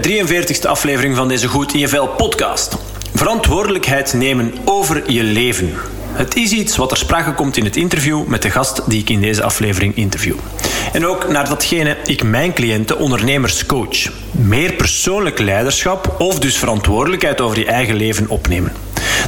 De 0.00 0.24
43e 0.62 0.68
aflevering 0.68 1.16
van 1.16 1.28
deze 1.28 1.48
Goed 1.48 1.72
in 1.72 1.78
je 1.78 1.88
Vel 1.88 2.08
podcast. 2.08 2.76
Verantwoordelijkheid 3.14 4.12
nemen 4.12 4.52
over 4.64 5.12
je 5.12 5.22
leven. 5.22 5.72
Het 6.12 6.36
is 6.36 6.50
iets 6.50 6.76
wat 6.76 6.90
er 6.90 6.96
sprake 6.96 7.34
komt 7.34 7.56
in 7.56 7.64
het 7.64 7.76
interview 7.76 8.26
met 8.26 8.42
de 8.42 8.50
gast 8.50 8.82
die 8.86 9.00
ik 9.00 9.10
in 9.10 9.20
deze 9.20 9.42
aflevering 9.42 9.96
interview. 9.96 10.34
En 10.92 11.06
ook 11.06 11.28
naar 11.28 11.48
datgene 11.48 11.96
ik 12.04 12.22
mijn 12.22 12.52
cliënten 12.52 12.98
ondernemers 12.98 13.66
coach. 13.66 14.10
Meer 14.30 14.72
persoonlijk 14.72 15.38
leiderschap 15.38 16.14
of 16.18 16.38
dus 16.38 16.58
verantwoordelijkheid 16.58 17.40
over 17.40 17.58
je 17.58 17.66
eigen 17.66 17.96
leven 17.96 18.28
opnemen. 18.28 18.72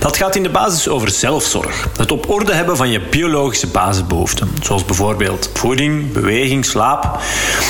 Dat 0.05 0.17
gaat 0.17 0.37
in 0.37 0.43
de 0.43 0.49
basis 0.49 0.89
over 0.89 1.11
zelfzorg. 1.11 1.89
Het 1.97 2.13
op 2.13 2.31
orde 2.31 2.53
hebben 2.53 2.77
van 2.77 2.91
je 2.91 3.01
biologische 3.01 3.67
basisbehoeften. 3.67 4.51
Zoals 4.63 4.85
bijvoorbeeld 4.85 5.51
voeding, 5.55 6.13
beweging, 6.13 6.65
slaap. 6.65 7.19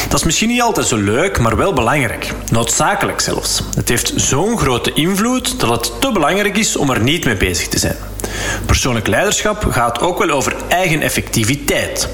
Dat 0.08 0.18
is 0.18 0.24
misschien 0.24 0.48
niet 0.48 0.60
altijd 0.60 0.86
zo 0.86 0.96
leuk, 0.96 1.38
maar 1.38 1.56
wel 1.56 1.72
belangrijk. 1.72 2.32
Noodzakelijk 2.50 3.20
zelfs. 3.20 3.62
Het 3.76 3.88
heeft 3.88 4.12
zo'n 4.16 4.58
grote 4.58 4.92
invloed 4.92 5.60
dat 5.60 5.70
het 5.70 6.00
te 6.00 6.12
belangrijk 6.12 6.56
is 6.56 6.76
om 6.76 6.90
er 6.90 7.00
niet 7.00 7.24
mee 7.24 7.36
bezig 7.36 7.68
te 7.68 7.78
zijn. 7.78 7.96
Persoonlijk 8.66 9.06
leiderschap 9.06 9.66
gaat 9.70 10.00
ook 10.00 10.18
wel 10.18 10.30
over 10.30 10.56
eigen 10.68 11.02
effectiviteit. 11.02 12.08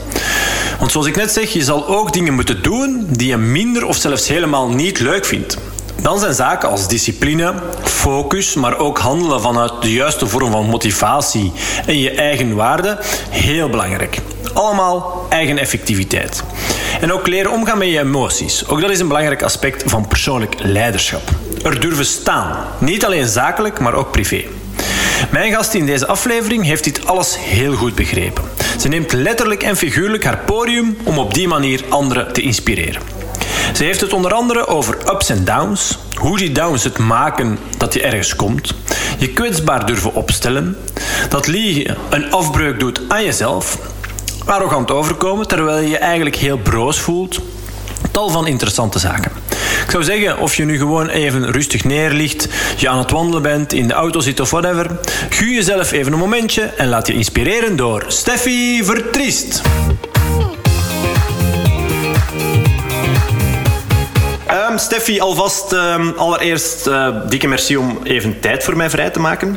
Want 0.78 0.91
zoals 0.91 1.06
ik 1.06 1.17
net 1.17 1.33
zeg, 1.33 1.52
je 1.52 1.64
zal 1.64 1.86
ook 1.86 2.12
dingen 2.12 2.34
moeten 2.34 2.62
doen 2.62 3.06
die 3.08 3.28
je 3.28 3.36
minder 3.36 3.86
of 3.86 3.97
zelfs 3.97 4.28
helemaal 4.28 4.69
niet 4.69 4.98
leuk 4.98 5.25
vindt. 5.25 5.58
Dan 6.03 6.19
zijn 6.19 6.34
zaken 6.34 6.69
als 6.69 6.89
discipline, 6.89 7.55
focus, 7.83 8.55
maar 8.55 8.79
ook 8.79 8.98
handelen 8.98 9.41
vanuit 9.41 9.73
de 9.81 9.93
juiste 9.93 10.27
vorm 10.27 10.51
van 10.51 10.67
motivatie 10.67 11.53
en 11.87 11.98
je 11.98 12.11
eigen 12.11 12.55
waarde 12.55 12.98
heel 13.31 13.69
belangrijk. 13.69 14.19
Allemaal 14.53 15.27
eigen 15.29 15.59
effectiviteit. 15.59 16.42
En 17.01 17.12
ook 17.12 17.27
leren 17.27 17.53
omgaan 17.53 17.79
met 17.79 17.89
je 17.89 17.98
emoties. 17.98 18.69
Ook 18.69 18.81
dat 18.81 18.91
is 18.91 19.01
een 19.01 19.09
belangrijk 19.09 19.42
aspect 19.42 19.83
van 19.87 20.09
persoonlijk 20.09 20.55
leiderschap. 20.59 21.23
Er 21.65 21.81
durven 21.81 22.07
staan. 22.07 22.57
Niet 22.79 23.05
alleen 23.05 23.27
zakelijk, 23.27 23.79
maar 23.81 23.95
ook 23.95 24.11
privé. 24.11 24.45
Mijn 25.31 25.53
gast 25.53 25.75
in 25.75 25.87
deze 25.87 26.07
aflevering 26.07 26.64
heeft 26.64 26.85
dit 26.85 27.07
alles 27.07 27.37
heel 27.39 27.75
goed 27.75 27.95
begrepen. 27.95 28.45
Ze 28.79 28.89
neemt 28.89 29.12
letterlijk 29.12 29.62
en 29.62 29.77
figuurlijk 29.77 30.25
haar 30.25 30.39
podium 30.39 30.97
om 31.05 31.19
op 31.19 31.35
die 31.35 31.48
manier 31.48 31.85
anderen 31.89 32.33
te 32.33 32.41
inspireren. 32.41 33.03
Ze 33.73 33.85
heeft 33.85 34.01
het 34.01 34.13
onder 34.13 34.33
andere 34.33 34.67
over 34.67 34.97
ups 35.13 35.29
en 35.29 35.45
downs, 35.45 35.99
hoe 36.15 36.39
die 36.39 36.53
downs 36.53 36.85
het 36.85 36.99
maken 36.99 37.59
dat 37.79 37.95
je 37.95 38.03
ergens 38.03 38.37
komt, 38.37 38.75
je 39.19 39.29
kwetsbaar 39.29 39.87
durven 39.87 40.15
opstellen, 40.15 40.77
dat 41.29 41.47
liegen 41.47 41.97
een 42.11 42.33
afbreuk 42.33 42.81
doet 42.81 43.01
aan 43.09 43.25
jezelf, 43.25 43.79
arrogant 44.45 44.91
overkomen 44.91 45.48
terwijl 45.48 45.83
je 45.83 45.89
je 45.89 45.98
eigenlijk 45.98 46.37
heel 46.37 46.59
broos 46.59 46.98
voelt, 46.98 47.41
tal 48.11 48.29
van 48.29 48.47
interessante 48.47 48.98
zaken. 48.98 49.33
Ik 49.85 49.91
zou 49.91 50.05
zeggen, 50.05 50.39
of 50.39 50.55
je 50.55 50.65
nu 50.65 50.79
gewoon 50.79 51.09
even 51.09 51.51
rustig 51.51 51.85
neerligt, 51.85 52.48
je 52.77 52.89
aan 52.89 52.98
het 52.98 53.11
wandelen 53.11 53.43
bent, 53.43 53.73
in 53.73 53.89
de 53.89 53.95
auto 53.95 54.21
zit 54.21 54.41
of 54.41 54.51
whatever, 54.51 54.98
gun 55.31 55.53
jezelf 55.53 55.92
even 55.92 56.13
een 56.13 56.19
momentje 56.19 56.63
en 56.63 56.89
laat 56.89 57.07
je 57.07 57.13
inspireren 57.13 57.77
door 57.77 58.05
Steffi 58.09 58.85
Vertriest. 58.85 59.63
Steffi, 64.80 65.20
alvast 65.20 65.73
um, 65.73 66.13
allereerst 66.17 66.86
uh, 66.86 67.17
dikke 67.29 67.46
merci 67.46 67.77
om 67.77 67.98
even 68.02 68.41
tijd 68.41 68.64
voor 68.64 68.77
mij 68.77 68.91
vrij 68.91 69.11
te 69.11 69.20
maken. 69.20 69.57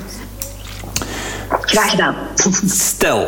Graag 1.61 1.89
gedaan. 1.89 2.15
Stel, 2.65 3.27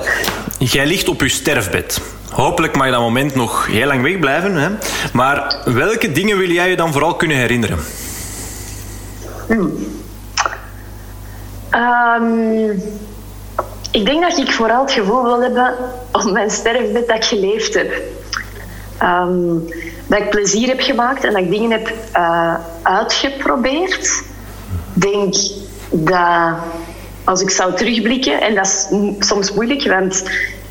jij 0.60 0.86
ligt 0.86 1.08
op 1.08 1.22
je 1.22 1.30
sterfbed. 1.30 2.02
Hopelijk 2.32 2.76
mag 2.76 2.86
je 2.86 2.92
dat 2.92 3.02
moment 3.02 3.36
nog 3.36 3.68
heel 3.68 3.88
lang 3.88 4.02
wegblijven. 4.02 4.56
Hè? 4.56 4.70
Maar 5.14 5.56
welke 5.66 6.12
dingen 6.12 6.38
wil 6.38 6.50
jij 6.50 6.70
je 6.70 6.76
dan 6.76 6.92
vooral 6.92 7.16
kunnen 7.16 7.38
herinneren? 7.38 7.80
Hmm. 9.48 9.74
Um, 11.72 12.72
ik 13.92 14.06
denk 14.06 14.22
dat 14.22 14.38
ik 14.38 14.52
vooral 14.52 14.82
het 14.82 14.92
gevoel 14.92 15.24
wil 15.24 15.42
hebben 15.42 15.74
op 16.12 16.32
mijn 16.32 16.50
sterfbed 16.50 17.08
dat 17.08 17.16
ik 17.16 17.26
geleefd 17.26 17.74
heb. 17.74 17.94
Um, 19.02 19.68
dat 20.08 20.20
ik 20.20 20.30
plezier 20.30 20.68
heb 20.68 20.80
gemaakt 20.80 21.24
en 21.24 21.34
dat 21.34 21.42
ik 21.42 21.52
dingen 21.52 21.72
heb 21.72 21.94
uh, 22.16 22.56
uitgeprobeerd. 22.82 24.24
Denk 24.94 25.36
dat 25.90 26.54
als 27.24 27.42
ik 27.42 27.50
zou 27.50 27.76
terugblikken, 27.76 28.42
en 28.42 28.56
dat 28.56 28.66
is 28.66 28.88
soms 29.20 29.54
moeilijk, 29.54 29.88
want 29.88 30.24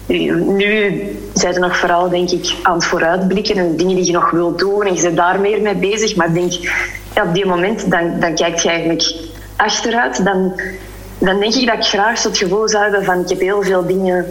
nu 0.07 1.03
zijn 1.35 1.55
ze 1.55 1.61
nog 1.61 1.77
vooral, 1.77 2.09
denk 2.09 2.31
ik, 2.31 2.55
aan 2.63 2.75
het 2.75 2.85
vooruitblikken 2.85 3.57
en 3.57 3.77
dingen 3.77 3.97
die 3.97 4.07
je 4.07 4.13
nog 4.13 4.31
wilt 4.31 4.59
doen 4.59 4.83
en 4.87 4.95
je 4.95 5.03
bent 5.03 5.17
daar 5.17 5.41
meer 5.41 5.63
mee 5.63 5.75
bezig. 5.75 6.17
Maar 6.17 6.29
ik 6.29 6.35
denk, 6.35 6.53
ja, 7.15 7.23
op 7.23 7.35
die 7.35 7.47
moment, 7.47 7.91
dan, 7.91 8.21
dan 8.21 8.35
kijk 8.35 8.59
je 8.59 8.69
eigenlijk 8.69 9.15
achteruit. 9.57 10.25
Dan, 10.25 10.61
dan 11.19 11.41
denk 11.41 11.55
ik 11.55 11.67
dat 11.67 11.77
ik 11.77 11.83
graag 11.83 12.19
zo 12.19 12.29
het 12.29 12.39
gevoel 12.39 12.69
zou 12.69 12.83
hebben 12.83 13.05
van 13.05 13.21
ik 13.21 13.29
heb 13.29 13.41
heel 13.41 13.63
veel 13.63 13.87
dingen 13.87 14.27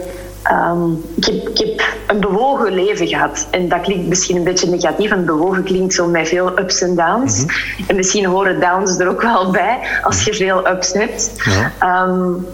Um, 0.52 1.04
ik, 1.16 1.24
heb, 1.24 1.48
ik, 1.48 1.58
heb, 1.58 1.82
een 2.06 2.20
bewogen 2.20 2.72
leven 2.72 3.06
gehad. 3.08 3.46
En 3.50 3.68
dat 3.68 3.80
klinkt 3.80 4.08
misschien 4.08 4.36
een 4.36 4.44
beetje 4.44 4.68
negatief. 4.68 5.10
En 5.10 5.24
bewogen 5.24 5.62
klinkt 5.62 5.94
zo 5.94 6.06
met 6.06 6.28
veel 6.28 6.58
ups 6.58 6.80
en 6.80 6.94
downs. 6.94 7.42
Mm 7.42 7.48
-hmm. 7.48 7.84
En 7.86 7.96
misschien 7.96 8.24
horen 8.24 8.60
downs 8.60 8.98
er 8.98 9.08
ook 9.08 9.22
wel 9.22 9.50
bij 9.50 9.78
als 10.02 10.24
je 10.24 10.34
veel 10.34 10.68
ups 10.68 10.92
hebt. 10.92 11.32
Ja. 11.80 12.06
Um, 12.06 12.46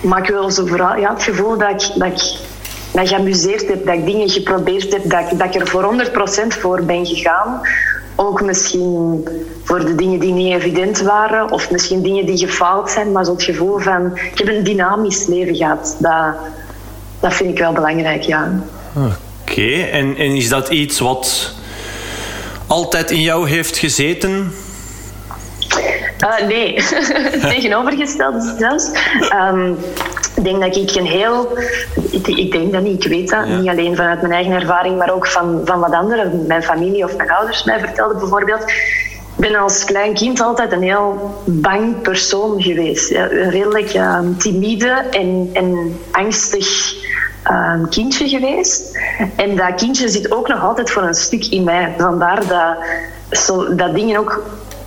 maar 0.00 0.22
ik 0.22 0.28
wil 0.28 0.50
zo 0.50 0.66
vooral 0.66 0.96
ja, 0.96 1.12
het 1.12 1.22
gevoel 1.22 1.58
dat 1.58 1.70
ik, 1.70 1.98
dat 1.98 2.08
ik 2.08 2.38
dat 2.92 3.08
geamuseerd 3.08 3.68
heb, 3.68 3.86
dat 3.86 3.94
ik 3.94 4.06
dingen 4.06 4.28
geprobeerd 4.28 4.92
heb, 4.92 5.10
dat 5.10 5.20
ik, 5.20 5.38
dat 5.38 5.54
ik 5.54 5.60
er 5.60 5.68
voor 5.68 5.94
100% 6.44 6.46
voor 6.48 6.82
ben 6.84 7.06
gegaan. 7.06 7.60
Ook 8.16 8.42
misschien 8.42 9.24
voor 9.64 9.84
de 9.84 9.94
dingen 9.94 10.20
die 10.20 10.32
niet 10.32 10.54
evident 10.54 11.00
waren, 11.00 11.50
of 11.50 11.70
misschien 11.70 12.02
dingen 12.02 12.26
die 12.26 12.38
gefaald 12.38 12.90
zijn, 12.90 13.12
maar 13.12 13.24
zo 13.24 13.32
het 13.32 13.42
gevoel 13.42 13.78
van 13.78 14.16
ik 14.16 14.38
heb 14.38 14.48
een 14.48 14.64
dynamisch 14.64 15.26
leven 15.26 15.56
gehad. 15.56 15.96
Dat, 15.98 16.34
dat 17.20 17.34
vind 17.34 17.50
ik 17.50 17.58
wel 17.58 17.72
belangrijk, 17.72 18.22
ja. 18.22 18.52
Oké, 18.94 19.16
okay. 19.40 19.90
en, 19.90 20.16
en 20.16 20.36
is 20.36 20.48
dat 20.48 20.68
iets 20.68 20.98
wat 20.98 21.54
altijd 22.66 23.10
in 23.10 23.22
jou 23.22 23.48
heeft 23.48 23.78
gezeten? 23.78 24.52
Uh, 26.24 26.46
nee, 26.46 26.74
tegenovergesteld 27.54 28.54
zelfs. 28.58 28.90
Um, 29.32 29.76
ik 30.34 30.44
denk 30.44 30.60
dat 30.60 30.76
ik 30.76 30.94
een 30.94 31.06
heel... 31.06 31.58
Ik, 32.10 32.26
ik 32.26 32.52
denk 32.52 32.72
dat 32.72 32.82
niet, 32.82 33.04
ik 33.04 33.10
weet 33.10 33.28
dat. 33.28 33.48
Ja. 33.48 33.56
Niet 33.58 33.68
alleen 33.68 33.96
vanuit 33.96 34.20
mijn 34.20 34.32
eigen 34.32 34.52
ervaring, 34.52 34.98
maar 34.98 35.14
ook 35.14 35.26
van, 35.26 35.60
van 35.64 35.80
wat 35.80 35.92
anderen, 35.92 36.46
mijn 36.46 36.62
familie 36.62 37.04
of 37.04 37.16
mijn 37.16 37.30
ouders 37.30 37.64
mij 37.64 37.78
vertelden 37.78 38.18
bijvoorbeeld. 38.18 38.64
Ik 39.40 39.48
ben 39.48 39.60
als 39.60 39.84
klein 39.84 40.14
kind 40.14 40.40
altijd 40.40 40.72
een 40.72 40.82
heel 40.82 41.40
bang 41.44 42.02
persoon 42.02 42.62
geweest. 42.62 43.10
Een 43.10 43.50
redelijk 43.50 43.94
um, 43.94 44.38
timide 44.38 44.88
en, 45.10 45.50
en 45.52 45.98
angstig 46.10 46.94
um, 47.50 47.88
kindje 47.88 48.28
geweest. 48.28 48.98
En 49.36 49.56
dat 49.56 49.74
kindje 49.74 50.08
zit 50.08 50.32
ook 50.32 50.48
nog 50.48 50.62
altijd 50.62 50.90
voor 50.90 51.02
een 51.02 51.14
stuk 51.14 51.46
in 51.46 51.64
mij. 51.64 51.94
Vandaar 51.98 52.46
dat, 52.46 52.76
zo, 53.40 53.74
dat 53.74 53.94
dingen 53.94 54.18
ook 54.18 54.42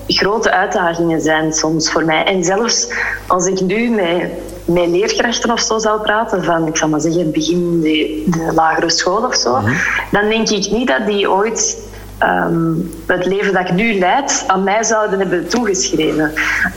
grote 0.08 0.52
uitdagingen 0.52 1.22
zijn 1.22 1.54
soms 1.54 1.92
voor 1.92 2.06
mij. 2.06 2.24
En 2.24 2.44
zelfs 2.44 2.88
als 3.28 3.46
ik 3.46 3.62
nu 3.62 3.90
met, 3.90 4.32
met 4.66 4.88
leerkrachten 4.88 5.52
of 5.52 5.60
zo 5.60 5.78
zou 5.78 6.02
praten, 6.02 6.44
van 6.44 6.68
ik 6.68 6.78
zal 6.78 6.90
maar 6.90 7.02
zeggen 7.02 7.32
begin 7.32 7.82
de, 7.82 8.24
de 8.26 8.52
lagere 8.54 8.90
school 8.90 9.26
of 9.26 9.36
zo, 9.36 9.60
mm-hmm. 9.60 9.76
dan 10.12 10.30
denk 10.30 10.50
ik 10.50 10.72
niet 10.72 10.88
dat 10.88 11.06
die 11.06 11.32
ooit 11.32 11.92
um, 12.24 12.92
het 13.06 13.25
leven 13.25 13.54
dat 13.54 13.70
ik 13.70 13.74
nu 13.74 14.00
leid 14.00 14.44
aan 14.48 14.64
mij 14.64 14.84
zouden 14.84 15.20
hebben 15.20 15.48
toegeschreven. 15.48 16.31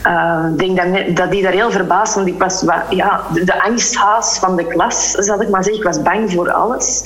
Uh, 0.07 0.45
ik 0.51 0.59
denk 0.59 0.77
dat, 0.77 1.15
dat 1.15 1.31
die 1.31 1.43
daar 1.43 1.51
heel 1.51 1.71
verbaasd 1.71 2.15
want 2.15 2.27
ik 2.27 2.39
was 2.39 2.63
ja, 2.89 3.21
de, 3.33 3.43
de 3.43 3.63
angsthaas 3.63 4.39
van 4.39 4.55
de 4.55 4.67
klas, 4.67 5.11
zal 5.11 5.41
ik 5.41 5.49
maar 5.49 5.63
zeggen. 5.63 5.81
Ik 5.81 5.87
was 5.87 6.01
bang 6.01 6.31
voor 6.31 6.51
alles. 6.51 7.01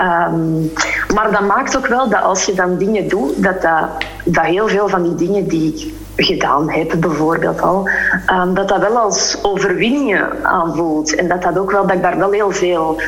Um, 0.00 0.72
maar 1.14 1.30
dat 1.30 1.40
maakt 1.40 1.76
ook 1.76 1.86
wel 1.86 2.08
dat 2.08 2.22
als 2.22 2.44
je 2.44 2.54
dan 2.54 2.78
dingen 2.78 3.08
doet, 3.08 3.42
dat, 3.42 3.62
dat, 4.24 4.44
heel 4.44 4.68
veel 4.68 4.88
van 4.88 5.02
die 5.02 5.14
dingen 5.14 5.48
die 5.48 5.74
ik 5.74 5.92
gedaan 6.26 6.70
heb, 6.70 6.94
bijvoorbeeld 6.98 7.62
al, 7.62 7.88
dat 8.54 8.68
dat 8.68 8.80
wel 8.80 8.98
als 8.98 9.38
overwinningen 9.42 10.44
aanvoelt. 10.44 11.14
En 11.14 11.28
dat 11.28 11.42
dat 11.42 11.58
ook 11.58 11.70
wel, 11.70 11.86
dat 11.86 11.96
ik 11.96 12.02
daar 12.02 12.18
wel 12.18 12.30
heel 12.30 12.50
veel 12.50 13.00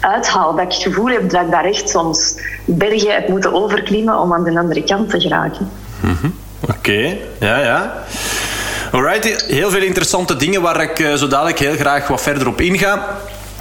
uithaal. 0.00 0.54
Dat 0.54 0.64
ik 0.64 0.72
het 0.72 0.82
gevoel 0.82 1.06
heb 1.06 1.30
dat 1.30 1.42
ik 1.42 1.50
daar 1.50 1.64
echt 1.64 1.88
soms 1.88 2.34
bergen 2.64 3.14
heb 3.14 3.28
moeten 3.28 3.54
overklimmen 3.54 4.18
om 4.18 4.32
aan 4.32 4.44
de 4.44 4.58
andere 4.58 4.84
kant 4.84 5.10
te 5.10 5.20
geraken. 5.20 5.70
Mm-hmm. 6.00 6.34
Oké, 6.68 7.16
ja, 7.38 7.58
ja. 7.58 8.04
Alright, 8.92 9.44
heel 9.46 9.70
veel 9.70 9.82
interessante 9.82 10.36
dingen 10.36 10.62
waar 10.62 10.80
ik 10.80 10.98
uh, 10.98 11.14
zo 11.14 11.28
dadelijk 11.28 11.58
heel 11.58 11.76
graag 11.76 12.08
wat 12.08 12.22
verder 12.22 12.48
op 12.48 12.60
inga. 12.60 13.18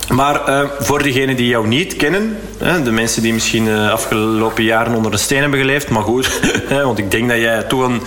Maar 0.09 0.49
uh, 0.49 0.69
voor 0.79 1.03
diegenen 1.03 1.35
die 1.35 1.47
jou 1.47 1.67
niet 1.67 1.95
kennen, 1.95 2.37
hè, 2.57 2.81
de 2.83 2.91
mensen 2.91 3.21
die 3.21 3.33
misschien 3.33 3.65
de 3.65 3.71
uh, 3.71 3.91
afgelopen 3.91 4.63
jaren 4.63 4.93
onder 4.93 5.11
een 5.11 5.19
steen 5.19 5.41
hebben 5.41 5.59
geleefd, 5.59 5.89
maar 5.89 6.03
goed, 6.03 6.39
hè, 6.73 6.83
want 6.83 6.97
ik 6.97 7.11
denk 7.11 7.29
dat 7.29 7.37
jij 7.37 7.63
toch 7.63 7.81
een, 7.81 8.01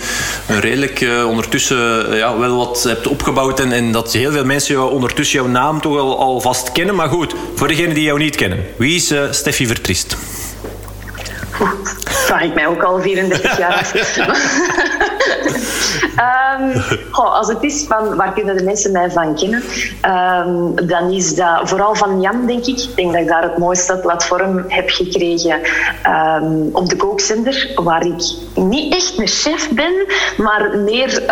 redelijk 0.59 1.01
uh, 1.01 1.27
ondertussen 1.27 2.15
ja, 2.15 2.37
wel 2.37 2.57
wat 2.57 2.83
hebt 2.83 3.07
opgebouwd 3.07 3.59
en, 3.59 3.91
dat 3.91 4.13
heel 4.13 4.31
veel 4.31 4.45
mensen 4.45 4.73
jou, 4.73 4.91
ondertussen 4.91 5.39
jouw 5.39 5.51
naam 5.51 5.81
toch 5.81 5.97
al, 5.97 6.19
al 6.19 6.41
vast 6.41 6.71
kennen. 6.71 6.95
Maar 6.95 7.09
goed, 7.09 7.35
voor 7.55 7.67
diegenen 7.67 7.93
die 7.93 8.03
jou 8.03 8.19
niet 8.19 8.35
kennen, 8.35 8.65
wie 8.77 8.95
is 8.95 9.13
Steffi 9.31 9.67
Vertriest? 9.67 10.17
Vraag 12.23 12.43
ik 12.43 12.53
mij 12.53 12.67
ook 12.67 12.83
al 12.83 13.01
34 13.01 13.57
jaar 13.57 13.91
um, 16.61 16.81
als 17.11 17.47
het 17.47 17.63
is 17.63 17.85
van 17.87 18.15
waar 18.15 18.33
kunnen 18.33 18.57
de 18.57 18.63
mensen 18.63 18.91
mij 18.91 19.11
van 19.11 19.35
kennen, 19.35 19.63
um, 20.05 20.87
dan 20.87 21.11
is 21.11 21.35
dat 21.35 21.69
vooral 21.69 21.95
van 21.95 22.21
Jan, 22.21 22.45
denk 22.45 22.65
ik. 22.65 22.79
Ik 22.79 22.95
denk 22.95 23.11
dat 23.11 23.21
ik 23.21 23.27
daar 23.27 23.43
het 23.43 23.57
mooiste 23.57 23.97
platform 23.97 24.63
heb 24.67 24.89
gekregen 24.89 25.59
um, 26.41 26.69
op 26.71 26.89
de 26.89 26.95
kookzender, 26.95 27.71
waar 27.75 28.05
ik 28.05 28.23
niet 28.55 28.93
echt 28.93 29.17
een 29.17 29.27
chef 29.27 29.69
ben, 29.69 29.93
maar 30.37 30.77
meer 30.77 31.23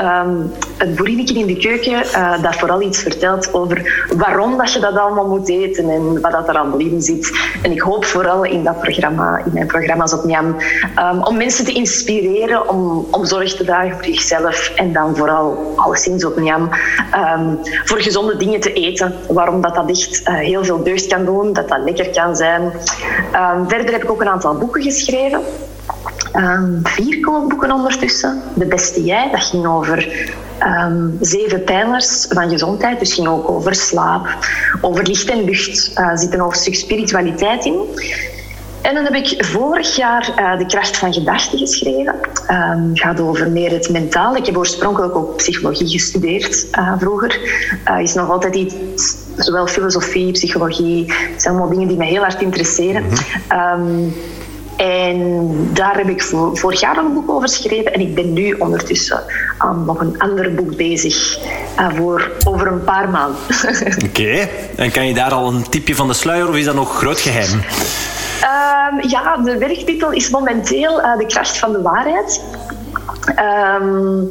het 0.77 0.95
boerinnetje 0.95 1.39
in 1.39 1.45
de 1.45 1.57
keuken 1.57 1.91
uh, 1.91 2.41
dat 2.41 2.55
vooral 2.55 2.81
iets 2.81 2.99
vertelt 2.99 3.53
over 3.53 4.05
waarom 4.17 4.57
dat 4.57 4.73
je 4.73 4.79
dat 4.79 4.97
allemaal 4.97 5.27
moet 5.27 5.49
eten 5.49 5.89
en 5.89 6.21
wat 6.21 6.31
dat 6.31 6.47
er 6.47 6.57
allemaal 6.57 6.79
in 6.79 7.01
zit. 7.01 7.31
En 7.61 7.71
ik 7.71 7.81
hoop 7.81 8.05
vooral 8.05 8.43
in 8.43 8.63
dat 8.63 8.79
programma, 8.79 9.41
in 9.45 9.51
mijn 9.53 9.67
programma's 9.67 10.13
op 10.13 10.29
Jan, 10.29 10.61
om 11.23 11.37
mensen 11.37 11.65
te 11.65 11.73
inspireren 11.73 12.69
om, 12.69 13.07
om 13.11 13.25
zorg 13.25 13.55
te 13.55 13.63
dragen 13.63 13.95
voor 13.95 14.03
zichzelf 14.03 14.71
en 14.75 14.93
dan 14.93 15.15
vooral 15.15 15.73
alleszins 15.75 16.25
op 16.25 16.39
Njam 16.39 16.69
um, 17.15 17.59
voor 17.85 18.01
gezonde 18.01 18.37
dingen 18.37 18.59
te 18.59 18.73
eten. 18.73 19.15
Waarom 19.27 19.61
dat, 19.61 19.75
dat 19.75 19.89
echt 19.89 20.21
uh, 20.27 20.35
heel 20.35 20.65
veel 20.65 20.83
deugd 20.83 21.07
kan 21.07 21.25
doen, 21.25 21.53
dat 21.53 21.67
dat 21.67 21.79
lekker 21.83 22.09
kan 22.09 22.35
zijn. 22.35 22.61
Um, 22.61 23.69
verder 23.69 23.91
heb 23.91 24.03
ik 24.03 24.11
ook 24.11 24.21
een 24.21 24.29
aantal 24.29 24.57
boeken 24.57 24.81
geschreven. 24.81 25.41
Vier 26.83 27.19
kookboeken 27.19 27.71
ondertussen. 27.71 28.41
De 28.53 28.65
Beste 28.65 29.03
Jij, 29.03 29.29
dat 29.31 29.43
ging 29.43 29.67
over 29.67 30.29
zeven 31.19 31.63
pijlers 31.63 32.25
van 32.29 32.49
gezondheid. 32.49 32.99
Dus 32.99 33.13
ging 33.13 33.27
ook 33.27 33.49
over 33.49 33.75
slaap, 33.75 34.27
over 34.81 35.03
licht 35.03 35.29
en 35.29 35.43
lucht. 35.43 35.91
Uh, 35.99 36.11
zit 36.15 36.33
een 36.33 36.39
hoofdstuk 36.39 36.75
spiritualiteit 36.75 37.65
in. 37.65 37.79
En 38.81 38.93
dan 38.95 39.03
heb 39.03 39.13
ik 39.13 39.45
vorig 39.45 39.95
jaar 39.95 40.33
uh, 40.39 40.57
De 40.57 40.65
kracht 40.65 40.97
van 40.97 41.13
gedachten 41.13 41.59
geschreven. 41.59 42.15
Het 42.21 42.43
um, 42.49 42.91
gaat 42.93 43.19
over 43.19 43.49
meer 43.49 43.71
het 43.71 43.89
mentaal. 43.89 44.35
Ik 44.35 44.45
heb 44.45 44.57
oorspronkelijk 44.57 45.15
ook 45.15 45.35
psychologie 45.35 45.87
gestudeerd 45.87 46.67
uh, 46.79 46.93
vroeger. 46.99 47.39
Uh, 47.87 47.99
is 47.99 48.13
nog 48.13 48.29
altijd 48.29 48.55
iets, 48.55 49.15
zowel 49.37 49.67
filosofie, 49.67 50.31
psychologie. 50.31 51.05
Het 51.13 51.41
zijn 51.41 51.53
allemaal 51.53 51.71
dingen 51.71 51.87
die 51.87 51.97
me 51.97 52.05
heel 52.05 52.21
hard 52.21 52.41
interesseren. 52.41 53.03
-hmm. 53.03 53.87
um, 53.87 54.13
en 54.77 55.53
daar 55.73 55.97
heb 55.97 56.09
ik 56.09 56.21
vorig 56.53 56.79
jaar 56.79 56.97
een 56.97 57.13
boek 57.13 57.29
over 57.29 57.49
geschreven. 57.49 57.93
En 57.93 57.99
ik 57.99 58.15
ben 58.15 58.33
nu 58.33 58.53
ondertussen 58.53 59.23
aan 59.57 59.85
nog 59.85 59.99
een 59.99 60.19
ander 60.19 60.53
boek 60.53 60.75
bezig. 60.75 61.37
Voor 61.95 62.31
over 62.43 62.67
een 62.67 62.83
paar 62.83 63.09
maanden. 63.09 63.39
Oké. 64.05 64.05
Okay. 64.05 64.49
En 64.75 64.91
kan 64.91 65.07
je 65.07 65.13
daar 65.13 65.31
al 65.31 65.53
een 65.53 65.69
tipje 65.69 65.95
van 65.95 66.07
de 66.07 66.13
sluier 66.13 66.49
of 66.49 66.55
is 66.55 66.65
dat 66.65 66.75
nog 66.75 66.97
groot 66.97 67.19
geheim? 67.19 67.61
Um, 68.41 69.09
ja, 69.09 69.37
de 69.37 69.57
werktitel 69.57 70.11
is 70.11 70.29
momenteel 70.29 70.99
uh, 70.99 71.17
De 71.17 71.25
kracht 71.25 71.57
van 71.57 71.71
de 71.71 71.81
waarheid. 71.81 72.43
Um, 73.79 74.29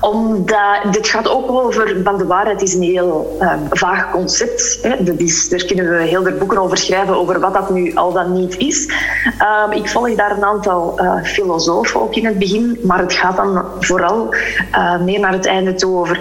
omdat 0.00 0.92
dit 0.92 1.08
gaat 1.08 1.28
ook 1.28 1.50
over, 1.50 1.96
van 2.04 2.18
de 2.18 2.26
waarheid 2.26 2.62
is 2.62 2.74
een 2.74 2.82
heel 2.82 3.38
um, 3.40 3.66
vaag 3.70 4.10
concept. 4.10 4.78
Hè. 4.82 5.02
Dat 5.04 5.18
is, 5.18 5.48
daar 5.48 5.64
kunnen 5.64 5.90
we 5.90 5.96
heel 5.96 6.22
veel 6.22 6.36
boeken 6.36 6.58
over 6.58 6.78
schrijven, 6.78 7.16
over 7.16 7.40
wat 7.40 7.54
dat 7.54 7.70
nu 7.70 7.94
al 7.94 8.12
dan 8.12 8.32
niet 8.32 8.56
is. 8.56 8.92
Um, 9.66 9.72
ik 9.72 9.88
volg 9.88 10.14
daar 10.14 10.36
een 10.36 10.44
aantal 10.44 11.00
uh, 11.00 11.22
filosofen 11.22 12.00
ook 12.00 12.14
in 12.14 12.26
het 12.26 12.38
begin, 12.38 12.78
maar 12.82 12.98
het 12.98 13.12
gaat 13.12 13.36
dan 13.36 13.64
vooral 13.80 14.34
uh, 14.72 15.00
meer 15.00 15.20
naar 15.20 15.32
het 15.32 15.46
einde 15.46 15.74
toe 15.74 15.98
over, 15.98 16.20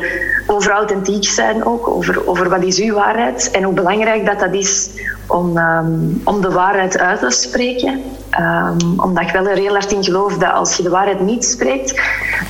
over 0.51 0.71
authentiek 0.71 1.25
zijn 1.25 1.65
ook, 1.65 1.87
over, 1.87 2.27
over 2.27 2.49
wat 2.49 2.63
is 2.63 2.79
uw 2.79 2.93
waarheid 2.93 3.51
en 3.51 3.63
hoe 3.63 3.73
belangrijk 3.73 4.25
dat 4.25 4.39
dat 4.39 4.53
is 4.53 4.89
om, 5.27 5.57
um, 5.57 6.21
om 6.23 6.41
de 6.41 6.51
waarheid 6.51 6.99
uit 6.99 7.19
te 7.19 7.29
spreken. 7.29 8.01
Um, 8.39 8.99
omdat 8.99 9.23
ik 9.23 9.29
wel 9.29 9.47
er 9.47 9.57
heel 9.57 9.73
hard 9.73 9.91
in 9.91 10.03
geloof 10.03 10.37
dat 10.37 10.53
als 10.53 10.75
je 10.75 10.83
de 10.83 10.89
waarheid 10.89 11.19
niet 11.19 11.45
spreekt, 11.45 12.01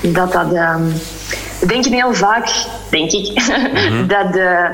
dat 0.01 0.31
dat... 0.31 0.53
Um, 0.53 0.93
we 1.59 1.65
denken 1.65 1.93
heel 1.93 2.13
vaak, 2.13 2.49
denk 2.89 3.11
ik, 3.11 3.47
mm-hmm. 3.47 4.07
dat, 4.13 4.33
de, 4.33 4.69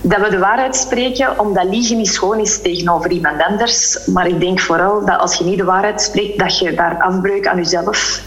dat 0.00 0.20
we 0.20 0.30
de 0.30 0.38
waarheid 0.38 0.76
spreken 0.76 1.38
omdat 1.38 1.64
liegen 1.64 1.96
niet 1.96 2.08
schoon 2.08 2.38
is 2.38 2.62
tegenover 2.62 3.10
iemand 3.10 3.42
anders. 3.42 3.98
Maar 4.06 4.26
ik 4.26 4.40
denk 4.40 4.60
vooral 4.60 5.04
dat 5.04 5.18
als 5.18 5.34
je 5.34 5.44
niet 5.44 5.58
de 5.58 5.64
waarheid 5.64 6.02
spreekt, 6.02 6.38
dat 6.38 6.58
je 6.58 6.74
daar 6.74 6.96
afbreuk 6.98 7.46
aan 7.46 7.56
jezelf 7.56 8.22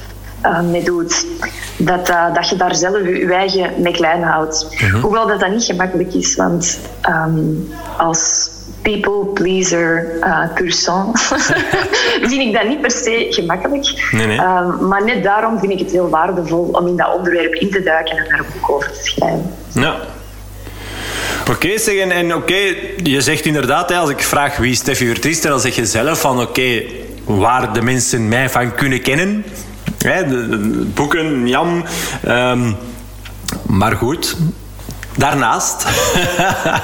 mee 0.72 0.84
doet. 0.84 1.26
Dat, 1.78 2.10
uh, 2.10 2.34
dat 2.34 2.50
je 2.50 2.56
daar 2.56 2.76
zelf 2.76 2.98
je 2.98 3.34
eigen 3.34 3.82
mee 3.82 3.94
klein 3.94 4.24
houdt. 4.24 4.68
Mm-hmm. 4.72 5.02
Hoewel 5.02 5.28
dat 5.28 5.40
dat 5.40 5.50
niet 5.50 5.64
gemakkelijk 5.64 6.14
is, 6.14 6.36
want 6.36 6.80
um, 7.10 7.70
als 7.98 8.50
people 8.82 9.26
pleaser 9.34 10.18
uh, 10.20 10.54
pur 10.54 10.72
sang, 10.72 11.20
vind 12.30 12.42
ik 12.42 12.54
dat 12.54 12.68
niet 12.68 12.82
per 12.82 12.92
se 12.92 13.28
gemakkelijk. 13.30 14.10
Nee, 14.12 14.28
nee. 14.28 14.40
Um, 14.40 14.88
maar 14.88 15.04
net 15.04 15.24
daarom 15.24 15.60
vind 15.60 15.72
ik 15.72 15.80
het 15.80 15.92
heel 15.92 16.10
waardevol 16.10 16.70
om 16.72 16.88
in 16.88 16.98
dat 16.98 17.16
onderwerp 17.16 17.54
in 17.54 17.70
te 17.70 17.84
duiken 17.84 18.18
en 18.18 18.26
daar 18.30 18.40
een 18.40 18.46
boek 18.60 18.72
over 18.72 18.92
te 18.92 19.00
schrijven. 19.04 19.54
Ja. 19.74 19.96
Oké, 21.42 21.52
okay, 21.52 21.78
zeg, 21.78 21.96
en, 21.96 22.12
en 22.12 22.36
oké, 22.36 22.36
okay, 22.36 22.94
je 23.04 23.22
zegt 23.22 23.46
inderdaad, 23.46 23.90
hè, 23.90 23.96
als 23.96 24.10
ik 24.10 24.24
vraag 24.24 24.58
wie 24.58 24.76
Steffi 24.76 25.08
Vertriester, 25.08 25.50
dan 25.50 25.60
zeg 25.60 25.76
je 25.76 25.86
zelf 25.86 26.20
van 26.20 26.42
oké, 26.42 26.50
okay, 26.50 26.88
waar 27.26 27.74
de 27.74 27.82
mensen 27.82 28.28
mij 28.28 28.50
van 28.50 28.76
kunnen 28.76 29.02
kennen. 29.02 29.46
Hè, 30.04 30.28
de, 30.28 30.50
de 30.50 30.86
boeken, 30.94 31.48
Jam. 31.48 31.84
Um, 32.28 32.76
maar 33.66 33.96
goed, 33.96 34.38
Daarnaast? 35.18 35.86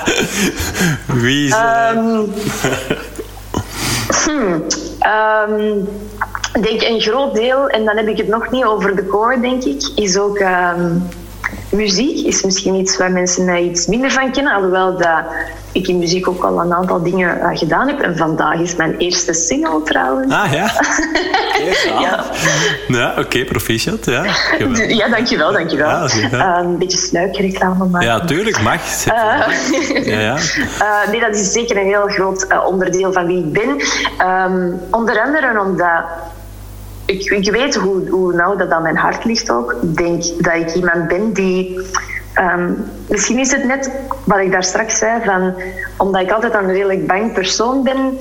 Wie 1.22 1.48
is... 1.48 1.56
Um, 1.96 2.34
hmm, 4.24 4.64
um, 5.50 5.88
ik 6.54 6.64
denk 6.64 6.82
een 6.82 7.02
groot 7.02 7.36
deel, 7.36 7.68
en 7.68 7.86
dan 7.86 7.98
heb 7.98 8.08
ik 8.08 8.18
het 8.18 8.28
nog 8.28 8.52
niet 8.52 8.64
over 8.64 8.96
de 8.96 9.08
core, 9.08 9.40
denk 9.40 9.64
ik, 9.64 9.92
is 9.96 10.18
ook 10.18 10.40
muziek. 11.70 12.28
Is 12.28 12.44
misschien 12.44 12.76
iets 12.76 12.98
waar 12.98 13.12
mensen 13.12 13.46
mij 13.46 13.64
iets 13.64 13.88
minder 13.88 14.12
van 14.12 14.32
kennen, 14.32 14.54
alhoewel 14.54 14.98
dat 14.98 15.24
ik 15.72 15.88
in 15.88 15.98
muziek 15.98 16.28
ook 16.28 16.44
al 16.44 16.62
een 16.62 16.74
aantal 16.74 17.04
dingen 17.04 17.38
uh, 17.38 17.50
gedaan 17.54 17.88
heb. 17.88 18.02
En 18.02 18.18
vandaag 18.18 18.60
is 18.60 18.76
mijn 18.76 18.98
eerste 18.98 19.34
single 19.34 19.82
trouwens. 19.84 20.34
Ah 20.34 20.52
ja? 20.52 20.72
ja. 22.02 22.24
ja 22.88 23.10
Oké, 23.12 23.20
okay, 23.20 23.46
proficiat. 23.46 24.06
Ja, 24.06 24.26
ja 24.88 25.08
dankjewel, 25.08 25.52
dankjewel. 25.52 25.88
Ja, 25.88 26.08
uh, 26.32 26.58
een 26.64 26.78
beetje 26.78 26.98
snuikreclame 26.98 27.86
maken. 27.86 28.08
Ja, 28.08 28.20
tuurlijk, 28.20 28.62
mag. 28.62 28.82
Uh, 29.06 29.14
ja, 30.06 30.20
ja. 30.20 30.38
nee, 31.12 31.20
dat 31.20 31.36
is 31.36 31.52
zeker 31.52 31.78
een 31.78 31.86
heel 31.86 32.08
groot 32.08 32.48
onderdeel 32.66 33.14
van 33.14 33.26
wie 33.26 33.38
ik 33.38 33.54
ben. 33.54 33.70
Um, 34.28 34.80
onder 34.92 35.22
andere 35.22 35.60
omdat 35.60 36.04
ik, 37.08 37.32
ik 37.32 37.52
weet 37.52 37.76
hoe, 37.76 38.10
hoe 38.10 38.34
nauw 38.34 38.56
dat 38.56 38.70
aan 38.70 38.82
mijn 38.82 38.98
hart 38.98 39.26
ligt 39.26 39.52
ook. 39.52 39.76
Ik 39.82 39.98
denk 39.98 40.24
dat 40.44 40.54
ik 40.54 40.76
iemand 40.76 41.08
ben 41.08 41.34
die 41.34 41.80
Um, 42.40 42.86
misschien 43.10 43.40
is 43.40 43.52
het 43.52 43.64
net 43.64 43.92
wat 44.24 44.40
ik 44.40 44.52
daar 44.52 44.64
straks 44.64 44.98
zei, 44.98 45.24
van, 45.26 45.54
omdat 45.98 46.22
ik 46.22 46.32
altijd 46.32 46.54
een 46.54 46.72
redelijk 46.72 47.08
bang 47.08 47.34
persoon 47.34 47.84
ben, 47.84 48.18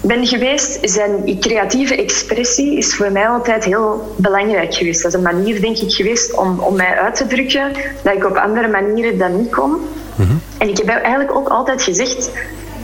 ben 0.00 0.26
geweest, 0.26 0.78
zijn 0.82 1.38
creatieve 1.40 1.96
expressie 1.96 2.76
is 2.76 2.96
voor 2.96 3.12
mij 3.12 3.28
altijd 3.28 3.64
heel 3.64 4.14
belangrijk 4.16 4.74
geweest. 4.74 5.02
Dat 5.02 5.12
is 5.12 5.18
een 5.18 5.36
manier, 5.36 5.60
denk 5.60 5.76
ik, 5.76 5.92
geweest 5.92 6.36
om, 6.36 6.58
om 6.58 6.76
mij 6.76 6.98
uit 6.98 7.16
te 7.16 7.26
drukken, 7.26 7.72
dat 8.02 8.14
ik 8.14 8.24
op 8.24 8.36
andere 8.36 8.68
manieren 8.68 9.18
dan 9.18 9.36
niet 9.36 9.50
kon. 9.50 9.80
Mm-hmm. 10.14 10.40
En 10.58 10.68
ik 10.68 10.76
heb 10.76 10.88
eigenlijk 10.88 11.34
ook 11.34 11.48
altijd 11.48 11.82
gezegd, 11.82 12.30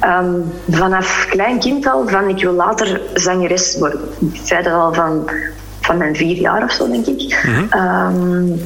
um, 0.05 0.53
vanaf 0.71 1.27
klein 1.31 1.59
kind 1.59 1.87
al, 1.87 2.09
van 2.09 2.29
ik 2.29 2.43
wil 2.43 2.53
later 2.53 3.01
zangeres 3.15 3.79
worden. 3.79 4.01
Ik 4.33 4.41
zei 4.45 4.63
dat 4.63 4.73
al 4.73 4.95
van, 4.95 5.31
van 5.81 5.97
mijn 5.97 6.17
vier 6.17 6.37
jaar 6.37 6.63
of 6.63 6.73
zo, 6.73 6.91
denk 6.91 7.07
ik. 7.07 7.43
Mm-hmm. 7.47 7.69
Um, 7.73 8.61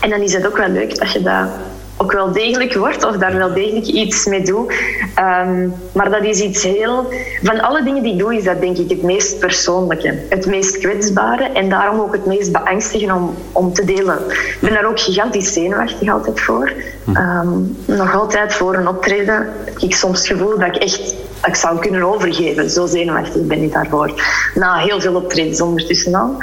en 0.00 0.10
dan 0.10 0.20
is 0.20 0.32
het 0.32 0.46
ook 0.46 0.56
wel 0.56 0.68
leuk 0.68 0.98
dat 0.98 1.12
je 1.12 1.22
dat 1.22 1.48
ook 1.96 2.12
wel 2.12 2.32
degelijk 2.32 2.74
wordt 2.74 3.04
of 3.04 3.16
daar 3.16 3.36
wel 3.36 3.52
degelijk 3.52 3.86
iets 3.86 4.26
mee 4.26 4.42
doet. 4.42 4.72
Um, 5.18 5.74
maar 5.92 6.10
dat 6.10 6.24
is 6.24 6.40
iets 6.40 6.62
heel... 6.62 7.12
Van 7.42 7.60
alle 7.60 7.82
dingen 7.82 8.02
die 8.02 8.12
ik 8.12 8.18
doe, 8.18 8.36
is 8.36 8.44
dat 8.44 8.60
denk 8.60 8.76
ik 8.76 8.90
het 8.90 9.02
meest 9.02 9.38
persoonlijke. 9.38 10.14
Het 10.28 10.46
meest 10.46 10.78
kwetsbare 10.78 11.44
en 11.44 11.68
daarom 11.68 12.00
ook 12.00 12.12
het 12.12 12.26
meest 12.26 12.52
beangstigende 12.52 13.14
om, 13.14 13.34
om 13.52 13.72
te 13.72 13.84
delen. 13.84 14.18
Ik 14.28 14.58
ben 14.60 14.72
daar 14.72 14.86
ook 14.86 15.00
gigantisch 15.00 15.52
zenuwachtig 15.52 16.12
altijd 16.12 16.40
voor. 16.40 16.72
Um, 17.08 17.76
nog 17.84 18.14
altijd 18.14 18.54
voor 18.54 18.74
een 18.74 18.88
optreden 18.88 19.52
heb 19.64 19.78
ik 19.78 19.94
soms 19.94 20.18
het 20.18 20.26
gevoel 20.26 20.58
dat 20.58 20.68
ik 20.68 20.76
echt 20.76 21.14
ik 21.44 21.54
zou 21.54 21.78
kunnen 21.78 22.02
overgeven. 22.02 22.70
Zo 22.70 22.86
zenuwachtig 22.86 23.42
ben 23.42 23.62
ik 23.62 23.72
daarvoor. 23.72 24.22
Na 24.54 24.76
heel 24.76 25.00
veel 25.00 25.14
optredens 25.14 25.60
ondertussen 25.60 26.14
al. 26.14 26.36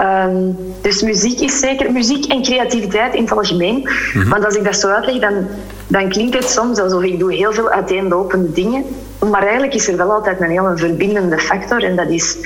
Um, 0.00 0.56
dus 0.80 1.02
muziek 1.02 1.40
is 1.40 1.58
zeker... 1.58 1.92
Muziek 1.92 2.24
en 2.24 2.42
creativiteit 2.42 3.14
in 3.14 3.22
het 3.22 3.32
algemeen. 3.32 3.78
Mm-hmm. 3.78 4.30
Want 4.30 4.44
als 4.44 4.54
ik 4.54 4.64
dat 4.64 4.76
zo 4.76 4.88
uitleg, 4.88 5.20
dan, 5.20 5.46
dan 5.86 6.08
klinkt 6.08 6.34
het 6.34 6.48
soms 6.48 6.78
alsof 6.78 7.02
ik 7.02 7.18
doe 7.18 7.34
heel 7.34 7.52
veel 7.52 7.70
uiteenlopende 7.70 8.52
dingen. 8.52 8.84
Maar 9.30 9.42
eigenlijk 9.42 9.74
is 9.74 9.88
er 9.88 9.96
wel 9.96 10.12
altijd 10.12 10.40
een 10.40 10.50
heel 10.50 10.72
verbindende 10.74 11.38
factor. 11.38 11.84
En 11.84 11.96
dat 11.96 12.08
is 12.08 12.36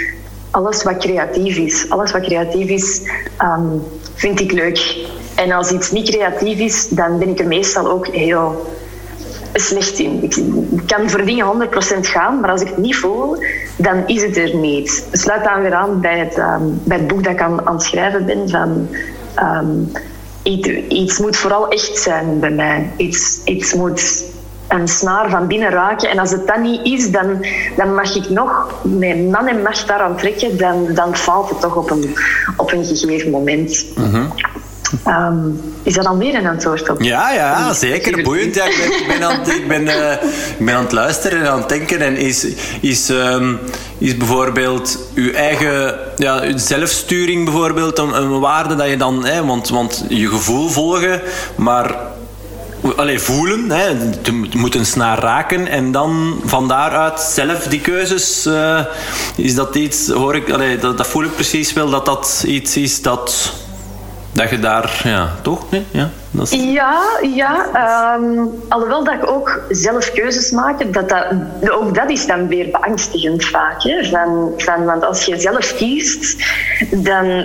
alles 0.50 0.82
wat 0.82 0.96
creatief 0.96 1.56
is. 1.56 1.86
Alles 1.88 2.12
wat 2.12 2.22
creatief 2.22 2.68
is, 2.68 3.00
um, 3.42 3.82
vind 4.14 4.40
ik 4.40 4.52
leuk. 4.52 4.96
En 5.34 5.52
als 5.52 5.70
iets 5.70 5.90
niet 5.90 6.10
creatief 6.10 6.58
is, 6.58 6.88
dan 6.88 7.18
ben 7.18 7.28
ik 7.28 7.38
er 7.38 7.46
meestal 7.46 7.90
ook 7.90 8.06
heel 8.06 8.66
slecht 9.60 9.98
in. 9.98 10.22
Ik 10.22 10.36
kan 10.86 11.10
voor 11.10 11.24
dingen 11.24 11.46
100% 11.46 12.00
gaan, 12.00 12.40
maar 12.40 12.50
als 12.50 12.60
ik 12.60 12.68
het 12.68 12.76
niet 12.76 12.96
voel, 12.96 13.36
dan 13.76 14.02
is 14.06 14.22
het 14.22 14.36
er 14.36 14.56
niet. 14.56 15.08
Sluit 15.12 15.44
dan 15.44 15.60
weer 15.62 15.74
aan 15.74 16.00
bij 16.00 16.18
het, 16.18 16.38
ehm, 16.38 16.62
bij 16.84 16.96
het 16.96 17.06
boek 17.06 17.24
dat 17.24 17.32
ik 17.32 17.40
aan, 17.40 17.60
het 17.64 17.82
schrijven 17.82 18.26
ben 18.26 18.48
van... 18.48 18.88
Um, 19.42 19.92
iets, 20.42 20.68
iets 20.88 21.18
moet 21.18 21.36
vooral 21.36 21.68
echt 21.68 21.98
zijn 21.98 22.40
bij 22.40 22.50
mij. 22.50 22.90
Iets, 22.96 23.40
iets 23.44 23.74
moet 23.74 24.24
een 24.68 24.88
snaar 24.88 25.30
van 25.30 25.46
binnen 25.46 25.70
raken. 25.70 26.10
En 26.10 26.18
als 26.18 26.30
het 26.30 26.46
dat 26.46 26.60
niet 26.60 26.80
is, 26.84 27.10
dan, 27.10 27.44
dan 27.76 27.94
mag 27.94 28.14
ik 28.14 28.28
nog 28.28 28.74
mijn 28.82 29.30
man 29.30 29.46
en 29.46 29.62
macht 29.62 29.86
daaraan 29.86 30.16
trekken. 30.16 30.58
Dan, 30.58 30.94
dan 30.94 31.16
valt 31.16 31.50
het 31.50 31.60
toch 31.60 31.76
op 31.76 31.90
een, 31.90 32.16
op 32.56 32.72
een 32.72 32.84
gegeven 32.84 33.30
moment. 33.30 33.86
Mm 33.94 34.32
Um, 35.06 35.60
is 35.82 35.94
dat 35.94 36.04
dan 36.04 36.18
weer 36.18 36.34
een 36.34 36.46
antwoord 36.46 36.90
op? 36.90 37.02
Ja, 37.02 37.32
ja 37.32 37.72
zeker. 37.72 38.22
Boeiend. 38.22 38.54
Ja, 38.54 38.64
ik, 38.64 38.76
ben, 38.76 39.00
ik, 39.00 39.06
ben 39.18 39.28
aan, 39.28 39.40
ik, 39.50 39.68
ben, 39.68 39.82
uh, 39.82 40.12
ik 40.58 40.64
ben 40.64 40.74
aan 40.74 40.82
het 40.82 40.92
luisteren 40.92 41.40
en 41.40 41.50
aan 41.50 41.58
het 41.58 41.68
denken. 41.68 42.00
En 42.00 42.16
is, 42.16 42.46
is, 42.80 43.08
um, 43.08 43.58
is 43.98 44.16
bijvoorbeeld 44.16 44.98
uw 45.14 45.32
eigen 45.32 45.94
ja, 46.16 46.58
zelfsturing 46.58 47.44
bijvoorbeeld 47.44 47.98
een, 47.98 48.16
een 48.16 48.40
waarde 48.40 48.74
dat 48.74 48.88
je 48.88 48.96
dan... 48.96 49.24
Hè, 49.24 49.44
want, 49.44 49.68
want 49.68 50.04
je 50.08 50.28
gevoel 50.28 50.68
volgen, 50.68 51.20
maar 51.56 51.94
Allee, 52.96 53.18
voelen, 53.18 53.70
hè. 53.70 53.94
moet 54.54 54.74
een 54.74 54.86
snaar 54.86 55.18
raken 55.18 55.68
en 55.68 55.92
dan 55.92 56.40
van 56.44 56.68
daaruit 56.68 57.20
zelf 57.20 57.66
die 57.66 57.80
keuzes. 57.80 58.46
Uh, 58.46 58.80
is 59.36 59.54
dat 59.54 59.74
iets, 59.74 60.08
hoor 60.08 60.36
ik, 60.36 60.50
allee, 60.50 60.78
dat, 60.78 60.96
dat 60.96 61.06
voel 61.06 61.24
ik 61.24 61.34
precies 61.34 61.72
wel, 61.72 61.90
dat 61.90 62.06
dat 62.06 62.44
iets 62.46 62.76
is 62.76 63.02
dat 63.02 63.52
dat 64.36 64.50
je 64.50 64.58
daar, 64.58 65.00
ja, 65.04 65.30
toch? 65.42 65.70
Nee? 65.70 65.84
Ja, 65.90 66.10
dat 66.30 66.52
is... 66.52 66.62
ja, 66.62 67.02
ja 67.22 67.66
um, 68.14 68.50
alhoewel 68.68 69.04
dat 69.04 69.14
ik 69.14 69.30
ook 69.30 69.62
zelf 69.68 70.10
keuzes 70.10 70.50
maak, 70.50 70.92
dat 70.92 71.08
dat, 71.08 71.26
ook 71.70 71.94
dat 71.94 72.10
is 72.10 72.26
dan 72.26 72.48
weer 72.48 72.70
beangstigend 72.70 73.44
vaak. 73.44 73.82
Hè? 73.82 74.04
Van, 74.04 74.52
van, 74.56 74.84
want 74.84 75.04
als 75.04 75.24
je 75.24 75.40
zelf 75.40 75.74
kiest, 75.74 76.44
dan 76.90 77.44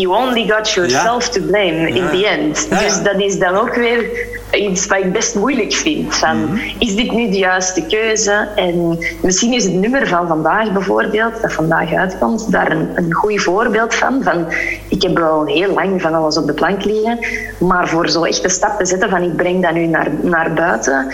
you 0.00 0.14
only 0.14 0.46
got 0.46 0.74
yourself 0.74 1.28
to 1.28 1.40
blame 1.40 1.88
in 1.88 2.06
the 2.10 2.26
end. 2.26 2.68
Dus 2.68 3.02
dat 3.02 3.20
is 3.20 3.38
dan 3.38 3.54
ook 3.54 3.74
weer 3.74 4.10
iets 4.52 4.86
wat 4.86 4.98
ik 4.98 5.12
best 5.12 5.34
moeilijk 5.34 5.72
vind. 5.72 6.16
Van, 6.16 6.44
mhm. 6.44 6.58
Is 6.78 6.96
dit 6.96 7.12
nu 7.12 7.30
de 7.30 7.38
juiste 7.38 7.86
keuze? 7.86 8.48
En 8.56 8.98
misschien 9.22 9.52
is 9.52 9.64
het 9.64 9.74
nummer 9.74 10.08
van 10.08 10.26
vandaag 10.26 10.72
bijvoorbeeld, 10.72 11.42
dat 11.42 11.52
vandaag 11.52 11.92
uitkomt, 11.92 12.52
daar 12.52 12.70
een, 12.70 12.88
een 12.94 13.12
goed 13.12 13.42
voorbeeld 13.42 13.94
van. 13.94 14.22
van. 14.22 14.46
Ik 14.88 15.02
heb 15.02 15.18
al 15.18 15.44
heel 15.44 15.74
lang 15.74 16.02
van 16.02 16.14
alles 16.14 16.36
op 16.36 16.46
de 16.46 16.52
plank 16.52 16.84
liggen, 16.84 17.18
maar 17.58 17.88
voor 17.88 18.08
zo 18.08 18.24
echt 18.24 18.44
een 18.44 18.50
stap 18.50 18.78
te 18.78 18.86
zetten 18.86 19.10
van 19.10 19.22
ik 19.22 19.36
breng 19.36 19.62
dat 19.62 19.72
nu 19.72 19.86
naar, 19.86 20.08
naar 20.22 20.52
buiten, 20.52 21.12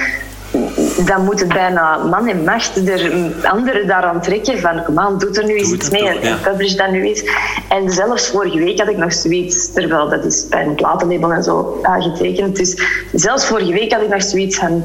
dan 1.06 1.24
moet 1.24 1.40
het 1.40 1.48
bijna 1.48 1.96
man 1.96 2.28
en 2.28 2.44
macht 2.44 2.88
er 2.88 3.12
anderen 3.42 3.86
daaraan 3.86 4.20
trekken 4.20 4.58
van 4.58 4.84
kom 4.84 4.98
aan, 4.98 5.18
doe 5.18 5.30
er 5.30 5.44
nu 5.44 5.54
eens 5.54 5.72
iets 5.72 5.90
mee 5.90 6.08
en 6.08 6.40
publish 6.40 6.74
dat 6.74 6.90
nu 6.90 7.06
eens. 7.06 7.24
En 7.68 7.90
zelfs 7.90 8.26
vorige 8.26 8.58
week 8.58 8.78
had 8.78 8.88
ik 8.88 8.96
nog 8.96 9.12
zoiets, 9.12 9.72
terwijl 9.72 10.08
dat 10.08 10.24
is 10.24 10.48
bij 10.48 10.64
een 10.64 10.74
platenlabel 10.74 11.32
en 11.32 11.42
zo 11.42 11.78
aangetekend. 11.82 12.56
Dus 12.56 12.82
zelfs 13.12 13.46
vorige 13.46 13.72
week 13.72 13.92
had 13.92 14.02
ik 14.02 14.08
nog 14.08 14.22
zoiets 14.22 14.58
van 14.58 14.82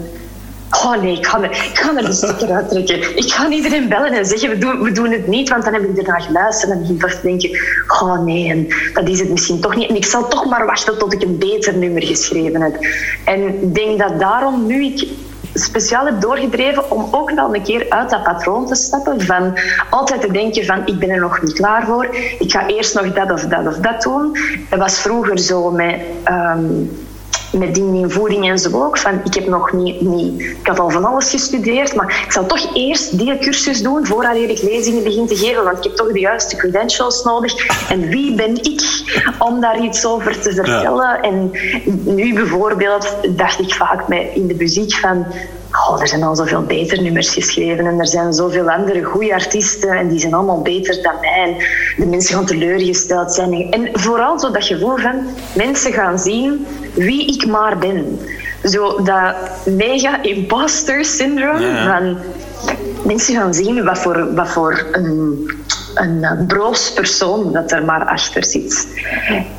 Oh 0.84 1.02
nee, 1.02 1.18
ik 1.18 1.26
ga, 1.26 1.42
er, 1.42 1.50
ik 1.50 1.72
ga 1.74 1.96
er 1.96 2.06
de 2.06 2.14
stekker 2.14 2.52
uittrekken. 2.52 3.18
Ik 3.18 3.32
ga 3.32 3.50
iedereen 3.50 3.90
bellen 3.90 4.12
en 4.12 4.26
zeggen, 4.26 4.50
we 4.50 4.58
doen, 4.58 4.84
we 4.84 4.92
doen 4.92 5.12
het 5.12 5.28
niet, 5.28 5.50
want 5.50 5.64
dan 5.64 5.74
heb 5.74 5.84
ik 5.84 5.98
ernaar 5.98 6.22
geluisterd 6.22 6.72
en 6.72 6.98
begin 6.98 7.20
te 7.20 7.28
denken, 7.28 7.50
oh 7.88 8.24
nee, 8.24 8.50
en 8.50 8.68
dat 8.94 9.10
is 9.10 9.20
het 9.20 9.30
misschien 9.30 9.60
toch 9.60 9.76
niet. 9.76 9.90
En 9.90 9.96
ik 9.96 10.06
zal 10.06 10.28
toch 10.28 10.46
maar 10.46 10.66
wachten 10.66 10.98
tot 10.98 11.14
ik 11.14 11.22
een 11.22 11.38
beter 11.38 11.78
nummer 11.78 12.04
geschreven 12.04 12.62
heb. 12.62 12.78
En 13.26 13.48
ik 13.48 13.76
denk 13.76 14.00
dat 14.00 14.20
daarom 14.20 14.66
nu 14.66 14.84
ik 14.84 15.08
speciaal 15.60 16.06
heb 16.06 16.22
doorgedreven 16.22 16.92
om 16.92 17.08
ook 17.12 17.32
wel 17.32 17.56
een 17.56 17.64
keer 17.64 17.86
uit 17.90 18.10
dat 18.10 18.24
patroon 18.24 18.68
te 18.68 18.76
stappen 18.76 19.22
van 19.22 19.60
altijd 19.90 20.22
te 20.22 20.32
denken 20.32 20.66
van 20.66 20.82
ik 20.86 21.00
ben 21.00 21.10
er 21.10 21.20
nog 21.20 21.42
niet 21.42 21.54
klaar 21.54 21.86
voor, 21.86 22.06
ik 22.40 22.52
ga 22.52 22.68
eerst 22.68 22.96
nog 22.96 23.14
dat 23.14 23.32
of 23.32 23.42
dat 23.42 23.68
of 23.68 23.78
dat 23.78 24.02
doen. 24.02 24.38
Dat 24.70 24.80
was 24.80 25.00
vroeger 25.00 25.40
zo 25.40 25.72
met... 25.72 26.00
Um, 26.30 27.05
met 27.52 27.76
dingen 27.76 27.96
in 27.96 28.12
voeding 28.12 28.50
en 28.50 28.60
zo 28.60 28.84
ook. 28.84 28.98
Van, 28.98 29.22
ik 29.24 29.34
heb 29.34 29.48
nog 29.48 29.74
niet, 29.74 30.02
niet... 30.02 30.42
Ik 30.42 30.68
had 30.68 30.80
al 30.80 30.90
van 30.90 31.06
alles 31.06 31.30
gestudeerd, 31.30 31.96
maar 31.96 32.24
ik 32.26 32.32
zal 32.32 32.46
toch 32.46 32.76
eerst 32.76 33.18
die 33.18 33.38
cursus 33.38 33.82
doen 33.82 34.06
voordat 34.06 34.36
ik 34.36 34.62
lezingen 34.62 35.04
begin 35.04 35.28
te 35.28 35.36
geven, 35.36 35.64
want 35.64 35.78
ik 35.78 35.84
heb 35.84 35.96
toch 35.96 36.12
de 36.12 36.20
juiste 36.20 36.56
credentials 36.56 37.24
nodig. 37.24 37.54
En 37.90 38.10
wie 38.10 38.36
ben 38.36 38.56
ik 38.56 38.82
om 39.40 39.62
daar 39.62 39.84
iets 39.84 40.06
over 40.06 40.40
te 40.42 40.54
vertellen? 40.54 41.22
En 41.22 41.52
nu 42.04 42.34
bijvoorbeeld 42.34 43.16
dacht 43.30 43.60
ik 43.60 43.74
vaak 43.74 44.10
in 44.34 44.48
de 44.48 44.56
muziek 44.56 44.94
van 44.94 45.26
oh, 45.88 46.02
er 46.02 46.08
zijn 46.08 46.24
al 46.24 46.36
zoveel 46.36 46.62
beter 46.62 47.02
nummers 47.02 47.30
geschreven 47.30 47.86
en 47.86 48.00
er 48.00 48.08
zijn 48.08 48.34
zoveel 48.34 48.70
andere 48.70 49.04
goede 49.04 49.34
artiesten 49.34 49.90
en 49.90 50.08
die 50.08 50.20
zijn 50.20 50.34
allemaal 50.34 50.62
beter 50.62 51.02
dan 51.04 51.14
mij. 51.22 51.44
En 51.44 51.56
de 52.04 52.10
mensen 52.10 52.36
gaan 52.36 52.46
teleurgesteld 52.46 53.34
zijn. 53.34 53.72
En 53.72 53.90
vooral 53.94 54.40
zo 54.40 54.52
dat 54.52 54.66
gevoel 54.66 54.98
van 54.98 55.26
mensen 55.54 55.94
gaan 55.94 56.20
zien 56.20 56.68
wie 56.94 57.34
ik 57.34 57.46
maar 57.46 57.78
ben. 57.78 58.20
Zo 58.64 59.04
dat 59.04 59.36
mega 59.66 60.22
imposter 60.22 61.06
syndrome 61.06 61.84
van 61.84 62.18
mensen 63.04 63.36
gaan 63.36 63.54
zien 63.54 63.84
wat 63.84 63.98
voor, 63.98 64.34
wat 64.34 64.50
voor 64.50 64.86
een, 64.92 65.50
een 65.94 66.46
broos 66.48 66.94
persoon 66.94 67.52
dat 67.54 67.72
er 67.72 67.86
maar 67.86 68.06
achter 68.06 68.46
zit. 68.46 68.88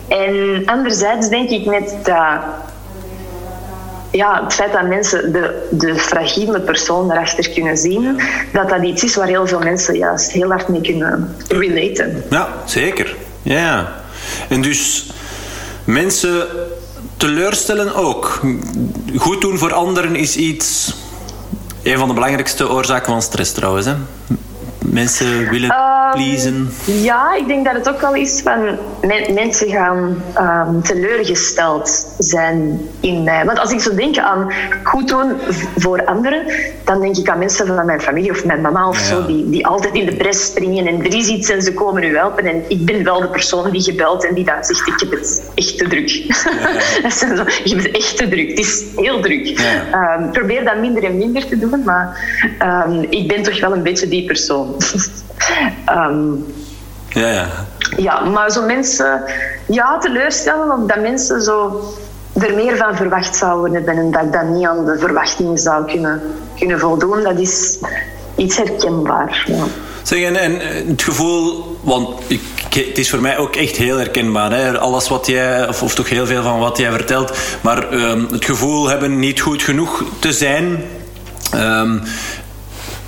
En 0.09 0.63
anderzijds 0.65 1.29
denk 1.29 1.51
ik 1.51 1.67
net 1.67 1.97
dat 2.03 2.41
ja, 4.11 4.45
het 4.45 4.55
feit 4.55 4.73
dat 4.73 4.87
mensen 4.87 5.33
de, 5.33 5.69
de 5.71 5.95
fragiele 5.95 6.61
persoon 6.61 7.11
erachter 7.11 7.51
kunnen 7.51 7.77
zien, 7.77 8.21
dat 8.53 8.69
dat 8.69 8.83
iets 8.83 9.05
is 9.05 9.17
waar 9.17 9.27
heel 9.27 9.47
veel 9.47 9.59
mensen 9.59 9.97
juist 9.97 10.31
heel 10.31 10.49
hard 10.49 10.69
mee 10.69 10.81
kunnen 10.81 11.37
relaten. 11.49 12.25
Ja, 12.31 12.49
zeker. 12.65 13.17
Ja. 13.43 13.93
En 14.49 14.63
dus 14.63 15.11
mensen 15.85 16.47
teleurstellen 17.17 17.95
ook. 17.95 18.41
Goed 19.17 19.41
doen 19.41 19.59
voor 19.59 19.73
anderen 19.73 20.17
is 20.17 20.37
iets... 20.37 20.95
Een 21.83 21.99
van 21.99 22.09
de 22.09 22.15
belangrijkste 22.15 22.71
oorzaken 22.71 23.13
van 23.13 23.23
stress 23.23 23.53
trouwens. 23.53 23.87
Hè? 23.87 23.95
Mensen 24.93 25.51
willen 25.51 25.71
um, 25.71 26.11
pleasen? 26.13 26.71
Ja, 26.85 27.35
ik 27.35 27.47
denk 27.47 27.65
dat 27.65 27.75
het 27.75 27.89
ook 27.89 28.01
wel 28.01 28.15
is 28.15 28.41
van 28.41 28.79
mensen 29.35 29.69
gaan 29.69 30.23
um, 30.39 30.83
teleurgesteld 30.83 32.15
zijn 32.19 32.81
in 33.01 33.23
mij. 33.23 33.45
Want 33.45 33.59
als 33.59 33.73
ik 33.73 33.81
zo 33.81 33.95
denk 33.95 34.19
aan 34.19 34.53
goed 34.83 35.09
doen 35.09 35.33
voor 35.77 36.05
anderen, 36.05 36.43
dan 36.85 37.01
denk 37.01 37.17
ik 37.17 37.29
aan 37.29 37.39
mensen 37.39 37.67
van 37.67 37.87
mijn 37.87 38.01
familie 38.01 38.31
of 38.31 38.45
mijn 38.45 38.61
mama 38.61 38.89
of 38.89 38.99
zo, 38.99 39.27
die, 39.27 39.51
die 39.51 39.67
altijd 39.67 39.95
in 39.95 40.07
de 40.07 40.17
pres 40.17 40.47
springen 40.47 40.87
en 40.87 41.05
er 41.05 41.15
is 41.15 41.29
iets 41.29 41.49
en 41.49 41.63
ze 41.63 41.75
komen 41.75 42.03
u 42.03 42.17
helpen. 42.17 42.47
En 42.47 42.63
ik 42.69 42.85
ben 42.85 43.05
wel 43.05 43.21
de 43.21 43.29
persoon 43.29 43.71
die 43.71 43.83
gebeld 43.83 44.27
en 44.27 44.35
die 44.35 44.45
dan 44.45 44.65
zegt: 44.65 44.89
Ik 44.89 45.01
heb 45.01 45.11
het 45.11 45.51
echt 45.55 45.79
te 45.79 45.89
druk. 45.89 46.09
Ja. 46.09 47.11
zo, 47.19 47.27
ik 47.65 47.71
heb 47.71 47.79
het 47.79 47.91
echt 47.91 48.17
te 48.17 48.29
druk. 48.29 48.49
Het 48.49 48.59
is 48.59 48.85
heel 48.97 49.21
druk. 49.21 49.59
Um, 50.19 50.31
probeer 50.31 50.65
dat 50.65 50.79
minder 50.81 51.05
en 51.05 51.17
minder 51.17 51.47
te 51.47 51.59
doen, 51.59 51.83
maar 51.85 52.21
ik 53.11 53.29
ben 53.29 53.43
toch 53.43 53.61
wel 53.61 53.73
een 53.73 53.83
beetje 53.83 54.09
die 54.09 54.25
persoon. 54.25 54.76
Um, 55.91 56.47
ja, 57.21 57.29
ja. 57.29 57.47
Ja, 57.97 58.21
maar 58.21 58.51
zo 58.51 58.63
mensen 58.63 59.23
ja, 59.67 59.99
teleurstellen 59.99 60.71
of 60.71 60.87
dat 60.87 61.01
mensen 61.01 61.43
zo 61.43 61.83
er 62.33 62.55
meer 62.55 62.77
van 62.77 62.97
verwacht 62.97 63.37
zouden 63.37 63.75
hebben 63.75 63.97
en 63.97 64.11
dat 64.11 64.23
ik 64.23 64.33
dat 64.33 64.49
niet 64.49 64.67
aan 64.67 64.85
de 64.85 64.99
verwachtingen 64.99 65.59
zou 65.59 65.85
kunnen, 65.87 66.23
kunnen 66.59 66.79
voldoen, 66.79 67.23
dat 67.23 67.39
is 67.39 67.79
iets 68.37 68.57
herkenbaar. 68.57 69.45
Ja. 69.47 69.65
Zeg, 70.03 70.23
en, 70.23 70.37
en 70.37 70.87
het 70.89 71.03
gevoel, 71.03 71.77
want 71.81 72.09
ik, 72.27 72.41
het 72.69 72.99
is 72.99 73.11
voor 73.11 73.21
mij 73.21 73.39
ook 73.39 73.57
echt 73.57 73.77
heel 73.77 73.97
herkenbaar. 73.97 74.53
Hè? 74.53 74.79
Alles 74.79 75.09
wat 75.09 75.27
jij, 75.27 75.69
of, 75.69 75.83
of 75.83 75.95
toch 75.95 76.09
heel 76.09 76.27
veel 76.27 76.43
van 76.43 76.59
wat 76.59 76.79
jij 76.79 76.91
vertelt, 76.91 77.33
maar 77.61 77.93
um, 77.93 78.29
het 78.31 78.45
gevoel 78.45 78.89
hebben 78.89 79.19
niet 79.19 79.41
goed 79.41 79.63
genoeg 79.63 80.05
te 80.19 80.33
zijn. 80.33 80.85
Um, 81.55 82.03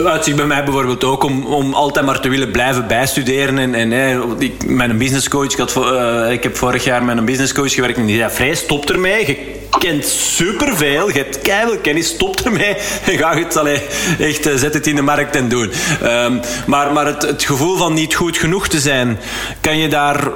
uitzicht 0.07 0.37
bij 0.37 0.47
mij 0.47 0.65
bijvoorbeeld 0.65 1.05
ook 1.05 1.23
om, 1.23 1.47
om 1.47 1.75
altijd 1.75 2.07
maar 2.07 2.21
te 2.21 2.29
willen 2.29 2.51
blijven 2.51 2.87
bijstuderen. 2.87 3.59
En, 3.59 3.75
en 3.75 3.91
hè, 3.91 4.21
ik, 4.39 4.67
mijn 4.67 4.99
businesscoach, 4.99 5.53
ik, 5.53 5.59
had, 5.59 5.77
uh, 5.77 6.31
ik 6.31 6.43
heb 6.43 6.57
vorig 6.57 6.85
jaar 6.85 7.05
met 7.05 7.17
een 7.17 7.25
businesscoach 7.25 7.73
gewerkt 7.73 7.97
en 7.97 8.07
die 8.07 8.17
zei: 8.17 8.31
Vrij, 8.31 8.55
stop 8.55 8.91
ermee. 8.91 9.27
Je 9.27 9.57
kent 9.79 10.05
superveel, 10.07 11.09
je 11.09 11.19
hebt 11.19 11.43
keihard 11.43 11.81
kennis, 11.81 12.09
stop 12.09 12.41
ermee. 12.41 12.77
En 13.07 13.19
ga 13.19 13.37
het, 13.39 13.57
allee, 13.57 13.83
echt, 14.19 14.47
uh, 14.47 14.55
zet 14.55 14.75
het 14.75 14.87
in 14.87 14.97
de 14.97 15.03
markt 15.03 15.37
en 15.37 15.49
doen. 15.49 15.73
Um, 16.03 16.41
maar 16.67 16.93
maar 16.93 17.07
het, 17.07 17.23
het 17.23 17.45
gevoel 17.45 17.77
van 17.77 17.95
niet 17.95 18.15
goed 18.15 18.37
genoeg 18.37 18.69
te 18.69 18.81
zijn, 18.81 19.19
kan 19.61 19.79
je 19.79 19.89
daar 19.89 20.31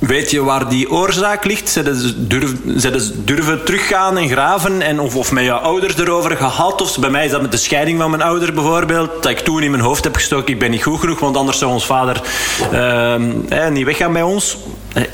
Weet 0.00 0.30
je 0.30 0.42
waar 0.42 0.68
die 0.68 0.90
oorzaak 0.90 1.44
ligt? 1.44 1.68
Ze 1.68 2.26
durven, 2.26 3.24
durven 3.24 3.64
teruggaan 3.64 4.18
en 4.18 4.28
graven? 4.28 4.82
En 4.82 5.00
of, 5.00 5.16
of 5.16 5.32
met 5.32 5.44
jouw 5.44 5.58
ouders 5.58 5.98
erover 5.98 6.36
gehad? 6.36 6.82
Of 6.82 6.98
bij 6.98 7.10
mij 7.10 7.24
is 7.24 7.30
dat 7.30 7.42
met 7.42 7.50
de 7.50 7.56
scheiding 7.56 8.00
van 8.00 8.10
mijn 8.10 8.22
ouder 8.22 8.54
bijvoorbeeld. 8.54 9.22
Dat 9.22 9.32
ik 9.32 9.38
toen 9.38 9.62
in 9.62 9.70
mijn 9.70 9.82
hoofd 9.82 10.04
heb 10.04 10.14
gestoken, 10.14 10.52
ik 10.52 10.58
ben 10.58 10.70
niet 10.70 10.82
goed 10.82 11.00
genoeg, 11.00 11.20
want 11.20 11.36
anders 11.36 11.58
zou 11.58 11.72
ons 11.72 11.86
vader 11.86 12.22
uh, 12.72 13.68
niet 13.68 13.84
weggaan 13.84 14.12
bij 14.12 14.22
ons. 14.22 14.58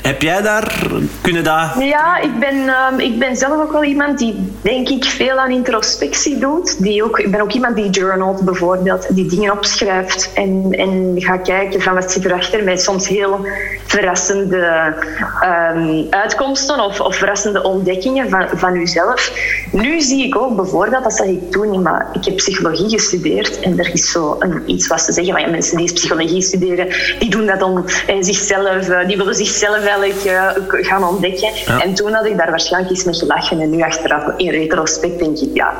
Heb 0.01 0.21
jij 0.21 0.41
daar 0.41 0.87
kunnen 1.21 1.43
daar? 1.43 1.83
Ja, 1.83 2.17
ik 2.17 2.39
ben, 2.39 2.55
uh, 2.55 3.05
ik 3.05 3.19
ben 3.19 3.35
zelf 3.35 3.61
ook 3.61 3.71
wel 3.71 3.83
iemand 3.83 4.17
die, 4.17 4.35
denk 4.61 4.89
ik, 4.89 5.03
veel 5.03 5.37
aan 5.37 5.51
introspectie 5.51 6.37
doet. 6.37 6.83
Die 6.83 7.03
ook, 7.03 7.19
ik 7.19 7.31
ben 7.31 7.41
ook 7.41 7.51
iemand 7.51 7.75
die 7.75 7.89
journalt 7.89 8.41
bijvoorbeeld, 8.41 9.15
die 9.15 9.25
dingen 9.25 9.51
opschrijft 9.51 10.29
en, 10.33 10.67
en 10.71 11.13
gaat 11.15 11.41
kijken 11.41 11.81
van 11.81 11.93
wat 11.93 12.11
zit 12.11 12.25
erachter 12.25 12.63
met 12.63 12.81
soms 12.81 13.07
heel 13.07 13.45
verrassende 13.85 14.76
um, 15.75 16.07
uitkomsten 16.09 16.79
of, 16.79 16.99
of, 16.99 17.15
verrassende 17.15 17.63
ontdekkingen 17.63 18.29
van, 18.29 18.47
van 18.53 18.75
uzelf. 18.75 19.31
Nu 19.71 20.01
zie 20.01 20.25
ik 20.25 20.37
ook 20.37 20.55
bijvoorbeeld, 20.55 21.03
dat 21.03 21.13
zeg 21.13 21.27
ik 21.27 21.51
toen 21.51 21.69
niet, 21.69 21.81
maar 21.81 22.07
ik 22.13 22.25
heb 22.25 22.35
psychologie 22.35 22.89
gestudeerd 22.89 23.59
en 23.59 23.79
er 23.79 23.93
is 23.93 24.11
zo 24.11 24.35
een, 24.39 24.61
iets 24.65 24.87
wat 24.87 25.01
ze 25.01 25.11
zeggen, 25.11 25.33
van 25.33 25.41
ja, 25.41 25.49
mensen 25.49 25.77
die 25.77 25.93
psychologie 25.93 26.41
studeren, 26.41 26.87
die 27.19 27.29
doen 27.29 27.45
dat 27.45 27.61
om 27.61 27.85
eh, 28.07 28.15
zichzelf, 28.19 28.89
uh, 28.89 29.07
die 29.07 29.17
willen 29.17 29.35
zichzelf 29.35 29.67
zelf 29.67 29.85
eigenlijk 29.85 30.23
uh, 30.25 30.87
gaan 30.87 31.03
ontdekken. 31.03 31.49
En 31.81 31.93
toen 31.93 32.13
had 32.13 32.25
ik 32.25 32.37
daar 32.37 32.49
waarschijnlijk 32.49 32.91
eens 32.91 33.03
mee 33.03 33.15
gelachen. 33.15 33.59
En 33.59 33.69
nu 33.69 33.81
achteraf, 33.81 34.33
in 34.37 34.49
retrospect, 34.49 35.19
denk 35.19 35.37
ik, 35.37 35.49
ja, 35.53 35.73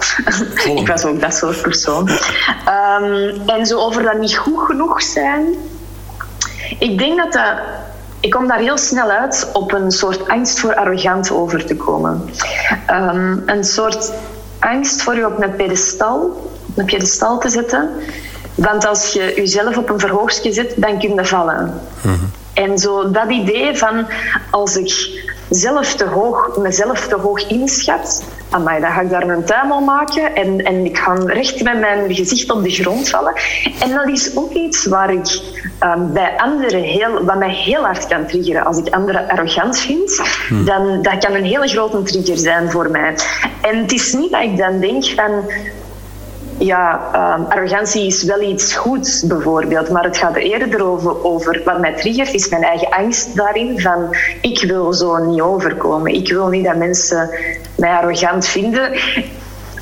ik 0.82 0.88
was 0.88 1.06
ook 1.06 1.22
dat 1.22 1.34
soort 1.34 1.62
persoon. 1.62 2.10
Um, 2.10 3.42
en 3.46 3.66
zo 3.66 3.78
over 3.78 4.04
dat 4.04 4.20
niet 4.20 4.38
goed 4.38 4.66
genoeg 4.66 5.02
zijn. 5.02 5.56
Ik 6.80 6.98
denk 6.98 7.18
dat 7.18 7.34
dat... 7.34 7.54
Ik 8.20 8.32
kom 8.32 8.48
daar 8.48 8.60
heel 8.60 8.78
snel 8.78 9.10
uit 9.10 9.50
op 9.54 9.74
een 9.74 9.92
soort 9.92 10.28
angst 10.28 10.60
voor 10.60 10.76
arrogant 10.76 11.32
over 11.32 11.66
te 11.66 11.76
komen. 11.76 12.30
Um, 12.92 13.44
een 13.46 13.64
soort 13.64 14.12
angst 14.60 15.02
voor 15.02 15.16
je 15.16 15.26
op 15.26 15.42
een 15.42 15.56
pedestal, 15.56 16.22
op 16.68 16.78
een 16.78 16.86
pedestal 16.86 17.40
te 17.40 17.50
zetten. 17.50 17.90
Want 18.56 18.86
als 18.86 19.14
je 19.14 19.34
jezelf 19.36 19.78
op 19.78 19.90
een 19.90 20.00
verhoogstje 20.00 20.54
zet, 20.54 20.74
dan 20.78 21.00
kun 21.00 21.14
je 21.14 21.26
vallen. 21.26 21.82
Mm 22.02 22.14
-hmm. 22.14 22.32
En 22.54 22.78
zo 22.78 23.12
dat 23.12 23.30
idee 23.30 23.78
van 23.78 24.06
als 24.50 24.78
ik 24.78 25.22
zelf 25.50 25.94
te 25.94 26.06
hoog, 26.06 26.58
mezelf 26.58 27.08
te 27.08 27.16
hoog 27.16 27.48
inschat, 27.48 28.24
amai, 28.50 28.82
dan 28.82 28.92
ga 28.92 29.02
ik 29.02 29.10
daar 29.10 29.30
een 29.30 29.44
tuimel 29.44 29.80
maken 29.80 30.36
en, 30.36 30.66
en 30.66 30.86
ik 30.86 30.98
ga 30.98 31.14
recht 31.14 31.64
met 31.64 31.80
mijn 31.80 32.16
gezicht 32.16 32.52
op 32.52 32.64
de 32.64 32.70
grond 32.70 33.10
vallen. 33.10 33.34
En 33.80 33.90
dat 33.90 34.08
is 34.08 34.38
ook 34.38 34.52
iets 34.52 34.86
waar 34.86 35.14
ik 35.14 35.42
um, 35.84 36.14
bij 36.14 36.34
anderen 36.38 36.82
heel, 36.82 37.24
wat 37.24 37.38
mij 37.38 37.54
heel 37.54 37.82
hard 37.82 38.08
kan 38.08 38.26
triggeren. 38.26 38.66
Als 38.66 38.78
ik 38.78 38.94
anderen 38.94 39.28
arrogant 39.28 39.80
vind, 39.80 40.22
hmm. 40.48 40.66
dan 40.66 41.02
dat 41.02 41.18
kan 41.18 41.34
een 41.34 41.46
hele 41.46 41.68
grote 41.68 42.04
trigger 42.04 42.38
zijn 42.38 42.72
voor 42.72 42.92
mij. 42.92 43.16
En 43.62 43.78
het 43.78 43.92
is 43.92 44.14
niet 44.14 44.32
dat 44.32 44.42
ik 44.42 44.58
dan 44.58 44.80
denk 44.80 45.06
van 45.06 45.52
ja, 46.58 47.10
um, 47.38 47.46
arrogantie 47.46 48.06
is 48.06 48.24
wel 48.24 48.42
iets 48.42 48.76
goeds 48.76 49.24
bijvoorbeeld, 49.28 49.90
maar 49.90 50.04
het 50.04 50.18
gaat 50.18 50.36
er 50.36 50.42
eerder 50.42 50.86
over, 50.86 51.24
over 51.24 51.62
wat 51.66 51.80
mij 51.80 51.94
triggert, 51.94 52.34
is 52.34 52.50
mijn 52.50 52.64
eigen 52.64 52.90
angst 52.90 53.36
daarin 53.36 53.80
van 53.80 54.16
ik 54.42 54.64
wil 54.68 54.94
zo 54.94 55.18
niet 55.18 55.42
overkomen. 55.42 56.14
Ik 56.14 56.30
wil 56.30 56.48
niet 56.48 56.66
dat 56.66 56.76
mensen 56.76 57.30
mij 57.76 57.92
arrogant 57.92 58.48
vinden. 58.48 58.92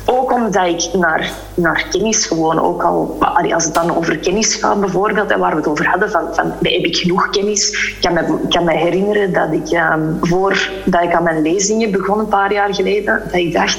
Ook 0.08 0.32
omdat 0.32 0.66
ik 0.66 0.88
naar, 0.92 1.30
naar 1.54 1.86
kennis 1.90 2.26
gewoon 2.26 2.60
ook 2.60 2.82
al, 2.82 3.18
als 3.52 3.64
het 3.64 3.74
dan 3.74 3.96
over 3.96 4.18
kennis 4.18 4.54
gaat 4.54 4.80
bijvoorbeeld, 4.80 5.30
en 5.30 5.38
waar 5.38 5.50
we 5.50 5.56
het 5.56 5.66
over 5.68 5.86
hadden, 5.86 6.10
van, 6.10 6.34
van 6.34 6.46
heb 6.46 6.84
ik 6.84 6.96
genoeg 6.96 7.30
kennis? 7.30 7.70
Ik 7.70 7.96
kan 8.00 8.12
me, 8.12 8.38
kan 8.48 8.64
me 8.64 8.72
herinneren 8.72 9.32
dat 9.32 9.52
ik, 9.52 9.80
um, 9.92 10.18
voordat 10.20 11.02
ik 11.02 11.14
aan 11.14 11.22
mijn 11.22 11.42
lezingen 11.42 11.90
begon 11.90 12.18
een 12.18 12.28
paar 12.28 12.52
jaar 12.52 12.74
geleden, 12.74 13.22
dat 13.24 13.34
ik 13.34 13.52
dacht, 13.52 13.78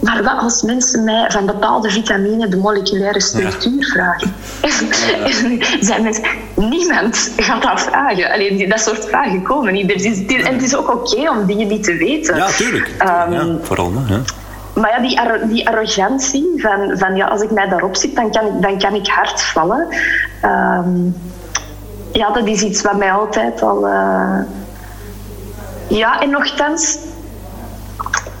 maar 0.00 0.22
wat 0.22 0.38
als 0.38 0.62
mensen 0.62 1.04
mij 1.04 1.30
van 1.30 1.46
bepaalde 1.46 1.90
vitamine 1.90 2.48
de 2.48 2.56
moleculaire 2.56 3.20
structuur 3.20 3.84
vragen? 3.84 4.34
zijn 5.88 6.02
mensen, 6.02 6.24
niemand 6.54 7.32
gaat 7.36 7.62
dat 7.62 7.80
vragen. 7.80 8.32
Alleen 8.32 8.68
dat 8.68 8.80
soort 8.80 9.04
vragen 9.04 9.42
komen 9.42 9.72
niet. 9.72 9.88
Dus 9.88 10.04
en 10.26 10.52
het 10.52 10.62
is 10.62 10.76
ook 10.76 10.94
oké 10.94 11.30
om 11.30 11.46
dingen 11.46 11.68
niet 11.68 11.84
te 11.84 11.96
weten. 11.96 12.36
Ja, 12.36 12.46
tuurlijk. 12.46 12.88
Um, 13.02 13.32
ja, 13.32 13.56
vooral. 13.62 13.92
Ja. 14.08 14.20
Maar 14.74 14.90
ja, 14.90 15.00
die, 15.00 15.20
arro 15.20 15.48
die 15.48 15.68
arrogantie 15.68 16.52
van, 16.56 16.98
van 16.98 17.16
ja, 17.16 17.26
als 17.26 17.42
ik 17.42 17.50
mij 17.50 17.68
daarop 17.68 17.96
zit, 17.96 18.16
dan 18.16 18.30
kan 18.30 18.46
ik, 18.46 18.62
dan 18.62 18.78
kan 18.78 18.94
ik 18.94 19.06
hard 19.06 19.42
vallen. 19.42 19.86
Um, 20.44 21.16
ja, 22.12 22.30
dat 22.30 22.46
is 22.46 22.62
iets 22.62 22.82
wat 22.82 22.96
mij 22.96 23.12
altijd 23.12 23.62
al... 23.62 23.86
Uh... 23.86 24.38
Ja, 25.88 26.20
en 26.20 26.30
nogthans 26.30 26.98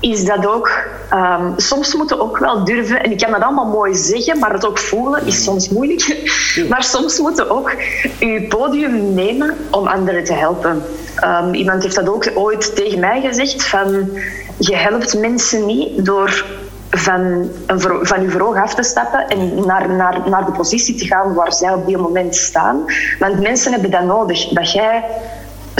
is 0.00 0.24
dat 0.24 0.46
ook... 0.46 0.86
Um, 1.12 1.52
soms 1.56 1.94
moeten 1.94 2.20
ook 2.20 2.38
wel 2.38 2.64
durven, 2.64 3.02
en 3.02 3.10
ik 3.10 3.18
kan 3.18 3.30
dat 3.30 3.42
allemaal 3.42 3.66
mooi 3.66 3.94
zeggen, 3.94 4.38
maar 4.38 4.52
het 4.52 4.66
ook 4.66 4.78
voelen 4.78 5.26
is 5.26 5.44
soms 5.44 5.68
moeilijk. 5.68 6.30
maar 6.70 6.82
soms 6.82 7.18
moeten 7.18 7.50
ook 7.50 7.72
je 8.18 8.46
podium 8.48 9.14
nemen 9.14 9.56
om 9.70 9.86
anderen 9.86 10.24
te 10.24 10.32
helpen. 10.32 10.82
Um, 11.24 11.54
iemand 11.54 11.82
heeft 11.82 11.94
dat 11.94 12.08
ook 12.08 12.30
ooit 12.34 12.76
tegen 12.76 13.00
mij 13.00 13.20
gezegd, 13.20 13.64
van 13.64 14.10
je 14.56 14.76
helpt 14.76 15.18
mensen 15.18 15.66
niet 15.66 16.04
door 16.04 16.44
van, 16.90 17.20
een, 17.66 17.80
van 18.02 18.22
je 18.22 18.30
verhoog 18.30 18.56
af 18.56 18.74
te 18.74 18.82
stappen 18.82 19.28
en 19.28 19.66
naar, 19.66 19.90
naar, 19.90 20.20
naar 20.28 20.44
de 20.44 20.52
positie 20.52 20.94
te 20.94 21.06
gaan 21.06 21.34
waar 21.34 21.52
zij 21.52 21.72
op 21.72 21.86
die 21.86 21.96
moment 21.96 22.36
staan. 22.36 22.84
Want 23.18 23.40
mensen 23.40 23.72
hebben 23.72 23.90
dat 23.90 24.04
nodig, 24.04 24.48
dat 24.48 24.72
jij 24.72 25.04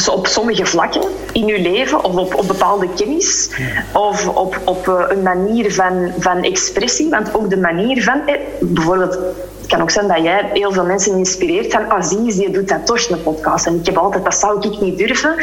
op 0.07 0.27
sommige 0.27 0.67
vlakken 0.67 1.03
in 1.33 1.47
je 1.47 1.61
leven 1.61 2.05
of 2.05 2.17
op, 2.17 2.35
op 2.35 2.47
bepaalde 2.47 2.89
kennis 2.97 3.51
of 3.93 4.29
op, 4.29 4.61
op 4.65 4.89
eh, 4.89 5.05
een 5.09 5.23
manier 5.23 5.73
van, 5.73 6.13
van 6.19 6.43
expressie. 6.43 7.09
Want 7.09 7.35
ook 7.35 7.51
de 7.51 7.57
manier 7.57 8.03
van, 8.03 8.27
eh, 8.27 8.35
bijvoorbeeld, 8.61 9.13
het 9.13 9.67
kan 9.67 9.81
ook 9.81 9.91
zijn 9.91 10.09
dat 10.09 10.23
jij 10.23 10.51
heel 10.53 10.73
veel 10.73 10.85
mensen 10.85 11.17
inspireert 11.17 11.73
van 11.73 11.89
ah, 11.89 12.03
zie 12.03 12.41
je 12.41 12.51
doet 12.51 12.69
dat 12.69 12.87
toch 12.87 13.11
een 13.11 13.23
podcast. 13.23 13.67
En 13.67 13.75
ik 13.75 13.87
heb 13.87 13.97
altijd, 13.97 14.25
dat 14.25 14.35
zou 14.35 14.69
ik 14.69 14.81
niet 14.81 14.99
durven, 14.99 15.35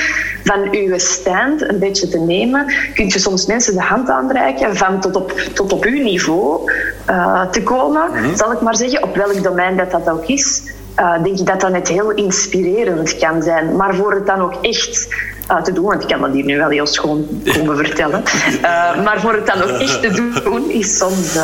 van 0.43 0.67
uw 0.71 0.97
stand 0.97 1.69
een 1.69 1.79
beetje 1.79 2.07
te 2.07 2.19
nemen. 2.19 2.65
Kun 2.93 3.07
je 3.07 3.19
soms 3.19 3.45
mensen 3.45 3.73
de 3.73 3.81
hand 3.81 4.09
aanreiken 4.09 4.75
van 4.75 4.99
tot 4.99 5.15
op, 5.15 5.31
tot 5.31 5.73
op 5.73 5.83
uw 5.83 6.03
niveau 6.03 6.71
uh, 7.09 7.49
te 7.49 7.63
komen, 7.63 8.09
mm 8.11 8.33
zal 8.35 8.51
ik 8.51 8.61
maar 8.61 8.75
zeggen, 8.75 9.03
op 9.03 9.15
welk 9.15 9.43
domein 9.43 9.77
dat 9.77 9.91
dat 9.91 10.09
ook 10.09 10.25
is 10.25 10.61
uh, 10.99 11.23
denk 11.23 11.39
ik 11.39 11.45
dat 11.45 11.61
dat 11.61 11.71
net 11.71 11.87
heel 11.87 12.11
inspirerend 12.11 13.17
kan 13.17 13.43
zijn. 13.43 13.75
Maar 13.75 13.95
voor 13.95 14.13
het 14.13 14.25
dan 14.25 14.39
ook 14.39 14.53
echt 14.61 15.07
uh, 15.51 15.61
te 15.61 15.73
doen, 15.73 15.85
want 15.85 16.01
ik 16.01 16.07
kan 16.07 16.21
dat 16.21 16.33
hier 16.33 16.45
nu 16.45 16.57
wel 16.57 16.69
heel 16.69 16.87
schoon 16.87 17.27
komen 17.53 17.77
vertellen, 17.77 18.23
uh, 18.61 19.03
maar 19.03 19.19
voor 19.19 19.33
het 19.33 19.47
dan 19.47 19.61
ook 19.61 19.79
echt 19.79 20.01
te 20.01 20.41
doen, 20.43 20.69
is 20.71 20.97
soms 20.97 21.37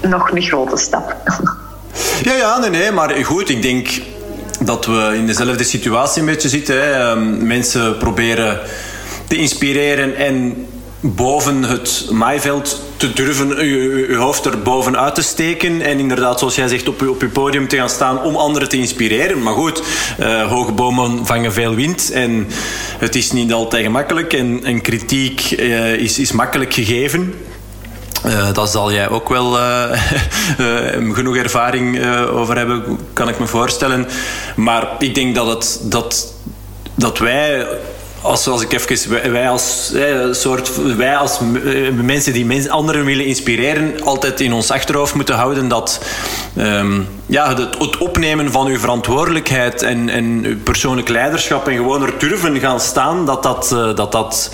nog 0.00 0.30
een 0.30 0.42
grote 0.42 0.76
stap. 0.76 1.16
ja, 2.22 2.34
ja, 2.34 2.58
nee, 2.58 2.70
nee, 2.70 2.90
maar 2.90 3.10
goed, 3.24 3.48
ik 3.48 3.62
denk 3.62 3.88
dat 4.60 4.86
we 4.86 5.12
in 5.14 5.26
dezelfde 5.26 5.64
situatie 5.64 6.20
een 6.20 6.26
beetje 6.26 6.48
zitten. 6.48 6.74
Hè. 6.74 6.92
Ehm, 6.92 7.46
mensen 7.46 7.96
proberen 7.98 8.60
te 9.28 9.36
inspireren 9.36 10.16
en 10.16 10.66
boven 11.00 11.62
het 11.62 12.06
maaiveld 12.10 12.80
te 12.96 13.12
durven 13.12 13.66
je, 13.66 14.16
hoofd 14.16 14.44
er 14.44 14.62
bovenuit 14.62 15.14
te 15.14 15.22
steken 15.22 15.80
en 15.80 15.98
inderdaad, 15.98 16.38
zoals 16.38 16.54
jij 16.54 16.68
zegt, 16.68 16.88
op 16.88 17.00
je, 17.00 17.10
op 17.10 17.24
podium 17.32 17.68
te 17.68 17.76
gaan 17.76 17.88
staan 17.88 18.22
om 18.22 18.36
anderen 18.36 18.68
te 18.68 18.76
inspireren. 18.76 19.42
Maar 19.42 19.54
goed, 19.54 19.82
uh, 20.20 20.48
hoge 20.50 20.72
bomen 20.72 21.26
vangen 21.26 21.52
veel 21.52 21.74
wind 21.74 22.10
en 22.10 22.46
het 22.98 23.14
is 23.14 23.32
niet 23.32 23.52
altijd 23.52 23.84
gemakkelijk 23.84 24.32
en, 24.32 24.64
en 24.64 24.80
kritiek 24.80 25.50
uh, 25.50 25.92
is, 25.92 26.18
is 26.18 26.32
makkelijk 26.32 26.74
gegeven. 26.74 27.34
Uh, 28.26 28.52
daar 28.52 28.66
zal 28.66 28.92
jij 28.92 29.08
ook 29.08 29.28
wel 29.28 29.52
genoeg 31.18 31.36
ervaring 31.36 32.06
over 32.30 32.56
hebben, 32.56 32.98
kan 33.12 33.28
ik 33.28 33.38
me 33.38 33.46
voorstellen. 33.46 34.06
Maar 34.56 34.88
ik 34.98 35.14
denk 35.14 35.34
dat, 35.34 35.46
het, 35.46 35.80
dat, 35.82 36.34
dat 36.94 37.18
wij 37.18 37.66
als, 38.22 38.48
als 38.48 38.62
ik 38.62 38.72
even, 38.72 39.32
wij 39.32 39.48
als, 39.48 39.92
soort, 40.30 40.96
wij 40.96 41.16
als 41.16 41.38
eh, 41.64 41.92
mensen 41.92 42.32
die 42.32 42.72
anderen 42.72 43.04
willen 43.04 43.26
inspireren, 43.26 44.02
altijd 44.04 44.40
in 44.40 44.52
ons 44.52 44.70
achterhoofd 44.70 45.14
moeten 45.14 45.34
houden 45.34 45.68
dat 45.68 46.00
um, 46.56 47.08
ja, 47.26 47.48
het, 47.48 47.78
het, 47.78 47.98
opnemen 47.98 48.52
van 48.52 48.66
uw 48.66 48.78
verantwoordelijkheid 48.78 49.82
en, 49.82 50.08
en 50.08 50.44
uw 50.44 50.58
persoonlijk 50.58 51.08
leiderschap 51.08 51.68
en 51.68 51.76
gewoon 51.76 52.02
er 52.02 52.18
durven 52.18 52.60
gaan 52.60 52.80
staan, 52.80 53.26
dat 53.26 53.42
dat, 53.42 53.70
uh, 53.72 53.94
dat, 53.94 54.12
dat, 54.12 54.52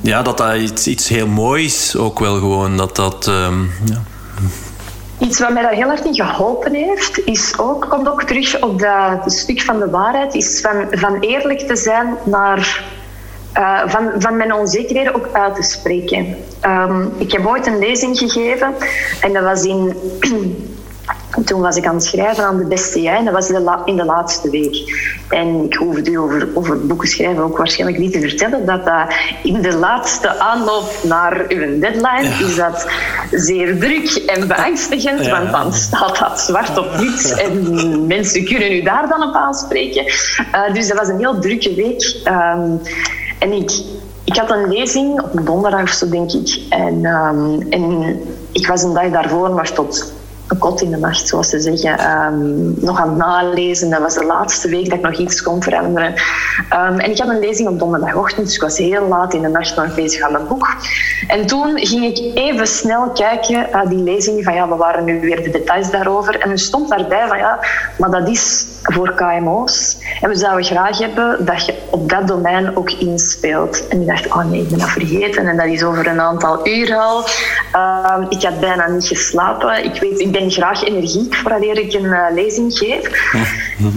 ja, 0.00 0.22
dat, 0.22 0.38
dat 0.38 0.56
iets, 0.56 0.86
iets 0.86 1.08
heel 1.08 1.26
moois 1.26 1.96
ook 1.96 2.18
wel 2.18 2.34
gewoon. 2.34 2.76
Dat 2.76 2.96
dat, 2.96 3.26
um, 3.26 3.72
ja. 3.84 4.02
Iets 5.18 5.40
wat 5.40 5.52
mij 5.52 5.62
daar 5.62 5.72
heel 5.72 5.88
hard 5.88 6.04
in 6.04 6.14
geholpen 6.14 6.74
heeft, 6.74 7.18
is 7.24 7.58
ook, 7.58 7.86
komt 7.88 8.08
ook 8.08 8.22
terug 8.22 8.62
op 8.62 8.78
dat 8.78 9.32
stuk 9.32 9.62
van 9.62 9.78
de 9.78 9.90
waarheid, 9.90 10.34
is 10.34 10.60
van, 10.60 10.86
van 10.90 11.20
eerlijk 11.20 11.60
te 11.60 11.76
zijn 11.76 12.14
naar 12.24 12.84
uh, 13.58 13.80
van, 13.86 14.10
van 14.18 14.36
mijn 14.36 14.54
onzekerheden 14.54 15.14
ook 15.14 15.28
uit 15.32 15.54
te 15.54 15.62
spreken. 15.62 16.36
Um, 16.64 17.12
ik 17.18 17.32
heb 17.32 17.46
ooit 17.46 17.66
een 17.66 17.78
lezing 17.78 18.18
gegeven 18.18 18.74
en 19.20 19.32
dat 19.32 19.42
was 19.42 19.64
in 19.64 19.94
toen 21.44 21.60
was 21.60 21.76
ik 21.76 21.86
aan 21.86 21.94
het 21.94 22.04
schrijven 22.04 22.44
aan 22.44 22.56
de 22.56 22.64
beste 22.64 23.02
jij 23.02 23.16
en 23.16 23.24
dat 23.24 23.34
was 23.34 23.50
in 23.84 23.96
de 23.96 24.04
laatste 24.04 24.50
week. 24.50 24.76
En 25.28 25.64
ik 25.64 25.74
hoef 25.74 25.96
u 25.96 26.18
over, 26.18 26.48
over 26.54 26.86
boeken 26.86 27.08
schrijven 27.08 27.42
ook 27.42 27.56
waarschijnlijk 27.56 27.98
niet 27.98 28.12
te 28.12 28.20
vertellen 28.20 28.66
dat 28.66 28.84
dat 28.84 29.14
in 29.42 29.62
de 29.62 29.76
laatste 29.76 30.38
aanloop 30.38 30.92
naar 31.02 31.44
uw 31.48 31.78
deadline 31.78 32.46
is 32.46 32.56
dat 32.56 32.88
zeer 33.30 33.78
druk 33.78 34.22
en 34.26 34.48
beangstigend, 34.48 35.28
want 35.28 35.50
dan 35.50 35.72
staat 35.72 36.18
dat 36.18 36.40
zwart 36.40 36.78
op 36.78 36.96
wit 36.96 37.34
en 37.34 38.06
mensen 38.06 38.44
kunnen 38.44 38.72
u 38.72 38.82
daar 38.82 39.08
dan 39.08 39.22
op 39.28 39.34
aanspreken. 39.34 40.04
Uh, 40.06 40.74
dus 40.74 40.88
dat 40.88 40.98
was 40.98 41.08
een 41.08 41.18
heel 41.18 41.38
drukke 41.38 41.74
week. 41.74 42.16
Um, 42.24 42.80
en 43.38 43.52
ik, 43.52 43.70
ik 44.24 44.36
had 44.36 44.50
een 44.50 44.68
lezing 44.68 45.22
op 45.22 45.36
een 45.36 45.44
donderdag 45.44 45.82
of 45.82 45.90
zo, 45.90 46.08
denk 46.08 46.32
ik. 46.32 46.60
En, 46.68 47.04
um, 47.04 47.66
en 47.70 48.20
ik 48.52 48.66
was 48.66 48.82
een 48.82 48.94
dag 48.94 49.10
daarvoor 49.10 49.50
maar 49.50 49.72
tot 49.72 50.12
kot 50.58 50.80
in 50.80 50.90
de 50.90 50.96
nacht, 50.96 51.28
zoals 51.28 51.48
ze 51.48 51.60
zeggen. 51.60 52.10
Um, 52.10 52.74
nog 52.80 53.00
aan 53.00 53.08
het 53.08 53.18
nalezen. 53.18 53.90
Dat 53.90 54.00
was 54.00 54.14
de 54.14 54.24
laatste 54.24 54.68
week 54.68 54.84
dat 54.84 54.98
ik 54.98 55.04
nog 55.04 55.18
iets 55.18 55.42
kon 55.42 55.62
veranderen. 55.62 56.14
Um, 56.72 56.98
en 56.98 57.10
ik 57.10 57.18
had 57.18 57.28
een 57.28 57.38
lezing 57.38 57.68
op 57.68 57.78
donderdagochtend, 57.78 58.46
dus 58.46 58.54
ik 58.54 58.60
was 58.60 58.78
heel 58.78 59.08
laat 59.08 59.34
in 59.34 59.42
de 59.42 59.48
nacht 59.48 59.76
nog 59.76 59.94
bezig 59.94 60.20
aan 60.22 60.32
mijn 60.32 60.46
boek. 60.46 60.68
En 61.28 61.46
toen 61.46 61.78
ging 61.78 62.04
ik 62.04 62.36
even 62.36 62.66
snel 62.66 63.10
kijken 63.10 63.66
naar 63.72 63.88
die 63.88 64.02
lezing 64.02 64.44
van 64.44 64.54
ja, 64.54 64.68
we 64.68 64.76
waren 64.76 65.04
nu 65.04 65.20
weer 65.20 65.42
de 65.42 65.50
details 65.50 65.90
daarover. 65.90 66.40
En 66.40 66.50
er 66.50 66.58
stond 66.58 66.88
daarbij 66.88 67.26
van 67.28 67.38
ja, 67.38 67.58
maar 67.98 68.10
dat 68.10 68.28
is 68.28 68.66
voor 68.82 69.14
KMO's. 69.14 69.96
En 70.20 70.28
we 70.28 70.36
zouden 70.36 70.64
graag 70.64 70.98
hebben 70.98 71.44
dat 71.44 71.66
je 71.66 71.74
op 71.90 72.08
dat 72.08 72.28
domein 72.28 72.76
ook 72.76 72.90
inspeelt. 72.90 73.88
En 73.88 74.00
ik 74.00 74.06
dacht, 74.06 74.26
oh 74.26 74.44
nee, 74.44 74.60
ik 74.60 74.68
ben 74.68 74.78
dat 74.78 74.88
vergeten. 74.88 75.46
En 75.46 75.56
dat 75.56 75.66
is 75.66 75.82
over 75.82 76.06
een 76.06 76.20
aantal 76.20 76.68
uur 76.68 76.94
al. 76.94 77.24
Um, 78.18 78.26
ik 78.28 78.42
had 78.42 78.60
bijna 78.60 78.88
niet 78.88 79.06
geslapen. 79.06 79.84
Ik 79.84 80.00
weet, 80.00 80.20
ik 80.20 80.32
ben 80.38 80.50
graag 80.50 80.84
energiek 80.84 81.34
voordat 81.34 81.62
ik 81.62 81.92
een 81.92 82.04
uh, 82.04 82.26
lezing 82.34 82.78
geef. 82.78 83.32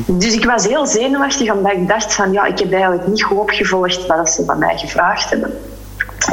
Dus 0.05 0.33
ik 0.33 0.45
was 0.45 0.67
heel 0.67 0.85
zenuwachtig, 0.85 1.53
omdat 1.53 1.71
ik 1.71 1.87
dacht 1.87 2.13
van, 2.13 2.31
ja, 2.31 2.45
ik 2.45 2.59
heb 2.59 2.71
eigenlijk 2.71 3.07
niet 3.07 3.23
goed 3.23 3.37
opgevolgd 3.37 4.05
wat 4.05 4.29
ze 4.29 4.45
van 4.45 4.59
mij 4.59 4.77
gevraagd 4.77 5.29
hebben. 5.29 5.53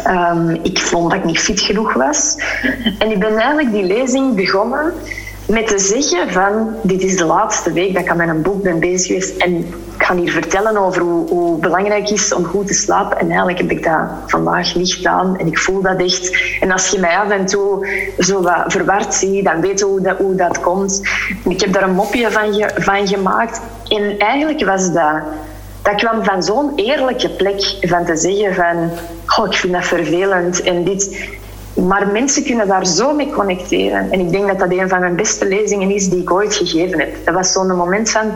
Um, 0.06 0.58
ik 0.62 0.78
vond 0.78 1.10
dat 1.10 1.18
ik 1.18 1.24
niet 1.24 1.38
fit 1.38 1.60
genoeg 1.60 1.92
was. 1.92 2.36
En 2.98 3.10
ik 3.10 3.18
ben 3.18 3.36
eigenlijk 3.36 3.72
die 3.72 3.84
lezing 3.84 4.34
begonnen 4.34 4.92
met 5.46 5.66
te 5.66 5.78
zeggen 5.78 6.32
van 6.32 6.68
dit 6.82 7.02
is 7.02 7.16
de 7.16 7.24
laatste 7.24 7.72
week 7.72 7.94
dat 7.94 8.02
ik 8.02 8.10
aan 8.10 8.16
mijn 8.16 8.42
boek 8.42 8.62
ben 8.62 8.78
bezig 8.78 9.06
geweest 9.06 9.36
en 9.36 9.74
ga 10.06 10.14
hier 10.14 10.32
vertellen 10.32 10.76
over 10.76 11.02
hoe, 11.02 11.28
hoe 11.28 11.58
belangrijk 11.58 12.08
het 12.08 12.18
is 12.18 12.34
om 12.34 12.44
goed 12.44 12.66
te 12.66 12.74
slapen. 12.74 13.18
En 13.18 13.26
eigenlijk 13.26 13.58
heb 13.58 13.70
ik 13.70 13.84
dat 13.84 14.00
vandaag 14.26 14.74
niet 14.74 14.94
gedaan. 14.94 15.38
En 15.38 15.46
ik 15.46 15.58
voel 15.58 15.82
dat 15.82 16.00
echt. 16.00 16.36
En 16.60 16.70
als 16.72 16.88
je 16.88 16.98
mij 16.98 17.16
af 17.16 17.30
en 17.30 17.46
toe 17.46 17.88
zo 18.18 18.42
wat 18.42 18.64
verward 18.66 19.14
ziet 19.14 19.44
dan 19.44 19.60
weet 19.60 19.78
je 19.78 19.84
hoe 19.84 20.00
dat, 20.00 20.18
hoe 20.18 20.34
dat 20.34 20.60
komt. 20.60 21.00
Ik 21.48 21.60
heb 21.60 21.72
daar 21.72 21.82
een 21.82 21.94
mopje 21.94 22.30
van, 22.30 22.70
van 22.76 23.06
gemaakt. 23.06 23.60
En 23.88 24.18
eigenlijk 24.18 24.64
was 24.64 24.92
dat 24.92 25.22
dat 25.82 25.94
kwam 25.94 26.24
van 26.24 26.42
zo'n 26.42 26.72
eerlijke 26.76 27.30
plek 27.30 27.76
van 27.80 28.04
te 28.04 28.16
zeggen 28.16 28.54
van 28.54 28.90
oh, 29.38 29.46
ik 29.50 29.56
vind 29.56 29.72
dat 29.72 29.84
vervelend 29.84 30.62
en 30.62 30.84
dit. 30.84 31.28
Maar 31.74 32.08
mensen 32.08 32.44
kunnen 32.44 32.68
daar 32.68 32.86
zo 32.86 33.14
mee 33.14 33.30
connecteren. 33.30 34.10
En 34.10 34.20
ik 34.20 34.30
denk 34.30 34.46
dat 34.46 34.58
dat 34.58 34.70
een 34.70 34.88
van 34.88 35.00
mijn 35.00 35.16
beste 35.16 35.46
lezingen 35.46 35.90
is 35.90 36.08
die 36.08 36.20
ik 36.20 36.30
ooit 36.30 36.54
gegeven 36.54 36.98
heb. 36.98 37.24
Dat 37.24 37.34
was 37.34 37.52
zo'n 37.52 37.76
moment 37.76 38.10
van... 38.10 38.32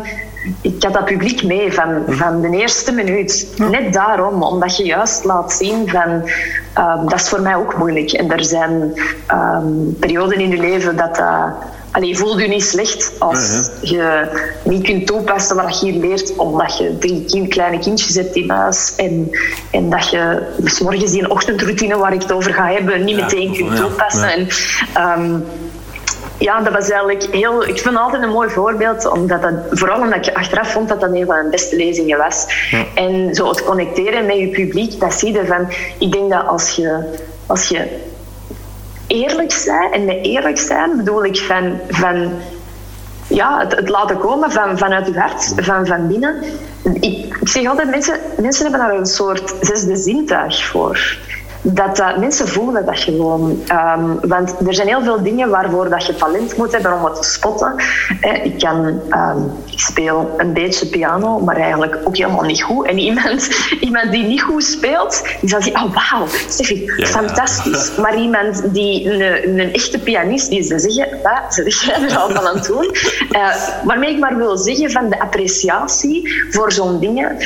Ik 0.60 0.82
had 0.82 0.92
dat 0.92 1.04
publiek 1.04 1.42
mee 1.42 1.72
van, 1.72 2.02
van 2.08 2.40
de 2.40 2.50
eerste 2.50 2.92
minuut. 2.92 3.48
Net 3.56 3.92
daarom, 3.92 4.42
omdat 4.42 4.76
je 4.76 4.84
juist 4.84 5.24
laat 5.24 5.52
zien 5.52 5.88
van... 5.88 6.30
Uh, 6.78 7.02
dat 7.08 7.20
is 7.20 7.28
voor 7.28 7.40
mij 7.40 7.56
ook 7.56 7.76
moeilijk. 7.76 8.12
En 8.12 8.30
er 8.30 8.44
zijn 8.44 8.92
um, 9.32 9.96
perioden 9.98 10.38
in 10.38 10.50
je 10.50 10.58
leven 10.58 10.96
dat 10.96 11.16
dat 11.16 11.54
Allee, 11.92 12.16
voel 12.16 12.38
je 12.38 12.48
niet 12.48 12.64
slecht 12.64 13.12
als 13.18 13.70
je 13.80 14.28
niet 14.64 14.82
kunt 14.82 15.06
toepassen 15.06 15.56
wat 15.56 15.80
je 15.80 15.90
hier 15.90 16.00
leert, 16.00 16.36
omdat 16.36 16.78
je 16.78 16.98
drie 16.98 17.24
kind, 17.24 17.48
kleine 17.48 17.78
kindjes 17.78 18.14
hebt 18.14 18.36
in 18.36 18.50
huis 18.50 18.94
en, 18.96 19.30
en 19.70 19.90
dat 19.90 20.10
je 20.10 20.42
s 20.64 20.80
morgens 20.80 21.10
die 21.10 21.30
ochtendroutine 21.30 21.96
waar 21.96 22.12
ik 22.12 22.22
het 22.22 22.32
over 22.32 22.54
ga 22.54 22.66
hebben 22.66 23.04
niet 23.04 23.16
meteen 23.16 23.52
kunt 23.52 23.76
toepassen. 23.76 24.28
En, 24.28 24.48
um, 25.22 25.44
ja, 26.40 26.60
dat 26.60 26.72
was 26.72 26.90
eigenlijk 26.90 27.22
heel... 27.22 27.68
Ik 27.68 27.78
vind 27.78 27.96
altijd 27.96 28.22
een 28.22 28.28
mooi 28.28 28.50
voorbeeld, 28.50 29.08
omdat 29.08 29.42
dat, 29.42 29.54
vooral 29.70 30.00
omdat 30.00 30.26
ik 30.26 30.34
achteraf 30.34 30.72
vond 30.72 30.88
dat 30.88 31.00
dat 31.00 31.12
een 31.12 31.26
van 31.26 31.34
mijn 31.34 31.50
beste 31.50 31.76
lezingen 31.76 32.18
was. 32.18 32.46
En 32.94 33.34
zo 33.34 33.48
het 33.48 33.64
connecteren 33.64 34.26
met 34.26 34.38
je 34.38 34.48
publiek, 34.48 35.00
dat 35.00 35.14
zie 35.14 35.32
je 35.32 35.46
van... 35.46 35.68
Ik 35.98 36.12
denk 36.12 36.30
dat 36.30 36.46
als 36.46 36.70
je, 36.70 37.18
als 37.46 37.68
je 37.68 37.98
eerlijk 39.06 39.52
zijn. 39.52 39.92
En 39.92 40.04
met 40.04 40.18
eerlijk 40.22 40.58
zijn 40.58 40.96
bedoel 40.96 41.24
ik 41.24 41.38
van, 41.38 41.78
van 41.88 42.32
ja, 43.26 43.58
het, 43.58 43.76
het, 43.76 43.88
laten 43.88 44.18
komen 44.18 44.50
van, 44.50 44.78
vanuit 44.78 45.06
je 45.06 45.18
hart, 45.18 45.52
van, 45.56 45.86
van 45.86 46.06
binnen. 46.06 46.42
Ik, 47.00 47.36
ik 47.40 47.48
zeg 47.48 47.66
altijd, 47.66 47.90
mensen, 47.90 48.18
mensen 48.36 48.62
hebben 48.62 48.80
daar 48.80 48.98
een 48.98 49.06
soort 49.06 49.54
zesde 49.60 49.96
zintuig 49.96 50.66
voor 50.66 51.18
dat 51.62 51.98
uh, 51.98 52.18
mensen 52.18 52.48
voelen 52.48 52.86
dat 52.86 52.98
gewoon. 52.98 53.62
Um, 53.72 54.28
want 54.28 54.54
er 54.66 54.74
zijn 54.74 54.88
heel 54.88 55.02
veel 55.02 55.22
dingen 55.22 55.48
waarvoor 55.48 55.88
dat 55.88 56.06
je 56.06 56.14
talent 56.14 56.56
moet 56.56 56.72
hebben 56.72 56.92
om 56.92 57.04
het 57.04 57.14
te 57.14 57.28
spotten. 57.28 57.74
Eh, 58.20 58.44
ik, 58.44 58.58
kan, 58.58 58.86
um, 59.10 59.52
ik 59.70 59.78
speel 59.78 60.34
een 60.36 60.52
beetje 60.52 60.86
piano, 60.86 61.38
maar 61.38 61.56
eigenlijk 61.56 61.98
ook 62.04 62.16
helemaal 62.16 62.44
niet 62.44 62.62
goed. 62.62 62.86
En 62.86 62.98
iemand, 62.98 63.48
iemand 63.80 64.10
die 64.10 64.24
niet 64.24 64.42
goed 64.42 64.64
speelt, 64.64 65.22
die 65.40 65.48
zal 65.48 65.62
zeggen, 65.62 65.84
oh 65.84 65.94
wauw, 65.94 66.26
Steffi, 66.48 66.92
ja. 66.96 67.06
fantastisch. 67.06 67.96
Maar 67.96 68.18
iemand 68.18 68.74
die 68.74 69.10
een, 69.10 69.60
een 69.60 69.72
echte 69.72 69.98
pianist, 69.98 70.50
die 70.50 70.62
ze 70.62 70.78
zeggen, 70.78 71.18
wat 71.22 71.54
zeg 71.54 71.84
jij 71.84 72.02
er 72.02 72.16
al 72.16 72.30
van 72.30 72.46
aan 72.46 72.54
het 72.54 72.66
doen? 72.66 72.94
Uh, 73.30 73.54
waarmee 73.88 74.10
ik 74.10 74.18
maar 74.18 74.36
wil 74.36 74.56
zeggen 74.56 74.90
van 74.90 75.08
de 75.08 75.20
appreciatie 75.20 76.44
voor 76.50 76.72
zo'n 76.72 77.00
dingen, 77.00 77.36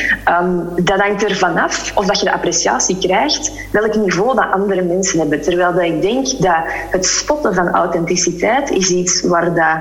um, 0.41 0.69
dat 0.85 1.01
hangt 1.01 1.23
er 1.23 1.37
vanaf 1.37 1.93
of 1.95 2.07
dat 2.07 2.19
je 2.19 2.25
de 2.25 2.33
appreciatie 2.33 2.99
krijgt, 2.99 3.53
welke 3.73 4.04
niveau 4.05 4.35
dat 4.35 4.51
andere 4.53 4.83
mensen 4.83 5.19
hebben. 5.19 5.43
Terwijl 5.43 5.73
dat 5.73 5.83
ik 5.83 6.03
denk 6.03 6.27
dat 6.41 6.57
het 6.91 7.07
spotten 7.07 7.55
van 7.55 7.69
authenticiteit 7.71 8.71
is 8.71 8.91
iets 8.91 9.23
waar 9.23 9.55
dat 9.55 9.79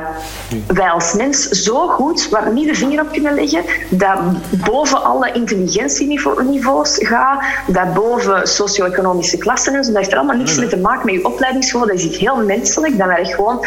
wij 0.68 0.90
als 0.90 1.14
mens 1.14 1.50
zo 1.50 1.88
goed, 1.88 2.30
waar 2.30 2.44
we 2.44 2.52
niet 2.52 2.68
de 2.68 2.76
vinger 2.76 3.02
op 3.02 3.12
kunnen 3.12 3.34
leggen, 3.34 3.64
dat 3.90 4.18
boven 4.66 5.04
alle 5.04 5.32
intelligentieniveaus 5.32 6.98
gaat, 7.00 7.44
dat 7.68 7.94
boven 7.94 8.48
socio-economische 8.48 9.38
klassen 9.38 9.74
en 9.74 9.84
zo, 9.84 9.90
dat 9.90 10.00
heeft 10.00 10.12
er 10.12 10.18
allemaal 10.18 10.38
niks 10.38 10.58
mee 10.58 10.68
te 10.68 10.78
maken 10.78 11.06
met 11.06 11.16
je 11.16 11.26
opleidingsniveau. 11.26 11.92
Dat 11.92 12.00
is 12.00 12.06
iets 12.06 12.18
heel 12.18 12.44
menselijk, 12.46 12.98
dat 12.98 13.08
wij 13.08 13.26
gewoon 13.26 13.66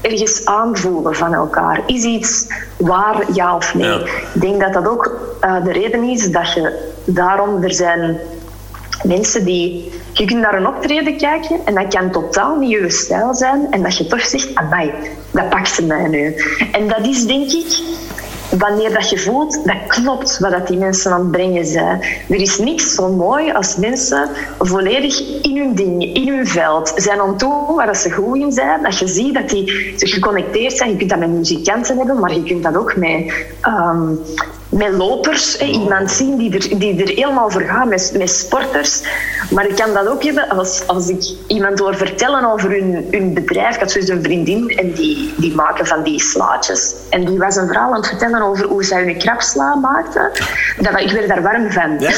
ergens 0.00 0.44
aanvoelen 0.44 1.14
van 1.14 1.34
elkaar. 1.34 1.80
Is 1.86 2.02
iets 2.04 2.46
waar, 2.76 3.24
ja 3.32 3.56
of 3.56 3.74
nee? 3.74 3.98
Ik 4.34 4.40
denk 4.40 4.60
dat 4.60 4.72
dat 4.72 4.88
ook 4.88 5.36
uh, 5.44 5.64
de 5.64 5.72
reden 5.72 6.02
is 6.02 6.30
dat 6.30 6.52
je 6.52 6.90
daarom, 7.04 7.62
er 7.62 7.74
zijn 7.74 8.18
mensen 9.02 9.44
die... 9.44 9.92
Je 10.12 10.24
kunt 10.24 10.40
naar 10.40 10.54
een 10.54 10.66
optreden 10.66 11.16
kijken 11.16 11.60
en 11.64 11.74
dat 11.74 11.94
kan 11.94 12.10
totaal 12.10 12.56
niet 12.56 12.70
je 12.70 12.90
stijl 12.90 13.34
zijn 13.34 13.66
en 13.70 13.82
dat 13.82 13.96
je 13.96 14.06
toch 14.06 14.20
zegt, 14.20 14.54
amai, 14.54 14.92
dat 15.30 15.48
pakt 15.48 15.68
ze 15.68 15.86
mij 15.86 16.08
nu. 16.08 16.34
En 16.72 16.88
dat 16.88 17.06
is 17.06 17.26
denk 17.26 17.50
ik 17.50 17.82
wanneer 18.58 18.92
dat 18.92 19.10
je 19.10 19.18
voelt, 19.18 19.64
dat 19.64 19.76
klopt 19.86 20.38
wat 20.38 20.50
dat 20.50 20.66
die 20.66 20.78
mensen 20.78 21.12
aan 21.12 21.20
het 21.20 21.30
brengen 21.30 21.66
zijn. 21.66 22.00
Er 22.28 22.40
is 22.40 22.58
niks 22.58 22.94
zo 22.94 23.12
mooi 23.12 23.52
als 23.52 23.76
mensen 23.76 24.28
volledig 24.58 25.42
in 25.42 25.56
hun 25.56 25.74
ding, 25.74 26.14
in 26.14 26.28
hun 26.28 26.46
veld 26.46 26.92
zijn 26.96 27.20
aan 27.20 27.36
toe 27.36 27.74
waar 27.76 27.86
dat 27.86 27.96
ze 27.96 28.10
goed 28.10 28.36
in 28.36 28.52
zijn. 28.52 28.82
Dat 28.82 28.98
je 28.98 29.06
ziet 29.06 29.34
dat 29.34 29.48
die 29.48 29.94
geconnecteerd 29.96 30.76
zijn. 30.76 30.90
Je 30.90 30.96
kunt 30.96 31.10
dat 31.10 31.18
met 31.18 31.30
muzikanten 31.30 31.96
hebben, 31.96 32.20
maar 32.20 32.34
je 32.34 32.42
kunt 32.42 32.62
dat 32.62 32.76
ook 32.76 32.96
met 32.96 33.32
um, 33.66 34.20
met 34.72 34.92
lopers, 34.92 35.58
hè, 35.58 35.64
iemand 35.64 36.10
zien 36.10 36.36
die 36.36 36.52
er, 36.52 36.78
die 36.78 37.02
er 37.02 37.08
helemaal 37.08 37.50
voor 37.50 37.62
gaat, 37.62 37.88
met, 37.88 38.12
met 38.16 38.30
sporters. 38.30 39.02
Maar 39.50 39.66
ik 39.66 39.76
kan 39.76 39.94
dat 39.94 40.06
ook 40.06 40.22
hebben 40.24 40.48
als, 40.48 40.82
als 40.86 41.08
ik 41.08 41.22
iemand 41.46 41.78
hoor 41.78 41.96
vertellen 41.96 42.52
over 42.52 42.70
hun, 42.70 43.08
hun 43.10 43.34
bedrijf. 43.34 43.74
Ik 43.74 43.80
had 43.80 43.90
zo'n 43.90 44.10
een 44.10 44.22
vriendin 44.22 44.68
en 44.68 44.92
die, 44.92 45.34
die 45.36 45.54
maken 45.54 45.86
van 45.86 46.02
die 46.02 46.20
slaatjes. 46.20 46.94
En 47.10 47.24
die 47.24 47.38
was 47.38 47.56
een 47.56 47.66
verhaal 47.66 47.90
aan 47.90 47.96
het 47.96 48.06
vertellen 48.06 48.42
over 48.42 48.66
hoe 48.66 48.84
zij 48.84 49.04
hun 49.04 49.18
krapsla 49.18 49.74
maakte. 49.74 50.30
Dat, 50.80 51.00
ik 51.00 51.10
werd 51.10 51.28
daar 51.28 51.42
warm 51.42 51.72
van. 51.72 51.96
Ja, 51.98 52.10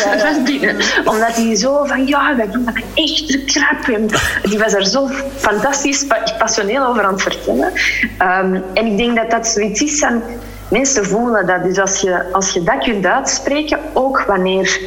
ja, 0.60 0.74
Omdat 1.12 1.34
die 1.36 1.56
zo 1.56 1.84
van, 1.84 2.06
ja, 2.06 2.36
wij 2.36 2.50
doen 2.50 2.64
dat 2.64 2.74
echt 2.94 3.44
krap. 3.44 3.94
En 3.94 4.08
die 4.42 4.58
was 4.58 4.72
er 4.72 4.86
zo 4.86 5.08
fantastisch, 5.36 6.06
passioneel 6.38 6.86
over 6.86 7.04
aan 7.04 7.12
het 7.12 7.22
vertellen. 7.22 7.72
Um, 8.22 8.62
en 8.74 8.86
ik 8.86 8.96
denk 8.96 9.16
dat 9.16 9.30
dat 9.30 9.46
zoiets 9.46 9.80
is 9.80 9.98
van 9.98 10.22
mensen 10.68 11.05
voelen 11.05 11.46
dat. 11.46 11.62
Dus 11.62 11.79
als 11.79 12.00
je, 12.00 12.33
als 12.33 12.50
je 12.50 12.62
dat 12.62 12.85
kunt 12.85 13.07
uitspreken, 13.07 13.79
ook 13.92 14.24
wanneer 14.27 14.81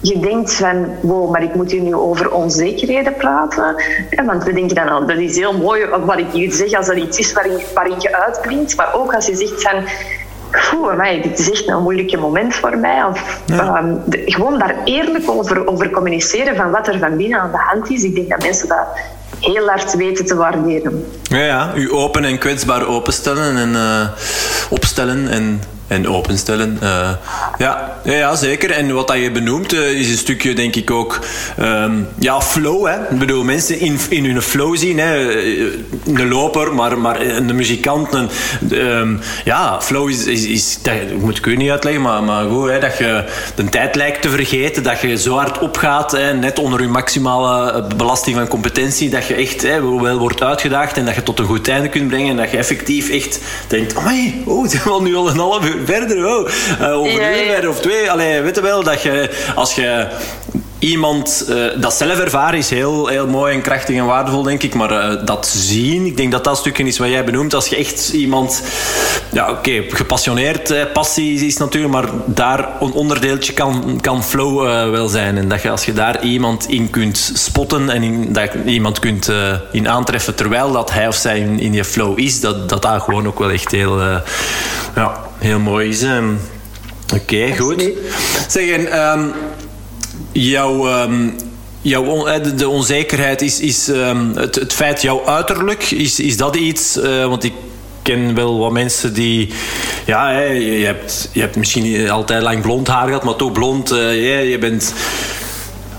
je 0.00 0.18
denkt 0.18 0.54
van, 0.54 0.86
wow, 1.00 1.30
maar 1.30 1.42
ik 1.42 1.54
moet 1.54 1.70
hier 1.70 1.80
nu 1.80 1.94
over 1.94 2.32
onzekerheden 2.32 3.14
praten. 3.14 3.74
Ja, 4.10 4.24
want 4.24 4.44
we 4.44 4.52
denken 4.52 4.74
dan 4.74 4.88
al, 4.88 5.06
dat 5.06 5.16
is 5.16 5.36
heel 5.36 5.58
mooi 5.58 5.86
wat 5.86 6.18
ik 6.18 6.30
hier 6.30 6.52
zeg, 6.52 6.72
als 6.72 6.86
dat 6.86 6.96
iets 6.96 7.18
is 7.18 7.32
waarin, 7.32 7.58
waarin 7.74 7.96
je 7.98 8.16
uitblinkt. 8.16 8.76
Maar 8.76 8.94
ook 8.94 9.14
als 9.14 9.26
je 9.26 9.36
zegt 9.36 9.62
van, 9.62 9.84
Oeh, 10.74 11.22
dit 11.22 11.38
is 11.38 11.50
echt 11.50 11.68
een 11.68 11.82
moeilijke 11.82 12.16
moment 12.16 12.54
voor 12.54 12.78
mij. 12.78 13.04
Of, 13.04 13.42
um, 13.50 14.02
gewoon 14.26 14.58
daar 14.58 14.76
eerlijk 14.84 15.30
over, 15.30 15.66
over 15.66 15.90
communiceren 15.90 16.56
van 16.56 16.70
wat 16.70 16.88
er 16.88 16.98
van 16.98 17.16
binnen 17.16 17.40
aan 17.40 17.50
de 17.50 17.58
hand 17.58 17.90
is. 17.90 18.02
Ik 18.02 18.14
denk 18.14 18.28
dat 18.28 18.42
mensen 18.42 18.68
dat 18.68 18.86
heel 19.44 19.68
hard 19.68 19.96
weten 19.96 20.26
te 20.26 20.34
waarderen. 20.34 21.06
Ja, 21.22 21.38
ja. 21.38 21.72
U 21.74 21.92
open 21.92 22.24
en 22.24 22.38
kwetsbaar 22.38 22.86
openstellen 22.86 23.56
en 23.56 23.68
uh, 23.68 24.08
opstellen 24.70 25.28
en 25.28 25.60
en 25.86 26.08
openstellen. 26.08 26.78
Uh, 26.82 27.10
ja, 27.58 27.98
ja, 28.04 28.34
zeker. 28.34 28.70
En 28.70 28.94
wat 28.94 29.08
dat 29.08 29.16
je 29.16 29.30
benoemt 29.30 29.72
uh, 29.72 29.90
is 29.90 30.10
een 30.10 30.16
stukje, 30.16 30.54
denk 30.54 30.76
ik 30.76 30.90
ook, 30.90 31.20
um, 31.60 32.08
ja, 32.18 32.40
flow. 32.40 32.86
Hè. 32.86 32.94
Ik 33.10 33.18
bedoel, 33.18 33.44
mensen 33.44 33.80
in, 33.80 33.98
in 34.08 34.24
hun 34.24 34.42
flow 34.42 34.76
zien. 34.76 34.98
Hè. 34.98 35.30
Eh, 35.30 35.62
een 36.06 36.28
loper, 36.28 36.74
maar, 36.74 36.98
maar 36.98 37.20
een 37.20 37.56
muzikant. 37.56 38.14
Um, 38.72 39.20
ja, 39.44 39.80
flow 39.80 40.08
is, 40.08 40.26
is, 40.26 40.78
dat 40.82 40.94
moet 41.20 41.38
ik 41.38 41.46
u 41.46 41.56
niet 41.56 41.70
uitleggen, 41.70 42.02
maar, 42.02 42.22
maar 42.22 42.44
goed, 42.48 42.70
hè, 42.70 42.78
dat 42.78 42.98
je 42.98 43.24
de 43.54 43.64
tijd 43.64 43.94
lijkt 43.94 44.22
te 44.22 44.28
vergeten, 44.28 44.82
dat 44.82 45.00
je 45.00 45.18
zo 45.18 45.36
hard 45.36 45.58
opgaat, 45.58 46.12
hè, 46.12 46.34
net 46.34 46.58
onder 46.58 46.80
je 46.82 46.88
maximale 46.88 47.86
belasting 47.96 48.36
van 48.36 48.48
competentie, 48.48 49.10
dat 49.10 49.26
je 49.26 49.34
echt 49.34 49.62
hè, 49.62 50.00
wel 50.00 50.18
wordt 50.18 50.42
uitgedaagd 50.42 50.96
en 50.96 51.04
dat 51.04 51.14
je 51.14 51.22
tot 51.22 51.38
een 51.38 51.44
goed 51.44 51.68
einde 51.68 51.88
kunt 51.88 52.08
brengen 52.08 52.30
en 52.30 52.36
dat 52.36 52.50
je 52.50 52.56
effectief 52.56 53.08
echt 53.08 53.40
denkt, 53.68 53.94
oh 54.44 54.62
het 54.62 54.72
is 54.72 54.84
wel 54.84 55.02
nu 55.02 55.14
al 55.14 55.28
een 55.28 55.38
half 55.38 55.68
uur 55.68 55.73
verder. 55.84 56.26
Oh. 56.26 56.48
Uh, 56.80 56.98
over 56.98 57.22
een 57.22 57.62
uur 57.62 57.68
of 57.68 57.80
twee. 57.80 58.10
Allee, 58.10 58.40
weet 58.40 58.54
je 58.54 58.62
wel, 58.62 58.82
dat 58.82 59.02
je 59.02 59.30
als 59.54 59.74
je 59.74 60.06
iemand 60.78 61.46
uh, 61.48 61.64
dat 61.80 61.94
zelf 61.94 62.18
ervaren 62.18 62.58
is 62.58 62.70
heel, 62.70 63.06
heel 63.06 63.26
mooi 63.26 63.54
en 63.54 63.62
krachtig 63.62 63.96
en 63.96 64.04
waardevol, 64.04 64.42
denk 64.42 64.62
ik. 64.62 64.74
Maar 64.74 64.92
uh, 64.92 65.26
dat 65.26 65.46
zien, 65.46 66.06
ik 66.06 66.16
denk 66.16 66.32
dat 66.32 66.44
dat 66.44 66.56
stukje 66.56 66.84
is 66.84 66.98
wat 66.98 67.08
jij 67.08 67.24
benoemt. 67.24 67.54
Als 67.54 67.66
je 67.66 67.76
echt 67.76 68.08
iemand, 68.12 68.62
ja, 69.32 69.50
oké, 69.50 69.58
okay, 69.58 69.90
gepassioneerd, 69.90 70.70
eh, 70.70 70.84
passie 70.92 71.46
is 71.46 71.56
natuurlijk, 71.56 71.92
maar 71.92 72.08
daar 72.24 72.68
een 72.80 72.92
onderdeeltje 72.92 73.52
kan, 73.52 73.98
kan 74.00 74.24
flow 74.24 74.66
uh, 74.66 74.90
wel 74.90 75.08
zijn. 75.08 75.36
En 75.36 75.48
dat 75.48 75.62
je 75.62 75.70
als 75.70 75.84
je 75.84 75.92
daar 75.92 76.24
iemand 76.24 76.68
in 76.68 76.90
kunt 76.90 77.30
spotten 77.34 77.90
en 77.90 78.02
in, 78.02 78.32
dat 78.32 78.52
je 78.52 78.64
iemand 78.64 78.98
kunt 78.98 79.32
in 79.72 79.88
aantreffen 79.88 80.34
terwijl 80.34 80.72
dat 80.72 80.92
hij 80.92 81.08
of 81.08 81.14
zij 81.14 81.38
in, 81.38 81.60
in 81.60 81.72
je 81.72 81.84
flow 81.84 82.18
is, 82.18 82.40
dat 82.40 82.68
dat, 82.68 82.82
dat 82.82 83.02
gewoon 83.02 83.26
ook 83.26 83.38
wel 83.38 83.50
echt 83.50 83.70
heel, 83.70 84.00
ja, 84.94 85.24
heel 85.38 85.58
mooi 85.58 85.88
is. 85.88 86.02
Oké, 86.02 87.14
okay, 87.14 87.56
goed. 87.56 87.90
Zeg, 88.48 88.70
en, 88.70 89.00
um, 89.00 89.32
jouw, 90.32 91.02
um, 91.02 91.36
jouw 91.80 92.24
de 92.56 92.68
onzekerheid 92.68 93.42
is, 93.42 93.60
is 93.60 93.88
um, 93.88 94.32
het, 94.36 94.54
het 94.54 94.72
feit 94.72 95.02
jouw 95.02 95.26
uiterlijk. 95.26 95.90
Is, 95.90 96.20
is 96.20 96.36
dat 96.36 96.56
iets? 96.56 96.96
Uh, 96.96 97.26
want 97.26 97.44
ik 97.44 97.52
ken 98.02 98.34
wel 98.34 98.58
wat 98.58 98.72
mensen 98.72 99.14
die. 99.14 99.52
Ja, 100.06 100.38
je, 100.38 100.84
hebt, 100.84 101.28
je 101.32 101.40
hebt 101.40 101.56
misschien 101.56 102.10
altijd 102.10 102.42
lang 102.42 102.62
blond 102.62 102.88
haar 102.88 103.06
gehad, 103.06 103.24
maar 103.24 103.36
toch 103.36 103.52
blond. 103.52 103.92
Uh, 103.92 104.50
je 104.50 104.58
bent 104.58 104.94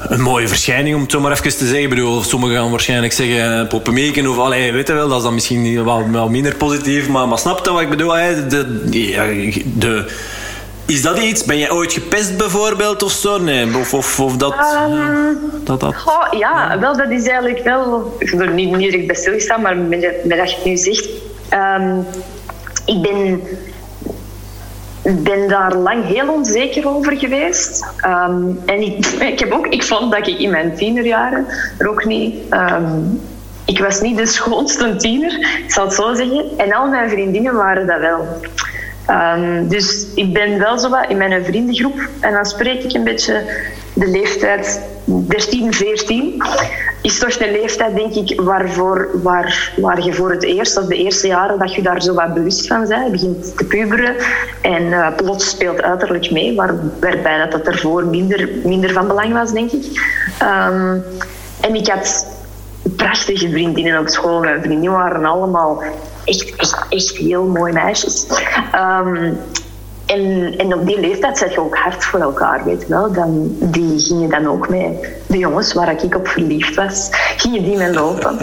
een 0.08 0.22
mooie 0.22 0.48
verschijning, 0.48 0.96
om 0.96 1.02
het 1.02 1.12
zo 1.12 1.20
maar 1.20 1.32
even 1.32 1.44
te 1.44 1.66
zeggen. 1.66 1.82
Ik 1.82 1.90
bedoel, 1.90 2.24
sommigen 2.24 2.56
gaan 2.56 2.70
waarschijnlijk 2.70 3.14
zeggen 3.14 3.60
eh, 3.60 3.68
poppenmeken 3.68 4.28
of 4.28 4.38
allee, 4.38 4.72
weet 4.72 4.88
je 4.88 4.94
wel, 4.94 5.08
dat 5.08 5.18
is 5.18 5.24
dan 5.24 5.34
misschien 5.34 5.84
wel, 5.84 6.10
wel 6.12 6.30
minder 6.30 6.56
positief. 6.56 7.08
Maar, 7.08 7.28
maar 7.28 7.38
snap 7.38 7.66
je 7.66 7.72
wat 7.72 7.82
ik 7.82 7.90
bedoel? 7.90 8.12
De, 8.12 8.46
de, 8.90 9.62
de 9.74 10.06
is 10.86 11.02
dat 11.02 11.18
iets? 11.20 11.46
Ben 11.46 11.58
jij 11.58 11.72
ooit 11.72 11.94
gepest 11.94 12.38
bijvoorbeeld 12.38 13.04
of 13.04 13.12
zo? 13.12 13.38
Nee, 13.38 13.78
of, 13.78 13.94
of, 13.94 14.20
of 14.20 14.38
dat, 14.38 14.54
um, 14.54 15.40
dat, 15.64 15.80
dat... 15.80 15.96
Oh, 16.06 16.40
ja, 16.40 16.80
wel, 16.80 16.98
dat 16.98 17.10
is 17.10 17.28
eigenlijk 17.28 17.64
wel... 17.64 18.16
Ik 18.20 18.30
heb 18.30 18.40
er 18.40 18.54
niet, 18.54 18.76
niet 18.76 18.92
direct 18.92 19.08
bij 19.08 19.16
stilgestaan, 19.16 19.62
maar 19.62 19.78
met, 19.78 20.26
met 20.26 20.38
dat 20.38 20.50
je 20.50 20.56
het 20.56 20.66
nu 20.66 20.78
zegt... 20.78 21.10
Um, 21.54 22.06
ik 22.86 23.02
ben, 23.02 23.42
ben 25.24 25.48
daar 25.48 25.76
lang 25.76 26.06
heel 26.06 26.34
onzeker 26.34 26.88
over 26.88 27.18
geweest. 27.18 27.86
Um, 28.06 28.60
en 28.66 28.82
ik, 28.82 29.06
ik, 29.32 29.40
heb 29.40 29.52
ook, 29.52 29.68
ik 29.68 29.84
vond 29.84 30.12
dat 30.12 30.28
ik 30.28 30.40
in 30.40 30.50
mijn 30.50 30.76
tienerjaren 30.76 31.46
er 31.78 31.90
ook 31.90 32.06
niet... 32.06 32.36
ik 33.66 33.80
was 33.80 34.02
niet 34.02 34.18
de 34.18 34.26
schoonste 34.26 34.96
tiener, 34.96 35.40
ik 35.66 35.72
zal 35.72 35.86
het 35.86 35.94
zo 35.94 36.14
zeggen. 36.14 36.46
En 36.58 36.74
al 36.74 36.88
mijn 36.88 37.10
vriendinnen 37.10 37.56
waren 37.56 37.88
dat 37.88 38.00
wel. 38.00 38.28
Um, 39.10 39.68
dus 39.68 40.08
ik 40.16 40.34
ben 40.34 40.60
wel 40.60 40.78
zo 40.78 40.90
wat 40.90 41.10
in 41.10 41.18
mijn 41.18 41.46
vriendengroep. 41.46 42.00
En 42.20 42.34
dan 42.34 42.46
spreek 42.46 42.84
ik 42.84 42.94
een 42.94 43.04
beetje 43.04 43.44
de 43.94 44.08
leeftijd 44.08 44.82
13, 45.06 45.74
14. 45.74 46.44
Is 47.02 47.20
toch 47.20 47.40
een 47.40 47.52
leeftijd, 47.52 47.96
denk 47.96 48.14
ik, 48.14 48.42
waarvoor, 48.42 49.10
waar, 49.24 49.74
waar 49.78 50.04
je 50.04 50.14
voor 50.14 50.32
het 50.32 50.44
eerst, 50.44 50.78
of 50.78 50.86
de 50.86 50.96
eerste 50.96 51.28
jaren, 51.28 51.60
dat 51.60 51.74
je 51.74 51.82
daar 51.82 52.02
zo 52.02 52.14
wat 52.14 52.34
bewust 52.34 52.68
van 52.68 52.88
bent. 52.88 53.06
Je 53.06 53.12
begint 53.12 53.58
te 53.58 53.66
puberen 53.66 54.16
en 54.62 54.82
uh, 54.82 55.16
plots 55.16 55.50
speelt 55.50 55.82
uiterlijk 55.82 56.32
mee, 56.32 56.56
waar, 56.56 56.74
waarbij 57.00 57.38
dat, 57.38 57.52
dat 57.52 57.74
ervoor 57.74 58.06
minder, 58.06 58.50
minder 58.64 58.94
van 58.94 59.08
belang 59.08 59.34
was, 59.34 59.52
denk 59.52 59.72
ik. 59.72 59.86
Um, 60.42 61.04
en 61.62 61.76
ik 61.76 61.88
had 61.88 62.28
prachtige 62.96 63.50
vriendinnen 63.50 64.00
op 64.00 64.08
school. 64.08 64.40
Mijn 64.40 64.62
vriendinnen 64.62 64.92
waren 64.92 65.26
allemaal 65.26 65.84
echt, 66.26 66.54
echt, 66.90 67.18
heel 67.18 67.46
mooie 67.46 67.74
meisjes. 67.74 68.26
Um, 68.76 69.38
en, 70.06 70.54
en 70.58 70.74
op 70.74 70.86
die 70.86 71.00
leeftijd 71.00 71.38
zet 71.38 71.54
je 71.54 71.60
ook 71.60 71.78
hard 71.78 72.04
voor 72.04 72.20
elkaar, 72.20 72.64
weet 72.64 72.88
wel. 72.88 73.12
Dan, 73.12 73.56
die 73.60 74.00
gingen 74.00 74.30
dan 74.30 74.48
ook 74.48 74.70
mee. 74.70 75.00
De 75.28 75.38
jongens 75.38 75.74
waar 75.74 76.04
ik 76.04 76.16
op 76.16 76.28
verliefd 76.28 76.76
was, 76.76 77.08
gingen 77.38 77.64
die 77.64 77.78
mee 77.78 77.94
lopen. 77.94 78.38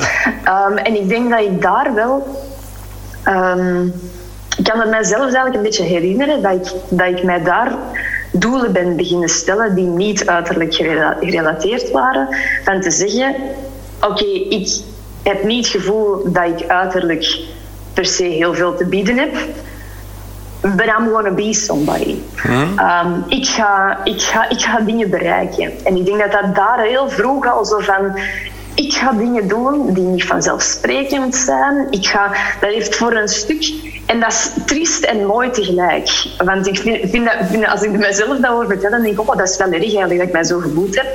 Um, 0.69 0.77
en 0.77 0.95
ik 0.95 1.09
denk 1.09 1.31
dat 1.31 1.41
ik 1.41 1.63
daar 1.63 1.95
wel... 1.95 2.27
Um, 3.29 3.93
ik 4.57 4.65
kan 4.65 4.81
het 4.81 4.91
mijzelf 4.91 5.23
eigenlijk 5.23 5.55
een 5.55 5.63
beetje 5.63 5.83
herinneren 5.83 6.43
dat 6.43 6.53
ik, 6.53 6.73
dat 6.89 7.09
ik 7.09 7.23
mij 7.23 7.43
daar 7.43 7.73
doelen 8.33 8.73
ben 8.73 8.97
beginnen 8.97 9.29
stellen 9.29 9.75
die 9.75 9.87
niet 9.87 10.27
uiterlijk 10.27 10.75
gerelateerd 10.75 11.91
waren. 11.91 12.29
Van 12.65 12.81
te 12.81 12.91
zeggen, 12.91 13.35
oké, 14.01 14.25
ik 14.25 14.81
heb 15.23 15.45
niet 15.45 15.67
het 15.67 15.83
gevoel 15.83 16.33
dat 16.33 16.61
ik 16.61 16.69
uiterlijk 16.69 17.39
per 17.95 18.05
se 18.05 18.25
heel 18.25 18.55
veel 18.55 18.77
te 18.77 18.87
bieden 18.87 19.19
heb. 19.19 19.35
But 20.61 20.87
I'm 20.87 21.09
gonna 21.09 21.31
be 21.31 21.53
somebody. 21.55 22.19
Hmm. 22.37 22.79
Um, 22.79 23.25
ik, 23.29 23.47
ga, 23.47 23.99
ik, 24.05 24.21
ga, 24.21 24.49
ik 24.49 24.61
ga 24.61 24.81
dingen 24.81 25.11
bereiken. 25.11 25.73
En 25.85 25.97
ik 25.97 26.05
denk 26.05 26.19
dat 26.19 26.33
dat 26.33 26.55
daar 26.55 26.81
heel 26.81 27.09
vroeg 27.09 27.47
al 27.47 27.65
zo 27.65 27.79
van 27.79 28.17
ik 28.75 28.93
ga 28.93 29.13
dingen 29.13 29.49
doen 29.49 29.93
die 29.93 30.05
niet 30.05 30.25
vanzelfsprekend 30.25 31.37
zijn. 31.37 31.87
Ik 31.91 32.07
ga, 32.07 32.27
dat 32.61 32.71
heeft 32.71 32.97
voor 32.97 33.13
een 33.13 33.29
stuk. 33.29 33.73
En 34.07 34.21
dat 34.21 34.31
is 34.31 34.51
triest 34.67 35.05
en 35.05 35.27
mooi 35.27 35.51
tegelijk. 35.51 36.27
Want 36.45 36.67
ik 36.67 36.79
vind, 36.79 37.11
vind 37.11 37.25
dat, 37.25 37.35
vind, 37.51 37.67
als 37.67 37.83
ik 37.83 37.91
mezelf 37.91 38.39
dat 38.39 38.51
hoor 38.51 38.67
vertellen, 38.67 39.03
denk 39.03 39.21
ik, 39.21 39.31
oh, 39.31 39.37
dat 39.37 39.49
is 39.49 39.57
wel 39.57 39.73
erg 39.73 39.83
eigenlijk 39.83 40.19
dat 40.19 40.27
ik 40.27 40.33
mij 40.33 40.45
zo 40.45 40.59
gevoeld 40.59 40.95
heb. 40.95 41.07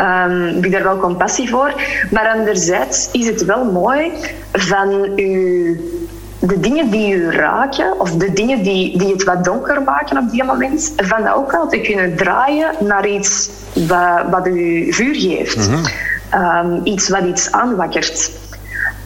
Um, 0.00 0.54
heb 0.54 0.64
ik 0.64 0.72
daar 0.72 0.82
wel 0.82 0.98
compassie 0.98 1.48
voor. 1.48 1.72
Maar 2.10 2.28
anderzijds 2.28 3.08
is 3.12 3.26
het 3.26 3.44
wel 3.44 3.64
mooi 3.64 4.12
van 4.52 5.18
u 5.18 6.01
de 6.44 6.60
dingen 6.60 6.90
die 6.90 7.14
u 7.14 7.30
raken, 7.30 8.00
of 8.00 8.10
de 8.10 8.32
dingen 8.32 8.62
die, 8.62 8.98
die 8.98 9.12
het 9.12 9.24
wat 9.24 9.44
donker 9.44 9.82
maken 9.82 10.18
op 10.18 10.30
die 10.30 10.44
moment, 10.44 10.92
van 10.96 11.22
dat 11.22 11.34
ook 11.34 11.52
wel 11.52 11.68
te 11.68 11.80
kunnen 11.80 12.16
draaien 12.16 12.70
naar 12.80 13.08
iets 13.08 13.50
wat, 13.72 14.22
wat 14.30 14.46
u 14.46 14.92
vuur 14.92 15.14
geeft. 15.14 15.68
Mhm. 15.68 15.84
Ehm, 16.30 16.80
iets 16.84 17.08
wat 17.08 17.24
iets 17.24 17.52
aanwakkert. 17.52 18.30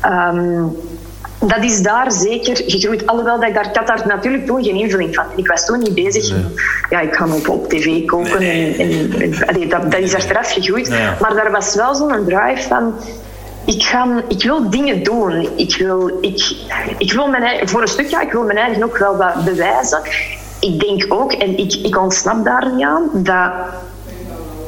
Um, 0.05 0.77
dat 1.39 1.65
is 1.65 1.83
daar 1.83 2.13
zeker 2.13 2.57
gegroeid. 2.67 3.07
Alhoewel 3.07 3.41
dat 3.41 3.49
ik 3.49 3.55
daar, 3.55 3.69
ik 3.69 3.77
had 3.77 3.87
daar 3.87 4.03
natuurlijk 4.07 4.47
toen 4.47 4.65
geen 4.65 4.75
invulling 4.75 5.15
van. 5.15 5.25
Ik 5.37 5.47
was 5.47 5.67
toen 5.67 5.79
niet 5.79 5.95
bezig. 5.95 6.35
Ja, 6.91 7.01
ik 7.01 7.15
ga 7.15 7.27
op, 7.35 7.49
op 7.49 7.69
tv 7.69 8.05
koken. 8.05 8.41
En, 8.41 8.75
en, 8.79 9.69
dat, 9.69 9.91
dat 9.91 10.01
is 10.01 10.15
achteraf 10.15 10.53
gegroeid. 10.53 10.89
Maar 11.21 11.35
daar 11.35 11.51
was 11.51 11.75
wel 11.75 11.95
zo'n 11.95 12.25
drive 12.25 12.69
van 12.69 12.95
ik, 13.67 13.83
ga, 13.83 14.23
ik 14.29 14.43
wil 14.43 14.71
dingen 14.71 15.03
doen. 15.03 15.49
Ik 15.57 15.77
wil, 15.77 16.19
ik, 16.21 16.57
ik 16.99 17.13
wil 17.13 17.29
mijn 17.29 17.43
eigen, 17.43 17.69
voor 17.69 17.81
een 17.81 17.89
stuk, 17.89 18.07
ja, 18.07 18.21
ik 18.21 18.33
wil 18.33 18.45
mijn 18.45 18.59
eigen 18.59 18.85
ook 18.85 18.99
wel 18.99 19.17
wat 19.17 19.45
bewijzen. 19.45 20.01
Ik 20.61 20.81
denk 20.81 21.07
ook, 21.09 21.33
en 21.33 21.59
ik, 21.59 21.75
ik 21.75 21.99
ontsnap 21.99 22.45
daar 22.45 22.73
niet 22.75 22.85
aan, 22.85 23.11
dat 23.13 23.51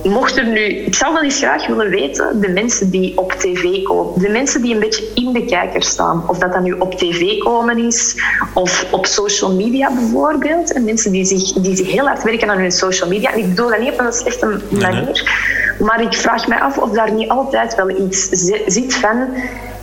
mocht 0.03 0.37
er 0.37 0.47
nu, 0.47 0.61
ik 0.61 0.95
zou 0.95 1.13
wel 1.13 1.23
eens 1.23 1.39
graag 1.39 1.67
willen 1.67 1.91
weten, 1.91 2.41
de 2.41 2.49
mensen 2.49 2.91
die 2.91 3.19
op 3.19 3.33
tv 3.33 3.83
komen, 3.83 4.23
de 4.23 4.29
mensen 4.29 4.63
die 4.63 4.75
een 4.75 4.81
beetje 4.81 5.05
in 5.15 5.33
de 5.33 5.45
kijker 5.45 5.83
staan, 5.83 6.25
of 6.27 6.39
dat 6.39 6.53
dat 6.53 6.63
nu 6.63 6.73
op 6.73 6.95
tv 6.95 7.39
komen 7.39 7.79
is, 7.79 8.17
of 8.55 8.87
op 8.91 9.07
social 9.07 9.53
media 9.53 9.93
bijvoorbeeld, 9.93 10.73
en 10.73 10.85
mensen 10.85 11.13
die 11.13 11.25
zich, 11.25 11.53
die 11.53 11.77
zich 11.77 11.91
heel 11.91 12.07
hard 12.07 12.23
werken 12.23 12.51
aan 12.51 12.59
hun 12.59 12.73
social 12.73 13.09
media. 13.09 13.33
En 13.33 13.39
ik 13.39 13.49
bedoel 13.49 13.69
dat 13.69 13.79
niet 13.79 13.93
op 13.93 13.99
een 13.99 14.13
slechte 14.13 14.61
manier, 14.71 15.31
maar 15.79 16.03
ik 16.03 16.15
vraag 16.15 16.49
me 16.49 16.61
af 16.61 16.79
of 16.79 16.91
daar 16.91 17.13
niet 17.13 17.29
altijd 17.29 17.75
wel 17.75 17.91
iets 17.91 18.29
zit 18.67 18.95
van 18.95 19.29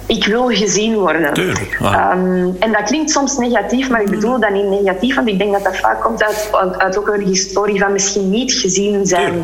ik 0.06 0.26
wil 0.26 0.48
gezien 0.48 0.96
worden. 0.96 1.34
Tuurlijk. 1.34 1.78
Ehm, 1.82 2.50
en 2.60 2.72
dat 2.72 2.84
klinkt 2.84 3.12
soms 3.12 3.38
negatief, 3.38 3.90
maar 3.90 4.02
ik 4.02 4.10
bedoel 4.10 4.40
dat 4.40 4.50
niet 4.50 4.84
negatief, 4.84 5.16
want 5.16 5.28
ik 5.28 5.38
denk 5.38 5.54
dat 5.54 5.64
dat 5.64 5.78
vaak 5.78 6.02
komt 6.02 6.24
uit, 6.24 6.50
uit 6.78 6.98
ook 6.98 7.08
een 7.08 7.26
historie 7.26 7.80
van 7.80 7.92
misschien 7.92 8.30
niet 8.30 8.54
gezien 8.54 9.06
zijn 9.06 9.44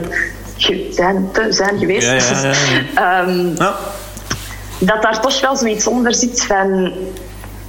zijn, 0.89 1.29
te 1.31 1.47
zijn 1.49 1.77
geweest. 1.77 2.07
Ja, 2.07 2.53
ja, 2.93 3.27
um, 3.27 3.55
dat 4.89 5.01
daar 5.01 5.21
toch 5.21 5.41
wel 5.41 5.55
zoiets 5.55 5.87
onder 5.87 6.13
zit 6.13 6.43
van 6.43 6.93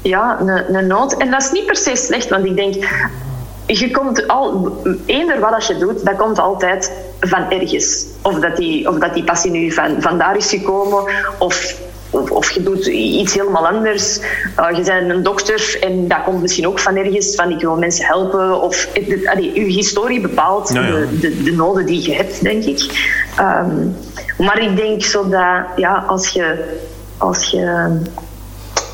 ja, 0.02 0.40
een, 0.40 0.74
een 0.74 0.86
nood. 0.86 1.16
En 1.16 1.30
dat 1.30 1.42
is 1.42 1.50
niet 1.50 1.66
per 1.66 1.76
se 1.76 1.96
slecht, 1.96 2.28
want 2.28 2.44
ik 2.44 2.56
denk, 2.56 2.74
je 3.66 3.90
komt 3.90 4.28
al, 4.28 4.76
eender 5.06 5.40
wat 5.40 5.66
je 5.66 5.78
doet, 5.78 6.04
dat 6.04 6.16
komt 6.16 6.38
altijd 6.38 6.92
van 7.20 7.50
ergens. 7.50 8.06
Of 8.22 8.38
dat 8.38 8.56
die, 8.56 8.88
of 8.88 8.98
dat 8.98 9.14
die 9.14 9.24
passie 9.24 9.50
nu 9.50 9.72
van, 9.72 9.96
van 9.98 10.18
daar 10.18 10.36
is 10.36 10.50
gekomen, 10.50 11.04
of 11.38 11.80
of, 12.12 12.30
of 12.30 12.50
je 12.50 12.62
doet 12.62 12.86
iets 12.86 13.34
helemaal 13.34 13.66
anders. 13.66 14.18
Uh, 14.18 14.76
je 14.76 14.82
bent 14.82 15.10
een 15.10 15.22
dokter 15.22 15.76
en 15.80 16.08
dat 16.08 16.22
komt 16.24 16.40
misschien 16.40 16.66
ook 16.66 16.78
van 16.78 16.96
ergens, 16.96 17.34
van 17.34 17.50
ik 17.50 17.60
wil 17.60 17.76
mensen 17.76 18.04
helpen. 18.04 18.60
Of 18.60 18.88
allee, 19.24 19.54
je 19.54 19.60
historie 19.60 20.20
bepaalt 20.20 20.68
De, 20.68 21.08
de, 21.20 21.42
de, 21.42 21.52
noden 21.52 21.86
die 21.86 22.02
je 22.02 22.14
hebt, 22.14 22.42
denk 22.42 22.64
ik. 22.64 23.10
Um, 23.40 23.96
maar 24.38 24.62
ik 24.62 24.76
denk 24.76 25.02
zo 25.02 25.28
dat 25.28 25.64
ja, 25.76 26.04
als 26.06 26.28
je, 26.28 26.64
als 27.18 27.44
je 27.44 27.96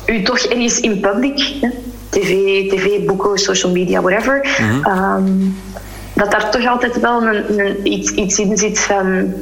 u 0.05 0.23
toch 0.23 0.39
ergens 0.39 0.79
in 0.79 0.99
public, 0.99 1.39
hè, 1.61 1.69
tv, 2.09 2.69
tv, 2.69 3.05
boeken, 3.05 3.37
social 3.37 3.71
media, 3.71 4.01
whatever, 4.01 4.47
mm 4.61 4.85
um, 4.85 5.57
dat 6.19 6.31
daar 6.31 6.51
toch 6.51 6.65
altijd 6.65 6.99
wel 6.99 7.21
een, 7.23 7.59
een, 7.59 7.87
iets, 7.87 8.11
iets 8.11 8.39
in 8.39 8.57
zit 8.57 8.79
van 8.79 9.33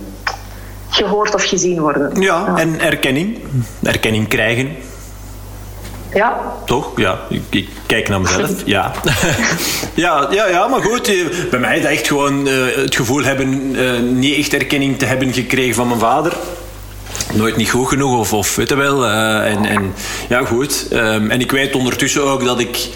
gehoord 0.89 1.33
of 1.33 1.43
gezien 1.43 1.79
worden. 1.79 2.21
Ja, 2.21 2.53
en 2.55 2.79
erkenning. 2.79 3.37
Erkenning 3.83 4.27
krijgen. 4.27 4.75
Ja. 6.13 6.41
Toch? 6.65 6.91
Ja, 6.95 7.19
ik, 7.29 7.41
ik 7.49 7.69
kijk 7.85 8.09
naar 8.09 8.21
mezelf. 8.21 8.51
Ja. 8.65 8.91
ja, 9.93 10.27
ja, 10.31 10.47
ja, 10.47 10.67
maar 10.67 10.81
goed. 10.81 11.07
Eh, 11.07 11.49
bij 11.49 11.59
mij 11.59 11.75
is 11.75 11.81
dat 11.81 11.91
echt 11.91 12.07
gewoon 12.07 12.47
uh, 12.47 12.53
het 12.75 12.95
gevoel 12.95 13.23
hebben 13.23 13.75
uh, 13.75 13.99
niet 13.99 14.37
echt 14.37 14.53
erkenning 14.53 14.99
te 14.99 15.05
hebben 15.05 15.33
gekregen 15.33 15.75
van 15.75 15.87
mijn 15.87 15.99
vader. 15.99 16.33
Nooit 17.33 17.55
niet 17.55 17.69
goed 17.69 17.87
genoeg, 17.87 18.17
of, 18.17 18.33
of 18.33 18.55
weet 18.55 18.69
je 18.69 18.75
wel. 18.75 19.05
Uh, 19.05 19.51
en, 19.51 19.65
en 19.65 19.93
ja, 20.29 20.45
goed. 20.45 20.87
Um, 20.93 21.31
en 21.31 21.41
ik 21.41 21.51
weet 21.51 21.75
ondertussen 21.75 22.23
ook 22.23 22.45
dat 22.45 22.59
ik 22.59 22.89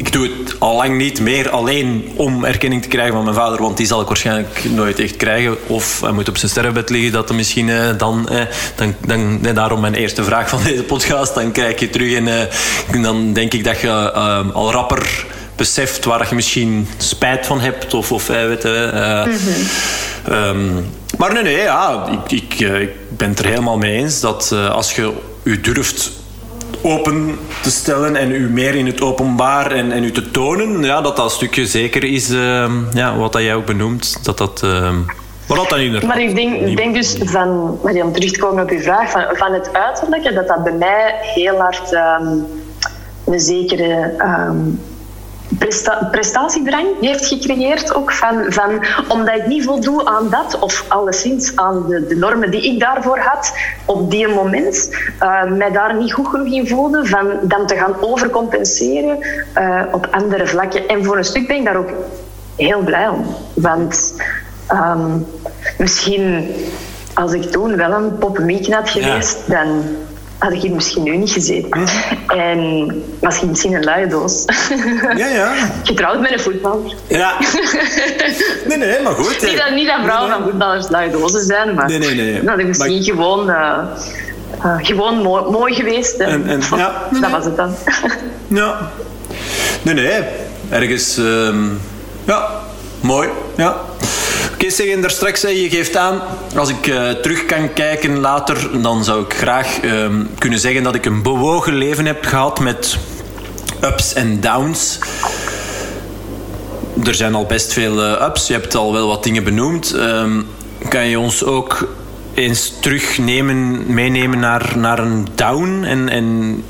ik 0.00 0.12
doe 0.12 0.28
het 0.28 0.60
al 0.60 0.76
lang 0.76 0.96
niet 0.96 1.20
meer 1.20 1.50
alleen 1.50 2.12
om 2.14 2.44
erkenning 2.44 2.82
te 2.82 2.88
krijgen 2.88 3.14
van 3.14 3.24
mijn 3.24 3.36
vader, 3.36 3.62
want 3.62 3.76
die 3.76 3.86
zal 3.86 4.00
ik 4.00 4.06
waarschijnlijk 4.06 4.64
nooit 4.64 4.98
echt 4.98 5.16
krijgen. 5.16 5.56
Of 5.66 6.00
hij 6.00 6.12
moet 6.12 6.28
op 6.28 6.36
zijn 6.36 6.50
sterrenbed 6.50 6.90
liggen, 6.90 7.12
dat 7.12 7.28
er 7.28 7.34
misschien 7.34 7.68
eh, 7.70 7.88
dan, 7.98 8.28
eh, 8.28 8.42
dan, 8.74 8.94
dan 9.06 9.38
eh, 9.44 9.54
daarom 9.54 9.80
mijn 9.80 9.94
eerste 9.94 10.24
vraag 10.24 10.48
van 10.48 10.62
deze 10.64 10.82
podcast, 10.82 11.34
dan 11.34 11.52
kijk 11.52 11.80
je 11.80 11.90
terug 11.90 12.14
en 12.92 13.02
dan 13.02 13.32
denk 13.32 13.52
ik 13.52 13.64
dat 13.64 13.80
je 13.80 14.12
al 14.52 14.72
rapper 14.72 15.26
beseft 15.56 16.04
waar 16.04 16.26
je 16.28 16.34
misschien 16.34 16.88
spijt 16.96 17.46
van 17.46 17.60
hebt 17.60 17.94
of, 17.94 18.12
of 18.12 18.26
weet 18.26 18.62
je, 18.62 18.90
mm 19.26 19.36
-hmm. 20.24 20.34
um, 20.34 20.86
maar 21.18 21.32
nee, 21.32 21.42
nee, 21.42 21.56
ja, 21.56 22.06
ik, 22.24 22.32
ik, 22.32 22.60
ik, 22.60 22.90
ben 23.08 23.28
het 23.28 23.38
er 23.38 23.46
helemaal 23.46 23.78
mee 23.78 23.96
eens 23.96 24.20
dat 24.20 24.52
als 24.52 24.94
je 24.94 25.12
u 25.42 25.60
durft 25.60 26.10
open 26.82 27.38
te 27.62 27.70
stellen 27.70 28.16
en 28.16 28.30
u 28.30 28.48
meer 28.50 28.74
in 28.74 28.86
het 28.86 29.00
openbaar 29.00 29.72
en, 29.72 29.92
en 29.92 30.04
u 30.04 30.10
te 30.10 30.30
tonen, 30.30 30.82
ja, 30.82 31.00
dat 31.00 31.16
dat 31.16 31.32
stukje 31.32 31.66
zeker 31.66 32.04
is, 32.04 32.30
uh, 32.30 32.70
ja, 32.92 33.16
wat 33.16 33.32
dat 33.32 33.42
jij 33.42 33.54
ook 33.54 33.66
benoemt, 33.66 34.24
dat 34.24 34.38
dat... 34.38 34.62
Uh, 34.64 34.94
wat 35.46 35.68
dat 35.68 35.78
in 35.78 36.06
maar 36.06 36.20
ik 36.20 36.34
denk, 36.34 36.60
ik 36.60 36.76
denk 36.76 36.94
dus 36.94 37.16
van, 37.24 37.48
om 37.82 38.12
terug 38.12 38.32
te 38.32 38.38
komen 38.38 38.62
op 38.62 38.70
uw 38.70 38.80
vraag, 38.80 39.10
van, 39.10 39.24
van 39.32 39.52
het 39.52 39.72
uiterlijke, 39.72 40.32
dat 40.32 40.48
dat 40.48 40.64
bij 40.64 40.72
mij 40.72 41.14
heel 41.20 41.56
hard 41.56 41.92
um, 41.92 42.46
een 43.24 43.40
zekere 43.40 44.14
um, 44.18 44.80
presta 45.60 46.08
prestatiedrang 46.10 46.86
heeft 47.00 47.26
gecreëerd. 47.26 47.94
Ook 47.94 48.12
van, 48.12 48.44
van, 48.48 48.84
omdat 49.08 49.36
ik 49.36 49.46
niet 49.46 49.64
voldoe 49.64 50.04
aan 50.04 50.30
dat, 50.30 50.58
of 50.58 50.84
alleszins 50.88 51.56
aan 51.56 51.84
de, 51.88 52.06
de 52.06 52.16
normen 52.16 52.50
die 52.50 52.72
ik 52.72 52.80
daarvoor 52.80 53.18
had 53.18 53.52
op 53.84 54.10
die 54.10 54.28
moment, 54.28 54.90
uh, 55.22 55.44
mij 55.44 55.70
daar 55.70 55.96
niet 55.96 56.12
goed 56.12 56.28
genoeg 56.28 56.52
in 56.52 56.68
voelde, 56.68 57.06
van 57.06 57.26
dan 57.42 57.66
te 57.66 57.76
gaan 57.76 57.94
overcompenseren 58.00 59.18
uh, 59.58 59.82
op 59.92 60.08
andere 60.10 60.46
vlakken. 60.46 60.88
En 60.88 61.04
voor 61.04 61.16
een 61.16 61.24
stuk 61.24 61.46
ben 61.46 61.56
ik 61.56 61.64
daar 61.64 61.76
ook 61.76 61.90
heel 62.56 62.80
blij 62.80 63.08
om. 63.08 63.24
Want 63.54 64.14
um, 64.72 65.26
misschien 65.78 66.54
als 67.14 67.32
ik 67.32 67.42
toen 67.42 67.76
wel 67.76 67.92
een 67.92 68.18
poppenmieken 68.18 68.72
had 68.72 68.90
geweest, 68.90 69.38
ja. 69.46 69.54
dan 69.54 69.82
had 70.40 70.52
ik 70.52 70.60
hier 70.60 70.74
misschien 70.74 71.02
nu 71.02 71.16
niet 71.16 71.30
gezeten. 71.30 71.84
En 72.26 73.02
was 73.20 73.42
ik 73.42 73.48
misschien 73.48 73.74
een 73.74 73.84
luie 73.84 74.06
doos. 74.06 74.44
Ja, 75.16 75.26
ja. 75.26 75.52
Getrouwd 75.82 76.20
met 76.20 76.32
een 76.32 76.40
voetballer. 76.40 76.94
Ja. 77.08 77.32
Nee, 78.68 78.78
nee, 78.78 79.02
maar 79.02 79.12
goed. 79.12 79.42
Niet 79.42 79.56
dat, 79.56 79.70
niet 79.74 79.86
dat 79.86 80.00
vrouwen 80.02 80.30
van 80.30 80.42
voetballers 80.42 80.88
luie 80.88 81.10
dozen 81.10 81.44
zijn, 81.44 81.74
maar... 81.74 81.88
Nee, 81.88 81.98
nee, 81.98 82.14
nee. 82.14 82.32
Dat 82.32 82.48
had 82.48 82.58
ik 82.58 82.66
misschien 82.66 82.96
maar... 82.96 83.04
gewoon... 83.04 83.50
Uh, 83.50 83.78
uh, 84.64 84.76
gewoon 84.78 85.22
mooi, 85.22 85.50
mooi 85.50 85.74
geweest. 85.74 86.18
En, 86.18 86.46
en, 86.46 86.60
ja, 86.76 87.06
nee, 87.10 87.20
dat 87.22 87.30
was 87.30 87.44
het 87.44 87.56
dan. 87.56 87.74
ja. 88.48 88.90
Nee, 89.82 89.94
nee. 89.94 90.22
Ergens... 90.70 91.16
Um, 91.16 91.80
ja, 92.24 92.48
mooi. 93.00 93.28
Ja. 93.56 93.76
Kees 94.60 94.76
zeggen 94.76 95.00
daar 95.00 95.10
straks, 95.10 95.40
je 95.40 95.70
geeft 95.70 95.96
aan, 95.96 96.20
als 96.56 96.68
ik 96.68 96.86
uh, 96.86 97.10
terug 97.10 97.44
kan 97.44 97.72
kijken 97.72 98.18
later, 98.18 98.82
dan 98.82 99.04
zou 99.04 99.24
ik 99.24 99.34
graag 99.34 99.82
uh, 99.82 100.06
kunnen 100.38 100.58
zeggen 100.58 100.82
dat 100.82 100.94
ik 100.94 101.04
een 101.04 101.22
bewogen 101.22 101.74
leven 101.74 102.06
heb 102.06 102.24
gehad 102.24 102.60
met 102.60 102.96
ups 103.84 104.12
en 104.12 104.40
downs. 104.40 104.98
Er 107.04 107.14
zijn 107.14 107.34
al 107.34 107.46
best 107.46 107.72
veel 107.72 108.04
uh, 108.04 108.26
ups, 108.26 108.46
je 108.46 108.52
hebt 108.52 108.74
al 108.74 108.92
wel 108.92 109.06
wat 109.06 109.24
dingen 109.24 109.44
benoemd. 109.44 109.94
Um, 109.94 110.46
kan 110.88 111.06
je 111.06 111.18
ons 111.18 111.44
ook 111.44 111.88
eens 112.34 112.72
terugnemen, 112.80 113.84
meenemen 113.94 114.38
naar, 114.38 114.72
naar 114.76 114.98
een 114.98 115.26
down 115.34 115.84
en, 115.84 116.08
en 116.08 116.64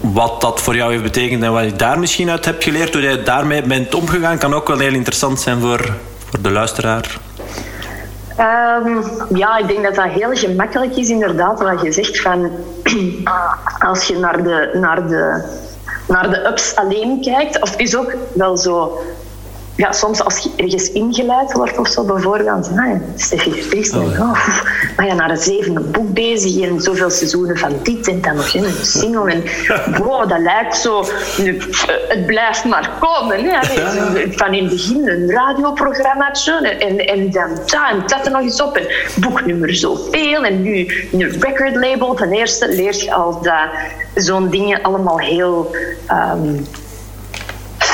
wat 0.00 0.40
dat 0.40 0.60
voor 0.60 0.76
jou 0.76 0.90
heeft 0.90 1.02
betekend 1.02 1.42
en 1.42 1.52
wat 1.52 1.64
je 1.64 1.76
daar 1.76 1.98
misschien 1.98 2.30
uit 2.30 2.44
hebt 2.44 2.64
geleerd, 2.64 2.94
hoe 2.94 3.02
je 3.02 3.22
daarmee 3.22 3.62
bent 3.62 3.94
omgegaan, 3.94 4.38
kan 4.38 4.54
ook 4.54 4.68
wel 4.68 4.78
heel 4.78 4.94
interessant 4.94 5.40
zijn 5.40 5.60
voor, 5.60 5.96
voor 6.30 6.42
de 6.42 6.50
luisteraar? 6.50 7.18
Um, 8.38 9.02
ja, 9.36 9.58
ik 9.58 9.68
denk 9.68 9.82
dat 9.82 9.94
dat 9.94 10.08
heel 10.08 10.34
gemakkelijk 10.34 10.96
is, 10.96 11.08
inderdaad, 11.08 11.60
wat 11.60 11.82
je 11.82 11.92
zegt 11.92 12.20
van 12.20 12.50
als 13.88 14.04
je 14.04 14.18
naar 14.18 14.42
de, 14.42 14.70
naar 14.72 15.08
de, 15.08 15.42
naar 16.08 16.30
de 16.30 16.46
ups 16.46 16.76
alleen 16.76 17.20
kijkt, 17.20 17.62
of 17.62 17.76
is 17.76 17.96
ook 17.96 18.14
wel 18.34 18.56
zo 18.56 19.00
ja, 19.78 19.92
soms 19.92 20.22
als 20.24 20.38
je 20.38 20.50
ergens 20.56 20.92
ingeleid 20.92 21.52
wordt 21.52 21.78
of 21.78 21.88
zo, 21.88 22.04
bijvoorbeeld, 22.04 22.70
ah, 22.76 23.00
Steffi 23.16 23.52
Vertriest, 23.52 23.94
oh, 23.94 24.12
ja. 24.12 24.20
oh, 24.20 24.48
maar 24.96 25.06
ja, 25.06 25.14
naar 25.14 25.30
het 25.30 25.42
zevende 25.42 25.80
boek 25.80 26.12
bezig 26.14 26.68
en 26.68 26.80
zoveel 26.80 27.10
seizoenen 27.10 27.58
van 27.58 27.72
dit 27.82 28.08
en 28.08 28.20
dan 28.20 28.36
nog 28.36 28.54
een 28.54 28.72
single. 28.82 29.30
En 29.30 29.42
wow, 30.02 30.28
dat 30.28 30.38
lijkt 30.38 30.76
zo, 30.76 31.04
nu, 31.38 31.58
het 32.08 32.26
blijft 32.26 32.64
maar 32.64 32.90
komen. 33.00 33.44
Hè. 33.44 33.58
Van 34.30 34.54
in 34.54 34.62
het 34.62 34.72
begin 34.72 35.08
een 35.08 35.30
radioprogrammaatje 35.30 36.52
en, 36.52 36.98
en 36.98 37.30
dan 37.30 37.48
dat 37.54 37.90
en 37.90 38.02
dat 38.06 38.26
er 38.26 38.32
nog 38.32 38.40
eens 38.40 38.62
op. 38.62 38.76
En 38.76 38.86
boeknummer 39.20 39.74
zoveel 39.74 40.44
en 40.44 40.62
nu 40.62 41.08
een 41.12 41.40
record 41.40 41.74
label. 41.74 42.14
Ten 42.14 42.32
eerste 42.32 42.68
leert 42.68 43.00
je 43.00 43.14
al 43.14 43.42
dat 43.42 43.68
zo'n 44.14 44.50
dingen 44.50 44.82
allemaal 44.82 45.18
heel... 45.18 45.76
Um, 46.10 46.66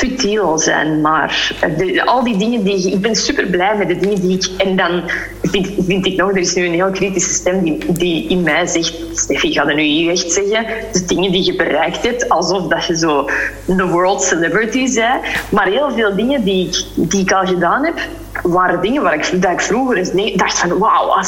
futiel 0.04 0.58
zijn, 0.58 1.00
maar 1.00 1.52
de, 1.76 2.04
al 2.04 2.24
die 2.24 2.36
dingen 2.36 2.62
die 2.62 2.92
ik 2.92 3.00
ben 3.00 3.14
super 3.14 3.46
blij 3.46 3.76
met 3.76 3.88
de 3.88 3.96
dingen 3.96 4.20
die 4.20 4.36
ik 4.36 4.62
en 4.66 4.76
dan 4.76 5.02
vind, 5.42 5.68
vind 5.86 6.06
ik 6.06 6.16
nog 6.16 6.30
er 6.30 6.36
is 6.36 6.54
nu 6.54 6.66
een 6.66 6.72
heel 6.72 6.90
kritische 6.90 7.32
stem 7.32 7.62
die, 7.62 7.92
die 7.92 8.28
in 8.28 8.42
mij 8.42 8.66
zegt 8.66 8.94
Steffi 9.12 9.52
ga 9.52 9.66
er 9.66 9.74
nu 9.74 9.82
hier 9.82 10.10
echt 10.10 10.32
zeggen? 10.32 10.66
De 10.92 11.04
dingen 11.04 11.32
die 11.32 11.44
je 11.44 11.56
bereikt 11.56 12.02
hebt 12.02 12.28
alsof 12.28 12.66
dat 12.66 12.84
je 12.84 12.96
zo 12.96 13.28
the 13.66 13.86
world 13.86 14.22
celebrity 14.22 14.94
bent 14.94 15.20
maar 15.50 15.66
heel 15.66 15.90
veel 15.90 16.14
dingen 16.16 16.44
die 16.44 16.66
ik, 16.66 16.84
die 17.10 17.20
ik 17.20 17.32
al 17.32 17.46
gedaan 17.46 17.84
heb 17.84 17.98
waren 18.42 18.80
dingen 18.80 19.02
waar 19.02 19.14
ik, 19.14 19.42
dat 19.42 19.50
ik 19.50 19.60
vroeger 19.60 19.96
eens 19.96 20.12
nee, 20.12 20.36
dacht 20.36 20.58
van 20.58 20.78
wauw, 20.78 21.22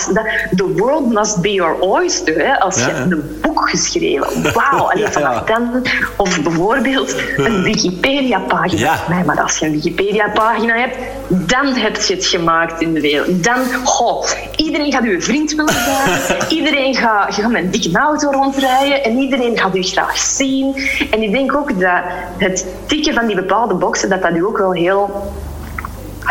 the 0.57 0.73
world 0.77 1.13
must 1.13 1.41
be 1.41 1.53
your 1.53 1.81
oyster. 1.81 2.47
Hè, 2.47 2.61
als 2.61 2.75
je 2.75 2.91
ja, 2.91 2.97
een 2.97 3.39
boek 3.41 3.69
geschreven, 3.69 4.53
wauw, 4.53 4.79
alleen 4.91 5.13
vanaf 5.13 5.43
dan. 5.45 5.87
Of 6.17 6.43
bijvoorbeeld 6.43 7.17
een 7.37 7.63
Wikipedia-pagina. 7.63 8.81
Ja. 8.81 8.99
Nee, 9.09 9.25
maar 9.25 9.41
als 9.41 9.59
je 9.59 9.67
een 9.67 9.73
Wikipedia-pagina 9.73 10.75
hebt, 10.75 10.97
dan 11.29 11.67
heb 11.67 11.97
je 11.97 12.15
het 12.15 12.27
gemaakt 12.27 12.81
in 12.81 12.95
de 12.95 13.01
wereld. 13.01 13.45
Dan, 13.45 13.65
goh, 13.85 14.27
iedereen 14.57 14.93
gaat 14.93 15.05
uw 15.05 15.21
vriend 15.21 15.55
willen 15.55 15.75
zijn, 15.75 16.43
iedereen 16.59 16.95
gaat, 16.95 17.37
je 17.37 17.43
gaat 17.43 17.51
met 17.51 17.63
een 17.63 17.71
dikke 17.71 17.99
auto 17.99 18.31
rondrijden 18.31 19.05
en 19.05 19.19
iedereen 19.19 19.59
gaat 19.59 19.77
u 19.77 19.83
graag 19.83 20.17
zien. 20.17 20.75
En 21.11 21.23
ik 21.23 21.33
denk 21.33 21.55
ook 21.55 21.81
dat 21.81 22.03
het 22.37 22.67
tikken 22.87 23.15
van 23.15 23.27
die 23.27 23.37
bepaalde 23.37 23.75
boxen, 23.75 24.09
dat 24.09 24.23
dat 24.23 24.37
u 24.37 24.45
ook 24.45 24.59
wel 24.59 24.73
heel 24.73 25.33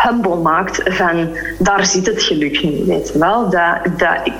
humble 0.03 0.35
maakt 0.35 0.81
van 0.83 1.37
daar 1.59 1.85
zit 1.85 2.05
het 2.05 2.21
geluk 2.21 2.63
niet, 2.63 2.85
weet 2.85 3.09
je 3.13 3.19
wel. 3.19 3.49
Dat, 3.49 3.97
dat, 3.97 4.17
ik, 4.23 4.33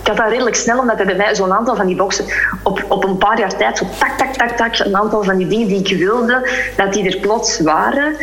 ik 0.00 0.06
had 0.06 0.16
dat 0.16 0.28
redelijk 0.28 0.56
snel, 0.56 0.78
omdat 0.78 1.00
er 1.00 1.06
bij 1.06 1.16
mij 1.16 1.34
zo'n 1.34 1.52
aantal 1.52 1.76
van 1.76 1.86
die 1.86 1.96
boxen 1.96 2.24
op, 2.62 2.84
op 2.88 3.04
een 3.04 3.18
paar 3.18 3.38
jaar 3.38 3.56
tijd, 3.56 3.78
zo 3.78 3.86
tak, 3.98 4.18
tak, 4.18 4.34
tak, 4.34 4.56
tak, 4.56 4.78
een 4.78 4.96
aantal 4.96 5.24
van 5.24 5.36
die 5.36 5.46
dingen 5.46 5.68
die 5.68 5.84
ik 5.84 5.98
wilde, 5.98 6.48
dat 6.76 6.92
die 6.92 7.10
er 7.10 7.20
plots 7.20 7.60
waren. 7.60 8.16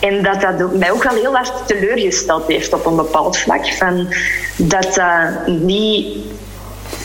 En 0.00 0.22
dat 0.22 0.40
dat 0.40 0.74
mij 0.74 0.90
ook 0.90 1.02
wel 1.02 1.14
heel 1.14 1.34
hard 1.34 1.66
teleurgesteld 1.66 2.46
heeft 2.46 2.72
op 2.72 2.86
een 2.86 2.96
bepaald 2.96 3.38
vlak. 3.38 3.66
Van 3.66 4.08
dat 4.56 4.94
dat 4.94 5.46
niet 5.46 6.16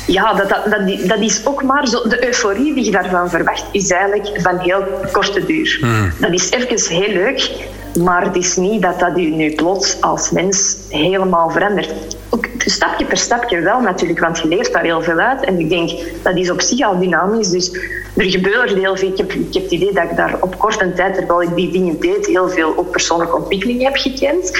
ja, 0.05 0.33
dat, 0.33 0.49
dat, 0.49 0.65
dat, 0.65 1.07
dat, 1.07 1.19
is 1.19 1.45
ook 1.45 1.63
maar 1.63 1.87
zo. 1.87 2.07
De 2.07 2.25
euforie 2.25 2.73
die 2.73 2.85
je 2.85 2.91
daarvan 2.91 3.29
verwacht, 3.29 3.65
is 3.71 3.89
eigenlijk 3.89 4.41
van 4.41 4.59
heel 4.59 4.83
korte 5.11 5.45
duur. 5.45 5.77
Mm. 5.81 6.11
Dat 6.19 6.31
is 6.31 6.51
even 6.51 6.95
heel 6.95 7.13
leuk, 7.13 7.51
maar 7.99 8.23
het 8.23 8.35
is 8.35 8.55
niet 8.55 8.81
dat 8.81 8.99
dat 8.99 9.11
je 9.15 9.29
nu 9.29 9.55
plots 9.55 10.01
als 10.01 10.31
mens 10.31 10.77
helemaal 10.89 11.49
verandert. 11.49 11.93
Ook, 12.29 12.47
stapje 12.57 13.05
per 13.05 13.17
stapje 13.17 13.59
wel 13.59 13.79
natuurlijk, 13.79 14.19
want 14.19 14.39
je 14.39 14.47
leert 14.47 14.73
daar 14.73 14.83
heel 14.83 15.01
veel 15.01 15.19
uit. 15.19 15.43
En 15.43 15.59
ik 15.59 15.69
denk, 15.69 15.91
dat 16.21 16.37
is 16.37 16.49
op 16.49 16.61
zich 16.61 16.85
al 16.85 16.99
dynamisch. 16.99 17.49
Dus 17.49 17.71
er 18.15 18.29
gebeurt 18.29 18.73
heel 18.73 18.97
veel. 18.97 19.07
Ik 19.07 19.17
heb, 19.17 19.31
ik 19.31 19.53
heb 19.53 19.63
het 19.63 19.71
idee 19.71 19.93
dat 19.93 20.03
ik 20.03 20.15
daar 20.15 20.35
op 20.39 20.57
korte 20.57 20.93
tijd, 20.93 21.15
terwijl 21.15 21.41
ik 21.41 21.55
die 21.55 21.71
dingen 21.71 21.99
deed, 21.99 22.25
heel 22.25 22.49
veel 22.49 22.77
ook 22.77 22.91
persoonlijke 22.91 23.35
ontwikkeling 23.35 23.83
heb 23.83 23.95
gekend. 23.95 24.51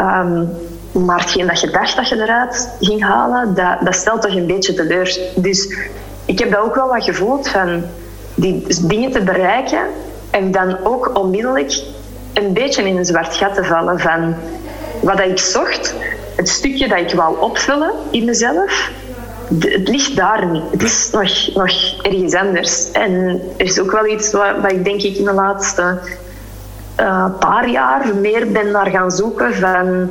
Um, 0.00 0.48
maar 0.92 1.20
hetgeen 1.20 1.46
dat 1.46 1.60
je 1.60 1.70
dacht 1.70 1.96
dat 1.96 2.08
je 2.08 2.14
eruit 2.14 2.76
ging 2.80 3.02
halen, 3.02 3.54
dat, 3.54 3.76
dat 3.84 3.94
stelt 3.94 4.22
toch 4.22 4.36
een 4.36 4.46
beetje 4.46 4.74
teleur. 4.74 5.18
Dus 5.34 5.76
ik 6.24 6.38
heb 6.38 6.50
dat 6.50 6.60
ook 6.60 6.74
wel 6.74 6.88
wat 6.88 7.04
gevoeld 7.04 7.48
van 7.48 7.82
die 8.34 8.64
dingen 8.86 9.12
te 9.12 9.20
bereiken 9.20 9.82
en 10.30 10.50
dan 10.50 10.76
ook 10.84 11.18
onmiddellijk 11.18 11.82
een 12.32 12.52
beetje 12.52 12.82
in 12.82 12.96
een 12.96 13.04
zwart 13.04 13.36
gat 13.36 13.54
te 13.54 13.64
vallen 13.64 14.00
van 14.00 14.34
wat 15.02 15.20
ik 15.20 15.38
zocht, 15.38 15.94
het 16.36 16.48
stukje 16.48 16.88
dat 16.88 16.98
ik 16.98 17.14
wou 17.14 17.40
opvullen 17.40 17.92
in 18.10 18.24
mezelf, 18.24 18.90
het 19.58 19.88
ligt 19.88 20.16
daar 20.16 20.46
niet. 20.46 20.62
Het 20.70 20.82
is 20.82 21.10
nog, 21.12 21.54
nog 21.54 22.02
ergens 22.02 22.34
anders. 22.34 22.90
En 22.90 23.42
er 23.56 23.64
is 23.64 23.80
ook 23.80 23.90
wel 23.90 24.06
iets 24.06 24.32
wat, 24.32 24.72
ik 24.72 24.84
denk 24.84 25.02
ik 25.02 25.16
in 25.16 25.24
de 25.24 25.32
laatste 25.32 25.98
uh, 27.00 27.26
paar 27.38 27.68
jaar 27.68 28.14
meer 28.16 28.50
ben 28.50 28.70
naar 28.70 28.90
gaan 28.90 29.10
zoeken 29.10 29.54
van 29.54 30.10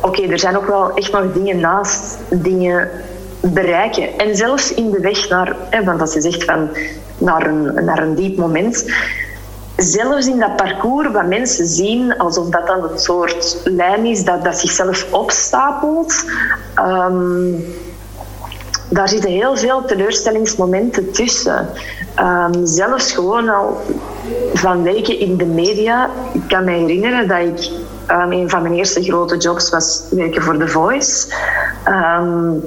oké, 0.00 0.22
er 0.22 0.38
zijn 0.38 0.56
ook 0.56 0.66
wel 0.66 0.94
echt 0.94 1.12
nog 1.12 1.32
dingen 1.32 1.60
naast 1.60 2.18
dingen 2.30 2.88
bereiken. 3.40 4.18
En 4.18 4.36
zelfs 4.36 4.74
in 4.74 4.90
de 4.90 5.00
weg 5.00 5.28
naar, 5.28 5.56
want 5.84 6.00
als 6.00 6.14
je 6.14 6.20
zegt 6.20 6.44
van 6.44 6.68
naar 7.18 7.46
een, 7.46 7.84
naar 7.84 8.02
een 8.02 8.14
diep 8.14 8.36
moment, 8.36 8.84
zelfs 9.82 10.26
in 10.26 10.38
dat 10.38 10.56
parcours 10.56 11.10
wat 11.12 11.26
mensen 11.26 11.66
zien 11.66 12.18
alsof 12.18 12.48
dat 12.48 12.66
dan 12.66 12.90
een 12.90 12.98
soort 12.98 13.60
lijn 13.64 14.04
is 14.04 14.24
dat, 14.24 14.44
dat 14.44 14.58
zichzelf 14.58 15.12
opstapelt, 15.12 16.24
um, 16.78 17.64
daar 18.88 19.08
zitten 19.08 19.30
heel 19.30 19.56
veel 19.56 19.84
teleurstellingsmomenten 19.84 21.12
tussen. 21.12 21.68
Um, 22.20 22.66
zelfs 22.66 23.12
gewoon 23.12 23.48
al 23.48 23.80
van 24.54 24.82
weken 24.82 25.18
in 25.18 25.36
de 25.36 25.44
media. 25.44 26.10
Ik 26.32 26.42
kan 26.48 26.64
me 26.64 26.70
herinneren 26.70 27.28
dat 27.28 27.38
ik 27.38 27.70
een 28.06 28.50
van 28.50 28.62
mijn 28.62 28.74
eerste 28.74 29.02
grote 29.02 29.36
jobs 29.36 29.70
was 29.70 30.02
werken 30.10 30.42
voor 30.42 30.58
The 30.58 30.68
Voice. 30.68 31.34
Um, 31.88 32.62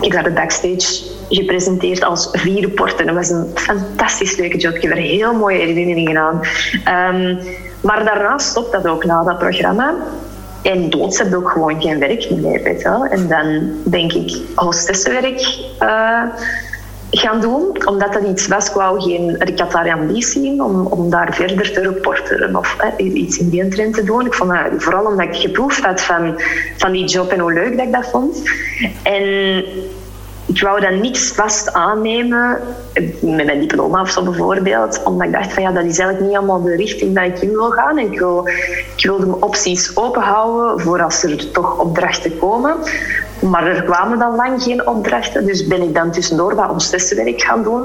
ik 0.00 0.12
werd 0.12 0.34
backstage 0.34 1.15
gepresenteerd 1.28 2.04
als 2.04 2.28
reporter. 2.32 3.06
Dat 3.06 3.14
was 3.14 3.30
een 3.30 3.46
fantastisch 3.54 4.36
leuke 4.36 4.56
job. 4.56 4.74
Ik 4.74 4.82
heb 4.82 4.90
er 4.90 4.96
heel 4.96 5.34
mooie 5.34 5.58
herinneringen 5.58 6.16
aan. 6.16 6.40
Um, 7.14 7.38
maar 7.80 8.04
daarna 8.04 8.38
stopt 8.38 8.72
dat 8.72 8.86
ook 8.86 9.04
na 9.04 9.22
dat 9.22 9.38
programma. 9.38 9.94
En 10.62 10.90
doods 10.90 11.18
heb 11.18 11.34
ook 11.34 11.50
gewoon 11.50 11.82
geen 11.82 11.98
werk 11.98 12.30
meer. 12.30 12.62
Weet. 12.62 12.82
En 13.10 13.28
dan 13.28 13.70
denk 13.84 14.12
ik 14.12 14.38
hostessenwerk 14.54 15.58
uh, 15.80 16.22
gaan 17.10 17.40
doen, 17.40 17.86
omdat 17.86 18.12
dat 18.12 18.22
iets 18.22 18.48
was. 18.48 18.68
Ik, 18.68 19.02
geen, 19.02 19.40
ik 19.40 19.58
had 19.58 19.72
daar 19.72 19.92
ambitie 19.92 20.62
om, 20.62 20.86
om 20.86 21.10
daar 21.10 21.34
verder 21.34 21.72
te 21.72 21.80
reporteren 21.80 22.56
of 22.56 22.76
iets 22.96 23.38
in 23.38 23.48
die 23.48 23.68
trend 23.68 23.94
te 23.94 24.04
doen. 24.04 24.26
Ik 24.26 24.34
vond 24.34 24.50
dat, 24.50 24.82
vooral 24.82 25.04
omdat 25.04 25.26
ik 25.26 25.36
geproefd 25.36 25.84
had 25.84 26.00
van, 26.00 26.40
van 26.76 26.92
die 26.92 27.04
job 27.04 27.30
en 27.30 27.38
hoe 27.38 27.52
leuk 27.52 27.76
dat 27.76 27.86
ik 27.86 27.92
dat 27.92 28.08
vond. 28.10 28.50
En 29.02 29.64
ik 30.56 30.62
wou 30.62 30.80
dan 30.80 31.00
niets 31.00 31.32
vast 31.32 31.72
aannemen, 31.72 32.58
met 33.20 33.46
mijn 33.46 33.60
diploma 33.60 34.00
of 34.00 34.10
zo 34.10 34.22
bijvoorbeeld, 34.22 35.02
omdat 35.02 35.26
ik 35.26 35.32
dacht 35.32 35.52
van 35.52 35.62
ja, 35.62 35.72
dat 35.72 35.84
is 35.84 35.98
eigenlijk 35.98 36.28
niet 36.28 36.36
allemaal 36.36 36.62
de 36.62 36.76
richting 36.76 37.14
dat 37.14 37.24
ik 37.24 37.40
in 37.40 37.50
wil 37.50 37.70
gaan. 37.70 37.98
Ik, 37.98 38.12
ik 38.96 39.06
wilde 39.06 39.26
mijn 39.26 39.42
opties 39.42 39.96
openhouden 39.96 40.80
voor 40.80 41.02
als 41.02 41.22
er 41.22 41.50
toch 41.50 41.78
opdrachten 41.78 42.38
komen. 42.38 42.74
Maar 43.40 43.66
er 43.66 43.82
kwamen 43.82 44.18
dan 44.18 44.34
lang 44.34 44.62
geen 44.62 44.86
opdrachten, 44.86 45.46
dus 45.46 45.66
ben 45.66 45.82
ik 45.82 45.94
dan 45.94 46.10
tussendoor 46.10 46.54
wat 46.54 46.70
hostessenwerk 46.70 47.42
gaan 47.42 47.62
doen. 47.62 47.84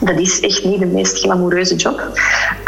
Dat 0.00 0.18
is 0.18 0.40
echt 0.40 0.64
niet 0.64 0.80
de 0.80 0.86
meest 0.86 1.18
glamoureuze 1.18 1.74
job. 1.74 2.00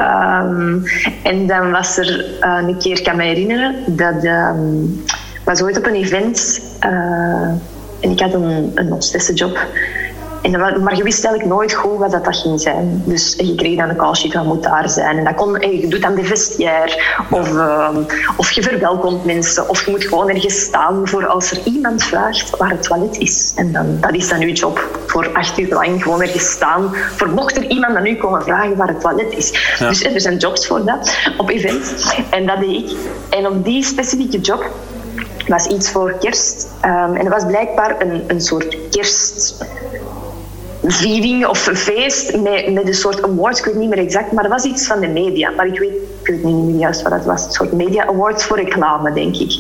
Um, 0.00 0.84
en 1.22 1.46
dan 1.46 1.70
was 1.70 1.98
er 1.98 2.26
uh, 2.40 2.68
een 2.68 2.78
keer, 2.78 2.98
ik 2.98 3.04
kan 3.04 3.16
me 3.16 3.22
herinneren, 3.22 3.74
dat 3.86 4.24
um, 4.24 5.04
was 5.44 5.62
ooit 5.62 5.78
op 5.78 5.86
een 5.86 5.94
event 5.94 6.62
uh, 6.84 7.52
en 8.02 8.10
ik 8.10 8.20
had 8.20 8.34
een, 8.34 8.72
een 8.74 8.88
hostessenjob. 8.88 9.66
En, 10.42 10.82
maar 10.82 10.96
je 10.96 11.02
wist 11.02 11.24
eigenlijk 11.24 11.54
nooit 11.54 11.72
goed 11.72 11.98
wat 11.98 12.10
dat, 12.10 12.24
dat 12.24 12.36
ging 12.36 12.60
zijn. 12.60 13.02
Dus 13.06 13.34
je 13.38 13.54
kreeg 13.54 13.76
dan 13.78 13.88
een 13.88 13.96
call 13.96 14.14
sheet, 14.14 14.34
wat 14.34 14.44
moet 14.44 14.62
daar 14.62 14.88
zijn? 14.88 15.18
En, 15.18 15.24
dat 15.24 15.34
kon, 15.34 15.58
en 15.58 15.80
je 15.80 15.88
doet 15.88 16.02
dan 16.02 16.14
de 16.14 16.24
vestiaire. 16.24 17.02
Of, 17.30 17.52
uh, 17.52 17.88
of 18.36 18.50
je 18.50 18.62
verwelkomt 18.62 19.24
mensen. 19.24 19.68
Of 19.68 19.84
je 19.84 19.90
moet 19.90 20.04
gewoon 20.04 20.28
ergens 20.28 20.60
staan 20.60 21.08
voor 21.08 21.26
als 21.26 21.50
er 21.50 21.58
iemand 21.64 22.02
vraagt 22.02 22.56
waar 22.56 22.70
het 22.70 22.82
toilet 22.82 23.18
is. 23.18 23.52
En 23.56 23.72
dan, 23.72 23.96
dat 24.00 24.14
is 24.14 24.28
dan 24.28 24.40
uw 24.40 24.52
job. 24.52 24.88
Voor 25.06 25.30
acht 25.32 25.58
uur 25.58 25.68
lang 25.68 26.02
gewoon 26.02 26.22
ergens 26.22 26.50
staan. 26.50 26.94
Voor 27.16 27.28
mocht 27.28 27.56
er 27.56 27.66
iemand 27.66 27.96
aan 27.96 28.06
u 28.06 28.16
komen 28.16 28.42
vragen 28.42 28.76
waar 28.76 28.88
het 28.88 29.00
toilet 29.00 29.36
is. 29.36 29.76
Dus 29.78 30.04
er 30.04 30.20
zijn 30.20 30.36
jobs 30.36 30.66
voor 30.66 30.84
dat, 30.84 31.16
op 31.36 31.50
events. 31.50 32.14
En 32.30 32.46
dat 32.46 32.60
deed 32.60 32.90
ik. 32.90 32.96
En 33.30 33.46
op 33.46 33.64
die 33.64 33.84
specifieke 33.84 34.40
job 34.40 34.70
was 35.46 35.66
iets 35.66 35.90
voor 35.90 36.18
kerst. 36.20 36.68
Um, 36.84 37.14
en 37.16 37.24
dat 37.24 37.32
was 37.32 37.46
blijkbaar 37.46 38.00
een, 38.00 38.24
een 38.26 38.40
soort 38.40 38.76
kerst 38.90 39.54
viering 40.86 41.46
of 41.46 41.58
feest 41.58 42.36
met, 42.36 42.72
met 42.72 42.86
een 42.86 42.94
soort 42.94 43.22
awards. 43.22 43.58
Ik 43.58 43.64
weet 43.64 43.74
niet 43.74 43.88
meer 43.88 43.98
exact, 43.98 44.32
maar 44.32 44.42
dat 44.42 44.52
was 44.52 44.64
iets 44.64 44.86
van 44.86 45.00
de 45.00 45.08
media. 45.08 45.50
Maar 45.50 45.66
ik 45.66 45.78
weet, 45.78 45.92
ik 46.22 46.26
weet 46.26 46.42
niet 46.42 46.64
meer 46.64 46.78
juist 46.80 47.02
wat 47.02 47.12
het 47.12 47.24
was. 47.24 47.44
Een 47.44 47.52
soort 47.52 47.72
media 47.72 48.06
awards 48.06 48.44
voor 48.44 48.56
reclame, 48.56 49.12
denk 49.12 49.36
ik. 49.36 49.52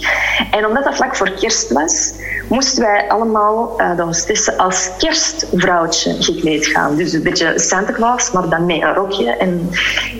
En 0.50 0.66
omdat 0.66 0.84
dat 0.84 0.96
vlak 0.96 1.16
voor 1.16 1.30
kerst 1.30 1.72
was, 1.72 2.12
moesten 2.48 2.82
wij 2.82 3.08
allemaal, 3.08 3.80
uh, 3.80 3.96
de 3.96 4.02
hostessen, 4.02 4.56
als 4.56 4.90
kerstvrouwtje 4.98 6.16
gekleed 6.18 6.66
gaan. 6.66 6.96
Dus 6.96 7.12
een 7.12 7.22
beetje 7.22 7.58
Santa 7.58 7.92
Claus, 7.92 8.30
maar 8.30 8.48
dan 8.48 8.66
met 8.66 8.82
een 8.82 8.94
rokje 8.94 9.30
en 9.30 9.70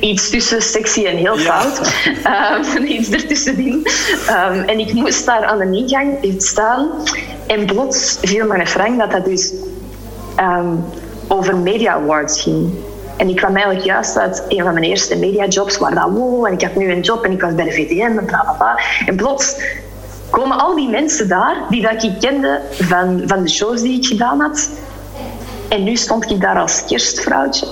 iets 0.01 0.31
tussen 0.31 0.63
sexy 0.63 1.05
en 1.05 1.17
heel 1.17 1.37
fout. 1.37 1.81
Ja. 2.23 2.61
Um, 2.77 2.85
iets 2.85 3.11
ertussenin. 3.11 3.87
Um, 4.31 4.63
en 4.63 4.79
ik 4.79 4.93
moest 4.93 5.27
daar 5.27 5.45
aan 5.45 5.59
de 5.59 5.77
ingang 5.77 6.35
staan. 6.39 6.91
En 7.47 7.67
plots 7.67 8.19
viel 8.23 8.55
een 8.55 8.67
frank 8.67 8.99
dat 8.99 9.11
dat 9.11 9.25
dus 9.25 9.53
um, 10.41 10.85
over 11.29 11.57
Media 11.57 11.93
Awards 11.93 12.43
ging. 12.43 12.75
En 13.17 13.29
ik 13.29 13.37
kwam 13.37 13.55
eigenlijk 13.55 13.85
juist 13.85 14.19
uit 14.19 14.45
een 14.49 14.63
van 14.63 14.73
mijn 14.73 14.85
eerste 14.85 15.17
mediajobs, 15.17 15.79
waar 15.79 15.95
dat 15.95 16.11
wow, 16.11 16.47
en 16.47 16.53
ik 16.53 16.63
had 16.63 16.77
nu 16.77 16.93
een 16.93 17.01
job 17.01 17.25
en 17.25 17.33
ik 17.33 17.41
was 17.41 17.55
bij 17.55 17.65
de 17.65 17.73
VTM 17.73 18.19
en 18.19 18.25
bla 18.25 18.55
bla. 18.59 18.79
En 19.07 19.17
plots 19.17 19.57
komen 20.31 20.59
al 20.59 20.75
die 20.75 20.89
mensen 20.89 21.29
daar, 21.29 21.57
die 21.69 21.83
dat 21.83 22.03
ik 22.03 22.13
kende 22.21 22.61
van, 22.71 23.23
van 23.27 23.43
de 23.43 23.49
shows 23.49 23.83
die 23.83 23.99
ik 23.99 24.07
gedaan 24.07 24.41
had, 24.41 24.71
en 25.73 25.83
nu 25.83 25.97
stond 25.97 26.31
ik 26.31 26.41
daar 26.41 26.59
als 26.59 26.85
kerstvrouwtje. 26.85 27.67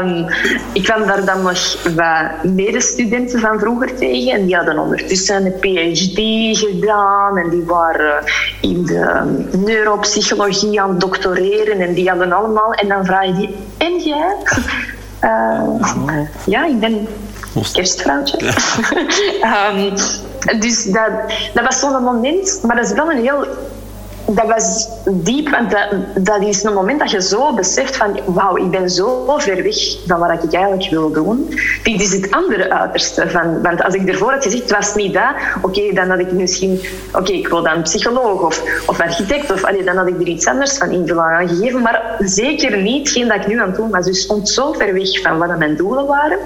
um, 0.00 0.26
ik 0.78 0.82
kwam 0.82 1.06
daar 1.06 1.24
dan 1.24 1.42
nog 1.42 1.82
wat 1.94 2.52
medestudenten 2.52 3.40
van 3.40 3.58
vroeger 3.58 3.96
tegen. 3.96 4.32
En 4.32 4.46
die 4.46 4.56
hadden 4.56 4.78
ondertussen 4.78 5.46
een 5.46 5.52
PhD 5.60 6.18
gedaan. 6.58 7.38
En 7.38 7.50
die 7.50 7.64
waren 7.64 8.24
in 8.60 8.84
de 8.84 9.22
neuropsychologie 9.56 10.80
aan 10.80 10.90
het 10.90 11.00
doctoreren. 11.00 11.80
En 11.80 11.94
die 11.94 12.08
hadden 12.08 12.32
allemaal... 12.32 12.72
En 12.72 12.88
dan 12.88 13.04
vraag 13.04 13.26
je 13.26 13.32
die... 13.32 13.54
En 13.78 13.98
jij? 13.98 14.36
Uh, 15.24 16.20
ja, 16.46 16.66
ik 16.66 16.80
ben 16.80 17.08
kerstvrouwtje. 17.72 18.52
um, 19.72 19.94
dus 20.60 20.84
dat, 20.84 21.10
dat 21.54 21.64
was 21.64 21.78
zo'n 21.78 22.02
moment. 22.02 22.60
Maar 22.62 22.76
dat 22.76 22.84
is 22.84 22.92
wel 22.92 23.10
een 23.10 23.22
heel 23.22 23.46
dat 24.30 24.46
was 24.46 24.88
diep, 25.06 25.48
want 25.48 25.76
dat, 26.14 26.42
is 26.42 26.62
een 26.62 26.72
moment 26.72 26.98
dat 26.98 27.10
je 27.10 27.22
zo 27.22 27.54
beseft 27.54 27.96
van 27.96 28.20
wauw, 28.24 28.56
ik 28.56 28.70
ben 28.70 28.90
zo 28.90 29.34
ver 29.38 29.62
weg 29.62 29.96
van 30.06 30.18
wat 30.18 30.42
ik 30.44 30.52
eigenlijk 30.52 30.90
wil 30.90 31.12
doen. 31.12 31.48
Dit 31.82 32.00
is 32.00 32.12
het 32.12 32.30
andere 32.30 32.70
uiterste. 32.70 33.30
Van, 33.30 33.62
want 33.62 33.82
als 33.82 33.94
ik 33.94 34.08
ervoor 34.08 34.30
had 34.30 34.42
gezegd, 34.42 34.62
het 34.62 34.72
was 34.72 34.94
niet 34.94 35.14
dat, 35.14 35.32
oké, 35.62 35.92
dan 35.92 36.10
had 36.10 36.18
ik 36.18 36.32
misschien, 36.32 36.80
oké, 37.12 37.32
ik 37.32 37.48
wil 37.48 37.62
dan 37.62 37.82
psycholoog 37.82 38.42
of, 38.42 38.82
of 38.86 39.00
architect, 39.00 39.52
of 39.52 39.60
dan 39.60 39.96
had 39.96 40.08
ik 40.08 40.20
er 40.20 40.26
iets 40.26 40.46
anders 40.46 40.78
van 40.78 40.90
invulling 40.90 41.26
aan 41.26 41.48
gegeven, 41.48 41.82
maar 41.82 42.16
zeker 42.18 42.82
niet 42.82 43.10
geen 43.10 43.28
dat 43.28 43.36
ik 43.36 43.46
nu 43.46 43.60
aan 43.60 43.66
het 43.66 43.76
doen 43.76 43.90
was. 43.90 44.04
Dus 44.04 44.20
stond 44.20 44.48
zo 44.48 44.72
ver 44.72 44.94
weg 44.94 45.20
van 45.20 45.38
wat 45.38 45.58
mijn 45.58 45.76
doelen 45.76 46.06
waren, 46.06 46.38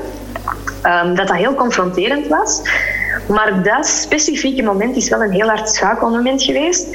um, 0.87 1.15
dat 1.15 1.29
dat 1.29 1.37
heel 1.37 1.55
confronterend 1.55 2.27
was. 2.27 2.63
Maar 3.29 3.63
dat 3.63 3.87
specifieke 3.87 4.63
moment 4.63 4.97
is 4.97 5.09
wel 5.09 5.23
een 5.23 5.31
heel 5.31 5.49
hard 5.49 5.69
schakelmoment 5.69 6.43
geweest. 6.43 6.87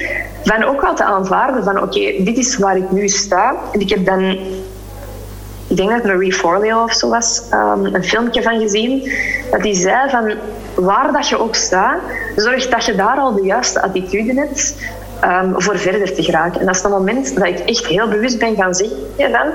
Van 0.43 0.63
ook 0.63 0.81
wel 0.81 0.95
te 0.95 1.03
aanvaarden 1.03 1.63
van 1.63 1.81
oké, 1.81 2.23
dit 2.23 2.37
is 2.37 2.57
waar 2.57 2.77
ik 2.77 2.91
nu 2.91 3.07
sta. 3.07 3.55
En 3.71 3.79
ik 3.79 3.89
heb 3.89 4.05
dan, 4.05 4.21
ik 5.67 5.77
denk 5.77 5.89
dat 5.89 6.03
Marie 6.03 6.33
Forleo 6.33 6.83
of 6.83 6.93
zo 6.93 7.09
was, 7.09 7.43
um, 7.53 7.85
een 7.85 8.03
filmpje 8.03 8.41
van 8.41 8.59
gezien. 8.59 9.11
Dat 9.51 9.61
die 9.61 9.75
zei 9.75 10.09
van 10.09 10.33
waar 10.75 11.11
dat 11.11 11.27
je 11.27 11.39
ook 11.39 11.55
staat, 11.55 11.99
zorg 12.35 12.67
dat 12.67 12.85
je 12.85 12.95
daar 12.95 13.17
al 13.17 13.33
de 13.33 13.43
juiste 13.43 13.81
attitude 13.81 14.33
hebt. 14.33 14.75
Um, 15.23 15.53
voor 15.57 15.77
verder 15.77 16.13
te 16.13 16.23
geraken. 16.23 16.59
En 16.59 16.65
dat 16.65 16.75
is 16.75 16.81
het 16.81 16.91
moment 16.91 17.35
dat 17.35 17.47
ik 17.47 17.59
echt 17.59 17.85
heel 17.85 18.07
bewust 18.07 18.39
ben 18.39 18.55
gaan 18.55 18.73
zeggen 18.73 18.97
van... 19.17 19.51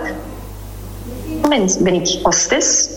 moment 1.42 1.78
ben 1.82 1.94
ik 1.94 2.18
hostess 2.22 2.88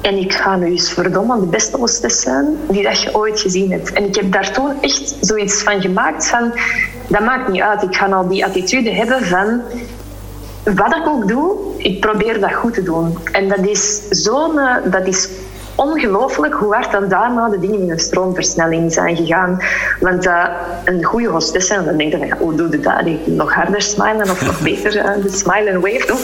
En 0.00 0.16
ik 0.16 0.32
ga 0.32 0.56
nu 0.56 0.66
eens 0.66 0.92
verdomme 0.92 1.40
de 1.40 1.46
beste 1.46 1.76
hostess 1.76 2.20
zijn 2.20 2.46
die 2.68 2.82
dat 2.82 3.02
je 3.02 3.14
ooit 3.14 3.40
gezien 3.40 3.70
hebt. 3.72 3.92
En 3.92 4.04
ik 4.04 4.14
heb 4.14 4.32
daar 4.32 4.52
toen 4.52 4.72
echt 4.82 5.14
zoiets 5.20 5.62
van 5.62 5.80
gemaakt 5.80 6.26
van... 6.28 6.52
Dat 7.08 7.20
maakt 7.20 7.48
niet 7.48 7.60
uit. 7.60 7.82
Ik 7.82 7.94
ga 7.96 8.06
al 8.06 8.28
die 8.28 8.44
attitude 8.44 8.90
hebben 8.90 9.24
van... 9.24 9.60
Wat 10.64 10.94
ik 10.96 11.06
ook 11.06 11.28
doe, 11.28 11.56
ik 11.76 12.00
probeer 12.00 12.40
dat 12.40 12.52
goed 12.52 12.74
te 12.74 12.82
doen. 12.82 13.18
En 13.32 13.48
dat 13.48 13.66
is 13.66 14.02
zo'n... 14.10 14.58
eh, 14.58 14.74
Dat 14.84 15.06
is 15.06 15.28
ongelooflijk 15.80 16.54
hoe 16.54 16.74
hard 16.74 16.92
dan 16.92 17.08
daarna 17.08 17.48
de 17.48 17.58
dingen 17.58 17.80
in 17.80 17.90
een 17.90 17.98
stroomversnelling 17.98 18.92
zijn 18.92 19.16
gegaan. 19.16 19.62
Want 20.00 20.26
uh, 20.26 20.46
een 20.84 21.04
goede 21.04 21.28
hostess, 21.28 21.70
en 21.70 21.84
dan 21.84 21.96
denk 21.96 22.12
je, 22.12 22.26
ja, 22.26 22.36
hoe 22.36 22.54
doe 22.54 22.70
je 22.70 22.80
dat? 22.80 23.04
Die 23.04 23.20
nog 23.26 23.54
harder 23.54 23.82
smilen 23.82 24.30
of 24.30 24.46
nog 24.46 24.60
beter 24.62 24.96
uh, 24.96 25.22
de 25.22 25.30
smile 25.30 25.72
and 25.74 25.82
wave 25.82 26.06
doen. 26.06 26.18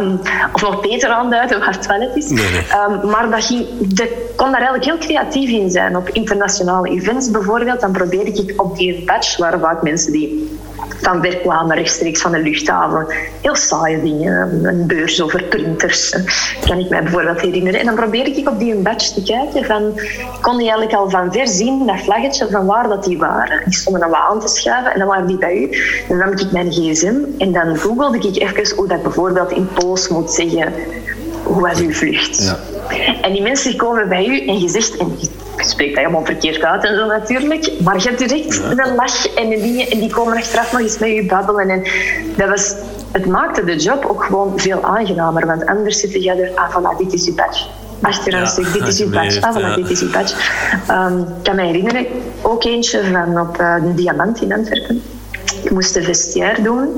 Um, 0.00 0.20
of 0.52 0.62
nog 0.62 0.80
beter 0.80 1.08
aanduiden 1.08 1.58
waar 1.58 1.72
het 1.72 1.82
toilet 1.82 2.16
is. 2.16 2.28
Nee, 2.28 2.50
nee. 2.50 2.64
Um, 3.02 3.10
maar 3.10 3.30
dat 3.30 3.44
ging, 3.44 3.66
de, 3.78 4.32
kon 4.36 4.50
daar 4.50 4.60
eigenlijk 4.60 4.84
heel 4.84 4.98
creatief 4.98 5.50
in 5.50 5.70
zijn. 5.70 5.96
Op 5.96 6.08
internationale 6.08 6.88
events 6.88 7.30
bijvoorbeeld, 7.30 7.80
dan 7.80 7.92
probeerde 7.92 8.30
ik 8.30 8.62
op 8.62 8.76
die 8.76 9.04
badge, 9.04 9.42
waar 9.42 9.58
vaak 9.58 9.82
mensen 9.82 10.12
die 10.12 10.58
van 11.00 11.20
werk 11.20 11.42
kwamen 11.42 11.76
rechtstreeks 11.76 12.20
van 12.20 12.32
de 12.32 12.38
luchthaven. 12.38 13.06
Heel 13.40 13.54
saaie 13.54 14.02
dingen, 14.02 14.64
een 14.64 14.86
beurs 14.86 15.22
over 15.22 15.42
printers, 15.42 16.16
kan 16.66 16.78
ik 16.78 16.88
mij 16.88 17.02
bijvoorbeeld 17.02 17.40
herinneren. 17.40 17.80
En 17.80 17.86
dan 17.86 17.94
probeerde 17.94 18.30
ik 18.30 18.48
op 18.48 18.58
die 18.58 18.74
badge 18.74 19.14
te 19.14 19.22
kijken 19.22 19.64
van, 19.64 20.00
kon 20.40 20.54
je 20.54 20.60
eigenlijk 20.60 20.92
al 20.92 21.10
van 21.10 21.32
ver 21.32 21.48
zien, 21.48 21.86
dat 21.86 22.00
vlaggetje, 22.00 22.48
van 22.50 22.66
waar 22.66 22.88
dat 22.88 23.04
die 23.04 23.18
waren. 23.18 23.60
Die 23.64 23.74
stonden 23.74 24.00
dan 24.00 24.10
wat 24.10 24.20
aan 24.28 24.40
te 24.40 24.48
schuiven 24.48 24.92
en 24.92 24.98
dan 24.98 25.08
waren 25.08 25.26
die 25.26 25.38
bij 25.38 25.56
u. 25.56 25.78
Dan 26.08 26.16
nam 26.18 26.30
ik 26.30 26.52
mijn 26.52 26.72
gsm 26.72 27.16
en 27.38 27.52
dan 27.52 27.76
googelde 27.76 28.18
ik 28.18 28.42
even 28.42 28.76
hoe 28.76 28.88
dat 28.88 29.02
bijvoorbeeld 29.02 29.50
in 29.50 29.68
Pools 29.74 30.08
moet 30.08 30.32
zeggen, 30.32 30.72
hoe 31.42 31.60
was 31.60 31.80
uw 31.80 31.92
vlucht? 31.92 32.42
Ja. 32.42 32.58
En 33.22 33.32
die 33.32 33.42
mensen 33.42 33.76
komen 33.76 34.08
bij 34.08 34.26
u 34.26 34.46
en 34.46 34.58
je 34.58 34.68
zegt, 34.68 34.96
en 34.96 35.16
je 35.56 35.68
spreekt 35.68 35.94
dat 35.94 36.04
helemaal 36.04 36.24
verkeerd 36.24 36.64
uit 36.64 36.84
en 36.84 36.96
zo 36.96 37.06
natuurlijk, 37.06 37.72
maar 37.82 37.96
je 37.96 38.08
hebt 38.08 38.18
direct 38.18 38.62
een 38.62 38.94
lach 38.94 39.34
en 39.34 39.48
de 39.48 39.60
dingen 39.60 39.90
en 39.90 39.98
die 39.98 40.10
komen 40.10 40.36
achteraf 40.36 40.72
nog 40.72 40.80
eens 40.80 40.98
met 40.98 41.10
je 41.10 41.26
babbelen. 41.26 41.70
En 41.70 41.82
dat 42.36 42.48
was, 42.48 42.74
het 43.12 43.26
maakte 43.26 43.64
de 43.64 43.76
job 43.76 44.04
ook 44.04 44.24
gewoon 44.24 44.60
veel 44.60 44.82
aangenamer, 44.82 45.46
want 45.46 45.66
anders 45.66 46.00
zit 46.00 46.12
je 46.22 46.30
er, 46.30 46.50
ah 46.54 46.76
voilà, 46.76 46.98
dit 46.98 47.12
is 47.12 47.24
je 47.24 47.32
badge. 47.32 47.64
Achteraan 48.02 48.40
Ja, 48.40 48.46
stuk, 48.46 48.72
dit 48.72 48.88
is 48.88 49.00
uw 49.00 49.10
badge, 49.10 49.40
ah 49.42 49.56
voilà, 49.56 49.60
ja. 49.60 49.74
dit 49.74 49.90
is 49.90 50.02
uw 50.02 50.10
badge. 50.10 50.36
Ehm, 50.86 51.18
ik 51.18 51.42
kan 51.42 51.56
me 51.56 51.62
herinneren, 51.62 52.06
ook 52.42 52.64
eentje 52.64 53.04
van 53.04 53.40
op 53.40 53.60
uh, 53.60 53.74
de 53.82 53.94
Diamant 53.94 54.42
in 54.42 54.52
Antwerpen. 54.52 55.02
Ik 55.62 55.70
moest 55.70 55.94
de 55.94 56.02
vestiaire 56.02 56.62
doen. 56.62 56.88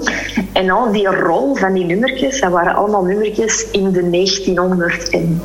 En 0.53 0.71
al 0.71 0.93
die 0.93 1.09
rol 1.09 1.55
van 1.55 1.73
die 1.73 1.85
nummertjes, 1.85 2.41
dat 2.41 2.51
waren 2.51 2.75
allemaal 2.75 3.05
nummertjes 3.05 3.71
in 3.71 3.93
de 3.93 4.11
1900. 4.11 5.11
En, 5.11 5.43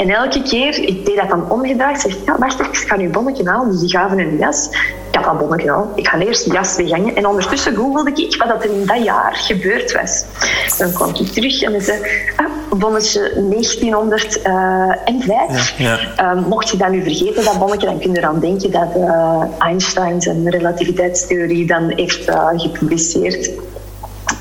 en 0.00 0.10
elke 0.10 0.42
keer, 0.42 0.78
ik 0.78 1.06
deed 1.06 1.16
dat 1.16 1.28
dan 1.28 1.50
omgedraaid. 1.50 2.00
zeg 2.00 2.16
ja, 2.24 2.38
wacht 2.38 2.60
ik 2.60 2.76
ga 2.76 2.96
nu 2.96 3.08
bonnetje 3.08 3.48
halen. 3.48 3.70
Dus 3.70 3.80
die 3.80 3.88
gaven 3.88 4.18
een 4.18 4.36
jas. 4.36 4.68
Ik 5.10 5.16
had 5.16 5.24
dat 5.24 5.38
bonnetje 5.38 5.68
gehaald. 5.68 5.98
Ik 5.98 6.08
ga 6.08 6.18
eerst 6.18 6.44
de 6.44 6.52
jas 6.52 6.76
weghangen. 6.76 7.16
En 7.16 7.26
ondertussen 7.26 7.74
googelde 7.74 8.10
ik 8.14 8.36
wat 8.36 8.48
dat 8.48 8.64
er 8.64 8.70
in 8.70 8.86
dat 8.86 9.04
jaar 9.04 9.34
gebeurd 9.34 9.92
was. 9.92 10.24
Dan 10.78 10.92
kwam 10.92 11.08
ik 11.08 11.26
terug 11.26 11.62
en 11.62 11.82
zei, 11.82 12.00
ah, 12.36 12.46
bonnetje 12.78 13.32
1905. 13.50 15.78
Ja, 15.78 15.98
Um, 16.20 16.44
mocht 16.48 16.68
je 16.68 16.76
dat 16.76 16.90
nu 16.90 17.02
vergeten, 17.02 17.44
dat 17.44 17.58
bonnetje, 17.58 17.86
dan 17.86 17.98
kun 17.98 18.12
je 18.12 18.18
eraan 18.18 18.40
denken 18.40 18.70
dat 18.70 18.88
uh, 18.96 19.42
Einstein 19.58 20.20
zijn 20.20 20.50
relativiteitstheorie 20.50 21.66
dan 21.66 21.92
heeft 21.96 22.28
uh, 22.28 22.48
gepubliceerd. 22.54 23.50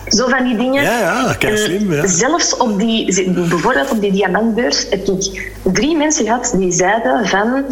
Zo 0.10 0.28
van 0.28 0.44
die 0.44 0.58
dingen. 0.58 0.84
Ja, 0.84 1.00
ja, 1.00 1.36
kijk 1.40 1.58
slim. 1.58 1.94
Ja. 1.94 2.08
Zelfs 2.08 2.58
op 2.58 2.80
die, 2.80 3.32
bijvoorbeeld 3.32 3.92
op 3.92 4.02
die 4.02 4.12
diamantbeurs 4.12 4.86
heb 4.90 5.08
ik 5.08 5.52
drie 5.64 5.98
mensen 5.98 6.26
gehad 6.26 6.54
die 6.58 6.72
zeiden 6.72 7.28
van 7.28 7.66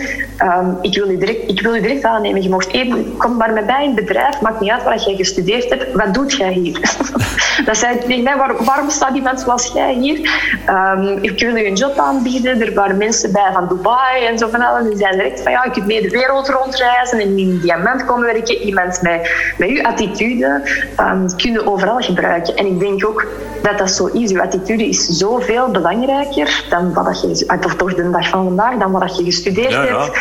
um, 0.44 0.78
ik, 0.82 0.96
wil 0.96 1.10
u 1.10 1.18
direct, 1.18 1.50
ik 1.50 1.62
wil 1.62 1.76
u 1.76 1.82
direct 1.82 2.04
aannemen. 2.04 2.42
Je 2.42 2.50
mocht 2.50 2.68
even, 2.68 3.18
kom 3.18 3.38
maar 3.38 3.54
met 3.54 3.66
mij 3.66 3.84
in 3.84 3.96
het 3.96 4.06
bedrijf, 4.06 4.42
maakt 4.42 4.60
niet 4.60 4.72
uit 4.72 4.84
waar 4.84 5.00
jij 5.00 5.16
gestudeerd 5.16 5.70
hebt. 5.70 5.94
Wat 5.94 6.14
doet 6.14 6.34
jij 6.34 6.54
hier? 6.54 6.80
dat 7.66 7.78
zei 7.78 7.98
tegen 8.00 8.24
mij, 8.24 8.38
waar, 8.38 8.64
waarom 8.64 8.90
staat 8.90 9.16
iemand 9.16 9.40
zoals 9.40 9.72
jij 9.74 9.94
hier? 9.94 10.30
Um, 10.70 11.18
ik 11.22 11.40
wil 11.40 11.56
u 11.56 11.66
een 11.66 11.76
job 11.76 11.98
aanbieden. 11.98 12.62
Er 12.62 12.74
waren 12.74 12.98
mensen 12.98 13.32
bij 13.32 13.50
van 13.54 13.68
Dubai 13.68 14.26
en 14.26 14.38
zo 14.38 14.48
van 14.50 14.62
alles. 14.62 14.88
Die 14.88 14.98
zeiden 14.98 15.20
direct 15.20 15.42
van 15.42 15.52
ja, 15.52 15.64
je 15.64 15.72
kunt 15.72 15.86
mee 15.86 16.02
de 16.02 16.10
wereld 16.10 16.50
rondreizen 16.50 17.20
en 17.20 17.38
in 17.38 17.60
diamant 17.60 18.06
komen 18.06 18.26
werken. 18.26 18.62
Iemand 18.62 19.02
met, 19.02 19.32
met 19.58 19.70
uw 19.70 19.84
attitude 19.84 20.62
um, 21.00 21.36
kun 21.36 21.52
je 21.52 21.68
overal 21.68 22.00
gebruiken. 22.00 22.56
En 22.56 22.66
ik 22.66 22.80
denk 22.80 23.06
ook 23.06 23.28
dat 23.62 23.78
dat 23.78 23.92
zo 23.92 24.06
is. 24.06 24.32
Uw 24.32 24.42
attitude 24.42 24.88
is 24.88 25.06
zoveel 25.06 25.72
belangrijker 25.72 26.64
dan 26.70 26.94
wat 26.94 27.22
je, 27.22 27.58
of 27.66 27.76
toch 27.76 27.94
de 27.94 28.10
dag 28.10 28.30
van 28.30 28.44
vandaag, 28.44 28.78
dan 28.78 28.92
wat 28.92 29.18
je 29.18 29.24
gestudeerd 29.24 29.72
ja, 29.72 29.84
ja. 29.84 30.02
hebt. 30.02 30.16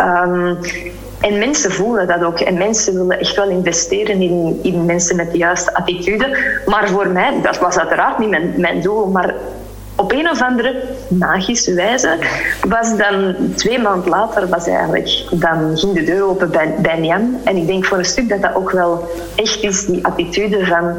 Um, 0.00 0.58
en 1.22 1.38
mensen 1.38 1.72
voelen 1.72 2.06
dat 2.06 2.24
ook. 2.24 2.40
En 2.40 2.58
mensen 2.58 2.94
willen 2.94 3.18
echt 3.18 3.36
wel 3.36 3.48
investeren 3.48 4.20
in, 4.20 4.58
in 4.62 4.84
mensen 4.84 5.16
met 5.16 5.32
de 5.32 5.38
juiste 5.38 5.74
attitude. 5.74 6.36
Maar 6.66 6.88
voor 6.88 7.08
mij, 7.08 7.40
dat 7.42 7.58
was 7.58 7.78
uiteraard 7.78 8.18
niet 8.18 8.28
mijn, 8.28 8.54
mijn 8.56 8.80
doel, 8.80 9.06
maar 9.06 9.34
op 9.96 10.12
een 10.12 10.30
of 10.30 10.42
andere 10.42 10.82
magische 11.08 11.74
wijze 11.74 12.16
was 12.68 12.96
dan 12.96 13.34
twee 13.54 13.78
maanden 13.78 14.08
later 14.08 14.48
was 14.48 14.66
eigenlijk, 14.66 15.24
dan 15.30 15.78
ging 15.78 15.92
de 15.92 16.04
deur 16.04 16.24
open 16.24 16.50
bij, 16.50 16.74
bij. 16.78 17.20
En 17.44 17.56
ik 17.56 17.66
denk 17.66 17.84
voor 17.84 17.98
een 17.98 18.04
stuk 18.04 18.28
dat 18.28 18.42
dat 18.42 18.54
ook 18.54 18.70
wel 18.70 19.08
echt 19.34 19.62
is, 19.62 19.86
die 19.86 20.06
attitude 20.06 20.66
van 20.66 20.94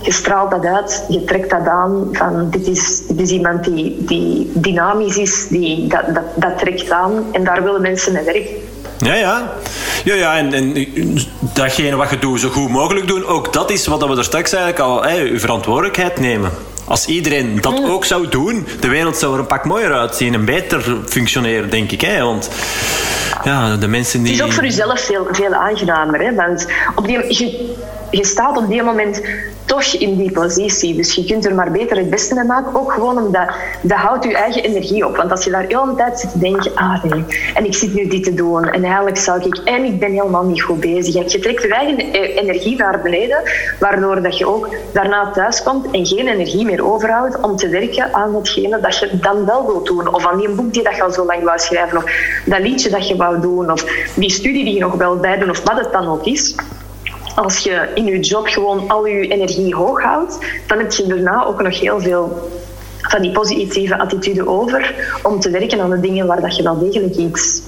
je 0.00 0.12
straalt 0.12 0.50
dat 0.50 0.64
uit, 0.64 1.04
je 1.08 1.24
trekt 1.24 1.50
dat 1.50 1.66
aan. 1.66 2.08
Van, 2.12 2.50
dit, 2.50 2.66
is, 2.66 3.06
dit 3.06 3.20
is 3.20 3.30
iemand 3.30 3.64
die, 3.64 4.04
die 4.04 4.50
dynamisch 4.54 5.16
is, 5.16 5.46
die, 5.48 5.86
dat, 5.86 6.14
dat, 6.14 6.24
dat 6.34 6.58
trekt 6.58 6.90
aan. 6.90 7.24
En 7.32 7.44
daar 7.44 7.62
willen 7.62 7.80
mensen 7.80 8.12
mee 8.12 8.24
werken. 8.24 8.65
Ja, 8.98 9.14
ja. 9.14 9.52
Ja, 10.04 10.14
ja 10.14 10.36
en, 10.36 10.52
en 10.52 10.88
datgene 11.54 11.96
wat 11.96 12.10
je 12.10 12.18
doet 12.18 12.40
zo 12.40 12.48
goed 12.48 12.68
mogelijk 12.68 13.08
doen, 13.08 13.26
ook 13.26 13.52
dat 13.52 13.70
is 13.70 13.86
wat 13.86 14.06
we 14.06 14.16
er 14.16 14.24
straks 14.24 14.52
eigenlijk 14.52 14.82
al, 14.84 15.02
hè, 15.02 15.14
je 15.14 15.40
verantwoordelijkheid 15.40 16.20
nemen. 16.20 16.50
Als 16.84 17.06
iedereen 17.06 17.60
dat 17.60 17.84
ook 17.84 18.04
zou 18.04 18.28
doen, 18.28 18.66
de 18.80 18.88
wereld 18.88 19.16
zou 19.16 19.32
er 19.32 19.38
een 19.38 19.46
pak 19.46 19.64
mooier 19.64 19.92
uitzien 19.92 20.34
en 20.34 20.44
beter 20.44 20.96
functioneren, 21.06 21.70
denk 21.70 21.90
ik. 21.90 22.00
Hè? 22.00 22.22
Want 22.22 22.50
ja, 23.44 23.76
de 23.76 23.88
mensen 23.88 24.22
die... 24.22 24.32
Het 24.32 24.40
is 24.40 24.46
ook 24.46 24.52
voor 24.52 24.64
jezelf 24.64 25.00
veel, 25.00 25.26
veel 25.30 25.54
aangenamer. 25.54 26.20
Hè? 26.20 26.34
Want 26.34 26.66
op 26.94 27.06
die, 27.06 27.34
je, 27.38 27.74
je 28.10 28.24
staat 28.24 28.56
op 28.56 28.68
die 28.68 28.82
moment 28.82 29.20
toch 29.66 29.84
in 29.84 30.16
die 30.16 30.32
positie. 30.32 30.94
Dus 30.94 31.14
je 31.14 31.24
kunt 31.24 31.46
er 31.46 31.54
maar 31.54 31.70
beter 31.70 31.96
het 31.96 32.10
beste 32.10 32.34
mee 32.34 32.44
maken. 32.44 32.80
Ook 32.80 32.92
gewoon 32.92 33.18
omdat 33.18 33.48
dat 33.82 33.98
houdt 33.98 34.24
je 34.24 34.34
eigen 34.34 34.62
energie 34.62 35.06
op. 35.06 35.16
Want 35.16 35.30
als 35.30 35.44
je 35.44 35.50
daar 35.50 35.64
heel 35.68 35.84
de 35.84 35.94
tijd 35.94 36.20
zit 36.20 36.30
te 36.30 36.38
denken, 36.38 36.74
ah 36.74 37.04
nee, 37.04 37.24
en 37.54 37.64
ik 37.64 37.74
zit 37.74 37.94
nu 37.94 38.06
dit 38.06 38.24
te 38.24 38.34
doen. 38.34 38.64
En 38.64 38.84
eigenlijk 38.84 39.16
zou 39.16 39.40
ik, 39.40 39.56
en 39.64 39.84
ik 39.84 39.98
ben 39.98 40.10
helemaal 40.10 40.44
niet 40.44 40.62
goed 40.62 40.80
bezig. 40.80 41.32
Je 41.32 41.38
trekt 41.38 41.62
je 41.62 41.68
eigen 41.68 42.12
energie 42.12 42.76
naar 42.76 43.00
beneden, 43.02 43.42
waardoor 43.78 44.22
dat 44.22 44.38
je 44.38 44.46
ook 44.46 44.68
daarna 44.92 45.30
thuis 45.30 45.62
komt 45.62 45.90
en 45.90 46.06
geen 46.06 46.28
energie 46.28 46.64
meer 46.64 46.92
overhoudt 46.92 47.40
om 47.40 47.56
te 47.56 47.68
werken 47.68 48.14
aan 48.14 48.34
hetgene 48.34 48.80
dat 48.80 48.98
je 48.98 49.18
dan 49.20 49.46
wel 49.46 49.66
wilt 49.66 49.86
doen. 49.86 50.14
Of 50.14 50.26
aan 50.26 50.38
die 50.38 50.50
boek 50.50 50.72
die 50.72 50.82
dat 50.82 50.96
je 50.96 51.02
al 51.02 51.12
zo 51.12 51.24
lang 51.24 51.42
wou 51.42 51.58
schrijven. 51.58 51.98
Of 51.98 52.04
dat 52.44 52.60
liedje 52.60 52.90
dat 52.90 53.08
je 53.08 53.16
wou 53.16 53.40
doen. 53.40 53.72
Of 53.72 53.84
die 54.14 54.30
studie 54.30 54.64
die 54.64 54.74
je 54.74 54.80
nog 54.80 54.94
wel 54.94 55.16
bij 55.16 55.38
doet. 55.38 55.50
Of 55.50 55.62
wat 55.64 55.78
het 55.78 55.92
dan 55.92 56.08
ook 56.08 56.24
is 56.26 56.54
als 57.36 57.58
je 57.58 57.88
in 57.94 58.04
je 58.04 58.20
job 58.20 58.46
gewoon 58.46 58.88
al 58.88 59.06
je 59.06 59.28
energie 59.28 59.74
hoog 59.74 60.02
houdt, 60.02 60.38
dan 60.66 60.78
heb 60.78 60.92
je 60.92 61.06
daarna 61.06 61.44
ook 61.44 61.62
nog 61.62 61.80
heel 61.80 62.00
veel 62.00 62.50
van 63.00 63.22
die 63.22 63.32
positieve 63.32 63.98
attitude 63.98 64.48
over 64.48 64.94
om 65.22 65.40
te 65.40 65.50
werken 65.50 65.80
aan 65.80 65.90
de 65.90 66.00
dingen 66.00 66.26
waar 66.26 66.40
dat 66.40 66.56
je 66.56 66.62
wel 66.62 66.78
degelijk 66.78 67.14
iets, 67.14 67.62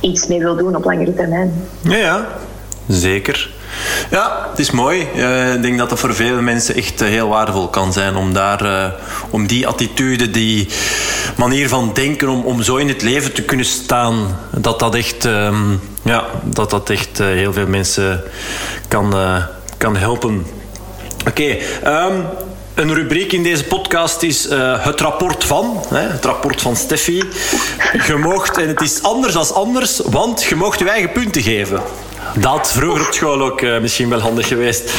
iets 0.00 0.26
mee 0.26 0.38
wil 0.38 0.56
doen 0.56 0.76
op 0.76 0.84
langere 0.84 1.14
termijn. 1.14 1.68
Ja, 1.80 1.96
ja. 1.96 2.28
Zeker. 2.88 3.50
Ja, 4.10 4.46
het 4.50 4.58
is 4.58 4.70
mooi. 4.70 5.08
Uh, 5.16 5.54
ik 5.54 5.62
denk 5.62 5.78
dat 5.78 5.88
dat 5.88 5.98
voor 5.98 6.14
veel 6.14 6.40
mensen 6.40 6.74
echt 6.74 7.02
uh, 7.02 7.08
heel 7.08 7.28
waardevol 7.28 7.68
kan 7.68 7.92
zijn 7.92 8.16
om 8.16 8.32
daar, 8.32 8.64
uh, 8.64 8.86
om 9.30 9.46
die 9.46 9.66
attitude, 9.66 10.30
die 10.30 10.68
manier 11.36 11.68
van 11.68 11.90
denken, 11.94 12.28
om, 12.28 12.44
om 12.44 12.62
zo 12.62 12.76
in 12.76 12.88
het 12.88 13.02
leven 13.02 13.32
te 13.32 13.42
kunnen 13.42 13.66
staan, 13.66 14.38
dat 14.56 14.78
dat 14.78 14.94
echt, 14.94 15.24
um, 15.24 15.80
ja, 16.02 16.24
dat 16.44 16.70
dat 16.70 16.90
echt 16.90 17.18
heel 17.18 17.52
veel 17.52 17.66
mensen 17.66 18.22
kan, 18.88 19.14
kan 19.78 19.96
helpen. 19.96 20.46
Oké, 21.28 21.56
um, 21.86 22.24
een 22.74 22.94
rubriek 22.94 23.32
in 23.32 23.42
deze 23.42 23.64
podcast 23.64 24.22
is 24.22 24.48
het 24.78 25.00
rapport 25.00 25.44
van. 25.44 25.82
Hè, 25.88 26.00
het 26.00 26.24
rapport 26.24 26.60
van 26.60 26.76
Steffi. 26.76 27.22
Je 28.06 28.16
mocht, 28.16 28.58
en 28.58 28.68
het 28.68 28.80
is 28.80 29.02
anders 29.02 29.32
dan 29.32 29.54
anders, 29.54 30.00
want 30.04 30.42
je 30.42 30.54
mocht 30.54 30.78
je 30.78 30.88
eigen 30.88 31.12
punten 31.12 31.42
geven. 31.42 31.80
Dat 32.40 32.72
vroeger 32.72 33.06
op 33.06 33.12
school 33.12 33.42
ook 33.42 33.60
uh, 33.60 33.80
misschien 33.80 34.08
wel 34.08 34.20
handig 34.20 34.48
geweest. 34.48 34.90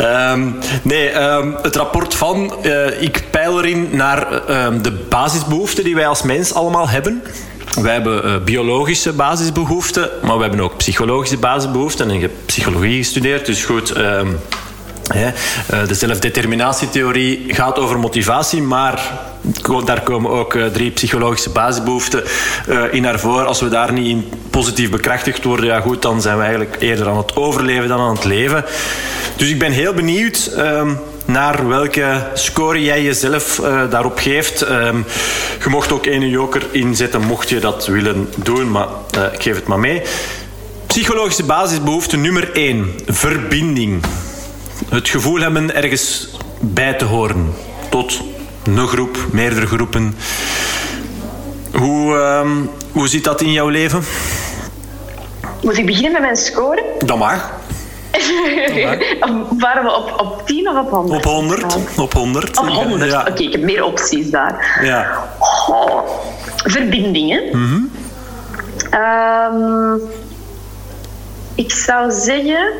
Um, 0.00 0.58
nee, 0.82 1.14
um, 1.14 1.56
het 1.62 1.76
rapport 1.76 2.14
van. 2.14 2.54
Uh, 2.62 3.02
ik 3.02 3.24
peil 3.30 3.58
erin 3.58 3.88
naar 3.92 4.50
um, 4.66 4.82
de 4.82 4.92
basisbehoeften 4.92 5.84
die 5.84 5.94
wij 5.94 6.06
als 6.06 6.22
mens 6.22 6.54
allemaal 6.54 6.88
hebben. 6.88 7.22
Wij 7.80 7.92
hebben 7.92 8.44
biologische 8.44 9.12
basisbehoeften, 9.12 10.10
maar 10.22 10.36
we 10.36 10.42
hebben 10.42 10.60
ook 10.60 10.76
psychologische 10.76 11.36
basisbehoeften. 11.36 12.08
En 12.08 12.14
ik 12.14 12.20
heb 12.20 12.32
psychologie 12.46 12.96
gestudeerd, 12.96 13.46
dus 13.46 13.64
goed. 13.64 13.94
De 15.86 15.94
zelfdeterminatietheorie 15.94 17.54
gaat 17.54 17.78
over 17.78 17.98
motivatie, 17.98 18.62
maar 18.62 19.12
daar 19.84 20.02
komen 20.02 20.30
ook 20.30 20.58
drie 20.72 20.90
psychologische 20.90 21.50
basisbehoeften 21.50 22.22
in 22.90 23.02
naar 23.02 23.20
voren. 23.20 23.46
Als 23.46 23.60
we 23.60 23.68
daar 23.68 23.92
niet 23.92 24.06
in 24.06 24.28
positief 24.50 24.90
bekrachtigd 24.90 25.44
worden, 25.44 25.66
ja 25.66 25.80
goed, 25.80 26.02
dan 26.02 26.22
zijn 26.22 26.36
we 26.36 26.42
eigenlijk 26.42 26.76
eerder 26.78 27.08
aan 27.08 27.16
het 27.16 27.36
overleven 27.36 27.88
dan 27.88 28.00
aan 28.00 28.14
het 28.14 28.24
leven. 28.24 28.64
Dus 29.36 29.50
ik 29.50 29.58
ben 29.58 29.72
heel 29.72 29.92
benieuwd 29.92 30.50
ehm, 30.56 30.90
naar 31.24 31.68
welke 31.68 32.26
score 32.34 32.82
jij 32.82 33.02
jezelf 33.02 33.58
uh, 33.58 33.90
daarop 33.90 34.18
geeft. 34.18 34.70
Um, 34.70 35.04
je 35.62 35.68
mocht 35.68 35.92
ook 35.92 36.06
één 36.06 36.28
joker 36.28 36.62
inzetten, 36.70 37.20
mocht 37.20 37.48
je 37.48 37.60
dat 37.60 37.86
willen 37.86 38.28
doen, 38.36 38.70
maar 38.70 38.86
ik 39.32 39.42
geef 39.42 39.54
het 39.54 39.66
maar 39.66 39.78
mee. 39.78 40.02
Psychologische 40.86 41.44
basisbehoefte 41.44 42.16
nummer 42.16 42.52
1. 42.52 42.94
Verbinding. 43.06 44.02
Het 44.88 45.08
gevoel 45.08 45.40
hebben 45.40 45.74
ergens 45.74 46.28
bij 46.60 46.94
te 46.94 47.04
horen. 47.04 47.54
Tot 47.90 48.22
een 48.76 48.88
groep, 48.88 49.18
meerdere 49.30 49.66
groepen. 49.66 50.16
Hoe, 51.72 52.14
um, 52.14 52.70
hoe 52.92 53.08
zit 53.08 53.24
dat 53.24 53.40
in 53.40 53.52
jouw 53.52 53.68
leven? 53.68 54.02
Moet 55.62 55.78
ik 55.78 55.86
beginnen 55.86 56.12
met 56.12 56.20
mijn 56.20 56.36
score? 56.36 56.84
Dat 56.98 57.18
mag. 57.18 57.50
Waren 59.58 59.84
we 59.84 59.94
op, 59.96 60.20
op 60.20 60.46
10 60.46 60.68
of 60.68 60.76
op 60.76 60.90
100? 60.90 61.18
Op 61.18 61.24
100. 61.24 61.76
Op 61.96 62.12
100. 62.12 62.58
Op 62.58 62.66
100. 62.66 63.10
Ja. 63.10 63.26
Oké, 63.28 63.42
ik 63.42 63.52
heb 63.52 63.62
meer 63.62 63.84
opties 63.84 64.30
daar. 64.30 64.80
Ja. 64.82 65.28
Oh, 65.68 66.00
verbindingen. 66.56 67.42
Mm 67.52 67.52
-hmm. 67.52 67.90
um, 69.00 70.00
ik 71.54 71.72
zou 71.72 72.10
zeggen 72.10 72.72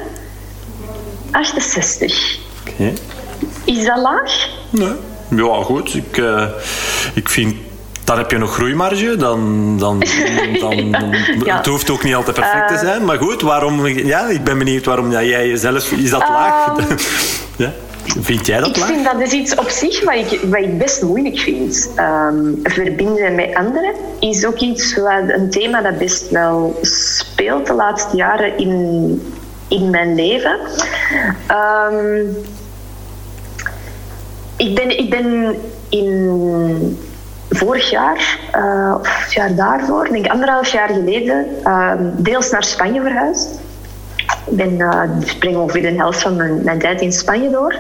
68. 1.31 2.39
Oké. 2.61 2.71
Okay. 2.73 2.95
Is 3.65 3.85
dat 3.85 3.99
laag? 3.99 4.49
Nee. 4.71 4.93
Ja, 5.29 5.63
goed. 5.63 5.95
Ik, 5.95 6.17
uh, 6.17 6.43
ik 7.15 7.29
vind 7.29 7.55
dan 8.09 8.19
heb 8.19 8.31
je 8.31 8.39
nog 8.39 8.55
groeimarge. 8.55 9.17
Dan, 9.17 9.75
dan, 9.79 9.99
dan, 10.61 10.77
ja. 11.45 11.57
Het 11.57 11.67
hoeft 11.67 11.91
ook 11.91 12.05
niet 12.05 12.15
altijd 12.15 12.37
perfect 12.37 12.69
te 12.69 12.75
eh. 12.75 12.81
zijn. 12.81 13.05
Maar 13.05 13.19
goed, 13.19 13.43
waarom, 13.43 13.87
ja, 13.87 14.29
ik 14.29 14.45
ben 14.45 14.59
benieuwd 14.59 14.85
waarom 14.85 15.11
ja, 15.11 15.23
jij 15.23 15.49
jezelf... 15.49 15.93
Is 15.93 16.11
dat 16.11 16.29
laag? 16.29 16.79
Um, 16.79 16.97
ja. 17.65 17.73
Vind 18.21 18.47
jij 18.47 18.59
dat 18.59 18.69
ik 18.69 18.77
laag? 18.77 18.89
Ik 18.89 18.95
vind 18.95 19.07
dat 19.13 19.21
is 19.21 19.33
iets 19.33 19.55
op 19.55 19.69
zich 19.69 20.05
wat 20.05 20.15
ik, 20.15 20.41
wat 20.51 20.61
ik 20.61 20.79
best 20.79 21.03
moeilijk 21.03 21.39
vind. 21.39 21.91
Um, 21.97 22.61
verbinden 22.63 23.35
met 23.35 23.55
anderen 23.55 23.95
is 24.21 24.47
ook 24.47 24.59
iets 24.59 24.97
wat, 24.97 25.23
een 25.27 25.51
thema 25.51 25.83
dat 25.83 25.99
best 25.99 26.31
wel 26.31 26.79
speelt 26.83 27.67
de 27.67 27.75
laatste 27.75 28.17
jaren 28.17 28.59
in, 28.59 29.23
in 29.69 29.91
mijn 29.91 30.15
leven. 30.15 30.59
Um, 31.91 32.37
ik, 34.59 34.75
ben, 34.75 34.99
ik 34.99 35.11
ben 35.11 35.57
in 35.89 36.99
vorig 37.51 37.91
jaar, 37.91 38.39
uh, 38.57 38.95
of 39.01 39.25
het 39.25 39.33
jaar 39.33 39.55
daarvoor, 39.55 40.09
denk 40.11 40.25
ik 40.25 40.33
anderhalf 40.33 40.69
jaar 40.69 40.89
geleden, 40.89 41.47
uh, 41.65 41.93
deels 41.99 42.51
naar 42.51 42.65
Spanje 42.65 43.01
verhuisd. 43.01 43.61
Ik 44.51 44.57
ben, 44.57 44.79
uh, 44.79 45.03
spring 45.25 45.57
ongeveer 45.57 45.83
de 45.83 45.97
helft 45.97 46.23
van 46.23 46.37
mijn, 46.65 46.79
tijd 46.79 47.01
in 47.01 47.13
Spanje 47.13 47.51
door. 47.51 47.75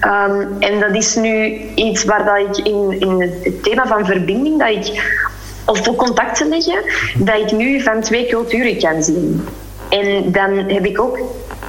Um, 0.00 0.56
en 0.58 0.80
dat 0.80 0.94
is 0.94 1.14
nu 1.14 1.60
iets 1.74 2.04
waar 2.04 2.24
dat 2.24 2.56
ik 2.56 2.66
in, 2.66 3.00
in 3.00 3.20
het 3.20 3.62
thema 3.62 3.86
van 3.86 4.06
verbinding, 4.06 4.58
dat 4.58 4.68
ik, 4.68 5.18
of 5.64 5.84
voor 5.84 5.94
contacten 5.94 6.48
leggen, 6.48 6.82
dat 7.16 7.36
ik 7.36 7.52
nu 7.52 7.80
van 7.80 8.00
twee 8.00 8.26
culturen 8.26 8.78
kan 8.78 9.02
zien. 9.02 9.44
En 9.88 10.32
dan 10.32 10.50
heb 10.54 10.84
ik 10.84 11.00
ook 11.00 11.18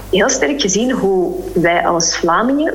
heel 0.09 0.29
sterk 0.29 0.61
gezien 0.61 0.91
hoe 0.91 1.35
wij 1.53 1.88
als 1.88 2.17
Vlamingen 2.17 2.73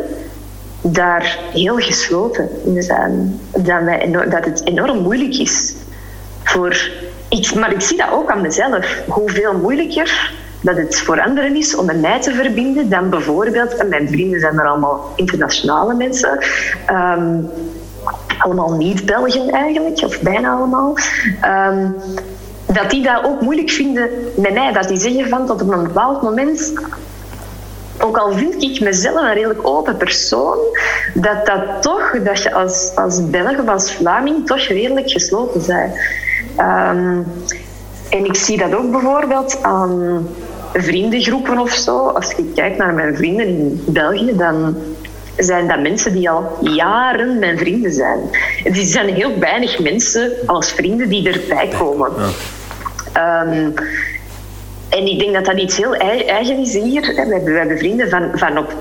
daar 0.82 1.38
heel 1.52 1.76
gesloten 1.76 2.48
in 2.64 2.82
zijn. 2.82 3.40
Dat, 3.50 4.30
dat 4.30 4.44
het 4.44 4.66
enorm 4.66 4.98
moeilijk 4.98 5.34
is 5.34 5.74
voor. 6.42 6.90
Ik, 7.28 7.54
maar 7.54 7.72
ik 7.72 7.80
zie 7.80 7.96
dat 7.96 8.10
ook 8.10 8.30
aan 8.30 8.40
mezelf. 8.40 9.02
Hoeveel 9.06 9.58
moeilijker 9.58 10.32
dat 10.60 10.76
het 10.76 11.00
voor 11.00 11.20
anderen 11.20 11.56
is 11.56 11.76
om 11.76 11.86
met 11.86 12.00
mij 12.00 12.20
te 12.20 12.34
verbinden 12.34 12.88
dan 12.88 13.10
bijvoorbeeld. 13.10 13.74
En 13.74 13.88
mijn 13.88 14.08
vrienden 14.08 14.40
zijn 14.40 14.58
er 14.58 14.66
allemaal 14.66 15.12
internationale 15.16 15.94
mensen. 15.94 16.38
Um, 16.90 17.50
allemaal 18.38 18.72
niet-Belgen 18.72 19.50
eigenlijk, 19.50 20.02
of 20.04 20.20
bijna 20.20 20.50
allemaal. 20.50 20.96
Um, 21.44 21.94
dat 22.66 22.90
die 22.90 23.02
dat 23.02 23.24
ook 23.24 23.40
moeilijk 23.40 23.70
vinden 23.70 24.10
met 24.36 24.52
mij. 24.52 24.72
Dat 24.72 24.88
die 24.88 24.96
zeggen 24.96 25.28
van 25.28 25.46
tot 25.46 25.62
op 25.62 25.72
een 25.72 25.82
bepaald 25.82 26.22
moment 26.22 26.72
ook 28.04 28.16
al 28.16 28.32
vind 28.32 28.62
ik 28.62 28.80
mezelf 28.80 29.22
een 29.22 29.34
redelijk 29.34 29.66
open 29.66 29.96
persoon, 29.96 30.58
dat 31.14 31.46
dat 31.46 31.82
toch, 31.82 32.18
dat 32.24 32.42
je 32.42 32.52
als, 32.52 32.92
als 32.94 33.30
Belg 33.30 33.58
of 33.58 33.68
als 33.68 33.92
Vlaming 33.92 34.46
toch 34.46 34.66
redelijk 34.66 35.10
gesloten 35.10 35.62
bent. 35.66 35.94
Um, 36.58 37.26
en 38.10 38.24
ik 38.24 38.36
zie 38.36 38.58
dat 38.58 38.74
ook 38.74 38.90
bijvoorbeeld 38.90 39.62
aan 39.62 40.26
vriendengroepen 40.72 41.58
of 41.58 41.70
zo. 41.70 42.06
Als 42.06 42.34
ik 42.34 42.54
kijk 42.54 42.76
naar 42.76 42.94
mijn 42.94 43.16
vrienden 43.16 43.46
in 43.46 43.84
België, 43.86 44.36
dan 44.36 44.76
zijn 45.36 45.68
dat 45.68 45.80
mensen 45.80 46.12
die 46.12 46.30
al 46.30 46.58
jaren 46.60 47.38
mijn 47.38 47.58
vrienden 47.58 47.92
zijn. 47.92 48.18
Er 48.64 48.74
zijn 48.74 49.14
heel 49.14 49.38
weinig 49.38 49.78
mensen 49.78 50.32
als 50.46 50.72
vrienden 50.72 51.08
die 51.08 51.32
erbij 51.32 51.68
komen. 51.78 52.12
Um, 53.16 53.74
en 54.92 55.06
ik 55.06 55.18
denk 55.18 55.34
dat 55.34 55.44
dat 55.44 55.58
iets 55.58 55.76
heel 55.76 55.94
eigen 55.94 56.58
is 56.58 56.72
hier. 56.72 57.00
We 57.00 57.14
hebben, 57.14 57.44
we 57.44 57.58
hebben 57.58 57.78
vrienden 57.78 58.08
van, 58.08 58.30
van 58.34 58.58
op 58.58 58.74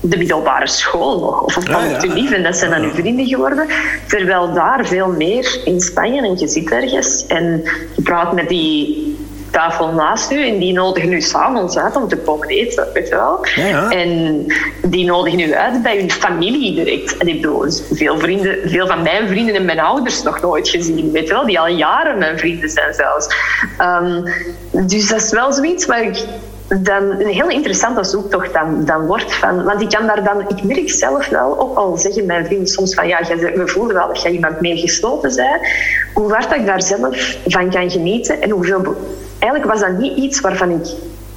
de 0.00 0.16
middelbare 0.16 0.66
school 0.66 1.20
nog, 1.20 1.42
of 1.42 1.56
op 1.56 1.66
ja, 1.66 1.84
ja. 1.84 2.32
en 2.32 2.42
dat 2.42 2.56
zijn 2.56 2.70
dan 2.70 2.82
uw 2.82 2.90
vrienden 2.90 3.26
geworden. 3.26 3.66
Terwijl 4.06 4.52
daar 4.52 4.86
veel 4.86 5.08
meer 5.08 5.60
in 5.64 5.80
Spanje, 5.80 6.22
en 6.22 6.38
je 6.38 6.48
zit 6.48 6.70
ergens 6.70 7.26
en 7.26 7.62
je 7.96 8.02
praat 8.02 8.32
met 8.32 8.48
die 8.48 9.16
tafel 9.50 9.88
naast 9.88 10.32
u 10.32 10.46
en 10.46 10.58
die 10.58 10.72
nodigen 10.72 11.12
u 11.12 11.20
s'avonds 11.20 11.78
uit 11.78 11.96
om 11.96 12.08
te 12.08 12.16
komen 12.16 12.48
eten, 12.48 12.86
weet 12.92 13.08
je 13.08 13.14
wel. 13.14 13.46
Ja, 13.54 13.90
en 13.90 14.46
die 14.82 15.04
nodigen 15.04 15.40
u 15.40 15.54
uit 15.54 15.82
bij 15.82 15.98
hun 15.98 16.10
familie 16.10 16.74
direct. 16.74 17.16
En 17.16 17.28
ik 17.28 17.40
bedoel, 17.40 17.64
veel, 17.92 18.18
vrienden, 18.18 18.56
veel 18.64 18.86
van 18.86 19.02
mijn 19.02 19.28
vrienden 19.28 19.54
en 19.54 19.64
mijn 19.64 19.80
ouders 19.80 20.22
nog 20.22 20.40
nooit 20.40 20.68
gezien, 20.68 21.12
weet 21.12 21.26
je 21.26 21.32
wel, 21.32 21.46
die 21.46 21.60
al 21.60 21.68
jaren 21.68 22.18
mijn 22.18 22.38
vrienden 22.38 22.68
zijn 22.68 22.94
zelfs. 22.94 23.28
Um, 23.80 24.24
dus 24.86 25.08
dat 25.08 25.22
is 25.22 25.30
wel 25.30 25.52
zoiets 25.52 25.86
waar 25.86 26.02
ik 26.02 26.24
dan 26.68 27.02
een 27.02 27.26
heel 27.26 27.48
interessante 27.48 28.04
zoektocht 28.04 28.52
dan, 28.52 28.84
dan 28.84 29.06
wordt. 29.06 29.34
Van, 29.34 29.64
want 29.64 29.80
ik 29.80 29.88
kan 29.88 30.06
daar 30.06 30.24
dan, 30.24 30.40
ik 30.48 30.62
merk 30.62 30.90
zelf 30.90 31.28
wel, 31.28 31.60
ook 31.60 31.76
al 31.76 31.96
zeggen 31.96 32.26
mijn 32.26 32.46
vrienden 32.46 32.68
soms 32.68 32.94
van 32.94 33.08
ja, 33.08 33.18
we 33.54 33.62
voelen 33.66 33.94
wel 33.94 34.06
dat 34.06 34.22
je 34.22 34.30
iemand 34.30 34.60
meer 34.60 34.76
gesloten 34.76 35.36
bent, 35.36 35.60
hoe 36.14 36.32
hard 36.32 36.54
ik 36.54 36.66
daar 36.66 36.82
zelf 36.82 37.36
van 37.44 37.70
kan 37.70 37.90
genieten 37.90 38.40
en 38.40 38.50
hoeveel 38.50 38.96
eigenlijk 39.38 39.72
was 39.72 39.80
dat 39.80 39.98
niet 39.98 40.16
iets 40.16 40.40
waarvan 40.40 40.70
ik 40.70 40.86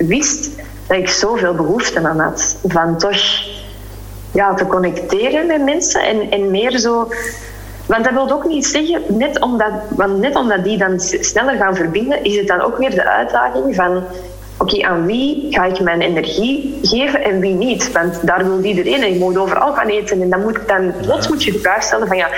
wist 0.07 0.49
dat 0.87 0.97
ik 0.97 1.09
zoveel 1.09 1.53
behoefte 1.53 2.07
aan 2.07 2.19
had. 2.19 2.57
Van 2.63 2.97
toch 2.97 3.21
ja, 4.31 4.53
te 4.53 4.65
connecteren 4.65 5.47
met 5.47 5.63
mensen 5.63 6.01
en, 6.01 6.31
en 6.31 6.51
meer 6.51 6.77
zo. 6.77 7.07
Want 7.85 8.03
dat 8.03 8.13
wil 8.13 8.31
ook 8.31 8.45
niet 8.45 8.65
zeggen, 8.65 9.01
net 9.07 9.41
omdat, 9.41 9.71
want 9.89 10.17
net 10.17 10.35
omdat 10.35 10.63
die 10.63 10.77
dan 10.77 10.99
sneller 10.99 11.55
gaan 11.55 11.75
verbinden, 11.75 12.23
is 12.23 12.37
het 12.37 12.47
dan 12.47 12.61
ook 12.61 12.77
weer 12.77 12.89
de 12.89 13.05
uitdaging 13.05 13.75
van 13.75 14.03
oké, 14.57 14.81
aan 14.81 15.05
wie 15.05 15.47
ga 15.49 15.65
ik 15.65 15.79
mijn 15.79 16.01
energie 16.01 16.79
geven 16.81 17.23
en 17.23 17.39
wie 17.39 17.53
niet? 17.53 17.91
Want 17.91 18.27
daar 18.27 18.45
wil 18.45 18.63
iedereen 18.63 19.01
en 19.03 19.13
je 19.13 19.19
moet 19.19 19.37
overal 19.37 19.73
gaan 19.73 19.87
eten. 19.87 20.21
En 20.21 20.29
dan 20.29 20.41
moet, 20.41 20.59
dan, 20.67 20.93
plots 21.01 21.27
moet 21.27 21.43
je 21.43 21.51
de 21.51 21.59
vraag 21.59 21.83
stellen 21.83 22.07
van 22.07 22.17
ja, 22.17 22.29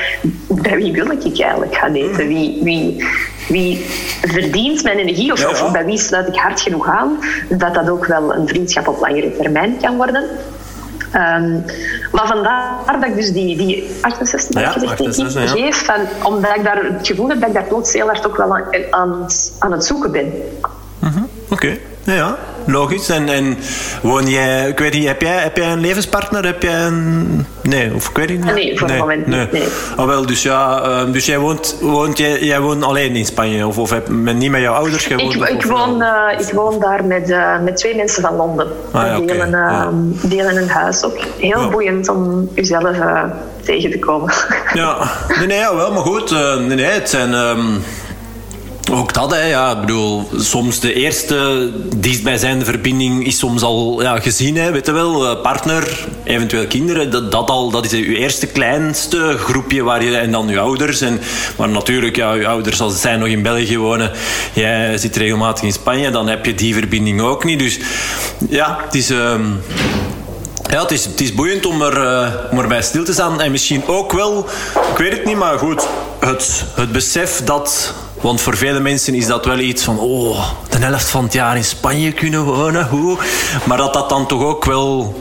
bij 0.47 0.75
wie 0.75 0.93
wil 0.93 1.11
ik 1.11 1.23
eigenlijk 1.23 1.75
gaan 1.75 1.93
eten? 1.93 2.27
Wie, 2.27 2.59
wie, 2.63 3.05
wie 3.47 3.85
verdient 4.21 4.83
mijn 4.83 4.97
energie 4.97 5.31
of, 5.31 5.61
of 5.61 5.71
bij 5.71 5.85
wie 5.85 5.97
sluit 5.97 6.27
ik 6.27 6.35
hard 6.35 6.61
genoeg 6.61 6.87
aan 6.87 7.19
dat 7.49 7.73
dat 7.73 7.89
ook 7.89 8.05
wel 8.05 8.35
een 8.35 8.47
vriendschap 8.47 8.87
op 8.87 8.99
langere 8.99 9.35
termijn 9.37 9.77
kan 9.81 9.95
worden? 9.95 10.23
Um, 11.15 11.65
maar 12.11 12.27
vandaar 12.27 12.99
dat 12.99 13.09
ik 13.09 13.15
dus 13.15 13.31
die, 13.31 13.57
die 13.57 13.89
68 14.01 14.61
ja, 14.61 14.71
gezegd, 14.71 15.49
geef, 15.49 15.85
van, 15.85 15.95
omdat 16.23 16.55
ik 16.55 16.63
daar 16.63 16.83
het 16.83 17.07
gevoel 17.07 17.29
heb 17.29 17.39
dat 17.39 17.49
ik 17.49 17.55
daar 17.55 17.63
plots 17.63 17.93
heel 17.93 18.05
hard 18.05 18.27
ook 18.27 18.37
wel 18.37 18.55
aan, 18.55 18.65
aan, 18.89 19.27
aan 19.59 19.71
het 19.71 19.85
zoeken 19.85 20.11
ben. 20.11 20.33
-huh. 20.99 21.23
Oké. 21.49 21.77
Ja, 22.03 22.37
logisch. 22.65 23.09
En, 23.09 23.29
en 23.29 23.57
woon 24.01 24.29
jij, 24.29 24.67
ik 24.67 24.79
weet 24.79 24.93
niet, 24.93 25.07
heb 25.07 25.21
jij, 25.21 25.35
heb 25.35 25.57
jij 25.57 25.71
een 25.71 25.79
levenspartner? 25.79 26.45
Heb 26.45 26.63
jij 26.63 26.85
een... 26.85 27.45
Nee, 27.61 27.93
of 27.93 28.09
ik 28.09 28.17
weet 28.17 28.29
niet. 28.29 28.43
Nee, 28.43 28.77
voor 28.77 28.87
nee, 28.87 28.97
het 28.97 29.05
moment 29.05 29.27
nee. 29.27 29.47
nee. 29.51 29.67
Oh, 29.97 30.05
wel, 30.05 30.25
dus 30.25 30.43
ja, 30.43 30.87
uh, 30.87 31.11
dus 31.11 31.25
jij 31.25 31.37
woont, 31.37 31.75
woont, 31.81 32.17
jij, 32.17 32.43
jij 32.43 32.59
woont 32.59 32.83
alleen 32.83 33.15
in 33.15 33.25
Spanje? 33.25 33.67
Of, 33.67 33.77
of 33.77 33.89
heb, 33.89 34.07
met, 34.07 34.35
niet 34.35 34.51
met 34.51 34.61
jouw 34.61 34.73
ouders 34.73 35.05
gewoond? 35.05 35.35
Ik, 35.35 35.49
ik, 35.49 35.65
woon, 35.65 36.01
uh, 36.01 36.39
ik 36.39 36.53
woon 36.53 36.79
daar 36.79 37.05
met, 37.05 37.29
uh, 37.29 37.59
met 37.59 37.77
twee 37.77 37.95
mensen 37.95 38.21
van 38.21 38.35
Londen. 38.35 38.67
Ah, 38.91 39.05
ja, 39.05 39.19
delen, 39.19 39.49
ja. 39.49 39.89
delen 40.21 40.57
een 40.57 40.69
huis 40.69 41.03
ook. 41.03 41.17
Heel 41.37 41.61
ja. 41.61 41.69
boeiend 41.69 42.09
om 42.09 42.49
jezelf 42.53 42.97
tegen 43.61 43.91
te 43.91 43.99
komen. 43.99 44.33
Ja, 44.73 45.11
nee, 45.37 45.47
nee, 45.47 45.57
ja, 45.57 45.75
wel, 45.75 45.91
maar 45.91 46.03
goed. 46.03 46.31
nee, 46.31 46.75
nee, 46.75 46.85
het 46.85 47.09
zijn... 47.09 47.33
Um, 47.33 47.83
Ook 48.93 49.13
dat, 49.13 49.31
hè, 49.31 49.41
ja. 49.41 49.71
Ik 49.71 49.79
bedoel, 49.79 50.29
soms 50.37 50.79
de 50.79 50.93
eerste 50.93 51.69
dichtstbijzijnde 51.95 52.65
verbinding 52.65 53.25
is 53.25 53.37
soms 53.37 53.61
al 53.61 54.01
ja, 54.01 54.19
gezien, 54.19 54.55
hè, 54.55 54.71
weet 54.71 54.85
je 54.85 54.91
wel. 54.91 55.27
Eh, 55.27 55.41
partner, 55.41 56.07
eventueel 56.23 56.67
kinderen, 56.67 57.11
dat, 57.11 57.31
dat, 57.31 57.49
al, 57.49 57.69
dat 57.69 57.85
is 57.85 57.91
je 57.91 58.17
eerste 58.17 58.47
kleinste 58.47 59.35
groepje 59.37 59.83
waar 59.83 60.03
je, 60.03 60.17
en 60.17 60.31
dan 60.31 60.47
je 60.47 60.59
ouders. 60.59 61.01
En, 61.01 61.19
maar 61.57 61.69
natuurlijk, 61.69 62.15
ja, 62.15 62.33
je 62.33 62.47
ouders, 62.47 62.81
als 62.81 63.01
zij 63.01 63.15
nog 63.15 63.27
in 63.27 63.41
België 63.41 63.77
wonen, 63.77 64.11
jij 64.53 64.97
zit 64.97 65.15
regelmatig 65.15 65.63
in 65.63 65.73
Spanje, 65.73 66.11
dan 66.11 66.27
heb 66.27 66.45
je 66.45 66.55
die 66.55 66.73
verbinding 66.73 67.21
ook 67.21 67.43
niet. 67.43 67.59
Dus 67.59 67.79
ja, 68.49 68.79
het 68.85 68.95
is... 68.95 69.09
Ehm, 69.09 69.43
ja, 70.69 70.81
het 70.81 70.91
is, 70.91 71.05
het 71.05 71.21
is 71.21 71.33
boeiend 71.33 71.65
om, 71.65 71.81
er, 71.81 71.97
uh, 71.97 72.27
om 72.51 72.59
erbij 72.59 72.81
stil 72.81 73.03
te 73.03 73.13
staan. 73.13 73.41
En 73.41 73.51
misschien 73.51 73.87
ook 73.87 74.11
wel, 74.11 74.45
ik 74.91 74.97
weet 74.97 75.11
het 75.11 75.25
niet, 75.25 75.37
maar 75.37 75.57
goed, 75.57 75.87
het, 76.19 76.63
het 76.75 76.91
besef 76.91 77.41
dat 77.43 77.93
want 78.23 78.41
voor 78.41 78.57
vele 78.57 78.79
mensen 78.79 79.13
is 79.13 79.27
dat 79.27 79.45
wel 79.45 79.59
iets 79.59 79.83
van... 79.83 79.99
Oh, 79.99 80.49
de 80.69 80.77
helft 80.77 81.09
van 81.09 81.23
het 81.23 81.33
jaar 81.33 81.55
in 81.55 81.63
Spanje 81.63 82.11
kunnen 82.11 82.43
wonen. 82.43 82.87
Hoe? 82.87 83.17
Maar 83.63 83.77
dat 83.77 83.93
dat 83.93 84.09
dan 84.09 84.27
toch 84.27 84.43
ook 84.43 84.65
wel 84.65 85.15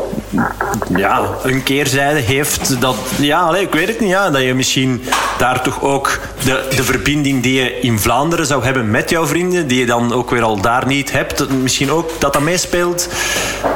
ja, 0.97 1.29
een 1.43 1.63
keerzijde 1.63 2.21
heeft. 2.21 2.81
Dat, 2.81 2.97
ja, 3.19 3.57
ik 3.57 3.73
weet 3.73 3.89
het 3.89 4.01
niet. 4.01 4.09
Ja, 4.09 4.31
dat 4.31 4.43
je 4.43 4.55
misschien 4.55 5.03
daar 5.39 5.63
toch 5.63 5.83
ook 5.83 6.21
de, 6.45 6.67
de 6.77 6.85
verbinding 6.85 7.43
die 7.43 7.63
je 7.63 7.81
in 7.81 7.99
Vlaanderen 7.99 8.47
zou 8.47 8.65
hebben 8.65 8.91
met 8.91 9.11
jouw 9.11 9.27
vrienden, 9.27 9.67
die 9.67 9.79
je 9.79 9.87
dan 9.87 10.13
ook 10.13 10.31
weer 10.31 10.43
al 10.43 10.61
daar 10.61 10.87
niet 10.87 11.13
hebt, 11.13 11.49
misschien 11.51 11.91
ook 11.91 12.11
dat 12.19 12.33
dat 12.33 12.43
meespeelt. 12.43 13.09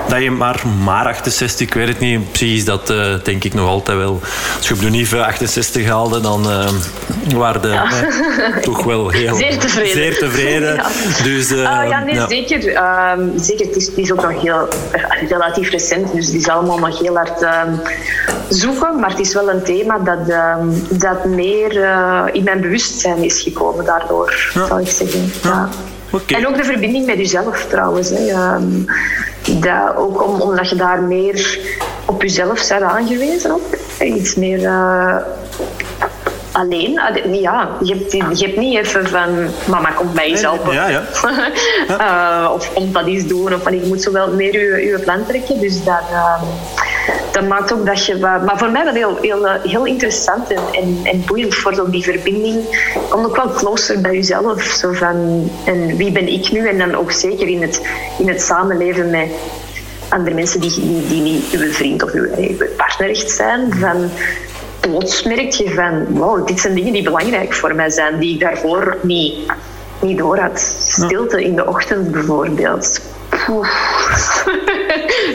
Dat 0.09 0.23
je 0.23 0.31
maar, 0.31 0.63
maar 0.85 1.07
68, 1.07 1.67
ik 1.67 1.75
weet 1.75 1.89
het 1.89 1.99
niet. 1.99 2.29
Precies, 2.33 2.65
dat 2.65 2.91
uh, 2.91 3.15
denk 3.23 3.45
ik 3.45 3.55
nog 3.55 3.69
altijd 3.69 3.99
wel. 3.99 4.21
Als 4.57 4.69
je 4.69 4.75
op 4.75 4.81
de 4.81 4.91
Nieve 4.91 5.25
68 5.25 5.87
haalde, 5.87 6.21
dan 6.21 6.47
uh, 6.47 6.69
waren 7.35 7.63
de 7.63 7.69
ja. 7.69 7.85
uh, 7.85 8.57
toch 8.57 8.85
wel 8.85 9.11
heel... 9.11 9.35
Zeer 9.35 9.59
tevreden. 9.59 9.93
Zeer 9.93 10.19
tevreden. 10.19 10.75
ja. 10.83 10.87
Dus, 11.23 11.49
ja, 11.51 12.05
nee, 12.05 12.15
ja. 12.15 12.29
zeker. 12.29 12.59
Um, 13.19 13.33
zeker. 13.39 13.67
Het 13.67 13.77
is, 13.77 13.87
het 13.87 13.99
is 13.99 14.13
ook 14.13 14.23
nog 14.23 14.43
heel 14.43 14.69
relatief 15.29 15.71
recent, 15.71 16.13
dus 16.13 16.31
die 16.31 16.41
is 16.41 16.49
allemaal 16.49 16.79
nog 16.79 16.99
heel 16.99 17.17
hard 17.17 17.43
um, 17.43 17.81
zoeken. 18.49 19.01
Maar 19.01 19.11
het 19.11 19.21
is 19.21 19.35
wel 19.35 19.51
een 19.51 19.63
thema 19.63 19.99
dat, 19.99 20.29
um, 20.29 20.87
dat 20.91 21.25
meer 21.25 21.73
in 22.33 22.45
mijn 22.45 22.61
bewustzijn 22.61 23.25
is 23.25 23.41
gekomen 23.41 23.85
daardoor, 23.85 24.51
zou 24.55 24.81
ik 24.81 24.89
zeggen. 24.89 25.33
Okay. 26.11 26.41
En 26.41 26.47
ook 26.47 26.57
de 26.57 26.65
verbinding 26.65 27.07
met 27.07 27.17
jezelf 27.17 27.67
trouwens. 27.69 28.11
Hè. 28.11 28.33
Dat, 29.47 29.97
ook 29.97 30.23
om, 30.25 30.41
omdat 30.41 30.69
je 30.69 30.77
daar 30.77 31.03
meer 31.03 31.59
op 32.05 32.23
jezelf 32.23 32.69
bent 32.69 32.83
aangewezen. 32.83 33.51
Ook. 33.51 33.77
Iets 34.01 34.35
meer 34.35 34.61
uh, 34.61 35.17
alleen. 36.53 37.01
Ja, 37.33 37.69
je 37.83 37.95
hebt, 37.95 38.13
je 38.39 38.47
hebt 38.47 38.57
niet 38.57 38.79
even 38.79 39.09
van 39.09 39.49
mama 39.65 39.91
komt 39.91 40.13
bij 40.13 40.31
jezelf. 40.31 40.73
Ja, 40.73 40.89
ja. 40.89 41.03
uh, 42.45 42.53
of 42.53 42.73
komt 42.73 42.95
dat 42.95 43.07
iets 43.07 43.27
doen. 43.27 43.55
Of 43.55 43.63
van, 43.63 43.81
je 43.81 43.87
moet 43.87 44.03
zo 44.03 44.13
wel 44.13 44.33
meer 44.33 44.53
je, 44.53 44.87
je 44.87 44.99
plan 44.99 45.27
trekken. 45.27 45.61
Dus 45.61 45.85
dat, 45.85 46.03
uh, 46.13 46.43
dat 47.33 47.49
maakt 47.49 47.73
ook 47.73 47.87
dat 47.87 48.07
je... 48.07 48.17
Maar 48.19 48.59
voor 48.59 48.71
mij 48.71 48.85
wel 48.85 48.95
heel, 48.95 49.19
heel, 49.21 49.47
heel 49.63 49.85
interessant 49.85 50.51
en, 50.51 50.63
en, 50.73 51.01
en 51.03 51.23
boeiend 51.27 51.55
voor 51.55 51.91
die 51.91 52.03
verbinding. 52.03 52.89
Kom 53.09 53.25
ook 53.25 53.37
wel 53.37 53.51
closer 53.51 54.01
bij 54.01 54.15
jezelf. 54.15 54.63
Zo 54.63 54.93
van, 54.93 55.51
en 55.65 55.97
wie 55.97 56.13
ben 56.13 56.29
ik 56.29 56.53
nu? 56.53 56.69
En 56.69 56.79
dan 56.79 56.95
ook 56.95 57.13
zeker 57.13 57.49
in 57.49 57.63
het, 57.63 57.87
in 58.19 58.29
het 58.29 58.43
samenleven 58.43 59.11
met 59.11 59.29
andere 60.09 60.35
mensen 60.35 60.61
die, 60.61 60.75
die, 60.75 61.07
die 61.07 61.21
niet 61.21 61.51
uw 61.51 61.73
vriend 61.73 62.03
of 62.03 62.13
uw, 62.13 62.27
uw 62.37 62.57
partner 62.77 63.11
echt 63.11 63.31
zijn. 63.31 63.75
Van, 63.75 64.11
plots 64.81 65.23
merk 65.23 65.51
je 65.51 65.71
van, 65.71 66.05
wow, 66.09 66.47
dit 66.47 66.61
zijn 66.61 66.75
dingen 66.75 66.93
die 66.93 67.03
belangrijk 67.03 67.55
voor 67.55 67.75
mij 67.75 67.91
zijn, 67.91 68.19
die 68.19 68.35
ik 68.35 68.41
daarvoor 68.41 68.97
niet, 69.03 69.53
niet 70.01 70.19
door 70.19 70.39
had. 70.39 70.77
Stilte 70.79 71.45
in 71.45 71.57
de 71.57 71.67
ochtend 71.67 72.11
bijvoorbeeld. 72.11 73.01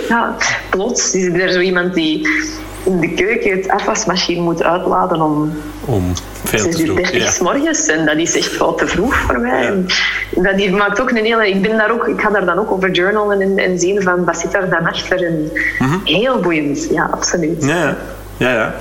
Ja, 0.09 0.35
plots 0.69 1.15
is 1.15 1.25
er 1.25 1.51
zo 1.51 1.59
iemand 1.59 1.93
die 1.93 2.27
in 2.83 2.99
de 2.99 3.13
keuken 3.13 3.51
het 3.51 3.69
afwasmachine 3.69 4.41
moet 4.41 4.63
uitladen 4.63 5.21
om, 5.21 5.53
om 5.85 6.13
veel 6.43 6.69
te 6.69 6.77
vroeg. 6.77 7.11
Ja. 7.11 7.31
morgens. 7.41 7.87
En 7.87 8.05
dat 8.05 8.17
is 8.17 8.37
echt 8.37 8.57
wel 8.57 8.75
te 8.75 8.87
vroeg 8.87 9.15
voor 9.15 9.39
mij. 9.39 9.63
Ja. 9.63 10.41
Dat 10.41 10.57
die 10.57 10.71
maakt 10.71 11.01
ook 11.01 11.09
een 11.09 11.25
hele... 11.25 11.49
Ik, 11.49 11.61
ben 11.61 11.77
daar 11.77 11.91
ook, 11.91 12.07
ik 12.07 12.21
ga 12.21 12.29
daar 12.29 12.45
dan 12.45 12.59
ook 12.59 12.71
over 12.71 12.91
journalen 12.91 13.41
en, 13.41 13.57
en 13.57 13.79
zien 13.79 14.01
van 14.01 14.25
wat 14.25 14.37
zit 14.37 14.51
daar 14.51 14.69
dan 14.69 14.87
achter. 14.87 15.25
En 15.25 15.51
mm 15.79 15.87
-hmm. 15.87 16.01
Heel 16.03 16.39
boeiend, 16.39 16.87
ja, 16.91 17.09
absoluut. 17.11 17.65
Ja, 17.65 17.97
ja. 18.41 18.53
ja. 18.53 18.75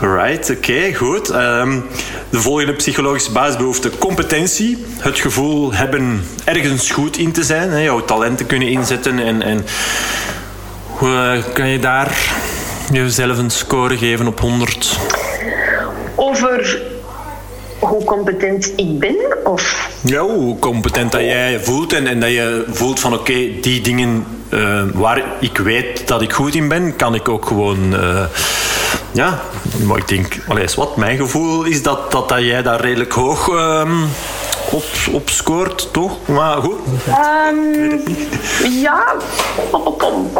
Right, 0.00 0.50
oké, 0.50 0.70
okay, 0.70 0.94
goed. 0.94 1.34
Um, 1.34 1.84
de 2.30 2.40
volgende 2.40 2.72
psychologische 2.72 3.32
basisbehoefte: 3.32 3.90
competentie. 3.98 4.84
Het 4.98 5.18
gevoel 5.18 5.72
hebben 5.72 6.24
ergens 6.44 6.90
goed 6.90 7.16
in 7.16 7.32
te 7.32 7.42
zijn, 7.42 7.70
hè, 7.70 7.78
jouw 7.78 8.04
talenten 8.04 8.46
kunnen 8.46 8.68
inzetten. 8.68 9.18
En, 9.18 9.42
en 9.42 9.64
hoe 10.86 11.08
uh, 11.08 11.54
kan 11.54 11.68
je 11.68 11.78
daar 11.78 12.34
jezelf 12.92 13.38
een 13.38 13.50
score 13.50 13.96
geven 13.96 14.26
op 14.26 14.40
100? 14.40 14.98
Over 16.14 16.82
hoe 17.78 18.04
competent 18.04 18.72
ik 18.76 18.98
ben? 18.98 19.16
Of? 19.44 19.90
Ja, 20.04 20.20
hoe 20.20 20.58
competent 20.58 21.12
dat 21.12 21.20
jij 21.20 21.60
voelt 21.60 21.92
en, 21.92 22.06
en 22.06 22.20
dat 22.20 22.30
je 22.30 22.64
voelt 22.70 23.00
van 23.00 23.12
oké, 23.12 23.20
okay, 23.20 23.58
die 23.60 23.80
dingen 23.80 24.26
uh, 24.54 24.82
waar 24.92 25.22
ik 25.40 25.58
weet 25.58 26.08
dat 26.08 26.22
ik 26.22 26.32
goed 26.32 26.54
in 26.54 26.68
ben, 26.68 26.96
kan 26.96 27.14
ik 27.14 27.28
ook 27.28 27.46
gewoon. 27.46 27.94
Uh, 27.94 28.24
ja, 29.12 29.40
maar 29.86 29.96
ik 29.96 30.08
denk, 30.08 30.38
allee, 30.48 30.66
wat 30.76 30.96
mijn 30.96 31.16
gevoel 31.16 31.64
is 31.64 31.82
dat, 31.82 32.12
dat, 32.12 32.28
dat 32.28 32.40
jij 32.40 32.62
daar 32.62 32.80
redelijk 32.80 33.12
hoog 33.12 33.48
um, 33.48 34.08
op, 34.70 34.84
op 35.12 35.30
scoort, 35.30 35.92
toch? 35.92 36.28
Maar 36.28 36.56
goed. 36.56 36.78
Um, 37.08 38.02
ja, 38.70 39.14
pom, 39.70 39.82
pom, 39.82 39.96
pom. 39.96 40.30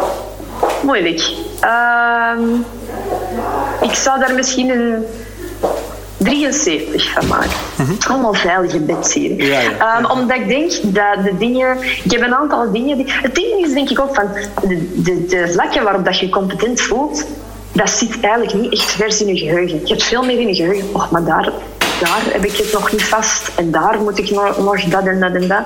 moeilijk. 0.83 1.31
Um, 1.63 2.65
ik 3.81 3.93
zou 3.93 4.19
daar 4.19 4.33
misschien 4.35 4.69
een 4.69 5.05
73 6.23 7.11
van 7.11 7.27
maken. 7.27 7.51
Mm-hmm. 7.77 7.97
Allemaal 8.07 8.33
veilige 8.33 8.79
beds 8.79 9.13
hier. 9.13 9.43
Ja, 9.43 9.59
ja. 9.59 9.97
Um, 9.97 10.05
omdat 10.05 10.37
ik 10.37 10.47
denk 10.47 10.71
dat 10.83 11.23
de 11.23 11.37
dingen... 11.37 11.77
Ik 12.03 12.11
heb 12.11 12.21
een 12.21 12.35
aantal 12.35 12.71
dingen... 12.71 12.97
Die, 12.97 13.05
het 13.21 13.35
ding 13.35 13.65
is 13.65 13.73
denk 13.73 13.89
ik 13.89 13.99
ook 13.99 14.15
van... 14.15 14.27
De, 14.67 15.01
de, 15.01 15.25
de 15.25 15.51
vlakken 15.51 15.83
waarop 15.83 16.05
dat 16.05 16.19
je 16.19 16.29
competent 16.29 16.81
voelt... 16.81 17.25
Dat 17.71 17.89
zit 17.89 18.19
eigenlijk 18.19 18.53
niet 18.53 18.73
echt 18.73 18.91
vers 18.91 19.21
in 19.21 19.27
je 19.27 19.37
geheugen. 19.37 19.79
Je 19.79 19.87
hebt 19.87 20.03
veel 20.03 20.23
meer 20.23 20.39
in 20.39 20.47
je 20.47 20.55
geheugen. 20.55 20.89
Oh, 20.93 21.11
maar 21.11 21.23
daar, 21.23 21.51
daar 21.99 22.21
heb 22.31 22.45
ik 22.45 22.57
het 22.57 22.73
nog 22.73 22.91
niet 22.91 23.03
vast. 23.03 23.51
En 23.55 23.71
daar 23.71 24.01
moet 24.01 24.17
ik 24.17 24.31
nog, 24.31 24.57
nog 24.57 24.83
dat 24.83 25.05
en 25.05 25.19
dat 25.19 25.33
en 25.33 25.47
dat. 25.47 25.63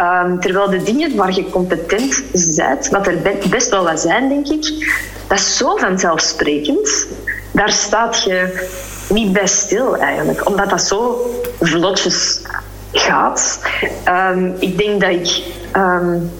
Um, 0.00 0.40
terwijl 0.40 0.70
de 0.70 0.82
dingen 0.82 1.16
waar 1.16 1.34
je 1.34 1.50
competent 1.50 2.22
bent... 2.56 2.88
Wat 2.90 3.06
er 3.06 3.18
best 3.50 3.70
wel 3.70 3.84
wat 3.84 4.00
zijn, 4.00 4.28
denk 4.28 4.48
ik... 4.48 4.94
Dat 5.26 5.38
is 5.38 5.56
zo 5.56 5.76
vanzelfsprekend. 5.76 7.06
Daar 7.50 7.72
staat 7.72 8.22
je 8.22 8.66
niet 9.08 9.32
bij 9.32 9.46
stil 9.46 9.96
eigenlijk, 9.96 10.48
omdat 10.48 10.70
dat 10.70 10.82
zo 10.82 11.30
vlotjes 11.60 12.40
gaat. 12.92 13.60
Um, 14.08 14.54
ik 14.58 14.78
denk 14.78 15.00
dat 15.00 15.10
ik 15.10 15.42
um, 15.76 16.30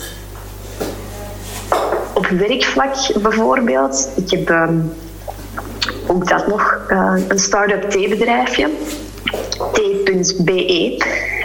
op 2.12 2.26
werkvlak 2.26 2.94
bijvoorbeeld, 3.22 4.08
ik 4.14 4.30
heb 4.30 4.48
um, 4.48 4.92
ook 6.06 6.28
dat 6.28 6.46
nog, 6.46 6.80
uh, 6.88 7.12
een 7.28 7.38
start-up 7.38 7.90
theebedrijfje, 7.90 8.70
t.be, 9.72 11.04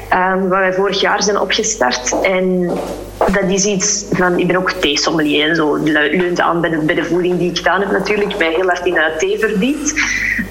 waar 0.10 0.50
wij 0.50 0.74
vorig 0.74 1.02
jaar 1.02 1.24
zijn 1.24 1.40
opgestart. 1.40 2.22
En 2.22 2.72
dat 3.18 3.44
is 3.48 3.66
iets 3.66 4.06
van, 4.12 4.40
ik 4.40 4.48
ben 4.48 4.56
ook 4.56 4.72
theesommelier 4.72 5.50
en 5.50 5.56
zo, 5.56 5.76
leunt 5.84 6.40
aan 6.40 6.62
bij 6.62 6.70
de, 6.70 6.78
bij 6.78 7.04
voeding 7.04 7.38
die 7.38 7.50
ik 7.50 7.58
gedaan 7.58 7.80
heb 7.80 7.92
natuurlijk, 7.92 8.38
mij 8.38 8.54
heel 8.54 8.68
hard 8.68 8.86
in 8.86 8.96
uh, 8.96 9.18
thee 9.18 9.40
verdient. 9.40 9.94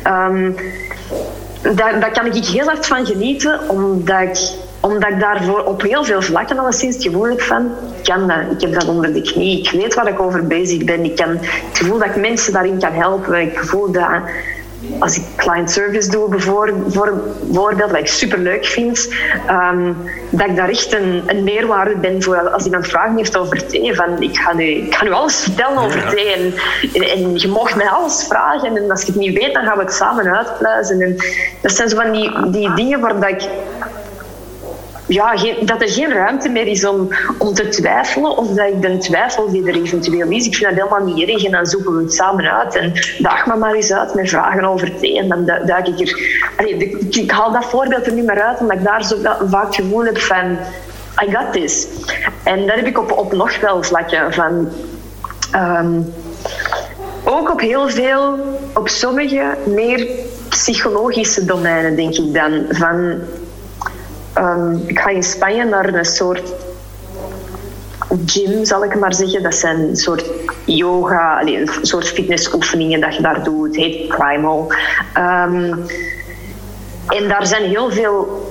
Um, 0.06 0.54
daar, 1.62 2.00
daar 2.00 2.12
kan 2.12 2.26
ik 2.26 2.44
heel 2.44 2.64
hard 2.64 2.86
van 2.86 3.06
genieten, 3.06 3.60
omdat 3.68 4.20
ik, 4.20 4.38
omdat 4.80 5.10
ik 5.10 5.20
daarvoor 5.20 5.64
op 5.64 5.82
heel 5.82 6.04
veel 6.04 6.22
vlakken 6.22 6.58
alleszins 6.58 6.94
het 6.94 7.04
gevoel 7.04 7.28
heb 7.28 7.40
van, 7.40 7.70
kan 8.02 8.28
dat, 8.28 8.36
ik 8.50 8.60
heb 8.60 8.72
dat 8.72 8.88
onder 8.88 9.12
de 9.12 9.22
knie, 9.22 9.58
ik 9.58 9.70
weet 9.70 9.94
waar 9.94 10.08
ik 10.08 10.20
over 10.20 10.46
bezig 10.46 10.84
ben, 10.84 11.04
ik 11.04 11.16
kan 11.16 11.28
het 11.28 11.78
gevoel 11.78 11.98
dat 11.98 12.08
ik 12.08 12.16
mensen 12.16 12.52
daarin 12.52 12.78
kan 12.78 12.92
helpen, 12.92 13.40
ik 13.40 13.58
gevoel 13.58 13.92
dat 13.92 14.08
als 14.98 15.16
ik 15.16 15.22
client 15.36 15.70
service 15.70 16.10
doe 16.10 16.28
bijvoorbeeld, 16.28 16.94
wat 17.78 17.96
ik 17.96 18.06
super 18.06 18.38
leuk 18.38 18.66
vind, 18.66 19.08
um, 19.50 19.96
dat 20.30 20.48
ik 20.48 20.56
daar 20.56 20.68
echt 20.68 20.94
een, 20.94 21.22
een, 21.26 21.44
meerwaarde 21.44 21.96
ben 21.96 22.22
voor 22.22 22.50
als 22.50 22.64
iemand 22.64 22.86
vragen 22.86 23.16
heeft 23.16 23.36
over 23.36 23.66
thee. 23.66 23.94
Van, 23.94 24.22
ik, 24.22 24.36
ga 24.36 24.52
nu, 24.52 24.64
ik 24.64 24.94
ga 24.94 25.04
nu 25.04 25.12
alles 25.12 25.36
vertellen 25.36 25.78
over 25.78 25.98
ja. 25.98 26.10
thee 26.10 26.32
en, 26.32 26.54
en, 26.92 27.36
je 27.36 27.48
mag 27.48 27.76
mij 27.76 27.88
alles 27.88 28.24
vragen. 28.28 28.76
En 28.76 28.90
als 28.90 29.00
ik 29.00 29.06
het 29.06 29.16
niet 29.16 29.38
weet, 29.38 29.54
dan 29.54 29.64
gaan 29.64 29.76
we 29.76 29.82
het 29.82 29.92
samen 29.92 30.36
uitpluizen. 30.36 31.00
En 31.00 31.16
dat 31.60 31.72
zijn 31.72 31.88
zo 31.88 31.96
van 31.96 32.12
die, 32.12 32.50
die 32.50 32.74
dingen 32.74 33.00
waar 33.00 33.20
dat 33.20 33.30
ik 33.30 33.48
ja, 35.10 35.34
dat 35.60 35.82
er 35.82 35.88
geen 35.88 36.12
ruimte 36.12 36.48
meer 36.48 36.66
is 36.66 36.84
om, 36.84 37.08
om 37.38 37.54
te 37.54 37.68
twijfelen 37.68 38.36
of 38.36 38.48
dat 38.48 38.66
ik 38.66 38.82
de 38.82 38.98
twijfel 38.98 39.50
die 39.50 39.66
er 39.66 39.74
eventueel 39.74 40.28
is, 40.28 40.46
ik 40.46 40.56
vind 40.56 40.76
dat 40.76 40.88
helemaal 40.88 41.14
niet 41.14 41.28
erg 41.28 41.44
en 41.44 41.50
dan 41.50 41.66
zoeken 41.66 41.96
we 41.96 42.02
het 42.02 42.14
samen 42.14 42.52
uit 42.52 42.76
en 42.76 42.92
daag 43.18 43.46
me 43.46 43.56
maar 43.56 43.74
eens 43.74 43.92
uit 43.92 44.14
met 44.14 44.28
vragen 44.28 44.64
over 44.64 44.98
thee 45.00 45.18
en 45.18 45.28
dan 45.28 45.44
duik 45.44 45.86
ik 45.86 46.00
er... 46.00 46.38
Ik, 47.10 47.30
haal 47.30 47.52
dat 47.52 47.64
voorbeeld 47.64 48.06
er 48.06 48.12
niet 48.12 48.26
meer 48.26 48.42
uit 48.42 48.60
omdat 48.60 48.76
ik 48.76 48.84
daar 48.84 49.04
zo 49.04 49.16
vaak 49.48 49.66
het 49.66 49.74
gevoel 49.74 50.04
heb 50.04 50.18
van 50.18 50.58
I 51.24 51.30
got 51.30 51.52
this. 51.52 51.86
En 52.42 52.66
dat 52.66 52.76
heb 52.76 52.86
ik 52.86 52.98
op, 52.98 53.12
op 53.18 53.32
nog 53.32 53.60
wel 53.60 53.82
vlakken 53.82 54.32
van... 54.32 54.68
Um, 55.54 56.12
ook 57.24 57.50
op 57.50 57.60
heel 57.60 57.88
veel, 57.88 58.38
op 58.74 58.88
sommige 58.88 59.56
meer 59.66 60.06
psychologische 60.48 61.44
domeinen, 61.44 61.96
denk 61.96 62.14
ik 62.14 62.34
dan. 62.34 62.64
Van, 62.68 63.20
um, 64.38 64.82
ik 64.86 64.98
ga 64.98 65.10
in 65.10 65.22
Spanje 65.22 65.64
naar 65.64 65.94
een 65.94 66.04
soort 66.04 66.52
gym, 68.26 68.64
zal 68.64 68.84
ik 68.84 68.98
maar 68.98 69.14
zeggen. 69.14 69.42
Dat 69.42 69.54
zijn 69.54 69.80
een 69.80 69.96
soort 69.96 70.24
yoga, 70.64 71.42
een 71.42 71.68
soort 71.82 72.08
fitnessoefeningen 72.08 73.00
dat 73.00 73.16
je 73.16 73.22
daar 73.22 73.44
doet. 73.44 73.66
Het 73.66 73.76
heet 73.76 74.08
Primal. 74.08 74.72
Um, 75.16 75.84
en 77.08 77.28
daar 77.28 77.46
zijn 77.46 77.62
heel 77.62 77.90
veel 77.90 78.49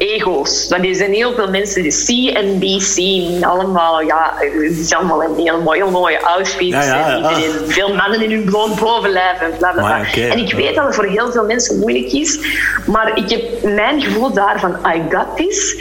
ego's. 0.00 0.68
Want 0.68 0.84
er 0.84 0.94
zijn 0.94 1.12
heel 1.12 1.34
veel 1.34 1.50
mensen 1.50 1.82
die 1.82 2.30
C 2.32 2.36
en 2.36 2.58
B 2.58 2.80
zien. 2.80 3.44
Allemaal, 3.44 4.00
ja, 4.02 4.34
het 4.38 4.78
is 4.78 4.94
allemaal 4.94 5.22
een 5.22 5.36
heel 5.36 5.60
mooi, 5.60 5.82
heel 5.82 5.90
mooie 5.90 6.22
outfits. 6.22 6.70
Ja, 6.70 6.82
ja, 6.82 7.16
ja. 7.16 7.40
veel 7.66 7.94
mannen 7.94 8.22
in 8.22 8.30
hun 8.30 8.44
bloot 8.44 8.80
bovenlijf 8.80 9.40
en 9.40 9.56
bla 9.58 9.72
bla 9.72 9.82
bla. 9.82 10.20
En 10.22 10.38
ik 10.38 10.52
weet 10.52 10.74
dat 10.74 10.84
het 10.84 10.94
voor 10.94 11.06
heel 11.06 11.32
veel 11.32 11.44
mensen 11.44 11.78
moeilijk 11.78 12.12
is. 12.12 12.38
Maar 12.86 13.16
ik 13.16 13.30
heb 13.30 13.74
mijn 13.74 14.02
gevoel 14.02 14.32
daarvan, 14.32 14.70
I 14.70 15.02
got 15.10 15.36
this 15.36 15.76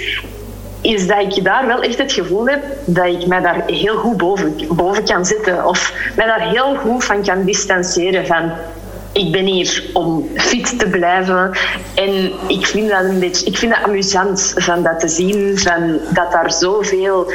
is 0.81 1.07
dat 1.07 1.37
ik 1.37 1.43
daar 1.43 1.67
wel 1.67 1.81
echt 1.81 1.97
het 1.97 2.11
gevoel 2.11 2.47
heb 2.47 2.63
dat 2.85 3.05
ik 3.05 3.27
mij 3.27 3.41
daar 3.41 3.63
heel 3.65 3.97
goed 3.97 4.17
boven, 4.17 4.55
boven 4.69 5.03
kan 5.03 5.25
zitten. 5.25 5.65
Of 5.65 5.93
mij 6.15 6.25
daar 6.25 6.49
heel 6.49 6.75
goed 6.75 7.03
van 7.03 7.23
kan 7.23 7.45
distancieren 7.45 8.25
van 8.25 8.51
ik 9.11 9.31
ben 9.31 9.45
hier 9.45 9.89
om 9.93 10.29
fit 10.35 10.79
te 10.79 10.87
blijven. 10.89 11.51
En 11.95 12.31
ik 12.47 12.65
vind 12.65 12.89
dat 12.89 13.03
een 13.03 13.19
beetje, 13.19 13.45
ik 13.45 13.57
vind 13.57 13.75
het 13.75 13.83
amusant 13.83 14.53
van 14.55 14.83
dat 14.83 14.99
te 14.99 15.07
zien, 15.07 15.57
van 15.57 15.99
dat 16.13 16.31
daar 16.31 16.51
zoveel 16.51 17.31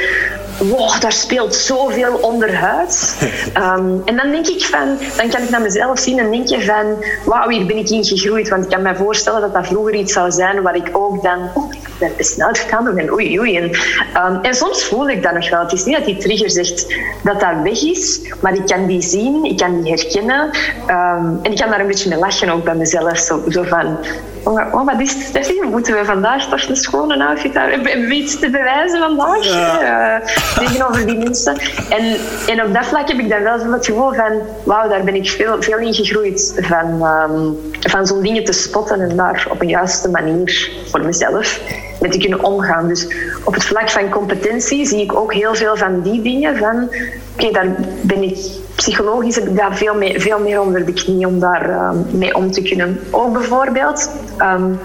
wow, 0.59 1.01
daar 1.01 1.13
speelt 1.13 1.55
zoveel 1.55 2.15
onderhuid. 2.15 3.17
Um, 3.57 4.03
en 4.09 4.17
dan 4.17 4.31
denk 4.31 4.47
ik 4.47 4.65
van, 4.65 4.99
dan 5.17 5.29
kan 5.29 5.43
ik 5.43 5.51
naar 5.51 5.61
mezelf 5.61 5.99
zien 5.99 6.19
en 6.19 6.31
denk 6.31 6.49
je 6.49 6.63
van, 6.63 7.05
wauw, 7.25 7.49
hier 7.49 7.67
ben 7.67 7.77
ik 7.77 7.91
in 7.91 8.05
gegroeid. 8.05 8.49
Want 8.49 8.65
ik 8.65 8.71
kan 8.71 8.83
me 8.83 8.95
voorstellen 8.95 9.41
dat 9.41 9.55
dat 9.55 9.67
vroeger 9.67 9.95
iets 9.95 10.13
zou 10.13 10.31
zijn 10.31 10.63
waar 10.63 10.77
ik 10.77 10.89
ook 10.93 11.23
dan, 11.23 11.39
oh, 11.55 11.73
ben 11.99 12.11
snel 12.19 12.49
gegaan 12.53 12.99
en 12.99 13.13
oei, 13.13 13.39
oei. 13.39 13.57
En, 13.57 13.65
um, 13.65 14.41
en 14.43 14.55
soms 14.55 14.85
voel 14.85 15.09
ik 15.09 15.23
dat 15.23 15.33
nog 15.35 15.51
wel. 15.51 15.61
Het 15.61 15.73
is 15.73 15.85
niet 15.85 15.97
dat 15.97 16.05
die 16.05 16.17
trigger 16.17 16.51
zegt 16.51 16.95
dat 17.23 17.41
dat 17.41 17.63
weg 17.63 17.83
is, 17.83 18.21
maar 18.41 18.55
ik 18.55 18.67
kan 18.67 18.87
die 18.87 19.03
zien, 19.03 19.45
ik 19.45 19.57
kan 19.57 19.83
die 19.83 19.93
herkennen. 19.93 20.51
Um, 20.87 21.39
en 21.43 21.51
ik 21.51 21.57
kan 21.57 21.71
daar 21.71 21.81
een 21.81 21.87
beetje 21.87 22.09
mee 22.09 22.19
lachen 22.19 22.49
ook 22.49 22.65
bij 22.65 22.75
mezelf. 22.75 23.19
Zo, 23.19 23.43
zo 23.49 23.63
van, 23.63 23.99
oh, 24.45 24.75
oh 24.75 24.87
wat 24.87 25.01
is 25.01 25.13
het, 25.13 25.23
Steffi? 25.23 25.61
Moeten 25.71 25.95
we 25.95 26.05
vandaag 26.05 26.49
toch 26.49 26.69
een 26.69 26.77
schone 26.77 27.27
outfit 27.27 27.55
hebben? 27.55 28.13
Iets 28.13 28.39
te 28.39 28.51
bewijzen 28.51 28.99
vandaag? 28.99 29.45
Ja. 29.45 30.21
Uh, 30.21 30.27
tegenover 30.59 31.07
die 31.07 31.17
mensen. 31.17 31.57
En, 31.89 32.17
en 32.47 32.65
op 32.65 32.75
dat 32.75 32.87
vlak 32.87 33.09
heb 33.09 33.19
ik 33.19 33.29
dan 33.29 33.43
wel 33.43 33.59
zo 33.59 33.73
het 33.73 33.87
gevoel 33.87 34.13
van, 34.13 34.33
wauw, 34.65 34.89
daar 34.89 35.05
ben 35.05 35.15
ik 35.15 35.29
veel, 35.29 35.63
veel 35.63 35.79
in 35.79 35.95
gegroeid. 35.95 36.55
Van, 36.61 37.03
um, 37.03 37.57
van 37.81 38.07
zo'n 38.07 38.23
dingen 38.23 38.45
te 38.45 38.53
spotten 38.53 39.01
en 39.01 39.17
daar 39.17 39.47
op 39.51 39.61
een 39.61 39.69
juiste 39.69 40.09
manier 40.09 40.71
voor 40.91 41.05
mezelf 41.05 41.61
mee 42.01 42.11
te 42.11 42.19
kunnen 42.19 42.45
omgaan. 42.45 42.89
Dus 42.89 43.07
op 43.45 43.55
het 43.55 43.65
vlak 43.65 43.91
van 43.91 44.09
competentie 44.09 44.87
zie 44.87 45.03
ik 45.03 45.17
ook 45.17 45.33
heel 45.33 45.55
veel 45.55 45.77
van 45.77 46.01
die 46.01 46.23
dingen. 46.23 46.57
Van, 46.57 46.91
oké, 47.33 47.51
daar 47.51 47.67
ben 48.03 48.23
ik 48.23 48.39
psychologisch 48.75 49.35
heb 49.35 49.47
ik 49.47 49.57
daar 49.57 49.77
veel, 49.77 49.95
veel 50.15 50.39
meer 50.39 50.61
onder 50.61 50.87
de 50.87 50.93
knie 50.93 51.27
om 51.27 51.41
daar 51.41 51.89
um, 51.89 52.07
mee 52.11 52.35
om 52.35 52.51
te 52.51 52.63
kunnen. 52.63 53.01
Ook 53.11 53.33
bijvoorbeeld 53.33 54.11
um, 54.39 54.79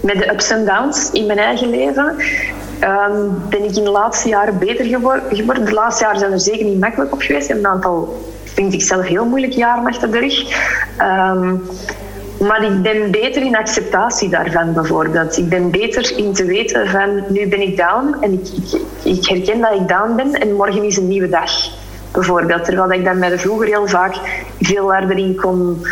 met 0.00 0.18
de 0.18 0.30
ups 0.32 0.50
en 0.50 0.64
downs 0.64 1.10
in 1.10 1.26
mijn 1.26 1.38
eigen 1.38 1.70
leven. 1.70 2.16
Um, 2.80 3.42
ben 3.48 3.64
ik 3.64 3.76
in 3.76 3.84
de 3.84 3.90
laatste 3.90 4.28
jaren 4.28 4.58
beter 4.58 4.84
geworden. 4.84 5.64
De 5.64 5.72
laatste 5.72 6.04
jaren 6.04 6.18
zijn 6.18 6.32
er 6.32 6.40
zeker 6.40 6.64
niet 6.64 6.80
makkelijk 6.80 7.12
op 7.12 7.20
geweest. 7.20 7.48
Ik 7.48 7.54
heb 7.54 7.58
een 7.58 7.70
aantal, 7.70 8.22
vind 8.44 8.72
ik 8.72 8.82
zelf, 8.82 9.06
heel 9.06 9.24
moeilijke 9.24 9.56
jaren 9.56 9.86
achter 9.86 10.10
de 10.10 10.18
rug. 10.18 10.44
Maar 12.38 12.64
ik 12.64 12.82
ben 12.82 13.10
beter 13.10 13.42
in 13.42 13.56
acceptatie 13.56 14.28
daarvan, 14.28 14.72
bijvoorbeeld. 14.72 15.36
Ik 15.36 15.48
ben 15.48 15.70
beter 15.70 16.18
in 16.18 16.32
te 16.32 16.44
weten 16.44 16.88
van, 16.88 17.22
nu 17.28 17.48
ben 17.48 17.60
ik 17.60 17.76
down 17.76 18.16
en 18.20 18.32
ik, 18.32 18.46
ik, 18.46 18.80
ik 19.02 19.26
herken 19.26 19.60
dat 19.60 19.72
ik 19.72 19.88
down 19.88 20.14
ben 20.16 20.32
en 20.32 20.52
morgen 20.52 20.84
is 20.84 20.96
een 20.96 21.08
nieuwe 21.08 21.28
dag, 21.28 21.50
bijvoorbeeld. 22.16 22.64
Terwijl 22.64 22.92
ik 22.92 23.04
dan 23.04 23.18
mij 23.18 23.38
vroeger 23.38 23.66
heel 23.66 23.88
vaak 23.88 24.14
veel 24.60 24.92
harder 24.92 25.18
in 25.18 25.36
kon 25.36 25.86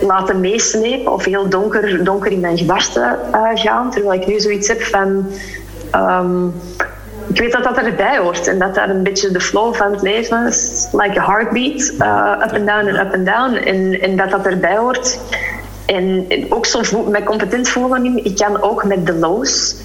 laten 0.00 0.40
meeslepen 0.40 1.12
of 1.12 1.24
heel 1.24 1.48
donker, 1.48 2.04
donker 2.04 2.32
in 2.32 2.40
mijn 2.40 2.58
gedachten 2.58 3.18
uh, 3.34 3.48
gaan. 3.54 3.90
Terwijl 3.90 4.20
ik 4.20 4.26
nu 4.26 4.40
zoiets 4.40 4.68
heb 4.68 4.82
van 4.82 5.26
Um, 5.94 6.54
ik 7.28 7.38
weet 7.38 7.52
dat 7.52 7.64
dat 7.64 7.76
erbij 7.76 8.18
hoort 8.18 8.46
en 8.46 8.58
dat 8.58 8.74
dat 8.74 8.88
een 8.88 9.02
beetje 9.02 9.30
de 9.30 9.40
flow 9.40 9.74
van 9.74 9.92
het 9.92 10.02
leven 10.02 10.46
is. 10.46 10.88
Like 10.92 11.20
a 11.20 11.24
heartbeat, 11.24 11.92
uh, 11.98 12.44
up 12.44 12.52
and 12.52 12.66
down 12.66 12.86
en 12.86 13.06
up 13.06 13.14
and 13.14 13.26
down. 13.26 13.54
En, 13.54 14.00
en 14.00 14.16
dat 14.16 14.30
dat 14.30 14.46
erbij 14.46 14.76
hoort. 14.76 15.18
En, 15.86 16.26
ook 16.48 16.66
zo 16.66 17.02
met 17.02 17.24
competent 17.24 17.68
voelen, 17.68 18.24
ik 18.24 18.36
kan 18.36 18.62
ook 18.62 18.84
met 18.84 19.06
de 19.06 19.14
lows. 19.14 19.76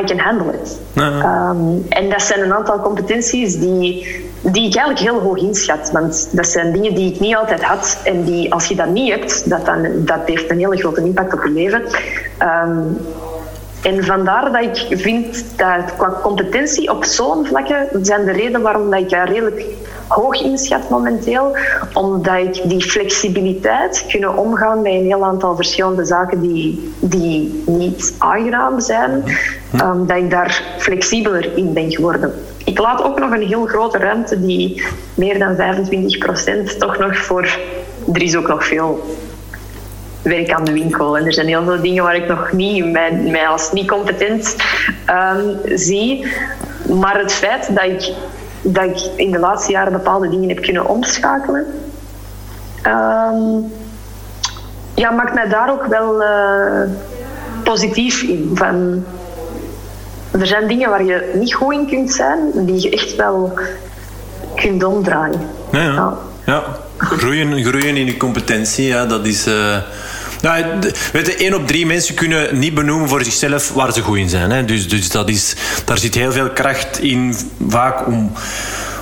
I 0.00 0.04
can 0.04 0.18
handle 0.18 0.52
it. 0.52 0.80
Um, 0.96 1.86
en 1.88 2.08
dat 2.08 2.22
zijn 2.22 2.40
een 2.40 2.54
aantal 2.54 2.80
competenties 2.80 3.58
die, 3.58 4.06
die 4.52 4.66
ik 4.66 4.76
eigenlijk 4.76 4.98
heel 4.98 5.20
hoog 5.20 5.36
inschat. 5.36 5.90
Want 5.92 6.28
dat 6.30 6.46
zijn 6.46 6.72
dingen 6.72 6.94
die 6.94 7.12
ik 7.12 7.20
niet 7.20 7.36
altijd 7.36 7.62
had. 7.62 7.98
En 8.04 8.24
die, 8.24 8.52
als 8.52 8.66
je 8.66 8.74
dat 8.74 8.88
niet 8.88 9.12
hebt, 9.12 9.50
dat, 9.50 9.66
dan, 9.66 9.86
dat 9.94 10.20
heeft 10.26 10.50
een 10.50 10.58
hele 10.58 10.76
grote 10.76 11.00
impact 11.00 11.34
op 11.34 11.44
je 11.44 11.50
leven. 11.50 11.82
Um, 12.42 12.98
en 13.82 14.04
vandaar 14.04 14.52
dat 14.52 14.62
ik 14.62 14.98
vind 14.98 15.44
dat 15.56 15.96
qua 15.96 16.12
competentie 16.22 16.90
op 16.90 17.04
zo'n 17.04 17.46
vlakke 17.46 17.88
zijn 18.02 18.24
de 18.24 18.32
reden 18.32 18.62
waarom 18.62 18.90
dat 18.90 19.00
ik 19.00 19.10
daar 19.10 19.28
redelijk 19.28 19.64
hoog 20.08 20.42
inschat 20.42 20.88
momenteel. 20.88 21.56
Omdat 21.92 22.36
ik 22.36 22.68
die 22.68 22.82
flexibiliteit 22.82 24.04
kunnen 24.08 24.36
omgaan 24.36 24.82
met 24.82 24.92
een 24.92 25.04
heel 25.04 25.24
aantal 25.24 25.56
verschillende 25.56 26.04
zaken 26.04 26.40
die, 26.40 26.92
die 27.00 27.62
niet 27.66 28.14
aangenaam 28.18 28.80
zijn. 28.80 29.24
Um, 29.82 30.06
dat 30.06 30.16
ik 30.16 30.30
daar 30.30 30.62
flexibeler 30.78 31.56
in 31.56 31.72
ben 31.72 31.90
geworden. 31.90 32.32
Ik 32.66 32.78
laat 32.78 33.02
ook 33.02 33.18
nog 33.18 33.30
een 33.30 33.46
heel 33.46 33.66
grote 33.66 33.98
ruimte 33.98 34.40
die 34.40 34.86
meer 35.14 35.38
dan 35.38 35.56
25% 35.56 36.76
toch 36.78 36.98
nog 36.98 37.16
voor... 37.16 37.58
Er 38.12 38.22
is 38.22 38.36
ook 38.36 38.48
nog 38.48 38.66
veel 38.66 39.16
werk 40.22 40.52
aan 40.52 40.64
de 40.64 40.72
winkel. 40.72 41.16
En 41.18 41.24
er 41.24 41.32
zijn 41.32 41.46
heel 41.46 41.64
veel 41.64 41.80
dingen 41.80 42.02
waar 42.02 42.16
ik 42.16 42.28
nog 42.28 42.52
niet 42.52 42.92
mij, 42.92 43.12
mij 43.12 43.46
als 43.46 43.72
niet 43.72 43.88
competent 43.88 44.56
um, 45.10 45.78
zie. 45.78 46.26
Maar 47.00 47.18
het 47.18 47.32
feit 47.32 47.74
dat 47.74 47.84
ik, 47.84 48.12
dat 48.62 48.84
ik 48.84 48.98
in 49.16 49.30
de 49.30 49.38
laatste 49.38 49.72
jaren 49.72 49.92
bepaalde 49.92 50.28
dingen 50.28 50.48
heb 50.48 50.62
kunnen 50.62 50.86
omschakelen, 50.86 51.66
um, 52.86 53.72
ja, 54.94 55.10
maakt 55.10 55.34
mij 55.34 55.48
daar 55.48 55.70
ook 55.70 55.86
wel 55.86 56.22
uh, 56.22 56.82
positief 57.64 58.22
in. 58.22 58.50
Van, 58.54 59.04
er 60.30 60.46
zijn 60.46 60.68
dingen 60.68 60.90
waar 60.90 61.04
je 61.04 61.32
niet 61.34 61.54
goed 61.54 61.72
in 61.72 61.86
kunt 61.86 62.12
zijn, 62.12 62.38
die 62.54 62.82
je 62.82 62.90
echt 62.90 63.16
wel 63.16 63.58
kunt 64.54 64.84
omdraaien. 64.84 65.40
Ja, 65.72 65.82
ja. 65.82 66.18
ja. 66.46 66.64
Groeien, 66.96 67.64
groeien 67.64 67.96
in 67.96 68.06
je 68.06 68.16
competentie, 68.16 68.86
ja, 68.86 69.06
dat 69.06 69.26
is. 69.26 69.46
Uh 69.46 69.76
nou, 70.42 70.64
weet 71.12 71.26
je, 71.26 71.34
één 71.36 71.54
op 71.54 71.66
drie 71.66 71.86
mensen 71.86 72.14
kunnen 72.14 72.58
niet 72.58 72.74
benoemen 72.74 73.08
voor 73.08 73.24
zichzelf 73.24 73.72
waar 73.72 73.92
ze 73.92 74.00
goed 74.00 74.16
in 74.16 74.28
zijn. 74.28 74.50
Hè. 74.50 74.64
Dus, 74.64 74.88
dus 74.88 75.10
dat 75.10 75.28
is, 75.28 75.56
daar 75.84 75.98
zit 75.98 76.14
heel 76.14 76.32
veel 76.32 76.50
kracht 76.50 76.98
in, 76.98 77.36
vaak 77.68 78.06
om, 78.06 78.32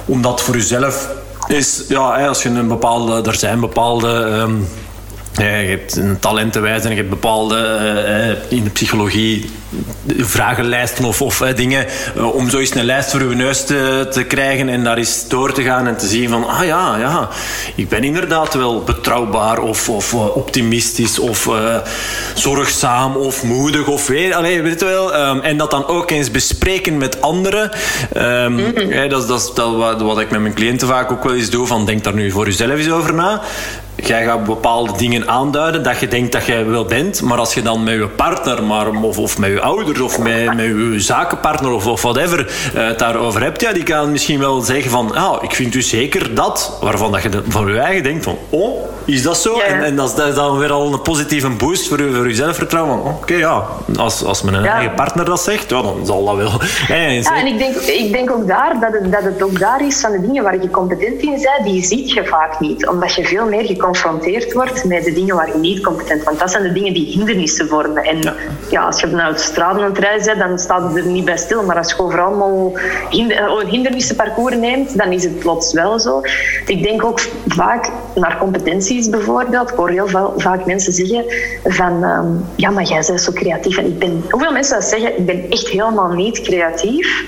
om 0.05 0.23
dat 0.23 0.41
voor 0.41 0.55
jezelf 0.55 1.09
is. 1.47 1.85
Ja, 1.89 2.27
als 2.27 2.43
je 2.43 2.49
een 2.49 2.69
bepaalde, 2.69 3.31
er 3.31 3.35
zijn 3.35 3.61
bepaalde. 3.61 4.09
Um, 4.09 4.67
je 5.43 5.45
hebt 5.45 5.97
een 5.97 6.19
talentenwijze 6.19 6.85
en 6.85 6.91
je 6.91 6.97
hebt 6.97 7.09
bepaalde 7.09 7.57
uh, 8.51 8.59
in 8.59 8.65
de 8.65 8.71
psychologie 8.71 9.51
vragenlijsten 10.19 11.05
of, 11.05 11.23
of 11.23 11.39
dingen 11.39 11.87
uh, 12.17 12.35
om 12.35 12.51
zo 12.51 12.59
eens 12.59 12.75
een 12.75 12.85
lijst 12.85 13.11
voor 13.11 13.21
uw 13.21 13.33
neus 13.33 13.65
te, 13.65 14.09
te, 14.11 14.25
krijgen 14.25 14.69
en 14.69 14.85
daar 14.85 14.97
eens 14.97 15.29
door 15.29 15.53
te 15.53 15.63
gaan 15.63 15.87
en 15.87 15.97
te 15.97 16.07
zien 16.07 16.29
van 16.29 16.49
ah 16.49 16.65
ja, 16.65 16.97
ja 16.97 17.29
ik 17.75 17.89
ben 17.89 18.05
inderdaad 18.05 18.55
wel 18.55 18.83
betrouwbaar 18.83 19.59
of, 19.59 19.89
of 19.89 20.15
optimistisch 20.15 21.19
of 21.19 21.51
zorgzaam 22.35 23.17
of 23.17 23.43
moedig 23.43 23.87
of 23.87 24.07
weet, 24.07 24.33
allez, 24.33 24.61
weet 24.61 24.81
je 24.81 24.87
wel 24.87 25.29
um, 25.29 25.41
en 25.41 25.57
dat 25.57 25.71
dan 25.71 25.87
ook 25.87 26.11
eens 26.11 26.31
bespreken 26.31 26.97
met 26.97 27.21
anderen. 27.21 27.71
Um, 28.17 28.75
dat, 29.09 29.29
dat 29.29 29.41
is 29.41 29.51
dat 29.55 29.77
wat, 29.77 30.01
wat 30.01 30.21
ik 30.21 30.31
met 30.31 30.41
mijn 30.41 30.55
cliënten 30.55 30.89
vaak 30.89 31.13
ook 31.13 31.25
wel 31.25 31.35
eens 31.35 31.51
doe 31.51 31.67
van 31.67 31.87
denk 31.87 32.05
daar 32.05 32.15
nu 32.15 32.31
voor 32.31 32.45
jezelf 32.45 32.77
eens 32.77 32.91
over 32.91 33.15
na 33.15 33.43
jij 33.97 34.25
gaat 34.25 34.45
bepaalde 34.45 34.93
dingen 34.97 35.29
aanduiden 35.29 35.83
dat 35.83 36.01
je 36.01 36.09
denkt 36.09 36.33
dat 36.33 36.47
jij 36.47 36.67
wel 36.67 36.85
bent, 36.85 37.23
maar 37.23 37.39
als 37.39 37.55
je 37.55 37.63
dan 37.63 37.83
met 37.83 37.95
je 37.95 38.09
partner 38.09 38.65
maar, 38.65 38.91
of, 38.91 39.19
of 39.19 39.39
met 39.39 39.51
je 39.51 39.61
ouders 39.61 40.01
of 40.01 40.19
met, 40.19 40.55
met 40.55 40.65
je 40.65 40.95
zakenpartner 40.97 41.71
of, 41.71 41.87
of 41.87 42.03
whatever 42.03 42.39
uh, 42.75 42.87
het 42.87 42.99
daarover 42.99 43.43
hebt, 43.43 43.61
ja, 43.61 43.73
die 43.73 43.83
kan 43.83 44.13
misschien 44.13 44.39
wel 44.39 44.61
zeggen 44.61 44.91
van, 44.91 45.15
ah, 45.15 45.43
ik 45.43 45.55
vind 45.55 45.75
u 45.75 45.83
zeker 45.83 46.35
dat, 46.35 46.79
waarvan 46.81 47.13
dat 47.13 47.23
je 47.23 47.43
van 47.49 47.67
je 47.67 47.79
eigen 47.79 48.03
denkt 48.03 48.25
van, 48.25 48.39
oh, 48.51 48.89
is 49.05 49.23
dat 49.23 49.37
zo? 49.37 49.59
En, 49.59 49.85
en 49.85 49.97
dat, 49.97 50.19
is, 50.19 50.35
dan 50.35 50.59
weer 50.59 50.73
al 50.73 50.93
een 50.93 51.03
positieve 51.03 51.49
boost 51.49 51.89
voor, 51.89 51.99
voor 51.99 52.29
je 52.29 52.35
zelfvertrouwen. 52.35 53.05
Oké, 53.05 53.35
ja, 53.35 53.65
als, 53.97 54.25
als 54.25 54.43
mijn 54.43 54.65
eigen 54.65 54.95
partner 54.95 55.25
dat 55.25 55.41
zegt, 55.41 55.71
ja, 55.71 55.83
dan 55.83 56.07
zal 56.07 56.25
dat 56.25 56.37
wel. 56.37 56.51
ja, 56.89 57.37
en 57.37 57.47
ik 57.47 57.59
denk, 57.59 57.75
ik 57.77 58.13
denk 58.13 58.31
ook 58.31 58.47
daar 58.47 58.77
dat 58.81 58.93
het, 58.93 59.13
dat 59.13 59.23
het 59.23 59.43
ook 59.43 59.59
daar 59.59 59.87
is 59.87 60.01
van 60.01 60.13
de 60.13 60.21
dingen 60.21 60.43
waar 60.43 60.63
je 60.63 60.71
competent 60.71 61.21
in 61.21 61.31
bent, 61.31 61.65
die 61.65 61.85
ziet 61.85 62.13
je 62.13 62.25
vaak 62.25 62.61
niet. 62.61 62.89
Omdat 62.89 63.15
je 63.15 63.25
veel 63.25 63.47
meer 63.47 63.65
geconfronteerd 63.65 64.53
wordt 64.53 64.85
met 64.85 65.05
de 65.05 65.13
dingen 65.13 65.37
waar 65.37 65.49
je 65.49 65.59
niet 65.59 65.83
competent 65.83 66.09
bent. 66.09 66.25
Want 66.25 66.39
dat 66.39 66.51
zijn 66.51 66.63
de 66.63 66.73
dingen 66.73 66.93
die 66.93 67.07
hindernissen 67.07 67.69
vormen. 67.69 68.05
En 68.05 68.35
ja, 68.71 68.85
als 68.85 69.01
je 69.01 69.07
naar 69.07 69.33
de 69.33 69.39
straten 69.39 69.83
aan 69.83 69.89
het 69.89 69.99
rijden 69.99 70.25
bent, 70.25 70.39
dan 70.39 70.59
staat 70.59 70.83
het 70.83 70.97
er 70.97 71.11
niet 71.11 71.25
bij 71.25 71.37
stil. 71.37 71.63
Maar 71.63 71.77
als 71.77 71.91
je 71.91 71.99
overal 71.99 72.27
allemaal 72.27 72.73
hinder, 73.11 73.37
eh, 73.37 73.69
hindernissenparcours 73.69 74.57
neemt, 74.57 74.99
dan 74.99 75.13
is 75.13 75.25
het 75.25 75.39
plots 75.39 75.73
wel 75.73 75.99
zo. 75.99 76.21
Ik 76.67 76.83
denk 76.83 77.05
ook 77.05 77.21
vaak 77.47 77.91
naar 78.15 78.37
bijvoorbeeld. 79.03 79.71
Ik 79.71 79.77
hoor 79.77 79.91
heel 79.91 80.09
vaak 80.37 80.67
mensen 80.67 80.93
zeggen 80.93 81.25
van 81.65 82.05
ehm, 82.05 82.27
ja, 82.57 82.71
maar 82.71 82.85
jij 82.85 83.05
bent 83.07 83.21
zo 83.21 83.33
creatief. 83.33 83.79
En 83.79 83.87
ik 83.87 83.99
ben, 83.99 84.25
hoeveel 84.31 84.53
mensen 84.53 84.75
dat 84.75 84.89
zeggen, 84.89 85.19
ik 85.19 85.27
ben 85.27 85.51
echt 85.51 85.69
helemaal 85.69 86.13
niet 86.13 86.41
creatief 86.41 87.25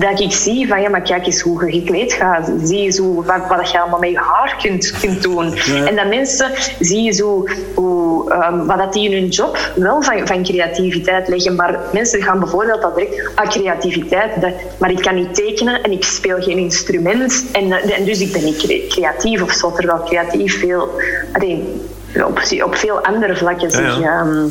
dat 0.00 0.20
ik 0.20 0.32
zie 0.32 0.68
van 0.68 0.80
ja, 0.80 0.88
maar 0.88 1.02
kijk 1.02 1.26
eens 1.26 1.40
hoe 1.40 1.66
je 1.66 1.78
gekleed 1.78 2.12
gaat. 2.12 2.50
Zie 2.62 2.82
je 2.82 2.90
zo 2.90 3.14
wat, 3.14 3.46
wat 3.48 3.70
je 3.70 3.80
allemaal 3.80 3.98
met 3.98 4.10
je 4.10 4.18
haar 4.18 4.56
kunt, 4.62 4.90
kunt 5.00 5.22
doen. 5.22 5.56
En 5.86 5.96
dat 5.96 6.08
mensen 6.08 6.50
zie 6.80 7.02
je 7.02 7.12
zo 7.12 7.48
hoe, 7.74 8.32
um, 8.32 8.66
wat 8.66 8.78
dat 8.78 8.92
die 8.92 9.10
in 9.10 9.20
hun 9.20 9.28
job 9.28 9.58
wel 9.74 10.02
van, 10.02 10.26
van 10.26 10.42
creativiteit 10.42 11.28
leggen. 11.28 11.54
Maar 11.54 11.78
mensen 11.92 12.22
gaan 12.22 12.38
bijvoorbeeld 12.38 12.82
dat 12.82 12.96
direct, 12.96 13.30
ah, 13.34 13.48
creativiteit, 13.48 14.40
dat, 14.40 14.52
maar 14.78 14.90
ik 14.90 15.00
kan 15.02 15.14
niet 15.14 15.34
tekenen 15.34 15.82
en 15.82 15.92
ik 15.92 16.04
speel 16.04 16.42
geen 16.42 16.58
instrument. 16.58 17.44
En, 17.52 17.72
en 17.72 18.04
dus 18.04 18.20
ik 18.20 18.32
ben 18.32 18.44
niet 18.44 18.86
creatief 18.88 19.42
of 19.42 19.52
zo. 19.52 19.72
Terwijl 19.72 20.02
creatief 20.04 20.58
veel, 20.58 20.90
allee, 21.32 21.82
op, 22.26 22.42
op 22.64 22.74
veel 22.74 23.00
andere 23.00 23.36
vlakken 23.36 23.70
zich... 23.70 24.00
Ehm, 24.00 24.48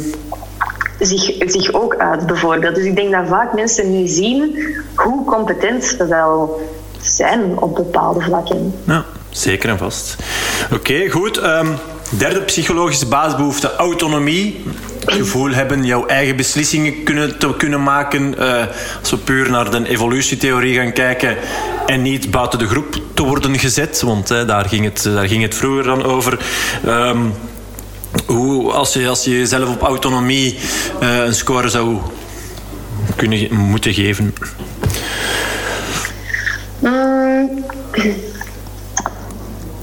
zich, 1.00 1.36
zich 1.46 1.74
ook 1.74 1.96
uit, 1.96 2.28
bijvoorbeeld. 2.28 2.76
Dus 2.76 2.86
ik 2.86 2.96
denk 2.96 3.12
dat 3.12 3.28
vaak 3.28 3.54
mensen 3.54 3.92
niet 3.92 4.12
zien 4.12 4.58
hoe 4.96 5.26
competent 5.26 5.84
ze 5.84 6.08
wel 6.08 6.62
zijn 7.02 7.58
op 7.60 7.76
bepaalde 7.76 8.22
vlakken. 8.22 8.74
Ja, 8.84 9.06
zeker 9.30 9.70
en 9.70 9.78
vast. 9.78 10.16
Oké, 10.74 11.10
goed. 11.10 11.44
Um, 11.44 11.76
derde 12.18 12.42
psychologische 12.42 13.06
basisbehoefte, 13.06 13.76
autonomie. 13.76 14.64
gevoel 15.06 15.50
hebben 15.50 15.84
jouw 15.84 16.06
eigen 16.06 16.36
beslissingen 16.36 17.04
kunnen, 17.04 17.38
te 17.38 17.54
kunnen 17.58 17.84
maken. 17.84 18.36
Uh, 18.40 18.64
als 19.00 19.10
we 19.10 19.18
puur 19.18 19.50
naar 19.50 19.72
de 19.72 19.88
evolutietheorie 19.88 20.76
gaan 20.76 20.94
kijken 20.94 21.38
en 21.86 22.02
niet 22.02 22.32
buiten 22.32 22.60
de 22.60 22.68
groep 22.68 22.96
te 23.14 23.24
worden 23.24 23.60
gezet, 23.60 24.02
want 24.02 24.28
daar, 24.28 24.66
ging 24.66 24.86
het, 24.86 25.04
daar 25.04 25.28
ging 25.28 25.44
het 25.44 25.56
vroeger 25.56 25.84
dan 25.84 26.04
over. 26.04 26.40
Um, 26.86 27.34
hoe, 28.26 28.72
als, 28.72 28.94
je, 28.94 29.08
als 29.08 29.24
je 29.24 29.38
jezelf 29.38 29.70
op 29.70 29.82
autonomie 29.82 30.60
uh, 31.02 31.26
een 31.26 31.36
score 31.36 31.70
zou 31.70 31.98
kunnen 33.16 33.54
moeten 33.54 33.94
geven? 33.94 34.34
Mm. 36.80 37.64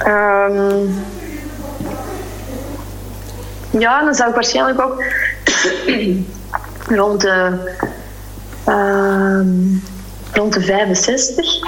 Um. 0.07 0.95
Ja, 3.79 4.05
dan 4.05 4.15
zou 4.15 4.29
ik 4.29 4.35
waarschijnlijk 4.35 4.81
ook 4.81 5.03
rond 6.89 7.21
de, 7.21 7.53
uh, 8.69 9.41
rond 10.33 10.53
de 10.53 10.61
65. 10.61 11.59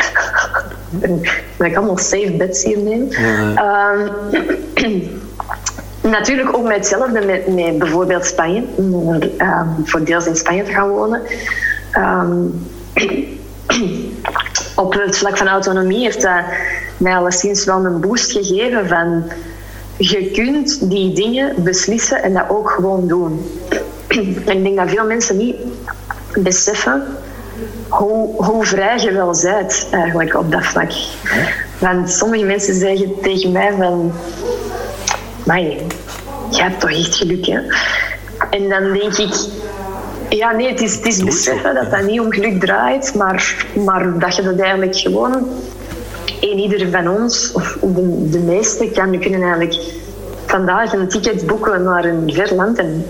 dat 1.56 1.66
ik 1.66 1.76
allemaal 1.76 1.98
safe 1.98 2.32
bets 2.38 2.62
hier 2.62 2.78
neem. 2.78 3.06
Ja. 3.10 3.92
Uh, 4.74 5.02
Natuurlijk 6.10 6.56
ook 6.56 6.66
met 6.66 6.76
hetzelfde 6.76 7.20
met, 7.20 7.54
met 7.54 7.78
bijvoorbeeld 7.78 8.26
Spanje. 8.26 8.62
Um, 8.78 9.20
voor 9.84 10.04
deels 10.04 10.26
in 10.26 10.36
Spanje 10.36 10.62
te 10.62 10.72
gaan 10.72 10.88
wonen. 10.88 11.22
Um, 11.98 12.68
op 14.84 14.94
het 14.94 15.18
vlak 15.18 15.36
van 15.36 15.48
autonomie 15.48 16.02
heeft 16.02 16.22
dat 16.22 16.42
mij 16.96 17.16
alleszins 17.16 17.64
wel 17.64 17.84
een 17.84 18.00
boost 18.00 18.32
gegeven 18.32 18.88
van 18.88 19.24
je 19.96 20.30
kunt 20.30 20.90
die 20.90 21.14
dingen 21.14 21.62
beslissen 21.62 22.22
en 22.22 22.32
dat 22.32 22.48
ook 22.48 22.70
gewoon 22.70 23.08
doen. 23.08 23.50
en 24.08 24.56
ik 24.56 24.62
denk 24.62 24.76
dat 24.76 24.90
veel 24.90 25.06
mensen 25.06 25.36
niet 25.36 25.56
beseffen 26.34 27.02
hoe, 27.88 28.44
hoe 28.44 28.64
vrij 28.64 28.98
je 28.98 29.12
wel 29.12 29.36
bent 29.42 29.86
eigenlijk 29.90 30.34
op 30.34 30.52
dat 30.52 30.64
vlak. 30.64 30.92
Want 31.78 32.10
sommige 32.10 32.44
mensen 32.44 32.74
zeggen 32.74 33.20
tegen 33.22 33.52
mij 33.52 33.72
van 33.78 34.12
maar 35.44 35.60
je 35.60 35.86
hebt 36.50 36.80
toch 36.80 36.90
echt 36.90 37.14
geluk, 37.14 37.46
hè? 37.46 37.60
En 38.50 38.68
dan 38.68 38.92
denk 38.92 39.16
ik, 39.16 39.34
ja, 40.28 40.52
nee, 40.52 40.68
het 40.68 40.80
is, 40.80 40.94
het 40.94 41.06
is 41.06 41.24
beseffen 41.24 41.74
dat 41.74 41.90
dat 41.90 42.02
niet 42.02 42.20
om 42.20 42.32
geluk 42.32 42.60
draait, 42.60 43.14
maar, 43.14 43.66
maar 43.84 44.18
dat 44.18 44.36
je 44.36 44.42
dat 44.42 44.58
eigenlijk 44.58 44.96
gewoon, 44.96 45.48
een 46.40 46.58
ieder 46.58 46.90
van 46.90 47.08
ons, 47.08 47.52
of 47.52 47.78
de, 47.80 48.28
de 48.30 48.38
meeste, 48.38 48.90
kan, 48.90 49.18
kunnen 49.18 49.42
eigenlijk 49.42 49.74
vandaag 50.46 50.92
een 50.92 51.08
ticket 51.08 51.46
boeken 51.46 51.82
naar 51.82 52.04
een 52.04 52.32
ver 52.32 52.54
land 52.54 52.78
en, 52.78 53.06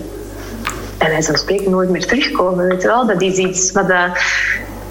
en 0.97 1.11
hij 1.11 1.21
zal 1.21 1.37
spreken 1.37 1.71
nooit 1.71 1.89
meer 1.89 2.05
terugkomen. 2.05 2.67
Weet 2.67 2.81
je 2.81 2.87
wel? 2.87 3.07
Dat 3.07 3.21
is 3.21 3.37
iets 3.37 3.71
wat 3.71 3.87
dat, 3.87 4.09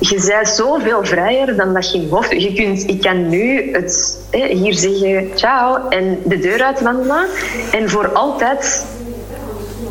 je 0.09 0.24
bent 0.26 0.48
zoveel 0.48 1.05
vrijer 1.05 1.57
dan 1.57 1.74
dat 1.74 1.92
je 1.92 1.98
in 1.98 2.09
hoofd... 2.09 2.30
Je 2.30 2.52
kunt, 2.52 2.88
ik 2.88 3.00
kan 3.00 3.28
nu 3.28 3.72
het, 3.72 4.18
hier 4.30 4.74
zeggen 4.74 5.28
ciao 5.34 5.88
en 5.88 6.18
de 6.24 6.38
deur 6.38 6.62
uitwandelen 6.62 7.26
en 7.72 7.90
voor 7.90 8.09
altijd 8.09 8.86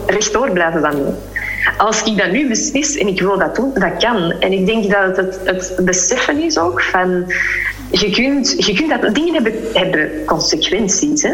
rechtdoor 0.06 0.52
blijven 0.52 0.82
wandelen. 0.82 1.18
Als 1.78 2.04
ik 2.04 2.18
dat 2.18 2.32
nu 2.32 2.48
beslis 2.48 2.98
en 2.98 3.08
ik 3.08 3.22
wil 3.22 3.38
dat 3.38 3.56
doen, 3.56 3.72
dat 3.74 3.98
kan. 3.98 4.32
En 4.32 4.52
ik 4.52 4.66
denk 4.66 4.92
dat 4.92 5.18
het 5.18 5.40
het 5.44 5.76
beseffen 5.86 6.44
is 6.44 6.58
ook 6.58 6.82
van 6.82 7.34
je 8.00 8.10
kunt, 8.10 8.66
je 8.66 8.74
kunt 8.74 9.02
dat, 9.02 9.16
dingen 9.16 9.34
hebben, 9.34 9.54
hebben 9.74 10.26
consequenties. 10.26 11.22
Hè? 11.22 11.34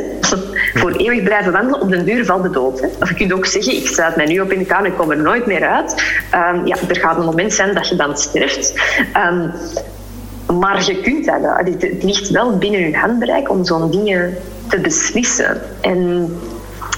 Voor 0.74 0.92
eeuwig 0.92 1.24
blijven 1.24 1.52
wandelen, 1.52 1.82
op 1.82 1.90
den 1.90 2.06
duur 2.06 2.26
valt 2.26 2.44
de 2.44 2.50
dood. 2.50 2.80
Hè? 2.80 2.88
Of 3.00 3.10
je 3.10 3.16
kunt 3.16 3.34
ook 3.34 3.46
zeggen, 3.46 3.76
ik 3.76 3.88
sluit 3.88 4.16
mij 4.16 4.26
nu 4.26 4.40
op 4.40 4.52
in 4.52 4.60
de 4.60 4.66
kamer 4.66 4.86
en 4.86 4.96
kom 4.96 5.12
er 5.12 5.18
nooit 5.18 5.46
meer 5.46 5.68
uit. 5.68 5.92
Um, 6.34 6.68
ja, 6.68 6.76
er 6.88 6.96
gaat 6.96 7.18
een 7.18 7.26
moment 7.26 7.54
zijn 7.54 7.74
dat 7.74 7.90
je 7.90 7.96
dan 7.96 8.18
sterft. 8.18 8.74
Um, 9.16 9.52
maar 10.60 10.86
je 10.86 11.02
kunt 11.02 11.26
dat. 11.26 11.40
Het 11.80 12.04
ligt 12.04 12.30
wel 12.30 12.58
binnen 12.58 12.80
je 12.80 12.98
handbereik 12.98 13.50
om 13.50 13.66
zo'n 13.66 13.92
dingen 13.92 14.38
te 14.68 14.80
beslissen. 14.80 15.62
En 15.82 16.30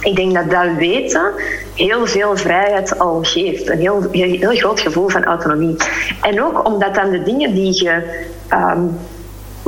ik 0.01 0.15
denk 0.15 0.33
dat 0.33 0.49
dat 0.49 0.75
weten 0.77 1.31
heel 1.75 2.07
veel 2.07 2.37
vrijheid 2.37 2.99
al 2.99 3.19
geeft. 3.23 3.69
Een 3.69 3.79
heel, 3.79 4.07
heel, 4.11 4.55
groot 4.55 4.79
gevoel 4.79 5.09
van 5.09 5.23
autonomie. 5.23 5.75
En 6.21 6.43
ook 6.43 6.67
omdat 6.67 6.95
dan 6.95 7.09
de 7.09 7.23
dingen 7.23 7.53
die 7.53 7.83
je 7.83 8.23
um, 8.53 8.97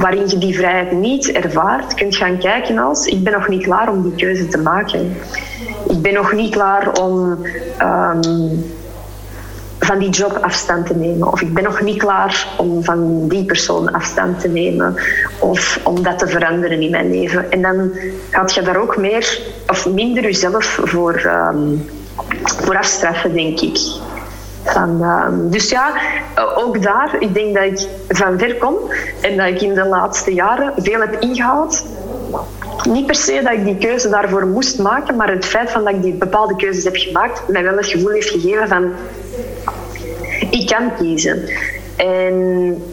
waarin 0.04 0.28
je 0.28 0.38
die 0.38 0.56
vrijheid 0.56 0.91
niet 0.91 1.32
ervaart, 1.32 1.93
kunt 1.93 2.16
gaan 2.16 2.38
kijken 2.38 2.78
als 2.78 3.06
ik 3.06 3.24
ben 3.24 3.34
nog 3.34 3.47
niet 3.47 3.64
klaar 3.64 3.89
om 3.89 4.01
die 4.01 4.16
keuze 4.16 4.47
te 4.47 4.58
maken. 4.58 5.18
Ik 5.88 6.01
ben 6.01 6.14
nog 6.14 6.34
niet 6.34 6.51
klaar 6.51 6.91
om 7.01 7.45
um, 7.82 8.66
van 9.80 9.99
die 9.99 10.10
job 10.10 10.38
afstand 10.41 10.88
te 10.88 10.95
nemen. 10.95 11.32
Of 11.32 11.41
ik 11.41 11.54
ben 11.54 11.64
nog 11.64 11.82
niet 11.82 11.97
klaar 11.97 12.47
om 12.58 12.84
van 12.84 13.28
die 13.28 13.45
persoon 13.45 13.91
afstand 13.91 14.39
te 14.39 14.47
nemen. 14.47 14.95
Of 15.39 15.80
om 15.84 16.04
dat 16.04 16.20
te 16.20 16.28
veranderen 16.28 16.82
in 16.82 16.91
mijn 16.91 17.10
leven. 17.10 17.51
En 17.51 17.62
dan 17.62 17.91
gaat 18.30 18.54
je 18.54 18.62
daar 18.62 18.82
ook 18.82 18.97
meer 18.97 19.39
of 19.68 19.89
minder 19.89 20.24
jezelf 20.24 20.66
voor, 20.84 21.32
um, 21.54 21.89
voor 22.43 22.78
afstraffen, 22.78 23.34
denk 23.34 23.60
ik. 23.60 23.78
Ehm, 24.64 25.49
dus 25.49 25.70
ja, 25.70 25.93
ook 26.55 26.82
daar, 26.82 27.16
ik 27.20 27.34
denk 27.34 27.55
dat 27.55 27.64
ik 27.64 27.88
van 28.07 28.39
ver 28.39 28.55
kom 28.57 28.76
en 29.22 29.38
dat 29.38 29.47
ik 29.47 29.61
in 29.61 29.74
de 29.74 29.86
laatste 29.86 30.34
jaren 30.34 30.74
veel 30.78 30.99
heb 30.99 31.20
ingehaald. 31.20 31.86
Niet 32.89 33.05
per 33.05 33.16
se 33.16 33.41
dat 33.43 33.53
ik 33.53 33.64
die 33.64 33.78
keuze 33.78 34.09
daarvoor 34.09 34.47
moest 34.47 34.80
maken, 34.80 35.16
maar 35.16 35.32
het 35.32 35.45
feit 35.45 35.72
van 35.72 35.84
dat 35.84 35.93
ik 35.93 36.01
die 36.01 36.14
bepaalde 36.14 36.55
keuzes 36.55 36.84
heb 36.84 36.95
gemaakt, 36.95 37.47
mij 37.47 37.64
wel 37.64 37.78
het 37.78 37.86
gevoel 37.86 38.09
heeft 38.09 38.30
gegeven 38.30 38.68
van 38.68 38.91
ik 40.49 40.68
kan 40.68 40.95
kiezen. 40.97 41.49
En 41.95 42.34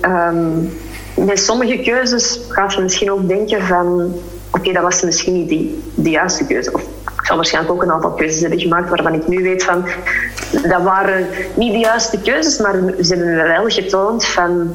um, 0.02 0.72
met 1.14 1.38
sommige 1.38 1.78
keuzes 1.78 2.40
gaat 2.48 2.74
je 2.74 2.80
misschien 2.80 3.12
ook 3.12 3.28
denken 3.28 3.62
van 3.62 4.14
oké, 4.50 4.72
dat 4.72 4.82
was 4.82 5.02
misschien 5.02 5.32
niet 5.32 5.48
die, 5.48 5.82
de 5.94 6.10
juiste 6.10 6.46
keuze. 6.46 6.72
Of 6.72 6.82
ik 7.20 7.26
zal 7.26 7.36
waarschijnlijk 7.36 7.74
ook 7.74 7.82
een 7.82 7.92
aantal 7.92 8.10
keuzes 8.10 8.40
hebben 8.40 8.60
gemaakt 8.60 8.88
waarvan 8.88 9.14
ik 9.14 9.28
nu 9.28 9.42
weet 9.42 9.64
van 9.64 9.84
dat 10.50 10.82
waren 10.82 11.26
niet 11.54 11.72
de 11.72 11.78
juiste 11.78 12.20
keuzes, 12.20 12.58
maar 12.58 12.74
ze 13.00 13.14
hebben 13.14 13.36
me 13.36 13.42
wel 13.42 13.68
getoond 13.68 14.26
van 14.26 14.72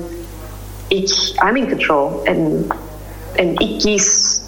ik, 0.87 1.09
I'm 1.49 1.55
in 1.55 1.69
control. 1.69 2.21
En, 2.23 2.67
en 3.33 3.55
ik 3.55 3.79
kies 3.79 4.41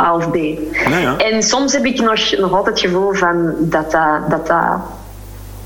A 0.00 0.14
of 0.14 0.30
B. 0.30 0.34
ja. 0.34 1.16
En 1.16 1.42
soms 1.42 1.72
heb 1.72 1.84
ik 1.84 2.00
nog, 2.00 2.36
nog 2.38 2.52
altijd 2.52 2.82
het 2.82 2.90
gevoel 2.90 3.12
van 3.12 3.54
dat 3.58 3.90
dat, 3.90 4.30
dat, 4.30 4.46
dat, 4.46 4.80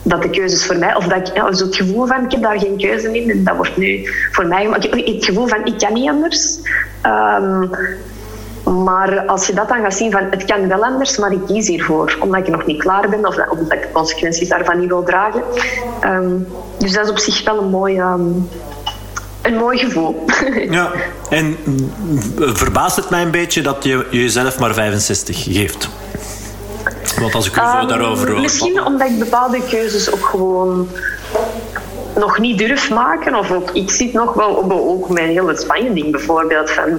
dat 0.03 0.23
de 0.23 0.31
keuzes 0.31 0.67
voor 0.67 0.77
mij, 0.77 0.97
of 0.97 1.07
dat 1.07 1.29
ik 1.29 1.37
ja, 1.37 1.53
zo 1.53 1.65
het 1.65 1.77
gevoel 1.77 2.07
van 2.07 2.25
ik 2.25 2.33
heb 2.33 2.43
daar 2.43 2.59
geen 2.59 2.79
keuze 2.79 3.21
in 3.21 3.31
en 3.31 3.45
dat 3.45 3.57
wordt 3.57 3.77
nu 3.77 4.09
voor 4.33 4.47
mij 4.47 4.63
gemaakt. 4.63 4.85
Ik 4.85 4.95
heb 4.95 5.07
het 5.07 5.25
gevoel 5.25 5.47
van 5.47 5.65
ik 5.65 5.79
kan 5.79 5.93
niet 5.93 6.09
anders. 6.09 6.59
Ehm, 7.03 7.67
maar 8.65 9.21
als 9.27 9.47
je 9.47 9.53
dat 9.53 9.69
dan 9.69 9.83
gaat 9.83 9.95
zien 9.95 10.11
van 10.11 10.23
het 10.31 10.45
kan 10.45 10.69
wel 10.69 10.85
anders, 10.85 11.19
maar 11.19 11.33
ik 11.33 11.47
kies 11.47 11.69
hiervoor. 11.69 12.17
Omdat 12.21 12.41
ik 12.41 12.49
nog 12.49 12.67
niet 12.67 12.81
klaar 12.81 13.09
ben 13.09 13.27
of, 13.27 13.37
of 13.49 13.59
dat 13.59 13.73
ik 13.73 13.83
de 13.83 13.93
consequenties 13.93 14.49
daarvan 14.49 14.81
niet 14.81 14.89
wil 14.89 15.03
dragen. 15.03 15.43
Ehm, 16.01 16.31
dus 16.79 16.93
dat 16.93 17.05
is 17.05 17.11
op 17.11 17.19
zich 17.19 17.45
wel 17.45 17.59
een 17.63 17.69
mooi, 17.69 17.99
ehm, 17.99 18.21
een 19.43 19.57
mooi 19.57 19.79
gevoel. 19.79 20.25
Ja, 20.71 20.91
en 21.31 21.57
verbaast 22.37 22.97
het 22.97 23.11
mij 23.11 23.23
een 23.23 23.31
beetje 23.31 23.63
dat 23.63 23.85
je 23.85 24.07
jezelf 24.11 24.59
maar 24.59 24.75
65 24.75 25.43
geeft? 25.43 25.89
Want 27.21 27.35
als 27.35 27.47
ik 27.47 27.57
u 27.57 27.61
um, 27.61 27.89
daarover 27.89 28.31
hoor... 28.31 28.41
Misschien 28.41 28.85
omdat 28.85 29.09
ik 29.09 29.19
bepaalde 29.19 29.63
keuzes 29.69 30.13
ook 30.13 30.25
gewoon 30.25 30.89
nog 32.17 32.39
niet 32.39 32.59
durf 32.59 32.91
maken. 32.91 33.35
Of 33.35 33.51
ook, 33.51 33.71
ik 33.71 33.91
zit 33.91 34.13
nog 34.13 34.35
wel 34.35 34.51
op 34.51 34.73
ook 34.73 35.09
mijn 35.09 35.29
hele 35.29 35.57
Spanje-ding 35.57 36.11
bijvoorbeeld. 36.11 36.71
Van, 36.71 36.99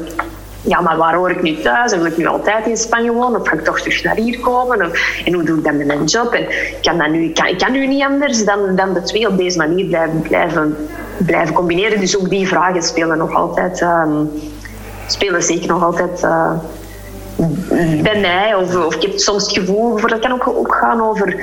ja, 0.63 0.81
maar 0.81 0.97
waar 0.97 1.15
hoor 1.15 1.31
ik 1.31 1.41
nu 1.41 1.61
thuis? 1.61 1.91
En 1.91 1.97
wil 1.97 2.11
ik 2.11 2.17
nu 2.17 2.25
altijd 2.25 2.67
in 2.67 2.77
Spanje 2.77 3.11
wonen? 3.11 3.41
Of 3.41 3.47
ga 3.47 3.55
ik 3.55 3.63
toch 3.63 3.79
terug 3.79 4.03
naar 4.03 4.15
hier 4.15 4.39
komen? 4.39 4.91
en 5.25 5.33
hoe 5.33 5.43
doe 5.43 5.57
ik 5.57 5.63
dat 5.63 5.73
met 5.73 5.87
mijn 5.87 6.03
job? 6.03 6.33
En 6.33 6.45
kan 6.81 6.97
dat 6.97 7.09
nu, 7.09 7.31
kan, 7.31 7.47
ik 7.47 7.57
kan 7.57 7.71
nu 7.71 7.87
niet 7.87 8.03
anders 8.03 8.45
dan, 8.45 8.75
dan 8.75 8.93
de 8.93 9.01
twee 9.01 9.27
op 9.27 9.37
deze 9.37 9.57
manier 9.57 9.85
blijven, 10.21 10.77
blijven, 11.17 11.53
combineren. 11.53 11.99
Dus 11.99 12.19
ook 12.19 12.29
die 12.29 12.47
vragen 12.47 12.83
spelen 12.83 13.17
nog 13.17 13.33
altijd... 13.33 13.81
Um, 13.81 14.29
spelen 15.07 15.43
zeker 15.43 15.67
nog 15.67 15.83
altijd... 15.83 16.23
Uh, 16.23 16.51
bij 18.01 18.19
mij. 18.21 18.55
Of, 18.55 18.85
of 18.85 18.95
ik 18.95 19.01
heb 19.01 19.17
soms 19.17 19.43
het 19.43 19.57
gevoel, 19.57 19.99
dat 20.07 20.19
kan 20.19 20.31
ook, 20.31 20.47
ook 20.47 20.75
gaan 20.75 21.01
over 21.01 21.35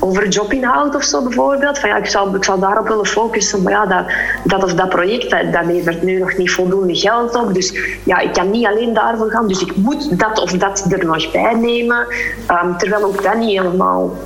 over 0.00 0.28
jobinhoud 0.28 0.94
of 0.94 1.02
zo 1.02 1.22
bijvoorbeeld. 1.22 1.78
Van 1.78 1.88
ja, 1.88 1.96
ik 1.96 2.06
zou, 2.06 2.36
ik 2.36 2.44
zou 2.44 2.60
daarop 2.60 2.88
willen 2.88 3.06
focussen. 3.06 3.62
Maar 3.62 3.72
ja, 3.72 3.86
dat, 3.86 4.04
dat 4.44 4.64
of 4.64 4.74
dat 4.74 4.88
project, 4.88 5.30
dat, 5.30 5.52
dat 5.52 5.64
levert 5.64 6.02
nu 6.02 6.18
nog 6.18 6.36
niet 6.36 6.50
voldoende 6.50 6.96
geld 6.96 7.34
op. 7.34 7.54
Dus 7.54 7.74
ja, 8.04 8.18
ik 8.18 8.32
kan 8.32 8.50
niet 8.50 8.66
alleen 8.66 8.94
daarvoor 8.94 9.30
gaan. 9.30 9.48
Dus 9.48 9.60
ik 9.60 9.76
moet 9.76 10.18
dat 10.18 10.40
of 10.40 10.50
dat 10.50 10.84
er 10.88 11.04
nog 11.04 11.30
bij 11.30 11.54
nemen. 11.54 12.06
Um, 12.50 12.78
terwijl 12.78 13.04
ook 13.04 13.22
dat 13.22 13.36
niet 13.36 13.58
helemaal, 13.58 14.16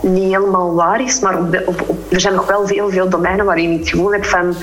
niet 0.00 0.32
helemaal 0.32 0.74
waar 0.74 1.02
is. 1.02 1.20
Maar 1.20 1.38
er 2.08 2.20
zijn 2.20 2.34
nog 2.34 2.46
wel 2.46 2.66
veel, 2.66 2.90
veel 2.90 3.08
domeinen 3.08 3.44
waarin 3.44 3.72
ik 3.72 3.78
het 3.78 3.88
gevoel 3.88 4.12
heb 4.12 4.24
van... 4.24 4.54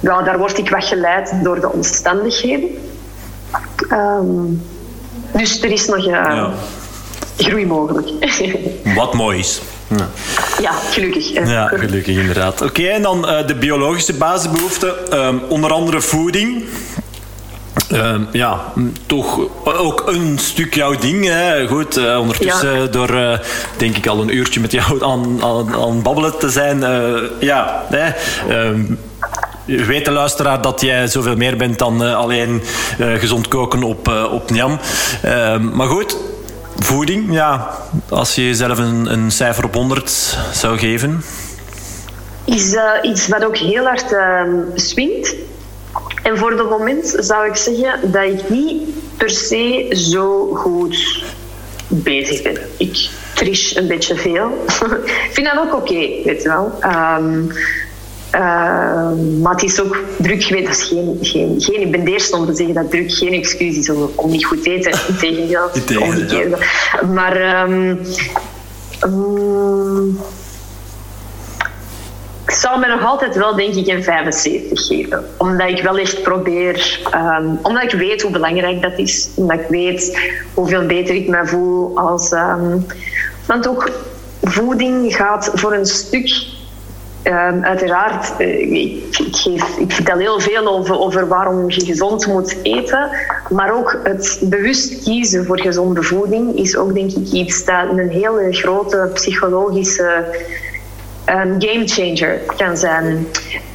Ja, 0.00 0.22
daar 0.22 0.38
word 0.38 0.58
ik 0.58 0.70
weggeleid 0.70 1.34
door 1.42 1.60
de 1.60 1.72
omstandigheden. 1.72 2.68
Um, 3.92 4.62
dus 5.32 5.62
er 5.62 5.70
is 5.70 5.86
nog... 5.86 6.06
Uh, 6.06 6.12
ja 6.12 6.52
groei 7.38 7.66
mogelijk. 7.66 8.08
Wat 8.94 9.14
mooi 9.14 9.38
is. 9.38 9.60
Ja, 9.96 10.08
ja 10.60 10.72
gelukkig. 10.90 11.32
Ja, 11.46 11.66
gelukkig 11.66 12.16
inderdaad. 12.16 12.62
Oké, 12.62 12.82
en 12.82 13.02
dan 13.02 13.30
uh, 13.30 13.46
de 13.46 13.54
biologische 13.54 14.14
basisbehoeften. 14.14 14.94
Uh, 15.12 15.28
onder 15.48 15.72
andere 15.72 16.00
voeding. 16.00 16.64
Uh, 17.92 18.14
ja, 18.32 18.72
toch 19.06 19.40
ook 19.64 20.02
een 20.06 20.38
stuk 20.38 20.74
jouw 20.74 20.98
ding. 20.98 21.24
Hè. 21.24 21.66
Goed, 21.66 21.98
uh, 21.98 22.18
ondertussen 22.20 22.80
ja. 22.80 22.86
door 22.86 23.10
uh, 23.10 23.38
denk 23.76 23.96
ik 23.96 24.06
al 24.06 24.20
een 24.20 24.36
uurtje 24.36 24.60
met 24.60 24.72
jou 24.72 25.04
aan, 25.04 25.42
aan, 25.42 25.74
aan 25.74 26.02
babbelen 26.02 26.38
te 26.38 26.50
zijn. 26.50 26.80
ja, 27.40 27.84
hè. 27.90 28.10
Ehm, 28.48 28.80
weet 29.64 30.04
de 30.04 30.10
luisteraar 30.10 30.62
dat 30.62 30.80
jij 30.80 31.06
zoveel 31.06 31.36
meer 31.36 31.56
bent 31.56 31.78
dan 31.78 32.14
alleen 32.14 32.62
gezond 32.98 33.48
koken 33.48 33.82
op, 33.82 34.28
op 34.30 34.50
Njam. 34.50 34.78
Ehm, 35.22 35.76
maar 35.76 35.88
goed, 35.88 36.16
Voeding, 36.78 37.32
ja. 37.32 37.70
Als 38.08 38.34
je 38.34 38.46
jezelf 38.46 38.78
een, 38.78 39.12
een 39.12 39.30
cijfer 39.30 39.64
op 39.64 39.74
100 39.74 40.38
zou 40.52 40.78
geven? 40.78 41.22
Is 42.44 42.72
uh, 42.72 42.82
iets 43.02 43.28
wat 43.28 43.44
ook 43.44 43.56
heel 43.56 43.84
hard 43.84 44.12
uh, 44.12 44.42
swingt. 44.74 45.34
En 46.22 46.38
voor 46.38 46.50
het 46.50 46.70
moment 46.70 47.16
zou 47.18 47.46
ik 47.46 47.56
zeggen 47.56 48.12
dat 48.12 48.22
ik 48.22 48.48
niet 48.48 48.82
per 49.16 49.30
se 49.30 49.86
zo 49.90 50.54
goed 50.54 51.24
bezig 51.88 52.42
ben. 52.42 52.58
Ik 52.76 53.08
trish 53.34 53.76
een 53.76 53.86
beetje 53.86 54.14
veel. 54.14 54.64
ik 55.04 55.30
vind 55.32 55.46
dat 55.46 55.58
ook 55.58 55.74
oké, 55.74 55.92
okay, 55.92 56.22
weet 56.24 56.42
je 56.42 56.48
wel. 56.48 56.78
Um, 57.18 57.52
uh, 58.34 58.40
maar 59.42 59.52
het 59.52 59.62
is 59.62 59.80
ook 59.80 60.04
druk 60.18 60.42
geweest. 60.42 60.66
Dat 60.66 60.76
is 60.76 60.82
geen, 60.82 61.18
geen, 61.20 61.60
geen, 61.60 61.80
ik 61.80 61.90
ben 61.90 62.04
de 62.04 62.10
eerste 62.10 62.36
om 62.36 62.46
te 62.46 62.54
zeggen 62.54 62.74
dat 62.74 62.90
druk 62.90 63.12
geen 63.12 63.32
excuus 63.32 63.76
is 63.76 63.90
om, 63.90 64.10
om 64.14 64.30
niet 64.30 64.44
goed 64.44 64.62
te 64.62 64.70
eten. 64.70 64.92
Integendeel. 65.08 65.70
Integendeel. 65.72 66.58
Maar 67.14 67.62
um, 67.68 68.00
um, 69.04 70.20
ik 72.46 72.54
zou 72.54 72.78
me 72.78 72.86
nog 72.86 73.04
altijd 73.04 73.36
wel, 73.36 73.56
denk 73.56 73.74
ik, 73.74 73.86
een 73.86 74.02
75 74.02 74.86
geven. 74.86 75.24
Omdat 75.36 75.68
ik 75.68 75.82
wel 75.82 75.98
echt 75.98 76.22
probeer... 76.22 77.00
Um, 77.14 77.58
omdat 77.62 77.82
ik 77.82 77.98
weet 77.98 78.22
hoe 78.22 78.30
belangrijk 78.30 78.82
dat 78.82 78.98
is. 78.98 79.28
Omdat 79.34 79.60
ik 79.60 79.66
weet 79.68 80.18
hoeveel 80.54 80.86
beter 80.86 81.14
ik 81.14 81.28
me 81.28 81.46
voel 81.46 81.98
als... 81.98 82.34
want 83.46 83.68
ook 83.68 83.90
voeding 84.42 85.16
gaat 85.16 85.50
voor 85.54 85.72
een 85.72 85.86
stuk 85.86 86.56
Um, 87.24 87.64
uiteraard, 87.64 88.40
uh, 88.40 88.60
ik, 88.60 89.16
ik, 89.78 89.92
vertel 89.92 90.18
heel 90.18 90.40
veel 90.40 90.68
over, 90.68 90.98
over, 90.98 91.28
waarom 91.28 91.70
je 91.70 91.84
gezond 91.84 92.26
moet 92.26 92.56
eten. 92.62 93.08
Maar 93.48 93.74
ook 93.74 94.00
het 94.02 94.38
bewust 94.42 95.02
kiezen 95.02 95.46
voor 95.46 95.60
gezonde 95.60 96.02
voeding 96.02 96.56
is 96.56 96.76
ook 96.76 96.94
denk 96.94 97.10
ik 97.10 97.32
iets 97.32 97.64
dat 97.64 97.88
een 97.90 98.08
hele 98.08 98.52
grote 98.52 99.10
psychologische 99.14 100.24
um, 101.26 101.54
game 101.58 101.86
changer 101.86 102.40
kan 102.56 102.76
zijn. 102.76 103.26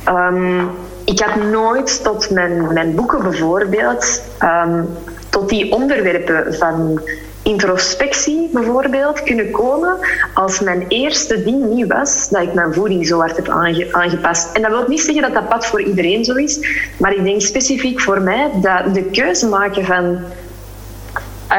Um, 0.08 0.70
ik 1.06 1.20
had 1.20 1.36
nooit 1.36 2.04
tot 2.04 2.30
mijn, 2.30 2.74
mijn 2.74 2.96
boeken 2.96 3.24
bijvoorbeeld, 3.24 4.22
tot 5.30 5.50
die 5.50 5.72
onderwerpen 5.72 6.54
van 6.54 7.02
introspectie 7.44 8.50
bijvoorbeeld 8.52 9.24
kunnen 9.24 9.52
komen 9.52 9.98
als 10.34 10.60
mijn 10.60 10.86
eerste 10.88 11.44
ding 11.44 11.66
niet 11.66 11.88
was 11.88 12.30
dat 12.30 12.42
ik 12.42 12.54
mijn 12.54 12.74
voeding 12.74 13.08
zo 13.08 13.20
hard 13.20 13.36
heb 13.36 13.50
aangepast. 13.92 14.52
En 14.54 14.62
dat 14.62 14.72
wil 14.72 14.86
niet 14.88 15.02
zeggen 15.02 15.22
dat 15.22 15.34
dat 15.34 15.50
pad 15.50 15.66
voor 15.66 15.82
iedereen 15.82 16.26
zo 16.26 16.34
is, 16.34 16.60
maar 16.98 17.14
ik 17.14 17.24
denk 17.24 17.42
specifiek 17.42 18.02
voor 18.02 18.22
mij 18.22 18.50
dat 18.62 18.94
de 18.94 19.04
keuze 19.04 19.48
maken 19.48 19.86
van 19.86 20.20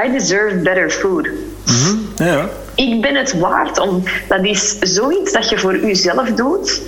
I 0.07 0.13
deserve 0.13 0.57
better 0.57 0.91
food. 0.91 1.29
Mhm, 1.67 2.25
ja. 2.25 2.49
Ik 2.75 3.01
ben 3.01 3.15
het 3.15 3.39
waard 3.39 3.79
om. 3.79 4.03
Dat 4.29 4.45
is 4.45 4.79
zoiets 4.79 5.33
dat 5.33 5.49
je 5.49 5.59
voor 5.59 5.79
jezelf 5.87 6.29
doet. 6.33 6.83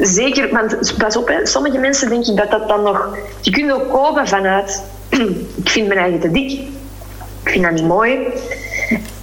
Zeker, 0.00 0.48
want 0.50 0.94
pas 0.98 1.16
op, 1.16 1.28
hè, 1.28 1.46
sommige 1.46 1.78
mensen 1.78 2.08
denken 2.08 2.36
dat 2.36 2.50
dat 2.50 2.68
dan 2.68 2.82
nog. 2.82 3.16
Je 3.40 3.50
kunt 3.50 3.72
ook 3.72 3.92
komen 3.92 4.28
vanuit. 4.28 4.82
ik 5.62 5.68
vind 5.68 5.88
mijn 5.88 6.00
eigen 6.00 6.20
te 6.20 6.30
dik 6.30 6.60
ik 7.48 7.54
vind 7.54 7.64
dat 7.64 7.72
niet 7.72 7.84
mooi. 7.84 8.18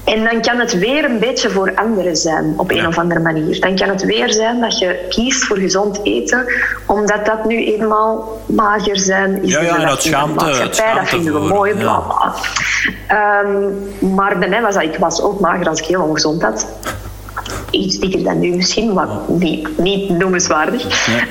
En 0.04 0.24
dan 0.24 0.42
kan 0.42 0.60
het 0.60 0.78
weer 0.80 1.06
een 1.06 1.20
beetje 1.20 1.50
voor 1.50 1.72
anderen 1.76 2.16
zijn, 2.16 2.54
op 2.58 2.72
een 2.72 2.88
of 2.88 2.98
andere 2.98 3.20
manier. 3.20 3.60
Dan 3.60 3.76
kan 3.76 3.90
het 3.90 4.04
weer 4.04 4.34
zijn 4.34 4.62
dat 4.62 4.80
je 4.80 5.06
kiest 5.10 5.44
voor 5.44 5.58
gezond 5.58 6.00
eten, 6.04 6.46
omdat 6.86 7.26
dat 7.26 7.46
nu 7.46 7.66
eenmaal 7.66 8.42
mager 8.46 9.00
zijn 9.00 9.44
is. 9.44 9.52
Ja, 9.52 9.62
ja, 9.62 9.86
dat 9.86 10.02
schaamte, 10.02 10.46
het 10.46 10.84
Dat 10.96 11.08
vinden 11.08 11.34
we 11.34 11.40
mooi, 11.40 11.74
bla 11.74 12.00
bla. 12.00 12.36
Um, 13.44 14.16
maar 14.16 14.38
bij 14.38 14.50
mij 14.50 14.62
was 14.62 14.74
dat, 14.74 14.84
ik 14.84 14.98
was 14.98 15.22
ook 15.22 15.40
mager 15.40 15.70
als 15.70 15.80
ik 15.80 15.86
heel 15.86 16.02
ongezond 16.02 16.42
had 16.42 16.68
iets 17.70 18.00
dikker 18.00 18.24
dan 18.24 18.40
nu 18.40 18.56
misschien, 18.56 18.94
maar 18.94 19.08
niet, 19.28 19.78
niet 19.78 20.10
noemenswaardig. 20.10 20.84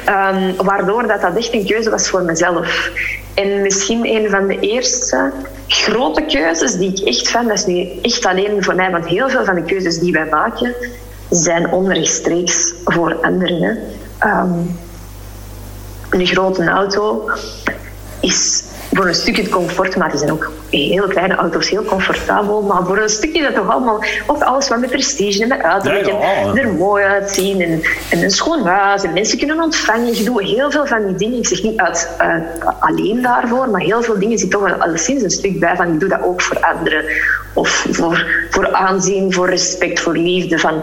Um, 0.09 0.55
waardoor 0.57 1.07
dat, 1.07 1.21
dat 1.21 1.37
echt 1.37 1.55
een 1.55 1.67
keuze 1.67 1.91
was 1.91 2.09
voor 2.09 2.23
mezelf. 2.23 2.91
En 3.35 3.63
misschien 3.63 4.07
een 4.07 4.31
van 4.31 4.47
de 4.47 4.59
eerste 4.59 5.33
grote 5.67 6.23
keuzes 6.23 6.77
die 6.77 6.91
ik 6.91 6.99
echt 6.99 7.31
van, 7.31 7.47
dat 7.47 7.59
is 7.59 7.67
nu 7.67 7.89
echt 8.03 8.27
alleen 8.27 8.65
voor 8.65 8.75
mij, 8.75 8.91
want 8.91 9.07
heel 9.07 9.29
veel 9.29 9.45
van 9.45 9.55
de 9.55 9.63
keuzes 9.63 9.99
die 9.99 10.13
wij 10.13 10.27
maken 10.31 10.75
zijn 11.31 11.73
onrechtstreeks 11.73 12.73
voor 12.85 13.15
anderen. 13.23 13.79
Um, 14.25 14.79
een 16.11 16.27
grote 16.27 16.65
auto 16.65 17.31
is 18.21 18.65
voor 18.95 19.07
een 19.07 19.15
stukje 19.15 19.49
comfort, 19.49 19.97
maar 19.97 20.11
die 20.11 20.19
zijn 20.19 20.33
ook 20.33 20.53
heel 20.71 21.07
kleine 21.07 21.35
auto's, 21.35 21.69
heel 21.69 21.85
comfortabel. 21.85 22.63
Maar 22.63 22.85
voor 22.87 22.99
een 22.99 23.09
stukje 23.09 23.43
dat 23.43 23.55
toch 23.55 23.71
allemaal, 23.71 24.05
ook 24.27 24.43
alles 24.43 24.69
wat 24.69 24.79
met 24.79 24.91
prestige 24.91 25.43
en 25.43 25.49
met 25.49 25.63
uiterlijk 25.63 26.07
en 26.07 26.57
er 26.57 26.73
mooi 26.73 27.05
uitzien 27.05 27.61
en, 27.61 27.83
en, 28.11 28.23
een 28.23 28.31
schoon 28.31 28.67
huis 28.67 29.03
en 29.03 29.13
mensen 29.13 29.39
kunnen 29.39 29.63
ontvangen. 29.63 30.17
Je 30.17 30.25
doet 30.25 30.41
heel 30.41 30.71
veel 30.71 30.87
van 30.87 31.07
die 31.07 31.15
dingen. 31.15 31.39
Ik 31.39 31.47
zeg 31.47 31.63
niet 31.63 31.77
uit, 31.77 32.11
uh, 32.21 32.35
alleen 32.79 33.23
daarvoor, 33.23 33.69
maar 33.69 33.81
heel 33.81 34.03
veel 34.03 34.19
dingen 34.19 34.39
zitten 34.39 34.61
toch 34.61 34.73
al, 34.73 34.81
alleszins 34.81 35.23
een 35.23 35.31
stuk 35.31 35.61
bij 35.61 35.77
van 35.77 35.93
ik 35.93 36.01
doe 36.01 36.09
dat 36.09 36.23
ook 36.23 36.43
voor 36.43 36.61
anderen. 36.61 37.05
Of 37.53 37.87
voor, 37.91 38.47
voor 38.51 38.73
aanzien, 38.73 39.33
voor 39.33 39.49
respect, 39.49 40.01
voor 40.01 40.17
liefde. 40.17 40.59
Van, 40.59 40.83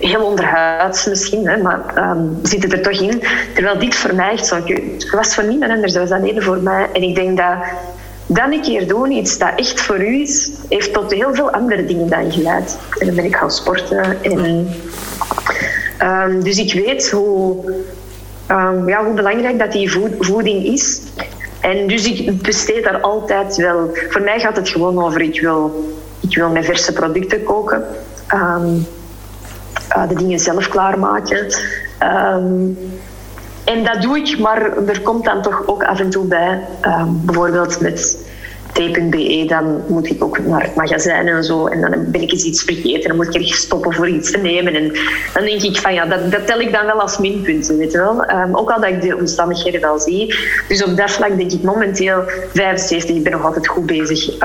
heel 0.00 0.24
onderhuids 0.24 1.06
misschien, 1.06 1.48
hè, 1.48 1.56
maar 1.56 2.10
um, 2.10 2.38
zit 2.42 2.62
het 2.62 2.72
er 2.72 2.82
toch 2.82 3.00
in. 3.00 3.22
Terwijl 3.54 3.78
dit 3.78 3.94
voor 3.94 4.14
mij 4.14 4.30
echt 4.30 4.46
zo... 4.46 4.56
Het 4.56 5.10
was 5.10 5.34
voor 5.34 5.44
niemand 5.44 5.72
anders, 5.72 5.92
dat 5.92 6.08
was 6.08 6.18
alleen 6.18 6.42
voor 6.42 6.58
mij. 6.62 6.86
En 6.92 7.02
ik 7.02 7.14
denk 7.14 7.36
dat 7.36 7.56
dan 8.26 8.52
een 8.52 8.62
keer 8.62 8.88
doen, 8.88 9.10
iets 9.10 9.38
dat 9.38 9.52
echt 9.56 9.80
voor 9.80 10.00
u 10.00 10.20
is, 10.20 10.50
heeft 10.68 10.92
tot 10.92 11.12
heel 11.12 11.34
veel 11.34 11.50
andere 11.50 11.84
dingen 11.84 12.08
dan 12.08 12.32
geleid. 12.32 12.78
En 12.98 13.06
dan 13.06 13.14
ben 13.14 13.24
ik 13.24 13.36
gaan 13.36 13.50
sporten. 13.50 14.22
En, 14.22 14.68
um, 16.02 16.42
dus 16.42 16.58
ik 16.58 16.84
weet 16.84 17.10
hoe, 17.10 17.56
um, 18.50 18.88
ja, 18.88 19.04
hoe 19.04 19.14
belangrijk 19.14 19.58
dat 19.58 19.72
die 19.72 19.90
voeding 20.18 20.64
is. 20.64 21.00
En 21.60 21.86
dus 21.86 22.06
ik 22.06 22.42
besteed 22.42 22.84
daar 22.84 23.00
altijd 23.00 23.56
wel. 23.56 23.90
Voor 24.08 24.22
mij 24.22 24.40
gaat 24.40 24.56
het 24.56 24.68
gewoon 24.68 25.04
over: 25.04 25.20
ik 25.20 25.40
wil, 25.40 25.92
ik 26.20 26.36
wil 26.36 26.48
met 26.48 26.64
verse 26.64 26.92
producten 26.92 27.42
koken. 27.42 27.84
Um, 28.34 28.86
uh, 29.96 30.08
de 30.08 30.14
dingen 30.14 30.38
zelf 30.38 30.68
klaarmaken. 30.68 31.46
Um, 32.36 32.78
en 33.64 33.84
dat 33.84 34.02
doe 34.02 34.18
ik, 34.18 34.38
maar 34.38 34.76
er 34.86 35.00
komt 35.00 35.24
dan 35.24 35.42
toch 35.42 35.62
ook 35.66 35.84
af 35.84 36.00
en 36.00 36.10
toe 36.10 36.24
bij. 36.24 36.60
Um, 36.82 37.20
bijvoorbeeld 37.24 37.80
met 37.80 38.16
T.be, 38.72 39.44
dan 39.48 39.82
moet 39.88 40.10
ik 40.10 40.24
ook 40.24 40.38
naar 40.38 40.62
het 40.62 40.74
magazijn 40.74 41.28
en 41.28 41.44
zo. 41.44 41.66
En 41.66 41.80
dan 41.80 42.10
ben 42.10 42.20
ik 42.20 42.32
eens 42.32 42.44
iets 42.44 42.62
vergeten. 42.62 43.08
Dan 43.08 43.16
moet 43.16 43.34
ik 43.34 43.34
er 43.34 43.54
stoppen 43.54 43.92
voor 43.92 44.08
iets 44.08 44.30
te 44.30 44.38
nemen. 44.38 44.74
En 44.74 44.92
dan 45.34 45.44
denk 45.44 45.62
ik 45.62 45.76
van 45.76 45.94
ja, 45.94 46.06
dat, 46.06 46.30
dat 46.30 46.46
tel 46.46 46.60
ik 46.60 46.72
dan 46.72 46.86
wel 46.86 47.00
als 47.00 47.18
minpunten, 47.18 47.76
weet 47.78 47.92
je 47.92 47.98
wel. 47.98 48.30
Um, 48.30 48.56
ook 48.56 48.70
al 48.70 48.80
dat 48.80 48.90
ik 48.90 49.02
de 49.02 49.16
omstandigheden 49.16 49.80
wel 49.80 49.98
zie. 49.98 50.34
Dus 50.68 50.84
op 50.84 50.96
dat 50.96 51.10
vlak 51.10 51.36
denk 51.36 51.52
ik 51.52 51.62
momenteel 51.62 52.22
75, 52.52 53.16
ik 53.16 53.22
ben 53.22 53.32
nog 53.32 53.44
altijd 53.44 53.68
goed 53.68 53.86
bezig. 53.86 54.38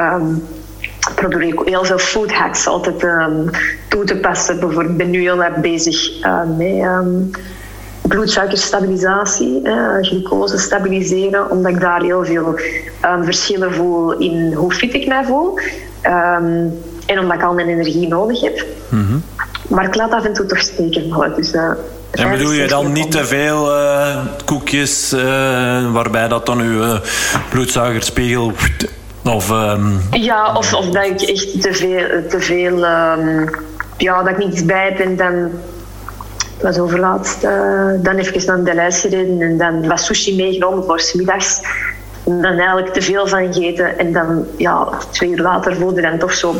Probeer 1.16 1.42
ik 1.42 1.62
heel 1.66 1.86
veel 1.86 1.98
food 1.98 2.34
hacks 2.34 2.68
altijd 2.68 3.04
um, 3.04 3.50
toe 3.88 4.04
te 4.04 4.18
passen. 4.18 4.60
Bijvoorbeeld, 4.60 4.90
ik 4.90 4.98
ben 4.98 5.10
nu 5.10 5.22
heel 5.22 5.44
erg 5.44 5.56
bezig 5.56 6.26
uh, 6.26 6.42
met 6.58 6.86
bloedsuikerstabilisatie, 8.08 9.62
eh, 9.64 9.96
glucose 10.02 10.58
stabiliseren, 10.58 11.52
omdat 11.52 11.72
ik 11.72 11.80
daar 11.80 12.02
heel 12.02 12.26
veel 12.26 12.60
um, 13.06 13.24
verschillen 13.24 13.74
voel 13.74 14.18
in 14.18 14.54
hoe 14.54 14.74
fit 14.74 14.94
ik 14.94 15.08
mij 15.08 15.24
voel. 15.24 15.60
Um, 16.04 16.80
en 17.06 17.20
omdat 17.20 17.38
ik 17.38 17.44
al 17.44 17.54
mijn 17.54 17.68
energie 17.68 18.08
nodig 18.08 18.42
heb. 18.42 18.66
Mm 18.90 19.08
-hmm. 19.08 19.24
Maar 19.68 19.86
ik 19.86 19.96
laat 19.96 20.12
af 20.12 20.26
en 20.26 20.34
toe 20.34 20.46
toch 20.46 20.60
steken 20.60 21.10
vallen. 21.10 21.36
Dus, 21.36 21.54
uh, 21.54 21.70
en 22.12 22.30
bedoel 22.30 22.52
je 22.52 22.68
dan 22.68 22.92
niet 22.92 23.12
te 23.12 23.26
veel 23.26 23.76
uh, 23.76 24.26
koekjes 24.46 25.14
uh, 25.14 25.22
waarbij 25.92 26.28
dat 26.28 26.46
dan 26.46 26.60
uw 26.60 27.00
bloedsuikerspiegel 27.50 28.54
of, 29.28 29.52
um... 29.52 30.02
Ja, 30.12 30.56
of, 30.56 30.74
of 30.74 30.90
dat 30.90 31.06
ik 31.06 31.22
echt 31.22 31.62
te 31.62 31.74
veel, 31.74 32.28
te 32.30 32.40
veel 32.40 32.86
um, 32.86 33.50
ja, 33.98 34.24
dat 34.24 34.32
ik 34.32 34.38
niets 34.38 34.66
bijt 34.66 35.00
en 35.00 35.16
dan 35.16 35.52
was 36.62 36.80
overlaatst 36.80 37.44
uh, 37.44 37.90
dan 37.98 38.16
even 38.16 38.46
naar 38.46 38.64
de 38.64 38.74
lijst 38.74 39.00
gereden 39.00 39.42
en 39.42 39.58
dan 39.58 39.88
was 39.88 40.06
sushi 40.06 40.36
meegenomen 40.36 40.84
voor 40.84 41.00
smiddags. 41.00 41.62
En 42.26 42.42
dan 42.42 42.52
eigenlijk 42.52 42.94
te 42.94 43.02
veel 43.02 43.28
van 43.28 43.54
gegeten 43.54 43.98
en 43.98 44.14
dan 44.14 44.46
ja, 44.58 44.88
twee 45.10 45.30
uur 45.30 45.42
later 45.42 45.76
voelde 45.76 46.02
dan 46.02 46.18
toch 46.18 46.34
zo 46.34 46.56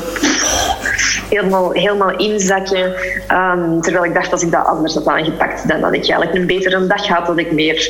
helemaal, 1.30 1.72
helemaal 1.72 2.18
inzakken. 2.18 2.94
Um, 3.32 3.82
terwijl 3.82 4.06
ik 4.06 4.14
dacht 4.14 4.32
als 4.32 4.42
ik 4.42 4.52
dat 4.52 4.66
anders 4.66 4.94
had 4.94 5.08
aangepakt, 5.08 5.68
dan 5.68 5.82
had 5.82 5.94
ik 5.94 6.10
eigenlijk 6.10 6.34
een 6.34 6.48
betere 6.48 6.88
dag 6.88 7.08
had 7.08 7.38
ik 7.38 7.52
meer, 7.52 7.90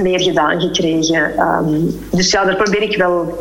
meer 0.00 0.20
gedaan 0.20 0.60
gekregen. 0.60 1.32
Dus 2.10 2.30
ja, 2.30 2.44
daar 2.44 2.56
probeer 2.56 2.82
ik 2.82 2.96
wel 2.96 3.38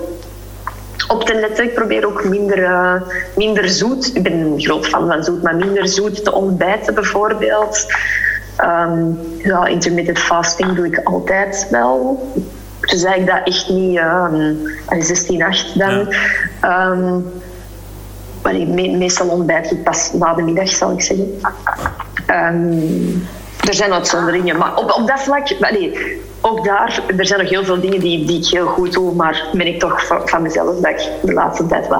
op 1.07 1.23
te 1.23 1.35
letten. 1.35 1.63
Ik 1.63 1.73
probeer 1.73 2.05
ook 2.05 2.23
minder, 2.23 2.59
uh, 2.59 3.01
minder 3.35 3.69
zoet. 3.69 4.15
Ik 4.15 4.23
ben 4.23 4.33
een 4.33 4.61
groot 4.61 4.87
fan 4.87 5.07
van 5.07 5.23
zoet, 5.23 5.43
maar 5.43 5.55
minder 5.55 5.87
zoet 5.87 6.23
te 6.23 6.33
ontbijten 6.33 6.93
bijvoorbeeld. 6.93 7.85
Um, 8.63 9.19
ja, 9.37 9.65
intermittent 9.65 10.19
fasting 10.19 10.75
doe 10.75 10.85
ik 10.85 10.99
altijd 11.03 11.67
wel. 11.69 12.27
Dus 12.79 13.03
ik 13.03 13.27
dat 13.27 13.41
echt 13.43 13.69
niet 13.69 13.97
um, 13.97 14.57
16-8 15.73 15.73
dan. 15.73 16.13
Ja. 16.61 16.89
Um, 16.91 17.25
meestal 18.97 19.27
ontbijt 19.27 19.71
ik 19.71 19.83
pas 19.83 20.13
na 20.13 20.33
de 20.33 20.41
middag, 20.41 20.69
zal 20.69 20.91
ik 20.91 21.01
zeggen. 21.01 21.39
Um, 22.29 23.27
er 23.67 23.73
zijn 23.73 23.93
uitzonderingen, 23.93 24.57
maar 24.57 24.75
op, 24.75 24.91
op 24.91 25.07
dat 25.07 25.21
vlak... 25.21 25.59
Nee, 25.59 26.21
ook 26.45 26.65
daar, 26.65 27.01
er 27.17 27.25
zijn 27.25 27.39
nog 27.39 27.49
heel 27.49 27.63
veel 27.63 27.79
dingen 27.79 27.99
die, 27.99 28.25
die 28.25 28.37
ik 28.37 28.47
heel 28.47 28.65
goed 28.65 28.93
doe, 28.93 29.15
maar 29.15 29.47
ben 29.53 29.67
ik 29.67 29.79
toch 29.79 30.05
van, 30.05 30.21
van 30.25 30.41
mezelf 30.41 30.75
dat 30.79 30.91
ik 30.91 31.09
de 31.21 31.33
laatste 31.33 31.65
tijd 31.65 31.87
wat 31.87 31.99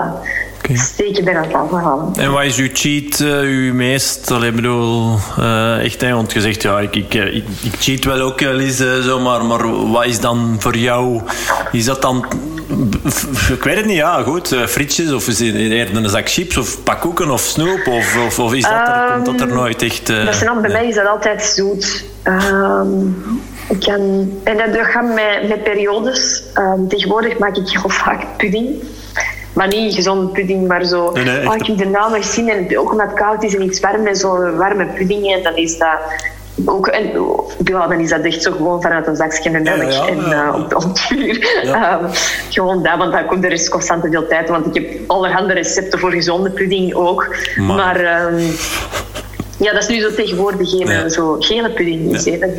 okay. 0.58 0.76
steken 0.76 1.24
ben 1.24 1.36
aan 1.36 1.44
het 1.44 1.54
afhalen. 1.54 2.14
En 2.16 2.32
wat 2.32 2.44
is 2.44 2.58
uw 2.58 2.70
cheat, 2.74 3.20
uh, 3.20 3.40
uw 3.40 3.74
meest? 3.74 4.32
Allee, 4.32 4.52
bedoel, 4.52 5.16
uh, 5.40 5.84
echt, 5.84 6.02
hè, 6.02 6.14
want 6.14 6.32
je 6.34 6.42
zegt, 6.42 6.62
ja, 6.62 6.80
ik, 6.80 6.96
ik, 6.96 7.14
ik, 7.14 7.44
ik 7.62 7.74
cheat 7.80 8.04
wel 8.04 8.22
ook 8.22 8.40
wel 8.40 8.60
eens, 8.60 8.82
uh, 8.82 9.00
zo, 9.00 9.20
maar, 9.20 9.46
maar 9.46 9.90
wat 9.92 10.06
is 10.06 10.20
dan 10.20 10.56
voor 10.60 10.78
jou, 10.78 11.22
is 11.72 11.86
dat 11.86 12.02
dan 12.02 12.26
ik 13.52 13.64
weet 13.64 13.76
het 13.76 13.86
niet, 13.86 13.96
ja, 13.96 14.24
goed. 14.24 14.48
Frietjes 14.68 15.12
of 15.12 15.28
is 15.28 15.40
het 15.40 15.56
eerder 15.56 15.96
een 15.96 16.10
zak 16.10 16.30
chips 16.30 16.58
of 16.58 16.84
pakkoeken 16.84 17.30
of 17.30 17.42
snoep? 17.42 17.88
Of, 17.88 18.18
of, 18.26 18.40
of 18.40 18.54
is 18.54 18.64
dat 18.64 18.72
er, 18.72 19.04
um, 19.04 19.12
komt 19.14 19.26
dat 19.26 19.42
er 19.42 19.48
ehm, 19.48 19.56
nooit 19.56 19.82
echt... 19.82 20.10
Uh, 20.10 20.26
dat 20.26 20.36
zijn, 20.36 20.62
bij 20.62 20.72
mij 20.72 20.88
is 20.88 20.96
dat 20.96 21.08
altijd 21.08 21.44
zoet. 21.44 22.04
Um, 22.24 23.42
ik 23.70 23.80
kan, 23.80 24.32
en 24.44 24.58
dat 24.58 24.86
gaat 24.86 25.14
met, 25.14 25.48
met 25.50 25.64
periodes. 25.64 26.44
Um, 26.58 26.88
tegenwoordig 26.88 27.38
maak 27.38 27.56
ik 27.56 27.70
heel 27.70 27.90
vaak 27.90 28.38
pudding. 28.38 28.84
Maar 29.54 29.68
niet 29.68 29.96
gezonde 29.96 30.32
pudding, 30.32 30.68
maar 30.68 30.84
zo. 30.84 31.12
Nee, 31.12 31.24
nee, 31.24 31.48
oh, 31.48 31.56
ik 31.56 31.66
heb 31.66 31.78
de 31.78 31.86
naam 31.86 32.12
nog 32.12 32.24
zien 32.24 32.50
en 32.50 32.80
ook 32.80 32.92
omdat 32.92 33.08
het 33.08 33.16
koud 33.16 33.44
is 33.44 33.56
en 33.56 33.62
iets 33.62 33.80
warm 33.80 34.08
en 34.08 34.16
zo 34.16 34.56
warme 34.56 34.86
pudding. 34.86 35.44
dan 35.44 35.56
is 35.56 35.78
dat 35.78 36.00
ook, 36.66 36.88
en, 36.88 37.12
ja, 37.64 37.88
dan 37.88 38.00
is 38.00 38.10
dat 38.10 38.22
echt 38.22 38.42
zo 38.42 38.52
gewoon 38.52 38.82
vanuit 38.82 39.08
een 39.08 39.16
zakje 39.16 39.50
met 39.50 39.64
melk 39.64 39.92
ja, 39.92 40.06
ja, 40.06 40.08
en 40.08 40.18
uh, 40.18 40.56
op, 40.56 40.76
op 40.76 40.84
het 40.84 41.00
vuur. 41.00 41.62
Um, 41.66 42.10
gewoon 42.50 42.84
dat, 42.84 42.98
want 42.98 43.12
dat, 43.12 43.44
er 43.44 43.52
is 43.52 43.70
constant 43.70 44.04
te 44.04 44.10
veel 44.10 44.28
tijd. 44.28 44.50
Want 44.50 44.66
ik 44.66 44.74
heb 44.74 45.00
allerhande 45.08 45.54
recepten 45.54 46.00
voor 46.00 46.12
gezonde 46.12 46.50
pudding 46.50 46.94
ook. 46.94 47.36
Maar, 47.58 47.76
maar 47.76 48.34
um, 48.34 48.56
ja, 49.58 49.74
dat 49.74 49.82
is 49.82 49.88
nu 49.88 50.00
zo 50.00 50.14
tegenwoordig 50.14 50.70
geen 50.70 51.10
zo 51.10 51.36
gele 51.40 51.72
pudding. 51.72 52.14
Is. 52.14 52.24
Dat 52.24 52.50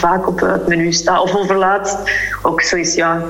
vaak 0.00 0.26
op 0.26 0.40
het 0.40 0.66
menu 0.66 0.92
staat. 0.92 1.22
Of 1.22 1.34
overlaatst 1.34 1.96
ook 2.42 2.62
zoiets, 2.62 2.94
ja, 2.94 3.22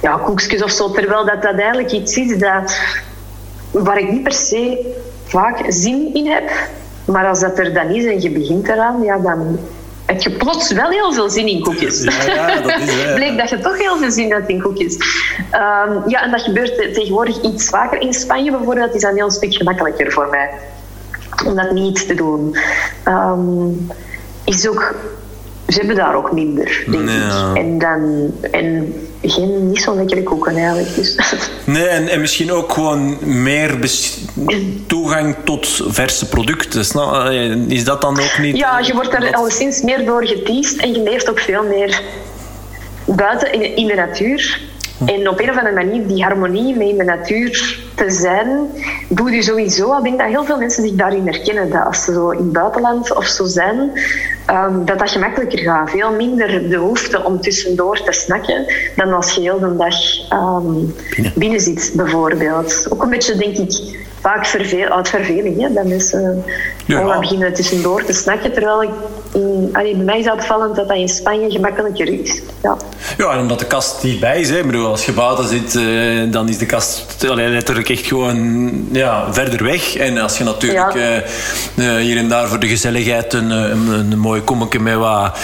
ja, 0.00 0.16
koekjes 0.16 0.62
of 0.62 0.70
zo. 0.70 0.90
Terwijl 0.90 1.24
dat, 1.24 1.42
dat 1.42 1.58
eigenlijk 1.58 1.92
iets 1.92 2.16
is 2.16 2.38
dat, 2.38 2.78
waar 3.70 3.98
ik 3.98 4.10
niet 4.10 4.22
per 4.22 4.32
se 4.32 4.94
vaak 5.24 5.64
zin 5.68 6.14
in 6.14 6.26
heb. 6.26 6.50
Maar 7.04 7.26
als 7.26 7.40
dat 7.40 7.58
er 7.58 7.74
dan 7.74 7.88
is 7.88 8.04
en 8.04 8.20
je 8.20 8.30
begint 8.30 8.68
eraan, 8.68 9.02
ja, 9.02 9.18
dan 9.18 9.58
heb 10.06 10.20
je 10.20 10.30
plots 10.30 10.72
wel 10.72 10.90
heel 10.90 11.12
veel 11.12 11.30
zin 11.30 11.46
in 11.46 11.62
koekjes. 11.62 12.02
Ja, 12.02 12.34
ja, 12.34 12.60
dat 12.60 12.80
is, 12.80 12.94
Bleek 13.14 13.38
dat 13.38 13.50
je 13.50 13.58
toch 13.58 13.78
heel 13.78 13.96
veel 13.96 14.10
zin 14.10 14.32
hebt 14.32 14.48
in 14.48 14.62
koekjes. 14.62 14.94
Um, 15.52 16.02
ja, 16.08 16.22
en 16.22 16.30
dat 16.30 16.40
gebeurt 16.40 16.76
tegenwoordig 16.76 17.42
iets 17.42 17.68
vaker. 17.68 18.00
In 18.00 18.12
Spanje 18.12 18.50
bijvoorbeeld 18.50 18.94
is 18.94 19.00
dat 19.00 19.10
een 19.10 19.16
heel 19.16 19.30
stuk 19.30 19.54
gemakkelijker 19.54 20.12
voor 20.12 20.28
mij. 20.30 20.50
Om 21.46 21.54
dat 21.54 21.70
niet 21.70 22.06
te 22.06 22.14
doen. 22.14 22.56
Um, 23.08 23.88
is 24.44 24.68
ook 24.68 24.94
ze 25.68 25.78
hebben 25.78 25.96
daar 25.96 26.14
ook 26.14 26.32
minder, 26.32 26.84
denk 26.90 27.08
ik. 27.08 27.56
En, 27.56 27.78
dan, 27.78 28.32
en 28.50 28.94
geen, 29.22 29.68
niet 29.68 29.80
zo 29.80 29.94
lekkere 29.94 30.22
koeken 30.22 30.56
eigenlijk. 30.56 30.94
Dus. 30.94 31.16
Nee, 31.64 31.86
en, 31.86 32.08
en 32.08 32.20
misschien 32.20 32.52
ook 32.52 32.72
gewoon 32.72 33.16
meer 33.20 33.78
toegang 34.86 35.36
tot 35.44 35.82
verse 35.86 36.28
producten. 36.28 36.80
Is 37.68 37.84
dat 37.84 38.00
dan 38.00 38.20
ook 38.20 38.38
niet... 38.38 38.56
Ja, 38.56 38.78
je 38.78 38.94
wordt 38.94 39.10
daar 39.10 39.34
al 39.34 39.50
sinds 39.50 39.82
meer 39.82 40.04
door 40.04 40.26
geteased 40.26 40.80
en 40.80 40.92
je 40.92 41.02
leeft 41.02 41.30
ook 41.30 41.38
veel 41.38 41.62
meer 41.62 42.00
buiten 43.04 43.52
in, 43.52 43.76
in 43.76 43.86
de 43.86 43.94
natuur. 43.94 44.60
En 44.98 45.28
op 45.28 45.40
een 45.40 45.50
of 45.50 45.56
andere 45.56 45.74
manier 45.74 46.06
die 46.06 46.22
harmonie 46.22 46.76
met 46.76 46.88
in 46.88 46.98
de 46.98 47.04
natuur 47.04 47.78
te 47.94 48.10
zijn, 48.10 48.48
doe 49.08 49.30
je 49.30 49.42
sowieso. 49.42 49.96
Ik 49.96 50.02
denk 50.02 50.18
dat 50.18 50.28
heel 50.28 50.44
veel 50.44 50.58
mensen 50.58 50.82
zich 50.82 50.94
daarin 50.94 51.26
herkennen. 51.26 51.70
Dat 51.70 51.84
als 51.86 52.04
ze 52.04 52.12
zo 52.12 52.30
in 52.30 52.38
het 52.38 52.52
buitenland 52.52 53.16
of 53.16 53.26
zo 53.26 53.44
zijn, 53.44 53.78
um, 54.50 54.84
dat 54.84 54.98
dat 54.98 55.10
gemakkelijker 55.10 55.58
gaat. 55.58 55.90
Veel 55.90 56.12
minder 56.12 56.48
de 56.48 56.68
behoefte 56.68 57.24
om 57.24 57.40
tussendoor 57.40 58.02
te 58.02 58.12
snakken 58.12 58.72
dan 58.96 59.12
als 59.12 59.34
je 59.34 59.40
heel 59.40 59.58
de 59.58 59.76
dag 59.76 59.94
um, 60.32 60.94
binnen. 61.14 61.32
binnen 61.34 61.60
zit, 61.60 61.92
bijvoorbeeld. 61.94 62.86
Ook 62.88 63.02
een 63.02 63.10
beetje, 63.10 63.36
denk 63.36 63.56
ik, 63.56 63.98
vaak 64.20 64.46
verveel, 64.46 64.88
uit 64.88 65.08
verveling. 65.08 65.60
Hè? 65.60 65.72
Dat 65.72 65.84
mensen 65.84 66.44
ja. 66.86 67.18
beginnen 67.18 67.54
tussendoor 67.54 68.04
te 68.04 68.12
snakken. 68.12 68.52
Terwijl 68.52 68.82
ik, 68.82 68.90
in, 69.34 69.68
allee, 69.72 69.94
bij 69.96 70.04
mij 70.04 70.18
is 70.18 70.24
het 70.24 70.34
opvallend 70.34 70.76
dat 70.76 70.88
dat 70.88 70.96
in 70.96 71.08
Spanje 71.08 71.50
gemakkelijker 71.50 72.20
is. 72.20 72.42
Ja, 72.62 72.76
ja 73.18 73.30
en 73.30 73.38
omdat 73.38 73.58
de 73.58 73.66
kast 73.66 74.02
dichtbij 74.02 74.40
is. 74.40 74.50
Hè. 74.50 74.58
Ik 74.58 74.66
bedoel, 74.66 74.86
als 74.86 75.04
je 75.04 75.12
buiten 75.12 75.48
zit, 75.48 75.74
uh, 75.74 76.32
dan 76.32 76.48
is 76.48 76.58
de 76.58 76.66
kast 76.66 77.26
allee, 77.28 77.48
letterlijk 77.48 77.88
echt 77.88 78.06
gewoon 78.06 78.88
ja, 78.92 79.32
verder 79.32 79.64
weg. 79.64 79.96
En 79.96 80.18
als 80.18 80.38
je 80.38 80.44
natuurlijk 80.44 80.94
ja. 80.94 81.22
uh, 81.74 81.96
uh, 81.96 82.02
hier 82.02 82.16
en 82.16 82.28
daar 82.28 82.48
voor 82.48 82.58
de 82.58 82.68
gezelligheid 82.68 83.32
een, 83.32 83.50
een, 83.50 83.88
een 83.88 84.18
mooi 84.18 84.40
kommetje 84.40 84.80
met 84.80 84.94
wat 84.94 85.38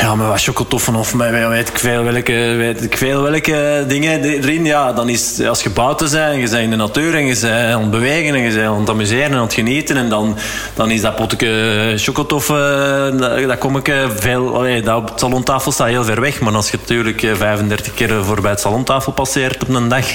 ja, 0.00 0.14
met 0.14 0.26
wat 0.26 0.42
chocotoffen 0.42 0.94
of 0.94 1.14
met 1.14 1.30
weet 1.30 1.68
ik 1.68 1.78
veel 1.78 2.02
welke, 2.02 2.32
weet 2.56 2.82
ik 2.82 2.96
veel 2.96 3.22
welke 3.22 3.84
dingen 3.88 4.22
erin. 4.22 4.64
Ja, 4.64 4.92
dan 4.92 5.08
is 5.08 5.40
als 5.40 5.62
je 5.62 5.70
buiten 5.70 6.10
bent, 6.10 6.34
je 6.34 6.48
bent 6.48 6.62
in 6.62 6.70
de 6.70 6.76
natuur 6.76 7.14
en 7.14 7.26
je 7.26 7.38
bent 7.40 7.52
aan 7.52 7.80
het 7.80 7.90
bewegen 7.90 8.34
en 8.34 8.40
je 8.40 8.54
bent 8.54 8.66
aan 8.66 8.80
het 8.80 8.88
amuseren 8.88 9.30
en 9.30 9.34
aan 9.34 9.42
het 9.42 9.54
genieten. 9.54 9.96
En 9.96 10.08
dan, 10.08 10.36
dan 10.74 10.90
is 10.90 11.00
dat 11.00 11.16
potje 11.16 11.94
chocotoffen, 11.96 13.15
dat, 13.18 13.58
kom 13.58 13.76
ik 13.76 13.92
veel... 14.08 14.54
Allee, 14.54 14.82
dat 14.82 14.96
op 14.96 15.12
salontafel 15.14 15.72
staat 15.72 15.88
heel 15.88 16.04
ver 16.04 16.20
weg. 16.20 16.40
Maar 16.40 16.54
als 16.54 16.70
je 16.70 16.76
natuurlijk 16.80 17.20
35 17.20 17.94
keer 17.94 18.24
voorbij 18.24 18.50
het 18.50 18.60
salontafel 18.60 19.12
passeert 19.12 19.62
op 19.62 19.68
een 19.68 19.88
dag... 19.88 20.06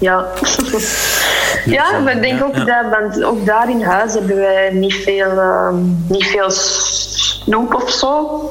Ja. 0.00 0.24
ja, 1.76 1.98
maar 1.98 2.16
ik 2.16 2.22
denk 2.22 2.44
ook 2.44 2.56
dat, 2.56 2.84
want 2.90 3.24
ook 3.24 3.46
daar 3.46 3.70
in 3.70 3.82
huis 3.82 4.14
hebben 4.14 4.36
wij 4.36 4.70
niet 4.72 4.94
veel, 4.94 5.32
uh, 5.32 5.68
niet 6.08 6.26
veel 6.26 6.50
snoep 6.50 7.74
of 7.74 7.90
zo. 7.90 8.50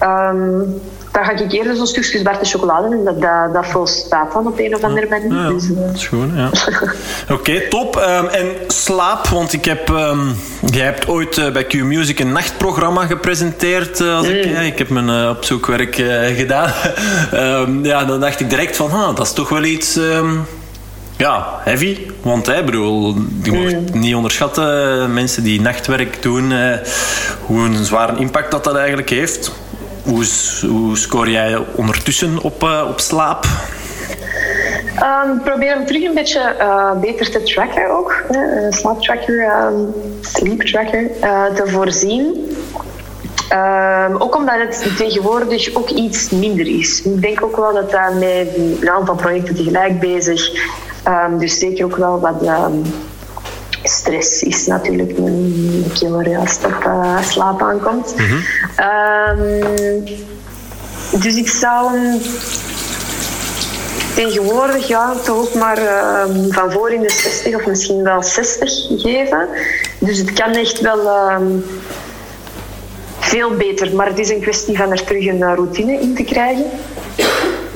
Um, 0.00 0.80
dan 1.12 1.24
ga 1.24 1.30
ik 1.30 1.52
eerder 1.52 1.76
zo'n 1.76 1.86
stukjes 1.86 2.22
Barte 2.22 2.44
chocolade 2.44 2.96
en 2.96 3.04
dat, 3.04 3.20
dat, 3.20 3.52
dat 3.52 3.66
volstaat 3.66 4.32
dan 4.32 4.46
op 4.46 4.58
een 4.58 4.74
of 4.74 4.82
andere 4.82 5.06
manier. 5.08 5.32
Ja, 5.32 5.48
dus, 5.48 5.68
uh... 5.68 5.76
dat 5.76 5.94
is 5.94 6.06
goed, 6.06 6.28
ja. 6.34 6.50
Oké, 7.34 7.68
top. 7.68 7.96
Um, 7.96 8.26
en 8.26 8.46
slaap, 8.66 9.26
want 9.26 9.52
ik 9.52 9.64
heb... 9.64 9.88
Um, 9.88 10.36
jij 10.70 10.84
hebt 10.84 11.08
ooit 11.08 11.38
uh, 11.38 11.50
bij 11.50 11.64
Q-Music 11.64 12.18
een 12.18 12.32
nachtprogramma 12.32 13.06
gepresenteerd. 13.06 14.00
Uh, 14.00 14.16
als 14.16 14.26
mm. 14.26 14.32
ik, 14.32 14.44
ja, 14.44 14.60
ik 14.60 14.78
heb 14.78 14.88
mijn 14.88 15.08
uh, 15.08 15.28
opzoekwerk 15.28 15.94
gedaan. 16.36 16.72
um, 17.34 17.84
ja, 17.92 18.04
dan 18.04 18.20
dacht 18.20 18.40
ik 18.40 18.50
direct 18.50 18.76
van, 18.76 18.90
ah, 18.90 19.16
dat 19.16 19.26
is 19.26 19.32
toch 19.32 19.48
wel 19.48 19.64
iets 19.64 19.98
ja, 21.22 21.60
heavy. 21.64 21.98
Want 22.22 22.46
hè, 22.46 22.64
bedoel, 22.64 23.14
je 23.42 23.52
mag 23.52 23.72
mm. 23.72 24.00
niet 24.00 24.14
onderschatten, 24.14 25.14
mensen 25.14 25.42
die 25.42 25.60
nachtwerk 25.60 26.22
doen, 26.22 26.52
eh, 26.52 26.78
hoe 27.40 27.64
een 27.64 27.84
zware 27.84 28.18
impact 28.18 28.50
dat 28.50 28.64
dat 28.64 28.76
eigenlijk 28.76 29.10
heeft. 29.10 29.52
Hoe, 30.04 30.96
score 30.96 31.30
jij 31.30 31.58
ondertussen 31.74 32.42
op, 32.42 32.62
uh, 32.62 32.86
op 32.88 33.00
slaap? 33.00 33.44
Um, 35.02 35.42
probeer 35.42 35.74
hem 35.74 35.86
terug 35.86 36.02
een 36.02 36.14
beetje 36.14 36.54
uh, 36.58 37.00
beter 37.00 37.30
te 37.30 37.42
tracken 37.42 37.90
ook. 37.90 38.22
Een 38.28 38.72
slaaptracker, 38.72 39.66
um, 39.66 39.94
sleep 40.20 40.60
tracker, 40.60 41.10
te 41.54 41.62
voorzien. 41.66 42.56
Um, 43.52 44.16
ook 44.16 44.36
omdat 44.36 44.54
het 44.58 44.96
tegenwoordig 44.96 45.74
ook 45.74 45.88
iets 45.88 46.30
minder 46.30 46.66
is. 46.66 47.02
Ik 47.02 47.22
denk 47.22 47.44
ook 47.44 47.56
wel 47.56 47.72
dat 47.72 47.90
daar 47.90 48.14
met 48.14 48.56
een 48.80 48.90
aantal 48.90 49.14
projecten 49.14 49.54
tegelijk 49.54 50.00
bezig 50.00 50.50
dus 51.38 51.58
zeker 51.58 51.84
ook 51.84 51.96
wel 51.96 52.20
wat 52.20 52.40
stress 53.82 54.42
is 54.42 54.66
natuurlijk 54.66 55.18
een 55.18 55.90
killer 55.94 56.38
als 56.38 56.52
het 56.52 56.64
op 56.64 56.84
uh, 56.86 57.22
slaap 57.22 57.62
aankomt. 57.62 58.14
Mm 58.16 58.24
-hmm. 58.24 58.42
um, 59.40 60.04
dus 61.20 61.36
ik 61.36 61.48
zou 61.48 61.98
hem 61.98 62.20
tegenwoordig 64.14 64.88
ja, 64.88 65.14
toch 65.14 65.38
ook 65.38 65.54
maar 65.54 65.78
van 66.50 66.72
voor 66.72 66.90
in 66.90 67.00
de 67.00 67.10
60 67.10 67.54
of 67.54 67.66
misschien 67.66 68.02
wel 68.02 68.22
60 68.22 68.70
geven. 68.88 69.48
Dus 69.98 70.18
het 70.18 70.32
kan 70.32 70.52
echt 70.52 70.80
wel 70.80 71.10
veel 73.18 73.56
beter. 73.56 73.94
Maar 73.94 74.06
het 74.06 74.18
is 74.18 74.30
een 74.30 74.40
kwestie 74.40 74.76
van 74.76 74.90
er 74.90 75.04
terug 75.04 75.26
een 75.26 75.54
routine 75.54 76.00
in 76.00 76.14
te 76.14 76.24
krijgen 76.24 76.64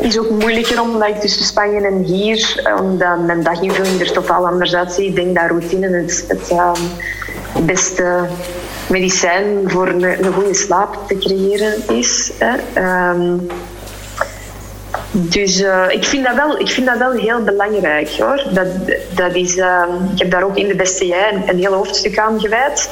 is 0.07 0.19
ook 0.19 0.31
moeilijker 0.31 0.81
omdat 0.81 1.09
ik 1.09 1.21
tussen 1.21 1.45
Spanje 1.45 1.87
en 1.87 2.03
hier, 2.03 2.61
eh, 2.65 2.83
omdat 2.83 3.19
mijn 3.19 3.43
daginvulling 3.43 4.01
er 4.01 4.13
totaal 4.13 4.47
anders 4.47 4.75
uitziet. 4.75 5.07
Ik 5.07 5.15
denk 5.15 5.35
dat 5.35 5.49
routine 5.49 5.89
het, 5.89 6.51
um, 6.51 7.65
beste 7.65 8.29
medicijn 8.89 9.71
voor 9.71 9.89
een, 9.89 10.03
een, 10.03 10.33
goede 10.33 10.55
slaap 10.55 10.99
te 11.07 11.19
creëren 11.19 11.97
is. 11.99 12.33
Hè. 12.39 13.11
Um, 13.11 13.49
dus 15.11 15.61
uh, 15.61 15.85
ik, 15.89 16.05
vind 16.05 16.25
dat 16.25 16.35
wel, 16.35 16.61
ik 16.61 16.69
vind 16.69 16.87
dat 16.87 16.99
wel 16.99 17.13
heel 17.13 17.43
belangrijk 17.43 18.09
hoor. 18.09 18.43
Dat, 18.53 18.67
dat 19.15 19.35
is, 19.35 19.57
uh, 19.57 19.83
ik 20.13 20.19
heb 20.19 20.31
daar 20.31 20.43
ook 20.43 20.57
in 20.57 20.69
de 20.69 20.75
beste 20.75 21.07
jij 21.07 21.33
een, 21.33 21.49
een 21.49 21.59
heel 21.59 21.73
hoofdstuk 21.73 22.19
aan 22.19 22.41
gewijd. 22.41 22.91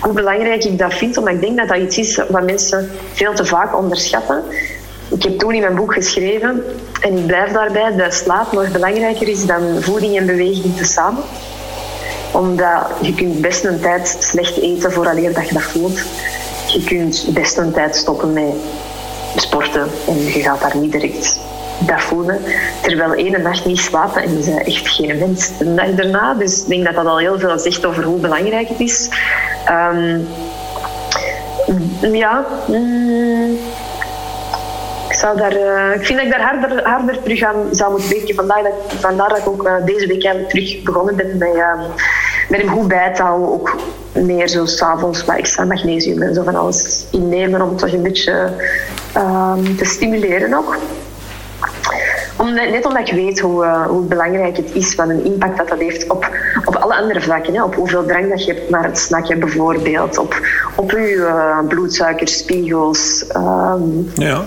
Hoe 0.00 0.12
belangrijk 0.12 0.64
ik 0.64 0.78
dat 0.78 0.94
vind, 0.94 1.16
omdat 1.16 1.34
ik 1.34 1.40
denk 1.40 1.56
dat 1.56 1.68
dat 1.68 1.78
iets 1.78 1.98
is 1.98 2.20
wat 2.28 2.44
mensen 2.44 2.90
veel 3.12 3.32
te 3.32 3.44
vaak 3.44 3.76
onderschatten. 3.76 4.42
Ik 5.16 5.22
heb 5.22 5.38
toen 5.38 5.54
in 5.54 5.60
mijn 5.60 5.74
boek 5.74 5.92
geschreven, 5.92 6.62
en 7.00 7.16
ik 7.16 7.26
blijf 7.26 7.52
daarbij, 7.52 7.96
dat 7.96 8.14
slaap 8.14 8.52
nog 8.52 8.70
belangrijker 8.70 9.28
is 9.28 9.46
dan 9.46 9.82
voeding 9.82 10.16
en 10.16 10.26
beweging 10.26 10.76
tezamen. 10.76 11.22
Omdat 12.32 12.86
je 13.00 13.14
kunt 13.14 13.40
best 13.40 13.64
een 13.64 13.80
tijd 13.80 14.16
slecht 14.20 14.56
eten 14.56 14.92
vooraleer 14.92 15.34
dat 15.34 15.48
je 15.48 15.54
dat 15.54 15.62
voelt. 15.62 16.00
Je 16.66 16.84
kunt 16.84 17.26
best 17.32 17.56
een 17.56 17.72
tijd 17.72 17.96
stoppen 17.96 18.32
met 18.32 18.54
sporten 19.36 19.88
en 20.08 20.24
je 20.24 20.40
gaat 20.40 20.60
daar 20.60 20.76
niet 20.76 20.92
direct 20.92 21.38
dat 21.78 22.00
voelen. 22.00 22.40
Terwijl 22.82 23.14
ene 23.14 23.38
nacht 23.38 23.64
niet 23.64 23.80
slapen 23.80 24.22
en 24.22 24.38
je 24.38 24.44
bent 24.44 24.66
echt 24.66 24.88
geen 24.88 25.18
mens 25.18 25.58
de 25.58 25.74
dag 25.74 25.90
daarna. 25.94 26.34
Dus 26.34 26.62
ik 26.62 26.68
denk 26.68 26.84
dat 26.84 26.94
dat 26.94 27.06
al 27.06 27.18
heel 27.18 27.38
veel 27.38 27.58
zegt 27.58 27.84
over 27.84 28.04
hoe 28.04 28.20
belangrijk 28.20 28.68
het 28.68 28.80
is. 28.80 29.08
Um, 29.70 30.28
ja, 32.12 32.46
mm, 32.66 33.58
zou 35.16 35.36
daar, 35.36 35.56
uh, 35.56 35.94
ik 35.94 36.06
vind 36.06 36.18
dat 36.18 36.26
ik 36.26 36.32
daar 36.32 36.48
harder, 36.50 36.88
harder 36.88 37.22
terug 37.22 37.42
aan 37.42 37.68
zou 37.70 37.90
moeten 37.90 38.10
werken. 38.10 38.34
Vandaar 38.34 38.62
dat, 38.62 38.72
vandaar 39.00 39.28
dat 39.28 39.38
ik 39.38 39.48
ook 39.48 39.66
uh, 39.66 39.72
deze 39.84 40.06
week 40.06 40.48
terug 40.48 40.82
begonnen 40.82 41.16
ben 41.16 41.38
met, 41.38 41.54
uh, 41.54 41.80
met 42.48 42.60
hem 42.60 42.68
goed 42.68 42.88
bij 42.88 43.14
houden. 43.16 43.48
Ook 43.48 43.76
meer 44.12 44.48
zo 44.48 44.64
s'avonds 44.64 45.24
wat 45.24 45.36
extra 45.36 45.64
magnesium 45.64 46.22
en 46.22 46.34
zo 46.34 46.42
van 46.42 46.56
alles 46.56 47.04
innemen 47.10 47.62
om 47.62 47.76
toch 47.76 47.92
een 47.92 48.02
beetje 48.02 48.50
te 49.76 49.84
stimuleren 49.84 50.54
ook. 50.54 50.76
Om, 52.36 52.54
net 52.54 52.86
omdat 52.86 53.08
ik 53.08 53.14
weet 53.14 53.40
hoe, 53.40 53.66
hoe 53.88 54.02
belangrijk 54.02 54.56
het 54.56 54.70
is, 54.72 54.94
wat 54.94 55.08
een 55.08 55.24
impact 55.24 55.56
dat 55.56 55.68
dat 55.68 55.78
heeft 55.78 56.10
op, 56.10 56.30
op 56.64 56.76
alle 56.76 56.94
andere 56.94 57.20
vlakken. 57.20 57.54
Hè. 57.54 57.62
Op 57.62 57.74
hoeveel 57.74 58.04
drank 58.04 58.30
dat 58.30 58.44
je 58.44 58.52
hebt 58.52 58.70
naar 58.70 58.84
het 58.84 58.98
snakken 58.98 59.38
bijvoorbeeld. 59.38 60.18
Op, 60.18 60.40
op 60.74 60.90
je 60.90 61.14
uh, 61.14 61.58
bloedsuikerspiegels. 61.68 63.24
Um, 63.36 64.10
ja. 64.14 64.44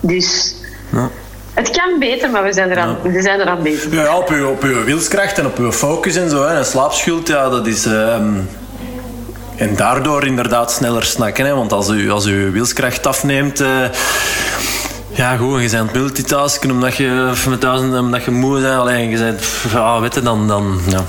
Dus 0.00 0.54
ja. 0.92 1.10
het 1.54 1.70
kan 1.70 1.98
beter, 1.98 2.30
maar 2.30 2.42
we 2.42 2.52
zijn 2.52 2.70
eraan, 2.70 2.96
ja. 3.02 3.10
we 3.10 3.22
zijn 3.22 3.40
eraan 3.40 3.62
bezig. 3.62 3.92
Ja, 3.92 4.16
op 4.16 4.28
uw, 4.28 4.48
op 4.48 4.62
uw 4.62 4.84
wilskracht 4.84 5.38
en 5.38 5.46
op 5.46 5.58
uw 5.58 5.72
focus 5.72 6.16
en 6.16 6.30
zo. 6.30 6.46
Hè. 6.46 6.56
En 6.56 6.64
slaapschuld, 6.64 7.28
ja, 7.28 7.48
dat 7.48 7.66
is... 7.66 7.86
Um, 7.86 8.48
en 9.56 9.76
daardoor 9.76 10.26
inderdaad 10.26 10.72
sneller 10.72 11.04
snakken. 11.04 11.44
Hè. 11.44 11.54
Want 11.54 11.72
als 11.72 11.88
u, 11.88 12.10
als 12.10 12.26
u 12.26 12.50
wilskracht 12.50 13.06
afneemt... 13.06 13.60
Uh, 13.60 13.68
ja, 15.08 15.36
goed, 15.36 15.62
je 15.62 15.70
bent 15.70 15.92
multitasken 15.92 16.70
omdat 16.70 16.96
je, 16.96 17.32
met 17.48 17.60
duizend, 17.60 17.98
omdat 17.98 18.24
je 18.24 18.30
moe 18.30 18.60
bent. 18.60 18.80
Alleen 18.80 19.10
je 19.10 19.18
bent, 19.18 19.42
ja, 19.72 20.00
weet 20.00 20.14
je, 20.14 20.20
dan... 20.20 20.48
dan 20.48 20.80
ja. 20.86 21.04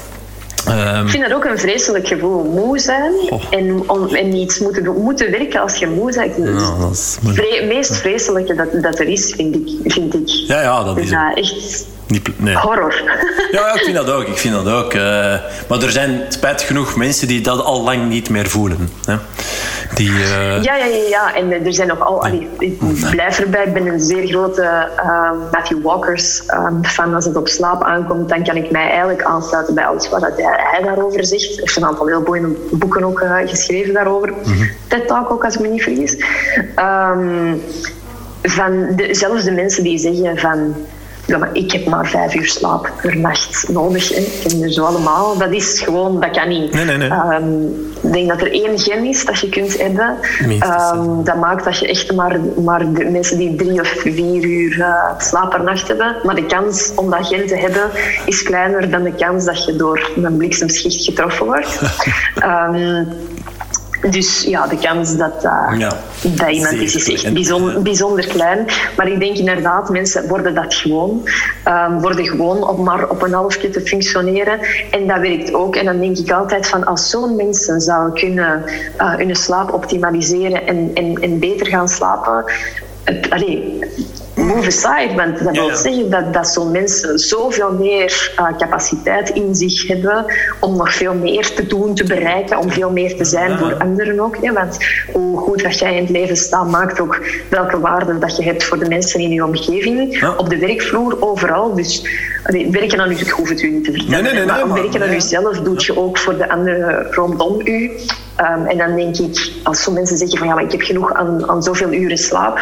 Um, 0.68 1.06
ik 1.06 1.10
vind 1.10 1.24
dat 1.24 1.34
ook 1.34 1.46
een 1.46 1.60
vreselijk 1.60 2.08
gevoel, 2.08 2.44
moe 2.44 2.80
zijn 2.80 3.14
oh. 3.30 3.44
en, 3.50 3.90
om, 3.90 4.16
en 4.16 4.34
iets 4.34 4.60
moeten, 4.60 5.02
moeten 5.02 5.32
werken 5.32 5.62
als 5.62 5.76
je 5.76 5.88
moe 5.88 6.14
bent. 6.14 6.36
Ja, 6.38 6.78
dat 6.80 6.92
is 6.92 7.18
het 7.22 7.66
meest 7.68 7.96
vreselijke 7.96 8.56
dat, 8.56 8.82
dat 8.82 9.00
er 9.00 9.08
is, 9.08 9.34
vind 9.36 9.56
ik. 9.56 9.92
Vind 9.92 10.14
ik. 10.14 10.28
Ja, 10.28 10.62
ja, 10.62 10.84
dat 10.84 10.98
is 10.98 11.12
echt 11.12 11.86
niet, 12.12 12.40
nee. 12.40 12.56
horror. 12.56 12.94
Ja, 13.52 13.74
ik 13.74 13.82
vind 13.82 13.96
dat 13.96 14.10
ook. 14.10 14.28
Ik 14.28 14.38
vind 14.38 14.54
dat 14.54 14.68
ook. 14.68 14.94
Uh, 14.94 15.02
maar 15.68 15.82
er 15.82 15.92
zijn 15.92 16.22
spijtig 16.30 16.68
genoeg 16.68 16.96
mensen 16.96 17.28
die 17.28 17.42
dat 17.42 17.64
al 17.64 17.84
lang 17.84 18.10
niet 18.10 18.30
meer 18.30 18.48
voelen. 18.48 18.90
Hè? 19.06 19.16
Die, 19.94 20.10
uh... 20.10 20.64
ja, 20.64 20.76
ja, 20.76 20.86
ja, 20.86 21.08
ja. 21.10 21.36
En 21.36 21.66
er 21.66 21.74
zijn 21.74 21.88
nog 21.88 22.00
al... 22.00 22.24
Allee, 22.24 22.48
ik 22.60 22.80
blijf 23.12 23.40
erbij. 23.40 23.64
Ik 23.66 23.74
ben 23.74 23.88
een 23.88 24.00
zeer 24.00 24.28
grote 24.28 24.88
uh, 24.98 25.32
Matthew 25.52 25.82
Walkers 25.82 26.42
um, 26.54 26.86
fan. 26.86 27.14
Als 27.14 27.26
het 27.26 27.36
op 27.36 27.48
slaap 27.48 27.84
aankomt, 27.84 28.30
dan 28.30 28.44
kan 28.44 28.56
ik 28.56 28.72
mij 28.72 28.90
eigenlijk 28.90 29.24
aansluiten 29.24 29.76
bij 29.76 29.86
alles 29.86 30.10
wat 30.10 30.22
hij 30.22 30.82
daarover 30.84 31.26
zegt. 31.26 31.48
Hij 31.48 31.56
heeft 31.56 31.78
een 31.78 31.86
aantal 31.86 32.08
heel 32.08 32.22
mooie 32.22 32.56
boeken 32.72 33.04
ook 33.04 33.24
geschreven 33.46 33.94
daarover. 33.94 34.30
Mm 34.30 34.44
-hmm. 34.44 34.70
TED 34.88 35.08
Talk 35.08 35.32
ook, 35.32 35.46
als 35.46 35.54
ik 35.54 35.60
me 35.60 35.68
niet 35.68 35.84
vergis. 35.84 36.24
Um, 36.76 37.62
van 38.42 38.96
de, 38.96 39.14
zelfs 39.14 39.44
de 39.44 39.52
mensen 39.52 39.84
die 39.84 39.98
zeggen 39.98 40.38
van 40.38 40.76
ja, 41.26 41.38
maar 41.38 41.50
ik 41.54 41.72
heb 41.72 41.86
maar 41.86 42.08
vijf 42.08 42.36
uur 42.36 42.48
slaap 42.48 42.92
per 43.02 43.18
nacht 43.18 43.70
nodig. 43.70 44.10
Hè. 44.10 44.16
Ik 44.16 44.40
ken 44.48 44.60
dus 44.60 44.80
allemaal. 44.80 45.38
Dat 45.38 45.52
is 45.52 45.80
gewoon, 45.80 46.20
dat 46.20 46.32
kan 46.32 46.48
niet. 46.48 46.74
Nee, 46.74 46.86
nee, 46.86 46.98
nee. 46.98 47.10
Um, 47.10 47.90
ik 48.02 48.14
denk 48.14 48.30
dat 48.30 48.42
er 48.42 48.52
één 48.52 48.80
gen 48.80 49.06
is 49.06 49.26
dat 49.26 49.40
je 49.40 49.50
kunt 49.50 49.78
hebben. 49.78 50.18
Um, 50.42 51.24
dat 51.24 51.36
maakt 51.36 51.64
dat 51.64 51.80
je 51.80 51.88
echt 51.88 52.16
maar, 52.16 52.40
maar 52.64 52.94
de 52.94 53.06
mensen 53.06 53.38
die 53.38 53.56
drie 53.56 53.82
of 53.82 53.88
vier 53.88 54.44
uur 54.44 54.78
uh, 54.78 55.20
slaap 55.20 55.50
per 55.50 55.64
nacht 55.64 55.88
hebben. 55.88 56.16
Maar 56.24 56.36
de 56.36 56.46
kans 56.46 56.92
om 56.96 57.10
dat 57.10 57.28
gen 57.28 57.48
te 57.48 57.58
hebben 57.58 57.90
is 58.26 58.44
kleiner 58.44 58.90
dan 58.90 59.04
de 59.04 59.14
kans 59.14 59.46
dat 59.46 59.66
je 59.66 59.76
door 59.76 60.12
een 60.16 60.38
bliksemschicht 60.38 61.06
getroffen 61.06 61.46
wordt. 61.46 61.82
um, 62.44 63.08
Dus 64.10 64.44
ja, 64.44 64.68
de 64.68 64.78
kans 64.78 65.18
dat 65.18 65.46
uh, 65.46 65.74
ja, 65.78 65.98
dat 66.22 66.50
iemand 66.50 66.74
is, 66.74 66.96
is 66.96 67.24
echt 67.24 67.34
bijzonder, 67.34 67.82
bijzonder, 67.82 68.28
klein. 68.28 68.66
Maar 68.98 69.08
ik 69.08 69.20
denk 69.20 69.38
inderdaad, 69.38 69.90
mensen 69.90 70.28
worden 70.28 70.56
dat 70.56 70.74
gewoon. 70.74 71.30
Um, 71.68 72.00
worden 72.00 72.26
gewoon 72.26 72.68
om 72.68 72.84
maar 72.84 73.10
op 73.10 73.22
een 73.22 73.34
halfje 73.34 73.70
te 73.70 73.82
functioneren. 73.82 74.60
En 74.92 75.08
dat 75.08 75.20
werkt 75.20 75.54
ook. 75.54 75.76
En 75.76 75.86
dan 75.86 76.00
denk 76.00 76.18
ik 76.18 76.32
altijd 76.32 76.68
van 76.68 76.86
als 76.86 77.10
zo'n 77.10 77.36
mensen 77.36 77.82
zouden 77.82 78.14
kunnen 78.14 78.64
uh, 78.98 79.16
hun 79.16 79.36
slaap 79.36 79.74
optimaliseren 79.74 80.68
en, 80.68 80.92
en, 80.94 81.16
en 81.22 81.40
beter 81.40 81.68
gaan 81.68 81.90
slapen. 81.90 82.44
Het, 83.04 83.30
allee, 83.30 83.80
move 84.44 84.68
aside, 84.68 85.14
want 85.16 85.44
dat 85.44 85.56
wil 85.56 85.76
zeggen 85.76 86.10
dat, 86.10 86.34
dat 86.34 86.48
zo'n 86.48 86.72
mensen 86.72 87.20
zoveel 87.20 87.72
meer 87.72 88.34
uh, 88.40 88.58
capaciteit 88.58 89.30
in 89.30 89.56
zich 89.56 89.88
hebben 89.88 90.26
om 90.60 90.78
nog 90.78 90.94
veel 90.94 91.14
meer 91.14 91.54
te 91.54 91.68
doen, 91.68 91.96
te 91.96 92.04
bereiken, 92.04 92.58
om 92.58 92.72
veel 92.72 92.92
meer 92.92 93.16
te 93.16 93.26
zijn 93.26 93.58
voor 93.58 93.74
anderen 93.74 94.20
ook. 94.20 94.38
Hè? 94.42 94.54
Want 94.54 94.78
hoe 95.12 95.38
goed 95.38 95.64
dat 95.64 95.80
jij 95.80 95.96
in 95.96 96.02
het 96.02 96.10
leven 96.10 96.38
staat, 96.38 96.70
maakt 96.70 97.00
ook 97.00 97.26
welke 97.50 97.80
waarde 97.80 98.20
dat 98.20 98.38
je 98.38 98.44
hebt 98.44 98.64
voor 98.64 98.80
de 98.80 98.88
mensen 98.88 99.20
in 99.20 99.30
je 99.30 99.46
omgeving, 99.46 100.24
op 100.38 100.50
de 100.50 100.58
werkvloer, 100.58 101.18
overal. 101.20 101.74
Dus 101.76 102.04
werken 102.72 103.00
aan 103.00 103.12
u, 103.12 103.16
ik 103.16 103.30
hoef 103.30 103.50
het 103.50 103.62
u 103.62 103.72
niet 103.72 103.84
te 103.84 103.92
vertellen, 103.92 104.24
nee, 104.24 104.34
nee, 104.34 104.46
nee, 104.46 104.66
maar 104.66 104.74
werken 104.74 105.04
aan 105.04 105.14
uzelf 105.14 105.60
doet 105.60 105.86
je 105.86 105.98
ook 105.98 106.18
voor 106.18 106.38
de 106.38 106.50
anderen 106.50 107.14
rondom 107.14 107.62
u. 107.64 107.92
Um, 108.40 108.66
en 108.66 108.78
dan 108.78 108.96
denk 108.96 109.18
ik, 109.18 109.52
als 109.64 109.84
zo'n 109.84 109.94
mensen 109.94 110.18
zeggen 110.18 110.38
van 110.38 110.48
ja, 110.48 110.54
maar 110.54 110.64
ik 110.64 110.72
heb 110.72 110.82
genoeg 110.82 111.14
aan, 111.14 111.50
aan 111.50 111.64
zoveel 111.64 111.92
uren 111.92 112.18
slaap, 112.18 112.60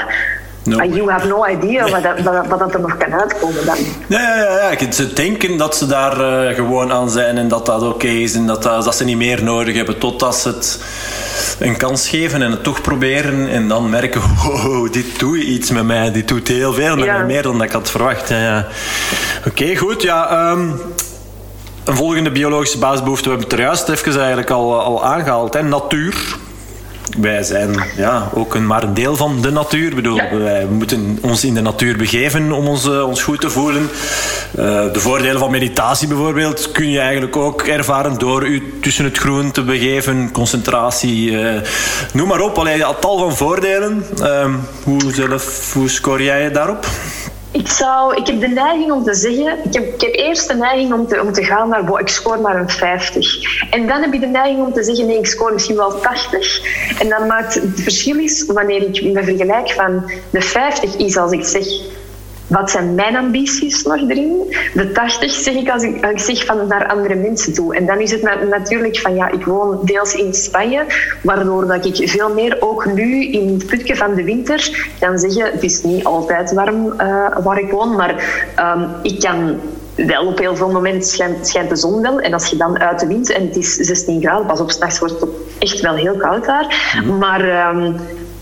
No. 0.64 0.84
you 0.84 1.10
have 1.10 1.28
no 1.28 1.46
idea 1.46 1.90
wat, 1.90 2.04
dat, 2.04 2.48
wat, 2.48 2.60
dat 2.60 2.74
er 2.74 2.80
nog 2.80 2.98
kan 2.98 3.14
uitkomen 3.14 3.66
dan. 3.66 3.78
Ja, 4.08 4.36
ja, 4.36 4.72
ja. 4.80 4.92
Ze 4.92 5.14
denken 5.14 5.58
dat 5.58 5.76
ze 5.76 5.88
daar 5.88 6.20
uh, 6.20 6.56
gewoon 6.56 6.92
aan 6.92 7.10
zijn 7.10 7.38
en 7.38 7.48
dat 7.48 7.66
dat 7.66 7.82
oké 7.82 8.08
is 8.08 8.34
en 8.34 8.48
dat, 8.48 8.64
dat, 8.64 8.84
dat 8.84 8.96
ze 8.96 9.04
niet 9.04 9.18
meer 9.18 9.44
nodig 9.44 9.76
hebben 9.76 9.98
totdat 9.98 10.36
ze 10.36 10.48
het 10.48 10.80
een 11.60 11.78
kans 11.78 12.10
geven 12.10 12.42
en 12.42 12.52
het 12.52 12.64
toch 12.64 12.82
proberen 12.82 13.50
en 13.50 13.68
dan 13.68 13.90
merken, 13.90 14.22
wow, 14.44 14.94
dit 14.94 15.20
doet 15.20 15.38
iets 15.38 15.72
met 15.72 15.86
mij, 15.86 16.12
dit 16.12 16.28
doet 16.28 16.48
heel 16.48 16.74
veel 16.74 16.96
met 16.96 17.06
ja. 17.06 17.18
mij, 17.18 17.26
meer 17.26 17.42
dan 17.44 17.58
dat 17.58 17.68
ik 17.68 17.72
had 17.72 17.92
verwacht. 17.92 18.30
Ja, 18.30 18.38
ja. 18.38 18.68
Oké, 19.48 19.76
goed. 19.76 20.02
Ja, 20.02 20.50
um, 20.52 20.82
een 21.84 21.96
volgende 21.96 22.32
biologische 22.32 22.78
basisbehoefte, 22.78 23.24
we 23.24 23.30
hebben 23.30 23.50
het 23.50 23.60
er 23.60 23.66
juist 23.66 23.90
even 23.90 24.18
eigenlijk 24.18 24.50
al, 24.50 24.82
al 24.82 25.06
aangehaald. 25.06 25.54
Hè. 25.54 25.64
Natuur 25.64 26.38
wij 27.18 27.44
zijn 27.44 27.84
ja, 27.96 28.30
ook 28.34 28.56
een, 28.56 28.68
maar 28.68 28.84
een 28.84 28.94
deel 28.94 29.16
van 29.16 29.42
de 29.42 29.52
natuur. 29.52 29.88
Ik 29.88 29.96
bedoel, 29.96 30.20
Wij 30.32 30.66
moeten 30.66 31.18
ons 31.22 31.44
in 31.44 31.54
de 31.54 31.62
natuur 31.62 31.98
begeven 31.98 32.52
om 32.52 32.68
ons, 32.68 32.86
uh, 32.86 33.08
ons 33.08 33.24
goed 33.24 33.42
te 33.42 33.50
voelen. 33.50 33.82
Uh, 33.82 34.94
de 34.94 35.00
voordelen 35.00 35.40
van 35.40 35.52
meditatie 35.52 36.08
bijvoorbeeld 36.08 36.72
kun 36.72 36.90
je 36.90 37.00
eigenlijk 37.00 37.36
ook 37.36 37.62
ervaren 37.62 38.18
door 38.18 38.48
u 38.48 38.80
tussen 38.82 39.06
het 39.06 39.18
groen 39.18 39.52
te 39.52 39.64
begeven. 39.64 40.32
Concentratie, 40.32 41.32
uh, 41.32 41.62
noem 42.14 42.28
maar 42.28 42.42
op. 42.42 42.58
Alleen 42.58 42.82
een 42.82 42.96
tal 43.00 43.18
van 43.18 43.36
voordelen. 43.36 44.06
Ehm, 44.22 44.54
hoe, 44.84 45.14
zelf, 45.14 45.74
hoe 45.74 45.90
score 45.90 46.24
jij 46.24 46.44
je 46.44 46.52
daarop? 46.52 46.86
Ik, 47.52 47.68
zou, 47.68 48.16
ik 48.16 48.28
heb 48.28 48.40
de 48.40 48.48
neiging 48.48 48.92
om 48.92 49.04
te 49.04 49.14
zeggen, 49.14 49.58
ik 49.64 49.74
heb, 49.74 50.02
ik 50.02 50.16
eerst 50.16 50.48
de 50.48 50.56
neiging 50.56 50.94
om 50.94 51.08
te, 51.08 51.22
om 51.22 51.34
te 51.34 51.44
gaan 51.44 51.70
naar, 51.70 52.00
ik 52.00 52.08
scoor 52.08 52.42
maar 52.42 52.60
een 52.60 52.70
50. 52.70 53.68
En 53.72 53.88
dan 53.88 54.02
heb 54.02 54.14
ik 54.14 54.20
de 54.20 54.28
neiging 54.28 54.66
om 54.66 54.74
te 54.74 54.84
zeggen, 54.84 55.06
nee, 55.06 55.18
ik 55.18 55.26
scoor 55.26 55.54
misschien 55.54 55.76
wel 55.76 56.00
80. 56.00 56.62
En 57.00 57.10
dan 57.10 57.28
maakt 57.28 57.54
het 57.54 57.82
verschil 57.82 58.20
is, 58.20 58.46
wanneer 58.46 58.84
ik 58.84 59.04
me 59.04 59.24
vergelijk 59.24 59.72
van 59.72 60.12
de 60.30 60.42
50 60.42 60.96
is 60.96 61.18
als 61.18 61.32
ik 61.32 61.46
zeg, 61.46 61.66
wat 62.50 62.72
zijn 62.72 62.96
mijn 62.96 63.16
ambities 63.16 63.84
nog 63.84 64.10
erin? 64.10 64.56
De 64.74 64.92
80 64.92 65.32
zeg 65.32 65.54
ik 65.54 65.70
als 65.70 65.84
ik, 65.84 66.04
als 66.04 66.12
ik 66.12 66.20
zeg 66.20 66.46
van 66.46 66.68
naar 66.68 66.88
andere 66.88 67.16
mensen 67.16 67.54
toe. 67.54 67.76
En 67.76 67.86
dan 67.86 68.00
is 68.00 68.12
het 68.12 68.22
natuurlijk 68.50 69.00
van 69.00 69.16
ja, 69.16 69.32
ik 69.32 69.46
woon 69.46 69.80
deels 69.84 70.14
in 70.14 70.34
Spanje, 70.34 70.86
waardoor 71.22 71.68
dat 71.68 71.86
ik 71.86 72.10
veel 72.10 72.34
meer 72.34 72.58
ook 72.60 72.86
nu 72.94 73.26
in 73.26 73.54
het 73.54 73.66
putje 73.66 73.96
van 73.96 74.14
de 74.14 74.24
winter 74.24 74.90
kan 75.00 75.18
zeggen, 75.20 75.52
het 75.52 75.64
is 75.64 75.84
niet 75.84 76.04
altijd 76.04 76.54
warm 76.54 76.86
uh, 76.86 77.28
waar 77.44 77.60
ik 77.60 77.72
woon, 77.72 77.96
maar 77.96 78.44
um, 78.76 78.88
ik 79.02 79.20
kan 79.20 79.60
wel 79.96 80.26
op 80.26 80.38
heel 80.38 80.56
veel 80.56 80.72
momenten 80.72 81.10
schijnt, 81.10 81.48
schijnt, 81.48 81.70
de 81.70 81.76
zon 81.76 82.02
wel. 82.02 82.20
En 82.20 82.34
als 82.34 82.50
je 82.50 82.56
dan 82.56 82.80
uit 82.80 83.00
de 83.00 83.08
wind 83.08 83.32
en 83.32 83.48
het 83.48 83.56
is 83.56 83.76
16 83.76 84.22
graden, 84.22 84.46
pas 84.46 84.60
op, 84.60 84.72
s'nachts 84.72 85.00
wordt 85.00 85.20
het 85.20 85.30
echt 85.60 85.80
wel 85.80 85.96
heel 85.96 86.18
koud 86.18 86.46
daar. 86.46 86.94
Mm 86.96 87.10
-hmm. 87.10 87.18
Maar 87.18 87.70
um, 87.76 87.96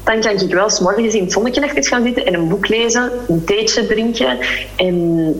dan 0.07 0.21
kan 0.21 0.47
ik 0.47 0.53
wel 0.53 0.69
s 0.69 0.79
morgens 0.79 1.13
in 1.13 1.23
het 1.23 1.31
zonnetje 1.31 1.63
even 1.63 1.83
gaan 1.83 2.03
zitten 2.03 2.25
en 2.25 2.33
een 2.33 2.47
boek 2.47 2.67
lezen, 2.67 3.11
een 3.27 3.43
theetje 3.43 3.87
drinken. 3.87 4.37
En 4.75 5.35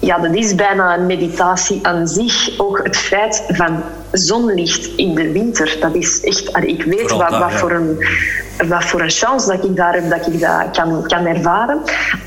ja, 0.00 0.18
dat 0.18 0.34
is 0.34 0.54
bijna 0.54 0.96
een 0.98 1.06
meditatie 1.06 1.78
aan 1.82 2.08
zich. 2.08 2.58
Ook 2.58 2.80
het 2.82 2.96
feit 2.96 3.44
van 3.48 3.82
zonlicht 4.12 4.86
in 4.96 5.14
de 5.14 5.32
winter, 5.32 5.76
dat 5.80 5.94
is 5.94 6.20
echt... 6.20 6.50
Ik 6.60 6.82
weet 6.84 7.10
wat, 7.10 7.38
wat, 7.38 7.52
voor 7.52 7.70
een, 7.70 8.06
wat 8.68 8.84
voor 8.84 9.00
een 9.00 9.10
chance 9.10 9.48
dat 9.48 9.64
ik 9.64 9.76
daar 9.76 9.94
heb, 9.94 10.10
dat 10.10 10.26
ik 10.26 10.40
dat 10.40 10.70
kan, 10.72 11.06
kan 11.06 11.26
ervaren. 11.26 11.80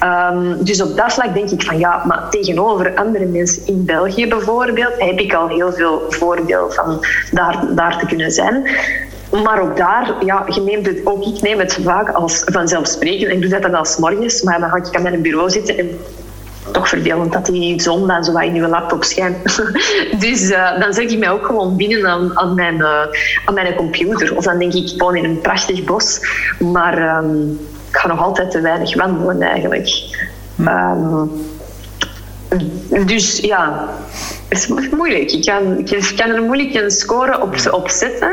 Um, 0.03 0.63
dus 0.63 0.81
op 0.81 0.97
dat 0.97 1.13
vlak 1.13 1.33
denk 1.33 1.49
ik 1.49 1.63
van 1.63 1.77
ja, 1.77 2.03
maar 2.05 2.29
tegenover 2.29 2.95
andere 2.95 3.25
mensen 3.25 3.67
in 3.67 3.85
België 3.85 4.27
bijvoorbeeld, 4.27 4.93
heb 4.97 5.19
ik 5.19 5.33
al 5.33 5.47
heel 5.47 5.73
veel 5.73 6.05
voordeel 6.09 6.71
van 6.71 7.05
daar, 7.31 7.65
daar 7.75 7.99
te 7.99 8.05
kunnen 8.05 8.31
zijn. 8.31 8.67
Maar 9.43 9.61
ook 9.61 9.77
daar, 9.77 10.25
ja, 10.25 10.45
je 10.47 10.61
neemt 10.61 10.85
het, 10.85 11.01
ook 11.03 11.25
ik 11.25 11.41
neem 11.41 11.59
het 11.59 11.79
vaak 11.83 12.09
als 12.09 12.41
vanzelfsprekend. 12.45 13.31
Ik 13.31 13.41
doe 13.41 13.49
dat 13.49 13.61
dan 13.61 13.75
als 13.75 13.97
morgens, 13.97 14.41
maar 14.41 14.59
dan 14.59 14.69
ga 14.69 14.75
ik 14.75 14.95
aan 14.95 15.01
mijn 15.01 15.21
bureau 15.21 15.49
zitten 15.49 15.77
en 15.77 15.99
toch 16.71 16.89
vervelend 16.89 17.31
dat 17.33 17.45
die 17.45 17.81
zon 17.81 18.07
dan 18.07 18.23
zo 18.23 18.37
in 18.37 18.53
je 18.53 18.67
laptop 18.67 19.03
schijnt. 19.03 19.37
dus 20.23 20.49
uh, 20.49 20.79
dan 20.79 20.93
zet 20.93 21.11
ik 21.11 21.19
mij 21.19 21.29
ook 21.29 21.45
gewoon 21.45 21.75
binnen 21.75 22.07
aan, 22.07 22.37
aan, 22.37 22.55
mijn, 22.55 22.75
uh, 22.75 23.01
aan 23.45 23.53
mijn 23.53 23.75
computer. 23.75 24.37
Of 24.37 24.43
dan 24.43 24.57
denk 24.57 24.73
ik, 24.73 24.89
gewoon 24.89 25.15
in 25.15 25.23
een 25.23 25.41
prachtig 25.41 25.83
bos. 25.83 26.19
Maar 26.59 27.17
um, 27.17 27.59
ik 27.89 27.97
ga 27.97 28.07
nog 28.07 28.23
altijd 28.23 28.51
te 28.51 28.61
weinig 28.61 28.95
wandelen 28.95 29.41
eigenlijk. 29.41 29.89
Um, 30.59 31.31
dus 33.05 33.37
ja, 33.37 33.89
het 34.47 34.57
is 34.57 34.89
moeilijk. 34.91 35.31
Ik 35.31 35.45
kan, 35.45 35.77
ik 35.77 36.13
kan 36.15 36.29
er 36.29 36.41
moeilijk 36.41 36.73
een 36.73 36.91
score 36.91 37.41
op, 37.41 37.55
op 37.71 37.89
zetten. 37.89 38.31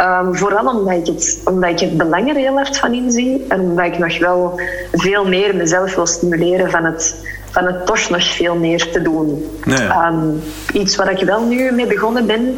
Um, 0.00 0.36
vooral 0.36 0.78
omdat 0.78 0.94
ik, 0.94 1.06
het, 1.06 1.40
omdat 1.44 1.70
ik 1.70 1.80
het 1.80 1.96
belang 1.96 2.28
er 2.28 2.34
heel 2.34 2.54
hard 2.54 2.78
van 2.78 2.94
inzie. 2.94 3.44
En 3.48 3.60
omdat 3.60 3.84
ik 3.84 3.98
nog 3.98 4.18
wel 4.18 4.60
veel 4.92 5.28
meer 5.28 5.56
mezelf 5.56 5.94
wil 5.94 6.06
stimuleren 6.06 6.70
van 6.70 6.84
het, 6.84 7.16
van 7.50 7.64
het 7.64 7.86
toch 7.86 8.10
nog 8.10 8.34
veel 8.34 8.54
meer 8.54 8.90
te 8.90 9.02
doen. 9.02 9.50
Nee. 9.64 9.88
Um, 10.06 10.42
iets 10.72 10.96
waar 10.96 11.20
ik 11.20 11.26
wel 11.26 11.42
nu 11.42 11.72
mee 11.72 11.86
begonnen 11.86 12.26
ben, 12.26 12.56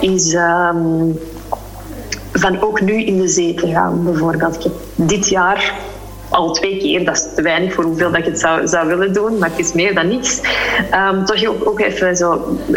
is 0.00 0.34
um, 0.34 1.18
van 2.32 2.62
ook 2.62 2.80
nu 2.80 3.04
in 3.04 3.20
de 3.20 3.28
zee 3.28 3.54
te 3.54 3.66
gaan, 3.66 4.04
bijvoorbeeld. 4.04 4.54
Ik 4.54 4.62
heb 4.62 4.72
dit 4.94 5.28
jaar 5.28 5.74
al 6.36 6.52
twee 6.52 6.76
keer. 6.76 7.04
Dat 7.04 7.16
is 7.16 7.34
te 7.34 7.42
weinig 7.42 7.72
voor 7.74 7.84
hoeveel 7.84 8.10
dat 8.10 8.18
ik 8.18 8.24
het 8.24 8.40
zou, 8.40 8.66
zou 8.66 8.86
willen 8.86 9.12
doen, 9.12 9.38
maar 9.38 9.50
het 9.50 9.58
is 9.58 9.72
meer 9.72 9.94
dan 9.94 10.08
niks. 10.08 10.40
Um, 10.94 11.24
toch 11.24 11.46
ook, 11.46 11.68
ook 11.68 11.80
even 11.80 12.16
zo, 12.16 12.32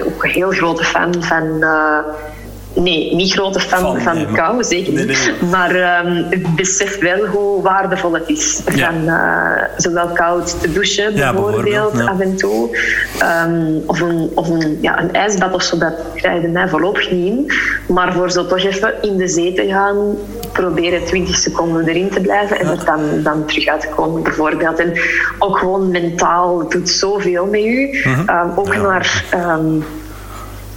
ook 0.05 0.23
een 0.23 0.29
heel 0.29 0.51
grote 0.51 0.83
fan 0.83 1.23
van. 1.23 1.45
Uh, 1.59 1.97
Nee, 2.73 3.15
niet 3.15 3.31
grote 3.31 3.59
fan 3.59 3.79
van, 3.79 4.01
van 4.01 4.15
nee, 4.15 4.25
kou, 4.25 4.63
zeker 4.63 4.93
niet. 4.93 5.05
Nee, 5.05 5.17
nee, 5.17 5.49
maar 5.49 6.05
um, 6.05 6.25
ik 6.29 6.55
besef 6.55 6.99
wel 6.99 7.25
hoe 7.25 7.61
waardevol 7.61 8.13
het 8.13 8.29
is. 8.29 8.61
Ja. 8.75 8.91
Van 8.91 9.03
uh, 9.03 9.63
zowel 9.77 10.07
koud 10.07 10.61
te 10.61 10.71
douchen, 10.71 11.13
bijvoorbeeld, 11.13 11.97
ja, 11.97 12.03
af 12.03 12.19
en 12.19 12.35
toe. 12.35 12.77
Um, 13.45 13.83
of 13.85 14.01
een, 14.01 14.31
of 14.33 14.49
een, 14.49 14.77
ja, 14.81 15.01
een 15.01 15.13
ijsbad 15.13 15.53
of 15.53 15.63
zo, 15.63 15.77
dat 15.77 15.93
krijg 16.15 16.41
je 16.41 16.47
mij 16.47 16.67
voorlopig 16.67 17.11
niet 17.11 17.25
in. 17.25 17.51
Maar 17.87 18.13
voor 18.13 18.31
zo 18.31 18.45
toch 18.45 18.63
even 18.63 18.93
in 19.01 19.17
de 19.17 19.27
zee 19.27 19.53
te 19.53 19.65
gaan, 19.67 20.17
proberen 20.51 21.05
20 21.05 21.37
seconden 21.37 21.87
erin 21.87 22.09
te 22.09 22.21
blijven 22.21 22.59
en 22.59 22.67
er 22.67 22.85
dan, 22.85 23.01
dan 23.23 23.45
terug 23.45 23.67
uit 23.67 23.81
te 23.81 23.87
komen, 23.95 24.23
bijvoorbeeld. 24.23 24.79
En 24.79 24.93
ook 25.39 25.57
gewoon 25.57 25.91
mentaal, 25.91 26.59
het 26.59 26.71
doet 26.71 26.89
zoveel 26.89 27.45
met 27.45 27.61
u. 27.61 28.01
Mm 28.03 28.13
-hmm. 28.13 28.29
um, 28.29 28.51
ook 28.55 28.75
naar 28.75 29.23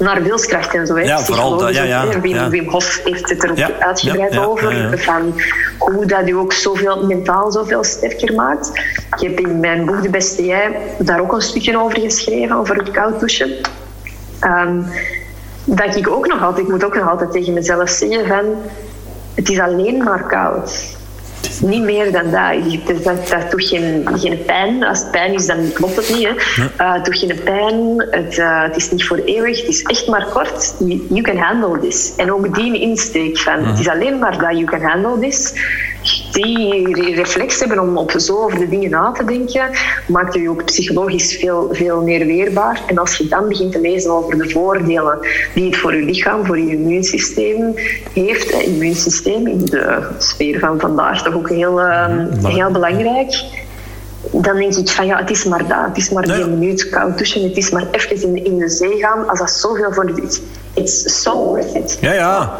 naar 0.02 0.22
wilskracht 0.22 0.74
en 0.74 0.86
zo. 0.86 0.94
Hè. 0.94 1.02
Ja, 1.02 1.18
vooral 1.18 1.56
dat, 1.56 1.74
ja, 1.74 1.82
ja, 1.82 2.20
Wim, 2.48 2.68
Hof 2.68 3.00
heeft 3.04 3.28
het 3.28 3.44
er 3.44 3.50
ook 3.50 3.80
uitgebreid 3.80 4.38
over. 4.38 4.98
Van 4.98 5.40
hoe 5.78 6.06
dat 6.06 6.28
u 6.28 6.32
ook 6.32 6.52
zoveel, 6.52 7.06
mentaal 7.06 7.52
zoveel 7.52 7.84
sterker 7.84 8.34
maakt. 8.34 8.70
Ik 9.16 9.20
heb 9.20 9.40
in 9.40 9.60
mijn 9.60 9.84
boek 9.84 10.02
De 10.02 10.10
Beste 10.10 10.44
Jij 10.44 10.76
daar 10.98 11.20
ook 11.20 11.32
een 11.32 11.40
stukje 11.40 11.78
over 11.78 12.00
geschreven, 12.00 12.56
over 12.56 12.76
het 12.76 12.90
koud 12.90 13.18
douchen. 13.18 13.50
Um, 14.44 14.86
dat 15.64 15.96
ik 15.96 16.08
ook 16.08 16.26
nog 16.26 16.42
altijd, 16.42 16.66
ik 16.66 16.72
moet 16.72 16.84
ook 16.84 16.94
nog 16.94 17.08
altijd 17.08 17.32
tegen 17.32 17.52
mezelf 17.52 17.90
zeggen 17.90 18.26
van 18.26 18.44
het 19.34 19.48
is 19.48 19.58
alleen 19.58 20.02
maar 20.04 20.26
koud. 20.26 21.00
Niet 21.60 21.82
meer 21.82 22.12
dan 22.12 22.30
dat. 22.30 23.04
Dat, 23.04 23.28
dat 23.28 23.50
doet 23.50 23.64
geen, 23.64 24.08
geen 24.14 24.44
pijn. 24.44 24.84
Als 24.84 24.98
het 24.98 25.10
pijn 25.10 25.34
is, 25.34 25.46
dan 25.46 25.72
klopt 25.72 25.96
het 25.96 26.08
niet. 26.08 26.28
Hè. 26.28 26.34
Uh, 26.80 26.94
het 26.94 27.04
doet 27.04 27.18
geen 27.18 27.40
pijn. 27.44 28.06
Het, 28.10 28.36
uh, 28.36 28.62
het 28.62 28.76
is 28.76 28.90
niet 28.90 29.06
voor 29.06 29.16
eeuwig. 29.16 29.60
Het 29.60 29.68
is 29.68 29.82
echt 29.82 30.06
maar 30.06 30.26
kort. 30.26 30.74
You, 30.78 31.06
you 31.08 31.20
can 31.20 31.36
handle 31.36 31.78
this. 31.78 32.12
En 32.16 32.32
ook 32.32 32.54
die 32.54 32.80
insteek 32.80 33.38
van 33.38 33.64
het 33.64 33.78
is 33.78 33.88
alleen 33.88 34.18
maar 34.18 34.38
dat 34.38 34.50
you 34.50 34.64
can 34.64 34.82
handle 34.82 35.18
this 35.18 35.54
die 36.32 37.14
reflex 37.14 37.58
hebben 37.58 37.80
om 37.80 37.96
op 37.96 38.10
zo 38.16 38.42
over 38.42 38.58
de 38.58 38.68
dingen 38.68 38.90
na 38.90 39.12
te 39.12 39.24
denken, 39.24 39.70
maakt 40.08 40.34
je 40.34 40.50
ook 40.50 40.64
psychologisch 40.64 41.36
veel, 41.36 41.68
veel 41.72 42.02
meer 42.02 42.26
weerbaar. 42.26 42.80
En 42.86 42.98
als 42.98 43.16
je 43.16 43.28
dan 43.28 43.48
begint 43.48 43.72
te 43.72 43.80
lezen 43.80 44.10
over 44.10 44.38
de 44.38 44.50
voordelen 44.50 45.18
die 45.54 45.64
het 45.64 45.76
voor 45.76 45.94
je 45.94 46.02
lichaam, 46.02 46.46
voor 46.46 46.58
je 46.58 46.70
immuunsysteem 46.70 47.74
heeft, 48.12 48.52
het 48.52 48.62
immuunsysteem 48.62 49.46
in 49.46 49.64
de 49.64 50.08
sfeer 50.18 50.58
van 50.58 50.80
vandaag 50.80 51.22
toch 51.22 51.34
ook 51.34 51.48
heel, 51.48 51.80
ehm, 51.80 52.46
heel 52.46 52.70
belangrijk 52.70 53.60
dan 54.30 54.56
denk 54.56 54.74
ik 54.74 54.88
van 54.88 55.06
ja, 55.06 55.18
het 55.18 55.30
is 55.30 55.44
maar 55.44 55.68
dat. 55.68 55.86
Het 55.86 55.96
is 55.96 56.10
maar 56.10 56.22
die 56.22 56.46
minuut 56.46 56.88
koud 56.88 57.18
douchen. 57.18 57.42
Het 57.42 57.56
is 57.56 57.70
maar 57.70 57.86
even 57.90 58.22
in, 58.22 58.44
in 58.44 58.58
de 58.58 58.68
zee 58.68 58.98
gaan. 58.98 59.28
Als 59.28 59.38
dat 59.38 59.50
zoveel 59.50 59.92
voor 59.92 60.06
it's 60.74 61.22
so 61.22 61.36
worth 61.36 61.74
it. 61.74 61.98
Ja, 62.00 62.12
ja. 62.12 62.58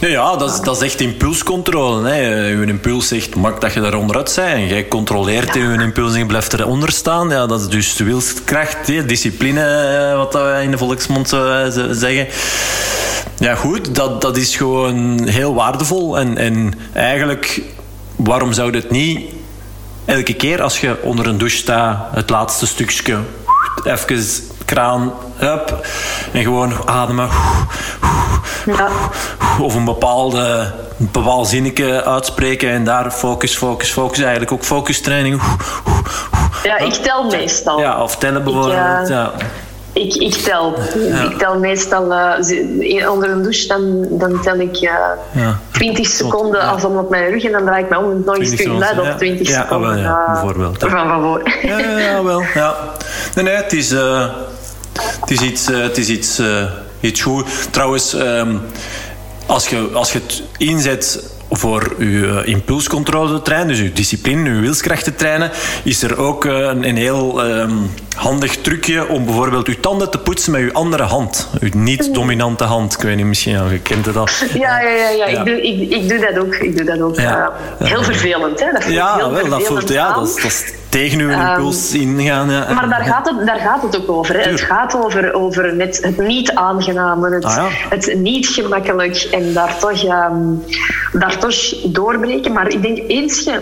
ja, 0.00 0.08
ja 0.08 0.36
dat, 0.36 0.50
is, 0.50 0.60
dat 0.60 0.76
is 0.76 0.82
echt 0.82 1.00
impulscontrole. 1.00 2.08
Hè. 2.08 2.48
Uw 2.50 2.62
impuls 2.62 3.08
zegt, 3.08 3.34
maak 3.34 3.60
dat 3.60 3.72
je 3.72 3.80
daar 3.80 3.94
onderuit. 3.94 4.38
En 4.38 4.66
jij 4.66 4.88
controleert 4.88 5.54
ja. 5.54 5.60
uw 5.60 5.80
impuls 5.80 6.12
en 6.12 6.18
je 6.18 6.26
blijft 6.26 6.52
eronder 6.52 6.92
staan. 6.92 7.28
Ja, 7.28 7.46
dat 7.46 7.60
is 7.60 7.68
dus 7.68 7.96
wilskracht, 7.96 8.86
hè. 8.86 9.04
discipline, 9.04 9.60
eh, 9.60 10.16
wat 10.16 10.32
wij 10.32 10.64
in 10.64 10.70
de 10.70 10.78
volksmond 10.78 11.28
zeggen. 11.90 12.26
Ja, 13.38 13.54
goed, 13.54 13.94
dat, 13.94 14.20
dat 14.20 14.36
is 14.36 14.56
gewoon 14.56 15.28
heel 15.28 15.54
waardevol. 15.54 16.18
En, 16.18 16.38
en 16.38 16.72
eigenlijk, 16.92 17.62
waarom 18.16 18.52
zou 18.52 18.76
het 18.76 18.90
niet 18.90 19.20
elke 20.04 20.34
keer 20.34 20.62
als 20.62 20.80
je 20.80 21.02
onder 21.02 21.26
een 21.26 21.38
douche 21.38 21.56
staat, 21.56 22.08
het 22.14 22.30
laatste 22.30 22.66
stukje, 22.66 23.18
even 23.84 24.24
kraan, 24.64 25.12
up, 25.44 25.86
en 26.32 26.42
gewoon 26.42 26.72
ademen. 26.84 27.28
Ja. 28.66 28.88
Of 29.60 29.74
een 29.74 29.84
bepaalde 29.84 30.72
een 30.98 31.08
bepaald 31.12 31.48
zinnetje 31.48 32.04
uitspreken 32.04 32.70
en 32.70 32.84
daar 32.84 33.10
focus, 33.10 33.56
focus, 33.56 33.90
focus. 33.92 34.18
Eigenlijk 34.18 34.52
ook 34.52 34.64
focustraining. 34.64 35.42
Ja, 36.62 36.78
ik 36.78 36.92
tel 36.92 37.24
meestal. 37.24 37.80
Ja, 37.80 38.02
of 38.02 38.16
tellen 38.16 38.44
bijvoorbeeld. 38.44 39.08
ja. 39.08 39.32
Ik, 39.92 40.14
ik 40.14 40.34
tel. 40.34 40.74
Ik 41.30 41.38
tel 41.38 41.58
meestal 41.58 42.12
uh, 42.12 43.10
onder 43.10 43.30
een 43.30 43.42
douche, 43.42 43.66
dan, 43.66 44.06
dan 44.10 44.40
tel 44.42 44.54
ik 44.54 44.80
uh, 44.80 44.90
ja. 45.32 45.58
20 45.70 46.06
seconden 46.06 46.60
ja. 46.60 46.68
als 46.68 46.84
om 46.84 46.96
op 46.96 47.10
mijn 47.10 47.30
rug 47.30 47.44
en 47.44 47.52
dan 47.52 47.64
draai 47.64 47.84
ik 47.84 47.90
me 47.90 47.98
om 47.98 48.22
nog 48.24 48.36
eens 48.36 48.56
terug 48.56 48.78
naar 48.78 49.00
op 49.00 49.18
20 49.18 49.48
ja, 49.48 49.62
seconden. 49.62 49.98
Ja, 49.98 50.24
bijvoorbeeld. 50.26 50.78
Van, 50.78 51.08
van 51.08 51.22
voor. 51.22 51.50
Ja, 51.62 51.78
ja, 51.78 52.22
wel. 52.22 52.42
Ja. 52.54 52.74
Nee, 53.34 53.44
nee, 53.44 53.54
het 53.54 53.72
is, 53.72 53.94
het 55.20 55.30
is 55.30 55.40
iets, 55.40 55.66
het 55.66 55.98
is 55.98 56.08
iets, 56.08 56.40
iets 57.00 57.22
goed. 57.22 57.46
Trouwens, 57.70 58.12
um, 58.12 58.60
als, 59.46 59.68
je, 59.68 59.88
als 59.92 60.12
je 60.12 60.18
het 60.18 60.42
inzet 60.56 61.32
voor 61.50 61.94
uw 61.98 62.38
impulscontrole 62.38 63.34
te 63.36 63.42
trainen, 63.42 63.68
dus 63.68 63.78
uw 63.78 63.92
discipline, 63.92 64.50
uw 64.50 64.72
te 64.72 65.14
trainen, 65.14 65.50
is 65.84 66.02
er 66.02 66.16
ook 66.16 66.44
een, 66.44 66.88
een 66.88 66.96
heel 66.96 67.44
um, 67.44 67.90
handig 68.14 68.56
trucje 68.56 69.08
om 69.08 69.24
bijvoorbeeld 69.24 69.66
uw 69.66 69.80
tanden 69.80 70.10
te 70.10 70.18
poetsen 70.18 70.52
met 70.52 70.60
uw 70.60 70.72
andere 70.72 71.02
hand. 71.02 71.48
Uw 71.60 71.68
niet-dominante 71.72 72.64
hand. 72.64 72.92
Ik 72.92 73.00
weet 73.00 73.16
niet, 73.16 73.26
misschien 73.26 73.52
ja, 73.52 73.64
je 73.70 73.78
kent 73.78 74.06
het 74.06 74.16
al. 74.16 74.28
Ja, 74.52 74.80
ja, 74.80 74.90
ja, 74.90 75.08
ja. 75.08 75.24
Ik, 75.26 75.44
doe, 75.44 75.62
ik, 75.62 75.90
ik 75.90 76.08
doe 76.08 76.18
dat 76.18 76.38
ook. 76.38 76.54
Ik 76.54 76.76
doe 76.76 76.84
dat 76.84 77.00
ook. 77.00 77.16
Ja. 77.16 77.52
Uh, 77.82 77.88
heel 77.88 78.02
vervelend, 78.02 78.60
hè? 78.60 78.72
Dat 78.72 78.84
ja, 78.84 79.16
heel 79.16 79.30
wel, 79.30 79.48
dat 79.48 79.62
voelt, 79.62 79.88
ja, 79.88 80.12
dat 80.12 80.28
is, 80.28 80.34
dat 80.34 80.44
is 80.44 80.72
tegen 80.88 81.20
uw 81.20 81.30
impuls 81.30 81.94
um, 81.94 82.00
ingaan. 82.00 82.50
Ja. 82.50 82.72
Maar 82.72 82.88
daar 82.88 83.04
gaat, 83.04 83.28
het, 83.28 83.46
daar 83.46 83.58
gaat 83.58 83.82
het 83.82 83.96
ook 83.96 84.10
over. 84.10 84.34
Hè. 84.34 84.50
Het 84.50 84.60
gaat 84.60 84.94
over, 84.96 85.32
over 85.32 85.64
het, 85.64 85.98
het 86.02 86.18
niet 86.18 86.52
aangename, 86.52 87.30
het, 87.30 87.44
ah, 87.44 87.64
het 87.68 88.14
niet 88.16 88.46
gemakkelijk 88.46 89.16
en 89.16 89.52
daar 89.52 89.78
toch, 89.78 90.02
um, 90.02 90.64
daar 91.12 91.38
toch 91.38 91.54
doorbreken. 91.84 92.52
Maar 92.52 92.68
ik 92.68 92.82
denk 92.82 92.98
eens 93.08 93.44
je... 93.44 93.60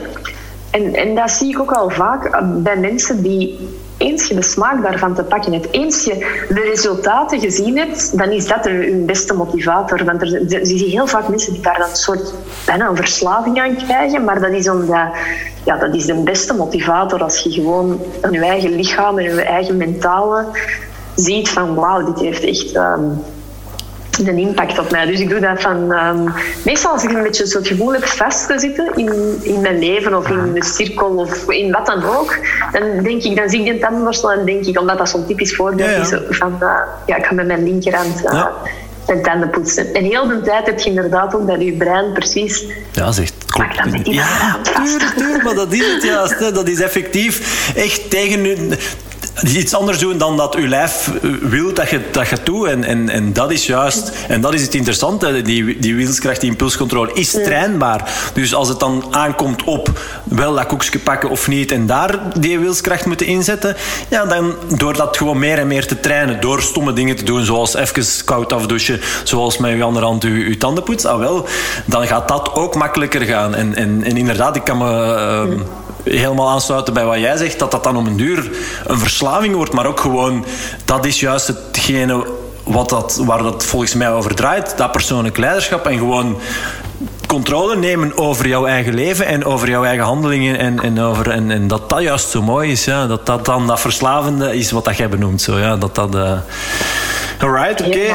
En, 0.70 0.94
en 0.94 1.14
dat 1.14 1.30
zie 1.30 1.50
ik 1.50 1.60
ook 1.60 1.72
al 1.72 1.90
vaak 1.90 2.42
bij 2.44 2.76
mensen 2.76 3.22
die 3.22 3.58
eens 4.02 4.26
je 4.28 4.34
de 4.34 4.42
smaak 4.42 4.82
daarvan 4.82 5.14
te 5.14 5.22
pakken 5.22 5.52
hebt, 5.52 5.68
eens 5.70 6.04
je 6.04 6.44
de 6.48 6.60
resultaten 6.60 7.40
gezien 7.40 7.78
hebt, 7.78 8.18
dan 8.18 8.30
is 8.30 8.46
dat 8.46 8.66
een 8.66 9.06
beste 9.06 9.34
motivator. 9.34 10.04
Want 10.04 10.22
er, 10.22 10.48
je 10.48 10.66
ziet 10.66 10.90
heel 10.90 11.06
vaak 11.06 11.28
mensen 11.28 11.52
die 11.52 11.62
daar 11.62 11.78
dan 11.78 11.88
een 11.88 11.96
soort 11.96 12.34
bijna 12.66 12.88
een 12.88 12.96
verslaving 12.96 13.60
aan 13.60 13.76
krijgen, 13.76 14.24
maar 14.24 14.40
dat 14.40 14.50
is 14.50 14.68
omdat 14.68 15.08
ja, 15.64 15.76
dat 15.76 15.94
is 15.94 16.06
de 16.06 16.14
beste 16.14 16.54
motivator 16.54 17.22
als 17.22 17.38
je 17.38 17.50
gewoon 17.50 18.00
je 18.30 18.40
eigen 18.40 18.74
lichaam 18.74 19.18
en 19.18 19.24
je 19.24 19.42
eigen 19.42 19.76
mentale 19.76 20.46
ziet 21.14 21.48
van 21.48 21.74
wauw, 21.74 22.04
dit 22.04 22.18
heeft 22.18 22.44
echt 22.44 22.76
um, 22.76 23.22
een 24.18 24.38
impact 24.38 24.78
op 24.78 24.90
mij. 24.90 25.06
Dus 25.06 25.20
ik 25.20 25.28
doe 25.28 25.40
dat 25.40 25.60
van... 25.60 25.92
Um, 25.92 26.32
meestal 26.64 26.92
als 26.92 27.04
ik 27.04 27.10
een 27.10 27.22
beetje 27.22 27.58
het 27.58 27.66
gevoel 27.66 27.92
heb 27.92 28.04
vast 28.04 28.46
te 28.46 28.58
zitten 28.58 28.90
in, 28.94 29.38
in 29.42 29.60
mijn 29.60 29.78
leven 29.78 30.16
of 30.16 30.28
in 30.28 30.52
de 30.52 30.64
cirkel 30.64 31.08
of 31.08 31.50
in 31.50 31.72
wat 31.72 31.86
dan 31.86 32.04
ook, 32.04 32.38
dan 32.72 33.02
denk 33.02 33.22
ik, 33.22 33.36
dan 33.36 33.48
zie 33.48 33.58
ik 33.58 33.64
die 33.64 33.78
tandenborstel 33.78 34.32
en 34.32 34.44
denk 34.44 34.64
ik, 34.64 34.80
omdat 34.80 34.98
dat 34.98 35.08
zo'n 35.08 35.26
typisch 35.26 35.54
voorbeeld 35.54 35.90
ja, 35.90 35.96
ja. 35.96 36.00
is 36.28 36.36
van, 36.38 36.56
uh, 36.60 36.68
ja, 37.06 37.16
ik 37.16 37.24
ga 37.24 37.34
met 37.34 37.46
mijn 37.46 37.64
linkerhand... 37.64 38.24
Uh, 38.24 38.32
ja 38.32 38.52
zijn 39.06 39.22
tanden 39.22 39.50
poetsen. 39.50 39.94
En 39.94 40.04
heel 40.04 40.26
de 40.26 40.40
tijd 40.40 40.66
heb 40.66 40.78
je 40.78 40.88
inderdaad 40.88 41.34
ook 41.34 41.46
dat 41.46 41.60
je 41.60 41.72
brein 41.72 42.12
precies... 42.12 42.64
Ja, 42.92 43.12
zegt 43.12 43.34
met 43.90 44.04
die 44.04 44.14
ja, 44.14 44.58
tuurlijk, 44.62 45.12
tuurlijk, 45.16 45.44
maar 45.44 45.54
dat 45.54 45.72
is 45.72 45.92
het 45.92 46.02
juist. 46.02 46.38
Hè. 46.38 46.52
Dat 46.52 46.68
is 46.68 46.80
effectief 46.80 47.72
echt 47.76 48.10
tegen 48.10 48.70
iets 49.42 49.74
anders 49.74 49.98
doen 49.98 50.18
dan 50.18 50.36
dat 50.36 50.54
uw 50.54 50.66
lijf 50.66 51.10
wil 51.40 51.74
dat 51.74 51.90
je 51.90 52.00
dat 52.10 52.28
je 52.28 52.36
doet. 52.42 52.66
En, 52.66 52.84
en, 52.84 53.08
en 53.08 53.32
dat 53.32 53.50
is 53.50 53.66
juist, 53.66 54.12
en 54.28 54.40
dat 54.40 54.54
is 54.54 54.62
het 54.62 54.74
interessante, 54.74 55.42
die, 55.42 55.78
die 55.78 55.94
wilskracht, 55.94 56.40
die 56.40 56.50
impulscontrole 56.50 57.12
is 57.12 57.30
trainbaar. 57.30 58.30
Dus 58.34 58.54
als 58.54 58.68
het 58.68 58.80
dan 58.80 59.04
aankomt 59.10 59.64
op 59.64 59.90
wel 60.24 60.54
dat 60.54 60.66
koekje 60.66 60.98
pakken 60.98 61.30
of 61.30 61.48
niet 61.48 61.72
en 61.72 61.86
daar 61.86 62.18
die 62.38 62.58
wilskracht 62.58 63.06
moeten 63.06 63.26
inzetten, 63.26 63.76
ja, 64.08 64.24
dan 64.24 64.54
door 64.76 64.96
dat 64.96 65.16
gewoon 65.16 65.38
meer 65.38 65.58
en 65.58 65.66
meer 65.66 65.86
te 65.86 66.00
trainen, 66.00 66.40
door 66.40 66.62
stomme 66.62 66.92
dingen 66.92 67.16
te 67.16 67.24
doen, 67.24 67.44
zoals 67.44 67.74
even 67.74 68.24
koud 68.24 68.52
afdouchen, 68.52 69.00
zoals 69.24 69.58
met 69.58 69.72
uw 69.72 69.84
andere 69.84 70.06
hand 70.06 70.24
uw, 70.24 70.44
uw 70.44 70.56
tanden 70.56 70.84
poetsen, 70.84 71.10
ah, 71.10 71.18
wel, 71.18 71.46
dan 71.86 72.06
gaat 72.06 72.28
dat 72.28 72.54
ook 72.54 72.74
makkelijker 72.74 73.20
gaan. 73.20 73.54
En, 73.54 73.74
en, 73.74 74.04
en 74.04 74.16
inderdaad, 74.16 74.56
ik 74.56 74.64
kan 74.64 74.78
me... 74.78 75.46
Uh, 75.50 75.60
helemaal 76.04 76.48
aansluiten 76.48 76.94
bij 76.94 77.04
wat 77.04 77.18
jij 77.18 77.36
zegt, 77.36 77.58
dat 77.58 77.70
dat 77.70 77.84
dan 77.84 77.96
om 77.96 78.06
een 78.06 78.16
duur 78.16 78.50
een 78.86 78.98
verslaving 78.98 79.54
wordt, 79.54 79.72
maar 79.72 79.86
ook 79.86 80.00
gewoon, 80.00 80.44
dat 80.84 81.04
is 81.04 81.20
juist 81.20 81.46
hetgene 81.46 82.26
wat 82.64 82.88
dat, 82.88 83.20
waar 83.24 83.42
dat 83.42 83.64
volgens 83.64 83.94
mij 83.94 84.10
over 84.10 84.34
draait, 84.34 84.76
dat 84.76 84.92
persoonlijk 84.92 85.36
leiderschap 85.36 85.86
en 85.86 85.98
gewoon 85.98 86.38
controle 87.26 87.76
nemen 87.76 88.18
over 88.18 88.48
jouw 88.48 88.66
eigen 88.66 88.94
leven 88.94 89.26
en 89.26 89.44
over 89.44 89.68
jouw 89.68 89.84
eigen 89.84 90.04
handelingen 90.04 90.58
en, 90.58 90.80
en, 90.80 91.00
over, 91.00 91.30
en, 91.30 91.50
en 91.50 91.68
dat 91.68 91.90
dat 91.90 92.02
juist 92.02 92.28
zo 92.28 92.42
mooi 92.42 92.70
is, 92.70 92.84
ja, 92.84 93.06
dat 93.06 93.26
dat 93.26 93.44
dan 93.44 93.66
dat 93.66 93.80
verslavende 93.80 94.56
is 94.56 94.70
wat 94.70 94.84
dat 94.84 94.96
jij 94.96 95.08
benoemt, 95.08 95.42
zo, 95.42 95.58
ja, 95.58 95.76
dat 95.76 95.94
dat... 95.94 96.14
Uh... 96.14 96.32
Alright, 97.38 97.86
oké. 97.86 98.14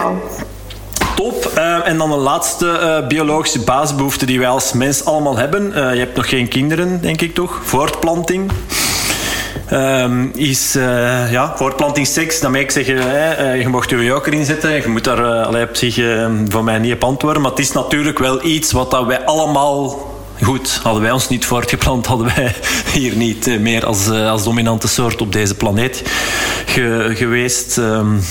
Top. 1.18 1.52
Uh, 1.58 1.88
en 1.88 1.98
dan 1.98 2.10
de 2.10 2.16
laatste 2.16 2.66
uh, 2.66 3.08
biologische 3.08 3.60
basisbehoefte 3.60 4.26
die 4.26 4.40
wij 4.40 4.48
als 4.48 4.74
mens 4.74 5.06
allemaal 5.06 5.38
hebben. 5.38 5.68
Uh, 5.68 5.94
je 5.94 6.00
hebt 6.00 6.16
nog 6.16 6.30
geen 6.30 6.48
kinderen, 6.48 7.02
denk 7.02 7.22
ik 7.22 7.34
toch? 7.34 7.60
Voortplanting. 7.64 8.52
Um, 9.74 10.32
is 10.36 10.74
ja, 11.30 11.54
voortplanting 11.56 12.08
seks. 12.08 12.40
Dan 12.40 12.52
mag 12.52 12.62
ik 12.62 12.72
zeggen, 12.72 12.96
je 13.60 13.68
mocht 13.68 13.90
je 13.90 14.04
joker 14.04 14.34
inzetten. 14.34 14.72
Je 14.72 14.88
moet 14.88 15.04
daar 15.04 15.46
allee, 15.46 15.68
op 15.68 15.76
zich 15.76 15.96
van 16.50 16.64
mij 16.64 16.80
niet 16.80 16.94
op 16.94 17.04
antwoorden. 17.04 17.42
Maar 17.42 17.52
het 17.52 17.60
is 17.60 17.72
natuurlijk 17.72 18.20
wel 18.20 18.46
iets 18.46 18.72
wat 18.72 18.92
dat 18.92 19.06
wij 19.06 19.26
allemaal 19.26 20.16
Goed, 20.44 20.80
hadden 20.84 21.02
wij 21.02 21.12
ons 21.12 21.30
niet 21.30 21.46
voortgeplant, 21.46 22.06
hadden 22.06 22.28
wij 22.36 22.56
hier 23.00 23.16
niet 23.16 23.60
meer 23.60 23.86
als, 23.86 24.10
als 24.10 24.44
dominante 24.44 24.88
soort 24.88 25.22
op 25.22 25.32
deze 25.32 25.56
planeet 25.56 26.04
ge, 26.66 27.12
geweest. 27.16 27.78
Um, 27.78 28.22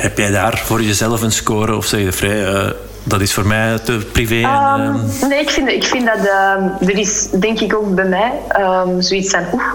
heb 0.00 0.18
jij 0.18 0.30
daar 0.30 0.58
voor 0.58 0.82
jezelf 0.82 1.22
een 1.22 1.32
score 1.32 1.76
of 1.76 1.86
zeg 1.86 2.00
je 2.00 2.12
vrij? 2.12 2.52
Uh, 2.52 2.70
dat 3.02 3.20
is 3.20 3.34
voor 3.34 3.46
mij 3.46 3.78
te 3.78 4.06
privé. 4.12 4.48
En, 4.48 4.80
um, 4.80 5.28
nee, 5.28 5.40
ik 5.40 5.50
vind, 5.50 5.68
ik 5.68 5.84
vind 5.84 6.06
dat 6.06 6.24
uh, 6.24 6.88
er 6.88 6.98
is, 6.98 7.28
denk 7.30 7.60
ik 7.60 7.74
ook 7.74 7.94
bij 7.94 8.04
mij, 8.04 8.32
um, 8.60 9.02
zoiets 9.02 9.30
van 9.30 9.44
oeh, 9.52 9.72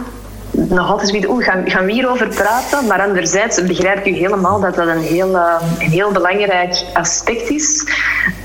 nog 0.52 0.90
altijd 0.90 1.10
zoiets, 1.10 1.28
oeh, 1.28 1.44
gaan, 1.44 1.70
gaan 1.70 1.86
we 1.86 1.92
hierover 1.92 2.28
praten? 2.28 2.88
Maar 2.88 3.02
anderzijds 3.02 3.64
begrijp 3.64 4.06
ik 4.06 4.16
helemaal 4.16 4.60
dat 4.60 4.76
dat 4.76 4.88
een 4.88 5.02
heel, 5.02 5.36
een 5.36 5.90
heel 5.90 6.12
belangrijk 6.12 6.84
aspect 6.94 7.50
is. 7.50 7.88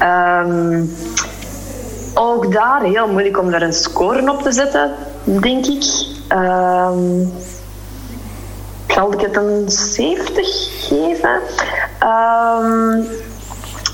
Um, 0.03 0.95
ook 2.15 2.53
daar 2.53 2.83
heel 2.83 3.09
moeilijk 3.09 3.39
om 3.39 3.51
daar 3.51 3.63
een 3.63 3.73
score 3.73 4.33
op 4.33 4.43
te 4.43 4.53
zetten, 4.53 4.91
denk 5.25 5.67
ik. 5.67 5.85
Um, 6.33 7.33
zal 8.95 9.13
ik 9.13 9.21
het 9.21 9.37
een 9.37 9.65
70 9.67 10.47
geven? 10.89 11.41
Um, 12.03 13.07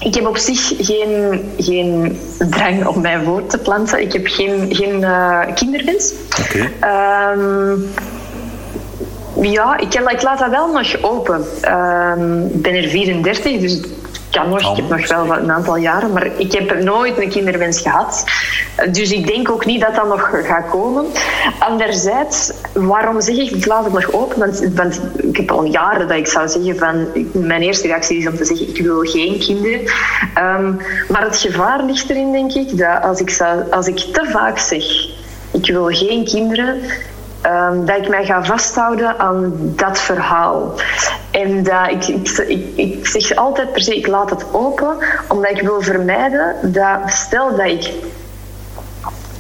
ik 0.01 0.15
heb 0.15 0.27
op 0.27 0.37
zich 0.37 0.73
geen, 0.79 1.45
geen 1.59 2.21
drang 2.39 2.87
om 2.87 3.01
mijn 3.01 3.25
woord 3.25 3.51
te 3.51 3.59
planten. 3.59 4.01
Ik 4.01 4.13
heb 4.13 4.27
geen, 4.27 4.75
geen 4.75 5.01
uh, 5.01 5.41
kinderwens. 5.55 6.13
Okay. 6.41 7.33
Um, 7.33 7.89
ja, 9.41 9.79
ik, 9.79 9.95
ik, 9.95 10.23
laat 10.23 10.39
dat 10.39 10.51
wel 10.51 10.73
nog 10.73 11.03
open. 11.03 11.45
Um, 11.73 12.47
ik 12.47 12.63
ben 12.63 12.75
er 12.75 12.89
34, 12.89 13.61
dus 13.61 13.81
kan 14.37 14.49
nog. 14.49 14.71
Ik 14.71 14.77
heb 14.77 14.89
nog 14.89 15.09
wel 15.09 15.37
een 15.37 15.53
aantal 15.53 15.77
jaren, 15.77 16.13
maar 16.13 16.27
ik 16.37 16.53
heb 16.53 16.83
nooit 16.83 17.19
een 17.19 17.29
kinderwens 17.29 17.81
gehad. 17.81 18.25
Dus 18.91 19.11
ik 19.11 19.27
denk 19.27 19.51
ook 19.51 19.65
niet 19.65 19.81
dat 19.81 19.95
dat 19.95 20.09
nog 20.09 20.31
gaat 20.45 20.69
komen. 20.71 21.07
Anderzijds, 21.59 22.53
waarom 22.73 23.21
zeg 23.21 23.37
ik, 23.37 23.51
ik 23.51 23.67
laat 23.67 23.85
het 23.85 23.93
nog 23.93 24.13
open? 24.13 24.39
Want, 24.39 24.69
want 24.75 25.01
ik 25.17 25.37
heb 25.37 25.51
al 25.51 25.65
jaren 25.65 26.09
dat 26.09 26.17
ik 26.17 26.27
zou 26.27 26.49
zeggen 26.49 26.77
van... 26.77 27.07
Mijn 27.33 27.63
eerste 27.63 27.87
reactie 27.87 28.19
is 28.19 28.27
om 28.27 28.37
te 28.37 28.45
zeggen, 28.45 28.69
ik 28.69 28.83
wil 28.83 29.01
geen 29.01 29.39
kinderen. 29.39 29.81
Ehm, 30.35 30.75
maar 31.09 31.23
het 31.23 31.37
gevaar 31.37 31.85
ligt 31.85 32.11
erin, 32.11 32.33
denk 32.33 32.53
ik, 32.53 32.79
dat 32.79 33.03
als 33.03 33.21
ik, 33.21 33.31
zou, 33.31 33.71
als 33.71 33.87
ik 33.87 33.99
te 33.99 34.29
vaak 34.33 34.59
zeg... 34.59 34.85
Ik 35.51 35.67
wil 35.67 35.87
geen 35.87 36.25
kinderen, 36.25 36.81
Um, 37.47 37.85
dat 37.85 37.97
ik 37.97 38.09
mij 38.09 38.25
ga 38.25 38.45
vasthouden 38.45 39.19
aan 39.19 39.53
dat 39.57 39.99
verhaal. 39.99 40.75
En 41.31 41.63
dat 41.63 41.91
ik, 41.91 42.07
ik, 42.07 42.69
ik, 42.77 43.07
zeg 43.07 43.37
altijd 43.37 43.73
per 43.73 43.83
se, 43.83 43.97
ik 43.97 44.07
laat 44.07 44.31
het 44.31 44.45
open, 44.53 44.97
omdat 45.29 45.51
ik 45.51 45.63
wil 45.63 45.81
vermijden 45.81 46.73
dat, 46.73 47.01
stel 47.07 47.57
dat 47.57 47.67
ik 47.67 47.93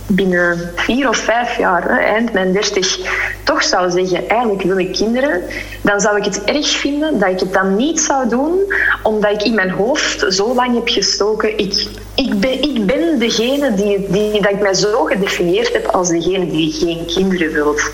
binnen 0.06 0.72
vier 0.74 1.08
of 1.08 1.16
vijf 1.16 1.58
jaar, 1.58 1.88
eind 1.88 2.32
mijn 2.32 2.52
dertig, 2.52 2.98
toch 3.44 3.62
zou 3.62 3.90
zeggen, 3.90 4.28
eigenlijk 4.28 4.62
wil 4.62 4.78
ik 4.78 4.92
kinderen, 4.92 5.42
dan 5.82 6.00
zou 6.00 6.16
ik 6.16 6.24
het 6.24 6.44
erg 6.44 6.68
vinden 6.68 7.18
dat 7.18 7.28
ik 7.28 7.40
het 7.40 7.52
dan 7.52 7.76
niet 7.76 8.00
zou 8.00 8.28
doen, 8.28 8.74
omdat 9.02 9.30
ik 9.30 9.42
in 9.42 9.54
mijn 9.54 9.70
hoofd 9.70 10.24
zo 10.28 10.54
lang 10.54 10.74
heb 10.74 10.88
gestoken, 10.88 11.58
ik, 11.58 11.86
ik, 12.14 12.40
ben, 12.40 12.62
ik 12.62 12.86
ben 12.86 13.18
degene 13.18 13.74
die, 13.74 14.06
die, 14.10 14.42
dat 14.42 14.50
ik 14.50 14.60
mij 14.60 14.74
zo 14.74 15.04
gedefinieerd 15.04 15.72
heb 15.72 15.86
als 15.86 16.08
degene 16.08 16.50
die 16.50 16.72
geen 16.72 17.06
kinderen 17.06 17.52
wilt. 17.52 17.90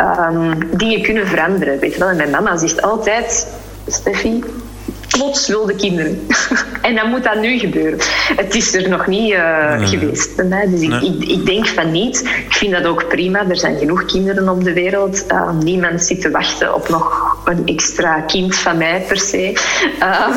Um, 0.00 0.76
dingen 0.76 1.02
kunnen 1.02 1.26
veranderen, 1.26 1.78
weet 1.78 1.92
je 1.92 1.98
wel. 1.98 2.08
En 2.08 2.16
mijn 2.16 2.30
mama 2.30 2.56
zegt 2.56 2.82
altijd, 2.82 3.46
Steffi, 3.86 4.44
plots 5.20 5.46
wilde 5.46 5.74
kinderen. 5.74 6.26
en 6.82 6.94
dan 6.94 7.10
moet 7.10 7.24
dat 7.24 7.40
nu 7.40 7.58
gebeuren. 7.58 7.98
Het 8.36 8.54
is 8.54 8.74
er 8.74 8.88
nog 8.88 9.06
niet 9.06 9.32
uh, 9.32 9.88
geweest 9.88 10.36
bij 10.36 10.44
mij. 10.44 10.68
Dus 10.68 10.80
ik, 10.80 11.02
ik, 11.02 11.28
ik, 11.28 11.46
denk 11.46 11.66
van 11.66 11.90
niet. 11.90 12.20
Ik 12.20 12.54
vind 12.54 12.72
dat 12.72 12.84
ook 12.84 13.08
prima. 13.08 13.48
Er 13.48 13.56
zijn 13.56 13.78
genoeg 13.78 14.04
kinderen 14.04 14.48
op 14.48 14.64
de 14.64 14.72
wereld. 14.72 15.24
Uh, 15.32 15.50
niemand 15.52 16.02
zit 16.02 16.20
te 16.20 16.30
wachten 16.30 16.74
op 16.74 16.88
nog 16.88 17.36
een 17.44 17.66
extra 17.66 18.20
kind 18.20 18.56
van 18.56 18.78
mij 18.78 19.04
per 19.08 19.20
se. 19.20 19.52
Uh, 20.00 20.28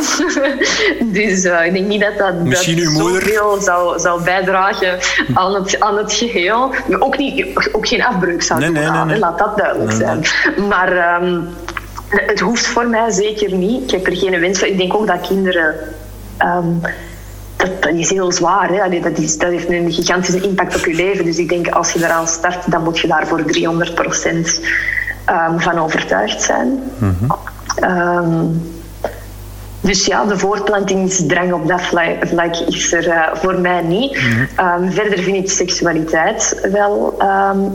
dus 1.18 1.43
ik 1.43 1.73
denk 1.73 1.88
niet 1.88 2.01
dat 2.01 2.18
dat, 2.18 2.43
Misschien 2.43 2.84
dat 2.84 2.93
zoveel 2.93 3.61
zou, 3.61 3.99
zou 3.99 4.23
bijdragen 4.23 4.99
aan 5.34 5.53
het, 5.53 5.80
aan 5.80 5.97
het 5.97 6.14
geheel. 6.14 6.73
Ook, 6.99 7.18
niet, 7.18 7.45
ook 7.72 7.88
geen 7.88 8.03
afbreuk 8.03 8.43
zou 8.43 8.60
nee, 8.60 8.72
doen. 8.72 8.91
Nee, 8.93 9.05
nee, 9.05 9.19
Laat 9.19 9.38
dat 9.38 9.57
duidelijk 9.57 9.91
zijn. 9.91 10.23
Maar... 10.69 11.22
Um, 11.23 11.47
het 12.14 12.40
hoeft 12.40 12.65
voor 12.65 12.88
mij 12.88 13.11
zeker 13.11 13.53
niet. 13.53 13.84
Ik 13.84 13.91
heb 13.91 14.07
er 14.07 14.18
geen 14.18 14.40
wens 14.40 14.60
van. 14.60 14.68
Ik 14.68 14.77
denk 14.77 14.95
ook 14.95 15.07
dat 15.07 15.27
kinderen. 15.27 15.76
Um, 16.41 16.81
dat, 17.56 17.81
dat, 17.81 17.94
is 17.94 18.10
heel 18.10 18.31
zwaar. 18.31 18.69
Hè? 18.69 18.99
dat, 18.99 19.18
is, 19.18 19.38
dat 19.38 19.49
heeft 19.49 19.69
een 19.69 19.91
gigantische 19.91 20.41
impact 20.41 20.76
op 20.76 20.85
je 20.85 20.94
leven. 20.94 21.26
Dus 21.26 21.38
ik 21.38 21.49
denk 21.49 21.68
als 21.68 21.91
je 21.91 21.99
eraan 21.99 22.27
start, 22.27 22.72
dan 22.72 22.84
moet 22.84 22.99
je 22.99 23.07
daar 23.07 23.27
voor 23.27 23.44
300 23.44 23.95
procent 23.95 24.61
um, 25.30 25.60
van 25.60 25.80
overtuigd 25.80 26.41
zijn. 26.41 26.68
Mm 26.98 27.15
-hmm. 27.19 27.90
um, 27.90 28.72
dus 29.81 30.06
ja, 30.06 30.26
de 30.26 30.38
voortplantingsdrang 30.38 31.53
op 31.53 31.68
dat 31.68 31.81
vlak, 31.81 32.56
is 32.68 32.94
er 32.94 33.07
uh, 33.07 33.27
voor 33.34 33.60
mij 33.60 33.81
niet. 33.81 34.22
Mm 34.22 34.48
-hmm. 34.56 34.91
verder 34.91 35.19
vind 35.19 35.38
ik 35.38 35.52
seksualiteit 35.52 36.68
wel 36.72 37.18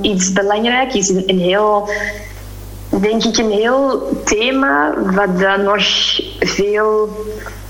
iets 0.00 0.32
belangrijk. 0.32 0.94
Is 0.94 1.08
een, 1.08 1.22
een 1.26 1.38
heel 1.38 1.88
denk 2.88 3.24
ik 3.24 3.36
een 3.36 3.50
heel 3.50 4.10
thema 4.24 4.94
wat 5.14 5.40
dan 5.40 5.62
nog 5.62 5.82
veel 6.38 7.08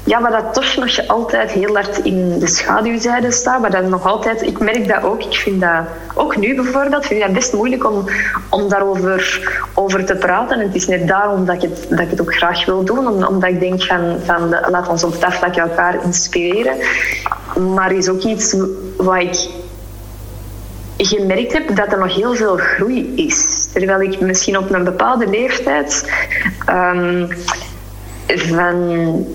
ja, 0.08 0.20
wat 0.20 0.32
dat 0.32 0.54
toch 0.54 0.76
nog 0.76 1.08
altijd 1.08 1.50
heel 1.50 1.74
hard 1.74 1.98
in 1.98 2.38
de 2.38 2.46
schaduwzijde 2.46 3.30
staat. 3.30 3.60
Maar 3.60 3.70
dat 3.70 3.88
nog 3.88 4.06
altijd, 4.06 4.42
ik 4.42 4.58
merk 4.58 4.88
dat 4.88 5.02
ook. 5.02 5.22
Ik 5.22 5.34
vind 5.34 5.60
dat 5.60 5.84
ook 6.14 6.36
nu 6.36 6.54
bijvoorbeeld, 6.54 7.06
vind 7.06 7.20
ik 7.20 7.26
dat 7.26 7.34
best 7.34 7.52
moeilijk 7.52 7.90
om, 7.90 8.04
om 8.48 8.68
daarover 8.68 9.50
over 9.74 10.04
te 10.04 10.14
praten. 10.14 10.60
En 10.60 10.66
het 10.66 10.74
is 10.74 10.86
net 10.86 11.08
daarom 11.08 11.44
dat 11.44 11.54
ik 11.54 11.70
het, 11.70 11.86
dat 11.88 11.98
ik 11.98 12.10
het 12.10 12.20
ook 12.20 12.34
graag 12.34 12.64
wil 12.64 12.84
doen. 12.84 13.26
omdat 13.26 13.50
ik 13.50 13.60
denk 13.60 13.82
van, 13.82 14.16
van 14.24 14.48
laat 14.48 14.88
ons 14.88 15.04
op 15.04 15.20
dat 15.20 15.34
vlak 15.34 15.56
elkaar 15.56 16.04
inspireren. 16.04 16.76
Maar 17.74 17.92
is 17.92 18.08
ook 18.08 18.22
iets 18.22 18.56
wat 18.96 19.20
ik 19.20 19.48
gemerkt 20.98 21.52
heb 21.52 21.76
dat 21.76 21.92
er 21.92 21.98
nog 21.98 22.14
heel 22.14 22.34
veel 22.34 22.56
groei 22.56 23.12
is. 23.16 23.68
Terwijl 23.72 24.00
ik 24.00 24.20
misschien 24.20 24.58
op 24.58 24.70
een 24.70 24.84
bepaalde 24.84 25.26
leeftijd 25.26 26.12
um, 26.70 27.28
van 28.26 29.26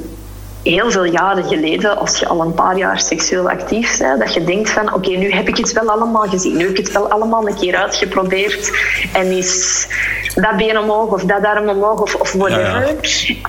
heel 0.63 0.91
veel 0.91 1.03
jaren 1.03 1.43
geleden, 1.43 1.97
als 1.97 2.19
je 2.19 2.27
al 2.27 2.41
een 2.41 2.53
paar 2.53 2.77
jaar 2.77 2.99
seksueel 2.99 3.49
actief 3.49 3.97
bent, 3.97 4.19
dat 4.19 4.33
je 4.33 4.43
denkt 4.43 4.69
van 4.69 4.93
oké, 4.93 5.09
nu 5.09 5.31
heb 5.31 5.47
ik 5.47 5.57
het 5.57 5.73
wel 5.73 5.89
allemaal 5.89 6.27
gezien, 6.27 6.57
nu 6.57 6.61
heb 6.61 6.69
ik 6.69 6.77
het 6.77 6.91
wel 6.91 7.11
allemaal 7.11 7.47
een 7.47 7.55
keer 7.55 7.75
uitgeprobeerd 7.75 8.71
en 9.13 9.25
is 9.25 9.87
dat 10.35 10.57
been 10.57 10.77
omhoog 10.77 11.11
of 11.11 11.23
dat 11.23 11.45
arm 11.45 11.69
omhoog 11.69 12.01
of, 12.01 12.15
of 12.15 12.31
whatever. 12.31 12.95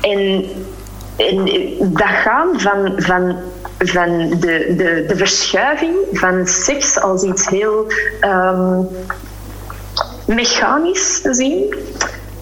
En, 0.00 0.44
en 1.16 1.44
dat 1.80 2.08
gaan 2.08 2.60
van, 2.60 2.92
van 2.96 3.36
van 3.78 4.28
de, 4.40 4.74
de, 4.76 5.04
de 5.08 5.16
verschuiving 5.16 5.94
van 6.12 6.46
seks 6.46 7.00
als 7.00 7.22
iets 7.22 7.48
heel 7.48 7.86
um, 8.20 8.88
mechanisch 10.26 11.20
te 11.20 11.34
zien. 11.34 11.74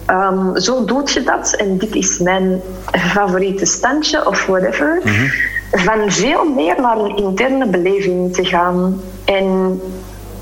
Um, 0.07 0.59
zo 0.59 0.85
doet 0.85 1.11
je 1.11 1.23
dat 1.23 1.53
en 1.53 1.77
dit 1.77 1.95
is 1.95 2.19
mijn 2.19 2.61
favoriete 2.91 3.65
standje 3.65 4.27
of 4.27 4.45
whatever. 4.45 5.01
Mhm. 5.03 5.27
Van 5.71 6.11
veel 6.11 6.45
meer 6.45 6.81
naar 6.81 6.97
een 6.97 7.17
interne 7.17 7.67
beleving 7.67 8.33
te 8.33 8.45
gaan. 8.45 9.01
En 9.25 9.81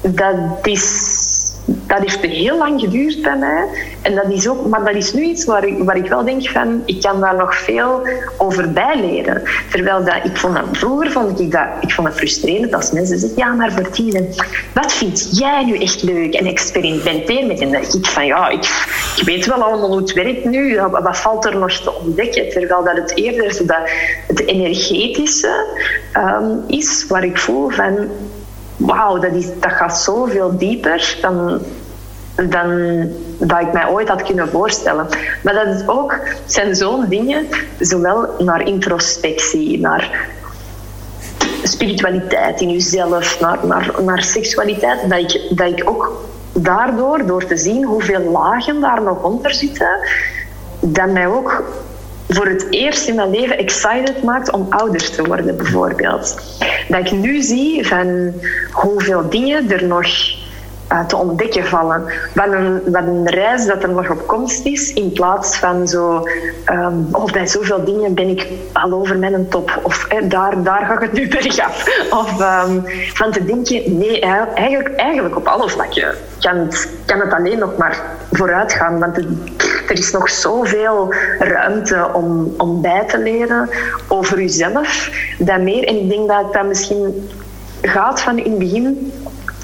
dat 0.01 0.35
is 0.61 1.10
dat 1.91 1.99
heeft 1.99 2.21
heel 2.21 2.57
lang 2.57 2.79
geduurd 2.79 3.21
bij 3.21 3.37
mij. 3.37 3.65
En 4.01 4.15
dat 4.15 4.29
is 4.29 4.47
ook, 4.47 4.67
maar 4.67 4.83
dat 4.85 4.95
is 4.95 5.13
nu 5.13 5.23
iets 5.23 5.45
waar 5.45 5.65
ik, 5.65 5.83
waar 5.83 5.97
ik 5.97 6.07
wel 6.07 6.23
denk 6.23 6.49
van, 6.49 6.81
ik 6.85 7.01
kan 7.01 7.19
daar 7.19 7.35
nog 7.35 7.55
veel 7.55 8.01
over 8.37 8.71
bijleren. 8.71 9.43
Terwijl 9.71 10.03
dat, 10.03 10.15
ik 10.23 10.37
vond 10.37 10.55
dat, 10.55 10.63
vroeger 10.71 11.11
vond 11.11 11.39
ik 11.39 11.51
dat, 11.51 11.67
ik 11.79 11.91
vond 11.91 12.07
het 12.07 12.17
frustrerend 12.17 12.73
als 12.73 12.91
mensen 12.91 13.19
zeggen, 13.19 13.37
ja, 13.37 13.53
maar 13.53 13.73
Bertine, 13.75 14.27
wat 14.73 14.93
vind 14.93 15.37
jij 15.37 15.63
nu 15.63 15.77
echt 15.77 16.03
leuk? 16.03 16.33
En 16.33 16.45
experimenteer 16.45 17.47
met. 17.47 17.59
En 17.59 17.73
ik 17.73 18.05
van, 18.05 18.25
ja, 18.25 18.49
ik, 18.49 18.63
ik 19.17 19.23
weet 19.25 19.45
wel 19.45 19.63
allemaal 19.63 19.89
hoe 19.89 20.01
het 20.01 20.13
werkt 20.13 20.45
nu. 20.45 20.79
Wat 20.79 21.17
valt 21.17 21.45
er 21.45 21.57
nog 21.57 21.71
te 21.71 21.93
ontdekken? 21.93 22.49
Terwijl 22.49 22.83
dat 22.83 22.95
het 22.95 23.15
eerder 23.15 23.67
dat, 23.67 23.89
het 24.27 24.47
energetische 24.47 25.65
um, 26.17 26.63
is, 26.67 27.05
waar 27.07 27.23
ik 27.23 27.37
voel 27.37 27.69
van, 27.69 28.09
wauw, 28.85 29.19
dat, 29.19 29.31
dat 29.59 29.71
gaat 29.71 29.97
zoveel 29.97 30.57
dieper 30.57 31.17
dan, 31.21 31.61
dan 32.35 33.09
dat 33.37 33.61
ik 33.61 33.73
mij 33.73 33.87
ooit 33.87 34.07
had 34.07 34.23
kunnen 34.23 34.49
voorstellen. 34.49 35.07
Maar 35.43 35.53
dat 35.53 35.67
is 35.67 35.87
ook, 35.87 36.19
zijn 36.45 36.75
zo'n 36.75 37.05
dingen, 37.09 37.47
zowel 37.79 38.35
naar 38.39 38.61
introspectie, 38.67 39.79
naar 39.79 40.29
spiritualiteit 41.63 42.61
in 42.61 42.69
jezelf, 42.69 43.39
naar, 43.39 43.59
naar, 43.65 43.91
naar 44.03 44.23
seksualiteit, 44.23 45.09
dat 45.09 45.19
ik, 45.19 45.57
dat 45.57 45.67
ik 45.67 45.89
ook 45.89 46.29
daardoor, 46.53 47.25
door 47.25 47.45
te 47.45 47.57
zien 47.57 47.83
hoeveel 47.83 48.31
lagen 48.31 48.81
daar 48.81 49.01
nog 49.01 49.23
onder 49.23 49.53
zitten, 49.53 49.99
dat 50.79 51.09
mij 51.09 51.27
ook 51.27 51.63
voor 52.33 52.45
het 52.45 52.67
eerst 52.69 53.07
in 53.07 53.15
mijn 53.15 53.29
leven 53.29 53.57
excited 53.57 54.23
maakt 54.23 54.51
om 54.51 54.65
ouder 54.69 55.11
te 55.11 55.23
worden, 55.23 55.57
bijvoorbeeld. 55.57 56.35
Dat 56.87 56.99
ik 56.99 57.11
nu 57.11 57.41
zie 57.41 57.87
van 57.87 58.33
hoeveel 58.71 59.29
dingen 59.29 59.71
er 59.71 59.83
nog 59.85 60.05
uh, 60.91 61.05
te 61.05 61.15
ontdekken 61.15 61.65
vallen. 61.65 62.03
Wat 62.33 62.47
een, 62.51 62.95
een 62.95 63.29
reis 63.29 63.65
dat 63.65 63.83
er 63.83 63.89
nog 63.89 64.09
op 64.09 64.27
komst 64.27 64.65
is, 64.65 64.93
in 64.93 65.11
plaats 65.11 65.57
van 65.57 65.87
zo, 65.87 66.27
um, 66.65 67.07
bij 67.31 67.47
zoveel 67.47 67.85
dingen 67.85 68.13
ben 68.13 68.29
ik 68.29 68.47
al 68.73 68.91
over 68.91 69.17
mijn 69.17 69.47
top, 69.49 69.79
of 69.83 70.05
eh, 70.07 70.17
daar, 70.29 70.63
daar 70.63 70.85
ga 70.85 70.93
ik 70.93 70.99
het 70.99 71.13
nu 71.13 71.27
bergaf. 71.37 72.05
Of 72.09 72.41
um, 72.41 72.83
van 73.13 73.31
te 73.31 73.45
denken, 73.45 73.97
nee, 73.97 74.19
eigenlijk, 74.19 74.95
eigenlijk 74.95 75.35
op 75.35 75.47
alle 75.47 75.69
vlakken 75.69 76.15
kan 76.39 76.69
kan 77.05 77.19
het 77.19 77.33
alleen 77.33 77.59
nog 77.59 77.77
maar 77.77 78.01
vooruit 78.31 78.73
gaan, 78.73 78.99
want 78.99 79.17
er 79.91 79.97
is 79.97 80.11
nog 80.11 80.29
zoveel 80.29 81.13
ruimte 81.39 82.09
om, 82.13 82.53
om 82.57 82.81
bij 82.81 83.05
te 83.07 83.19
leren 83.19 83.69
over 84.07 84.41
jezelf. 84.41 85.09
Dat 85.37 85.61
meer, 85.61 85.83
en 85.83 85.95
ik 85.99 86.09
denk 86.09 86.27
dat 86.27 86.53
dat 86.53 86.65
misschien 86.65 87.29
gaat 87.81 88.21
van 88.21 88.37
in 88.37 88.51
het 88.51 88.59
begin 88.59 89.11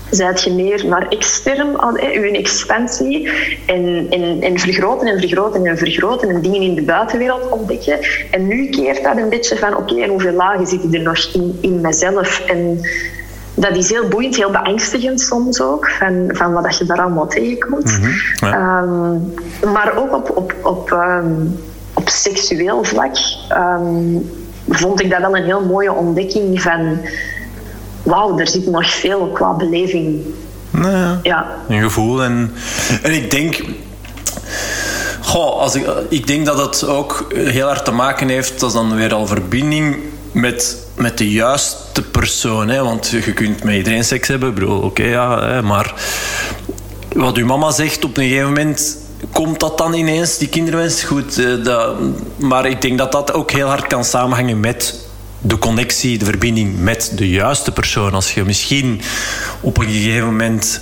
zijt 0.09 0.43
je 0.43 0.51
meer 0.51 0.85
naar 0.85 1.07
extern 1.07 1.67
uw 2.13 2.33
expansie 2.33 3.29
en, 3.65 4.07
en, 4.09 4.41
en 4.41 4.59
vergroten 4.59 5.07
en 5.07 5.19
vergroten 5.19 5.65
en 5.65 5.77
vergroten 5.77 6.29
en 6.29 6.41
dingen 6.41 6.61
in 6.61 6.75
de 6.75 6.81
buitenwereld 6.81 7.49
ontdekken. 7.49 7.99
En 8.31 8.47
nu 8.47 8.69
keert 8.69 9.03
dat 9.03 9.17
een 9.17 9.29
beetje 9.29 9.57
van 9.57 9.75
oké, 9.75 10.01
en 10.01 10.09
hoeveel 10.09 10.33
lagen 10.33 10.67
zitten 10.67 10.93
er 10.93 11.01
nog 11.01 11.33
in, 11.33 11.57
in 11.61 11.81
mezelf? 11.81 12.39
En 12.39 12.81
dat 13.59 13.75
is 13.75 13.89
heel 13.89 14.07
boeiend, 14.07 14.35
heel 14.35 14.51
beangstigend 14.51 15.21
soms 15.21 15.61
ook, 15.61 15.89
van, 15.89 16.25
van 16.27 16.53
wat 16.53 16.77
je 16.77 16.85
daar 16.85 17.01
allemaal 17.01 17.27
tegenkomt. 17.27 17.99
Mm 17.99 18.13
-hmm, 18.39 19.33
maar 19.73 19.93
ook 19.97 20.15
op, 20.15 20.37
op, 20.37 20.55
op, 20.63 20.91
um, 20.91 21.59
op 21.93 22.09
seksueel 22.09 22.83
vlak. 22.83 23.15
Um, 23.57 24.29
vond 24.69 25.01
ik 25.01 25.09
dat 25.09 25.19
wel 25.19 25.37
een 25.37 25.43
heel 25.43 25.65
mooie 25.65 25.93
ontdekking 25.93 26.61
van... 26.61 26.99
Wauw, 28.03 28.39
er 28.39 28.47
zit 28.47 28.67
nog 28.67 28.89
veel 28.89 29.27
qua 29.33 29.53
beleving. 29.53 30.21
Nou 30.69 31.17
ja, 31.23 31.47
Een 31.67 31.81
gevoel. 31.81 32.23
En, 32.23 32.53
en 33.01 33.13
ik 33.13 33.31
denk... 33.31 33.63
Goh, 35.21 35.59
als 35.59 35.75
ik, 35.75 35.87
ik 36.09 36.27
denk 36.27 36.45
dat 36.45 36.57
het 36.57 36.87
ook 36.87 37.25
heel 37.33 37.67
hard 37.67 37.85
te 37.85 37.91
maken 37.91 38.27
heeft... 38.27 38.59
Dat 38.59 38.69
is 38.69 38.75
dan 38.75 38.95
weer 38.95 39.13
al 39.13 39.27
verbinding 39.27 39.97
met, 40.31 40.77
met 40.95 41.17
de 41.17 41.31
juiste 41.31 42.01
persoon. 42.01 42.69
Hè? 42.69 42.83
Want 42.83 43.07
je 43.09 43.33
kunt 43.33 43.63
met 43.63 43.75
iedereen 43.75 44.05
seks 44.05 44.27
hebben. 44.27 44.55
Ik 44.57 44.69
oké, 44.69 45.03
ja, 45.03 45.47
hè, 45.47 45.61
maar... 45.61 45.93
Wat 47.13 47.37
uw 47.37 47.45
mama 47.45 47.71
zegt 47.71 48.05
op 48.05 48.17
een 48.17 48.23
gegeven 48.23 48.47
moment 48.47 48.97
komt 49.31 49.59
dat 49.59 49.77
dan 49.77 49.93
ineens, 49.93 50.37
die 50.37 50.47
kinderwens? 50.47 51.03
Goed, 51.03 51.37
uh, 51.37 51.63
dat, 51.63 51.95
maar 52.35 52.65
ik 52.65 52.81
denk 52.81 52.97
dat 52.97 53.11
dat 53.11 53.33
ook 53.33 53.51
heel 53.51 53.67
hard 53.67 53.87
kan 53.87 54.05
samenhangen 54.05 54.59
met 54.59 55.07
de 55.41 55.59
connectie, 55.59 56.17
de 56.17 56.25
verbinding 56.25 56.79
met 56.79 57.11
de 57.15 57.29
juiste 57.29 57.71
persoon. 57.71 58.13
Als 58.13 58.33
je 58.33 58.43
misschien 58.43 59.01
op 59.61 59.77
een 59.77 59.85
gegeven 59.85 60.25
moment 60.25 60.81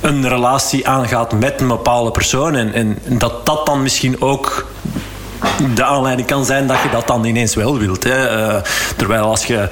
een 0.00 0.28
relatie 0.28 0.88
aangaat 0.88 1.32
met 1.32 1.60
een 1.60 1.68
bepaalde 1.68 2.10
persoon 2.10 2.54
en, 2.54 2.74
en 2.74 2.98
dat 3.18 3.46
dat 3.46 3.66
dan 3.66 3.82
misschien 3.82 4.20
ook 4.20 4.66
de 5.74 5.84
aanleiding 5.84 6.28
kan 6.28 6.44
zijn 6.44 6.66
dat 6.66 6.82
je 6.82 6.88
dat 6.90 7.06
dan 7.06 7.24
ineens 7.24 7.54
wel 7.54 7.78
wilt. 7.78 8.04
Hè. 8.04 8.38
Uh, 8.38 8.60
terwijl 8.96 9.24
als 9.24 9.44
je, 9.44 9.68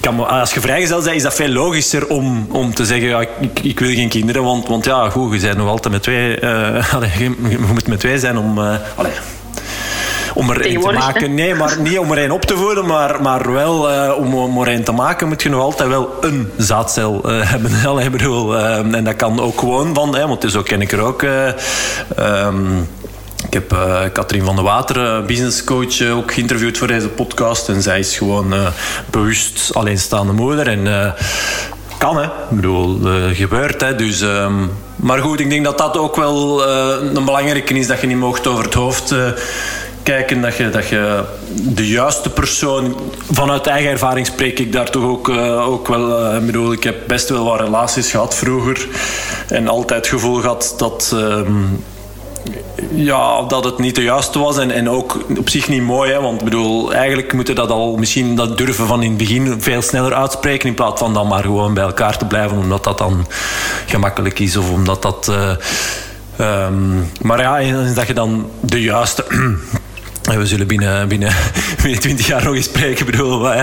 kan, 0.00 0.28
als 0.28 0.54
je 0.54 0.60
vrijgezel 0.60 1.02
bent, 1.02 1.16
is 1.16 1.22
dat 1.22 1.34
veel 1.34 1.48
logischer 1.48 2.06
om, 2.06 2.46
om 2.50 2.74
te 2.74 2.84
zeggen: 2.84 3.08
ja, 3.08 3.20
ik, 3.20 3.60
ik 3.62 3.80
wil 3.80 3.94
geen 3.94 4.08
kinderen. 4.08 4.42
Want, 4.42 4.68
want 4.68 4.84
ja, 4.84 5.10
goed, 5.10 5.34
je 5.34 5.40
bent 5.40 5.56
nog 5.56 5.68
altijd 5.68 5.92
met 5.92 6.02
twee. 6.02 6.22
Uh, 6.44 6.94
allez, 6.94 7.18
je, 7.18 7.34
je, 7.48 7.58
moet 7.58 7.86
met 7.86 8.00
twee 8.00 8.18
zijn 8.18 8.38
om. 8.38 8.58
Uh, 8.58 8.74
allez, 8.94 9.12
om 10.34 10.50
er 10.50 10.60
één 10.60 10.80
te 10.80 10.92
maken. 10.92 11.34
Nee, 11.34 11.54
maar 11.54 11.80
niet 11.80 11.98
om 11.98 12.10
er 12.10 12.18
één 12.18 12.30
op 12.30 12.44
te 12.44 12.56
voeden, 12.56 12.86
maar, 12.86 13.22
maar 13.22 13.52
wel 13.52 13.92
uh, 13.92 14.18
om, 14.18 14.34
om 14.34 14.60
er 14.60 14.68
één 14.68 14.84
te 14.84 14.92
maken 14.92 15.28
moet 15.28 15.42
je 15.42 15.48
nog 15.48 15.60
altijd 15.60 15.88
wel 15.88 16.14
een 16.20 16.50
zaadcel 16.56 17.30
uh, 17.30 17.50
hebben. 17.50 18.10
Bedoel, 18.16 18.54
uh, 18.54 18.94
en 18.94 19.04
dat 19.04 19.16
kan 19.16 19.40
ook 19.40 19.58
gewoon 19.58 19.94
van, 19.94 20.16
hè, 20.16 20.26
want 20.26 20.40
dus 20.40 20.56
ook 20.56 20.64
ken 20.64 20.80
ik 20.80 20.92
er 20.92 21.00
ook. 21.00 21.22
Um, 22.18 22.88
ik 23.46 23.52
heb 23.52 23.72
uh, 23.72 24.00
Katrien 24.12 24.44
van 24.44 24.56
de 24.56 24.62
Water, 24.62 25.24
businesscoach, 25.24 26.00
uh, 26.00 26.16
ook 26.16 26.32
geïnterviewd 26.32 26.78
voor 26.78 26.86
deze 26.86 27.08
podcast. 27.08 27.68
En 27.68 27.82
zij 27.82 27.98
is 27.98 28.16
gewoon 28.16 28.54
uh, 28.54 28.66
bewust 29.10 29.74
alleenstaande 29.74 30.32
moeder. 30.32 30.68
En 30.68 31.14
kan, 31.98 32.16
hè. 32.16 32.24
Ik 32.24 32.30
bedoel, 32.50 33.00
gebeurt, 33.32 33.80
hè. 33.80 33.94
Dus, 33.94 34.20
um, 34.20 34.70
maar 34.96 35.18
goed, 35.18 35.40
ik 35.40 35.50
denk 35.50 35.64
dat 35.64 35.78
dat 35.78 35.98
ook 35.98 36.16
wel 36.16 36.68
een 36.68 37.24
belangrijke 37.24 37.74
is. 37.74 37.86
Dat 37.86 38.00
je 38.00 38.06
niet 38.06 38.16
mocht 38.16 38.46
over 38.46 38.64
het 38.64 38.74
hoofd 38.74 39.14
kijken 40.04 40.40
dat 40.40 40.56
je, 40.56 40.70
dat 40.70 40.88
je 40.88 41.24
de 41.48 41.88
juiste 41.88 42.30
persoon... 42.30 42.96
Vanuit 43.30 43.66
eigen 43.66 43.90
ervaring 43.90 44.26
spreek 44.26 44.58
ik 44.58 44.72
daar 44.72 44.90
toch 44.90 45.04
ook, 45.04 45.28
uh, 45.28 45.68
ook 45.68 45.88
wel... 45.88 46.34
Uh, 46.34 46.38
bedoel, 46.38 46.72
ik 46.72 46.84
heb 46.84 46.96
best 47.06 47.28
wel 47.28 47.44
wat 47.44 47.60
relaties 47.60 48.10
gehad 48.10 48.34
vroeger. 48.34 48.88
En 49.48 49.68
altijd 49.68 50.00
het 50.00 50.08
gevoel 50.08 50.40
gehad 50.40 50.74
dat... 50.76 51.16
Uh, 52.50 53.04
ja, 53.04 53.42
dat 53.42 53.64
het 53.64 53.78
niet 53.78 53.94
de 53.94 54.02
juiste 54.02 54.38
was. 54.38 54.58
En, 54.58 54.70
en 54.70 54.88
ook 54.88 55.18
op 55.38 55.48
zich 55.48 55.68
niet 55.68 55.82
mooi. 55.82 56.12
Hè, 56.12 56.20
want 56.20 56.44
bedoel, 56.44 56.94
eigenlijk 56.94 57.32
moeten 57.32 57.54
dat 57.54 57.70
al 57.70 57.96
misschien 57.96 58.36
dat 58.36 58.58
durven 58.58 58.86
van 58.86 59.02
in 59.02 59.08
het 59.08 59.18
begin 59.18 59.60
veel 59.60 59.82
sneller 59.82 60.14
uitspreken. 60.14 60.68
In 60.68 60.74
plaats 60.74 61.00
van 61.00 61.14
dan 61.14 61.28
maar 61.28 61.42
gewoon 61.42 61.74
bij 61.74 61.84
elkaar 61.84 62.18
te 62.18 62.26
blijven. 62.26 62.56
Omdat 62.56 62.84
dat 62.84 62.98
dan 62.98 63.26
gemakkelijk 63.86 64.38
is. 64.38 64.56
Of 64.56 64.70
omdat 64.70 65.02
dat... 65.02 65.32
Um, 66.40 67.10
maar 67.20 67.40
ja, 67.40 67.92
dat 67.94 68.06
je 68.06 68.14
dan 68.14 68.50
de 68.60 68.82
juiste 68.82 69.24
we 70.24 70.46
zullen 70.46 70.66
binnen, 70.66 71.08
binnen, 71.08 71.32
binnen 71.82 72.00
20 72.00 72.26
jaar 72.26 72.44
nog 72.44 72.54
eens 72.54 72.64
spreken, 72.64 73.06
bedoel, 73.06 73.52
uh, 73.52 73.62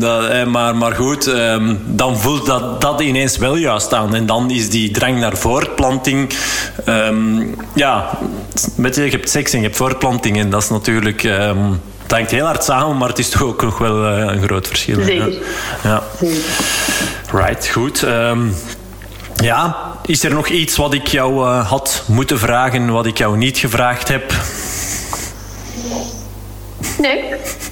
dat, 0.00 0.46
maar, 0.46 0.76
maar 0.76 0.94
goed, 0.94 1.26
um, 1.26 1.80
dan 1.86 2.18
voelt 2.18 2.46
dat, 2.46 2.80
dat 2.80 3.00
ineens 3.00 3.36
wel 3.36 3.56
juist 3.56 3.94
aan. 3.94 4.14
En 4.14 4.26
dan 4.26 4.50
is 4.50 4.70
die 4.70 4.90
drang 4.90 5.18
naar 5.18 5.36
voortplanting. 5.36 6.32
Um, 6.88 7.54
ja, 7.74 8.18
met 8.76 8.96
je, 8.96 9.02
hebt 9.02 9.30
seks 9.30 9.52
en 9.52 9.58
je 9.58 9.64
hebt 9.64 9.76
voortplanting. 9.76 10.38
En 10.38 10.50
dat 10.50 10.62
is 10.62 10.68
natuurlijk. 10.68 11.22
Um, 11.22 11.80
het 12.02 12.12
hangt 12.12 12.30
heel 12.30 12.44
hard 12.44 12.64
samen, 12.64 12.96
maar 12.96 13.08
het 13.08 13.18
is 13.18 13.28
toch 13.28 13.42
ook 13.42 13.62
nog 13.62 13.78
wel 13.78 14.04
uh, 14.04 14.18
een 14.18 14.42
groot 14.42 14.66
verschil. 14.66 15.02
Zeker. 15.04 15.32
Ja. 15.82 16.02
Right, 17.32 17.68
goed. 17.68 18.06
ja, 19.36 19.76
is 20.06 20.24
er 20.24 20.34
nog 20.34 20.48
iets 20.48 20.76
wat 20.76 20.94
ik 20.94 21.06
jou 21.06 21.46
uh, 21.46 21.68
had 21.68 22.02
moeten 22.06 22.38
vragen, 22.38 22.90
wat 22.90 23.06
ik 23.06 23.18
jou 23.18 23.36
niet 23.36 23.58
gevraagd 23.58 24.08
heb? 24.08 24.32
Nee, 27.02 27.18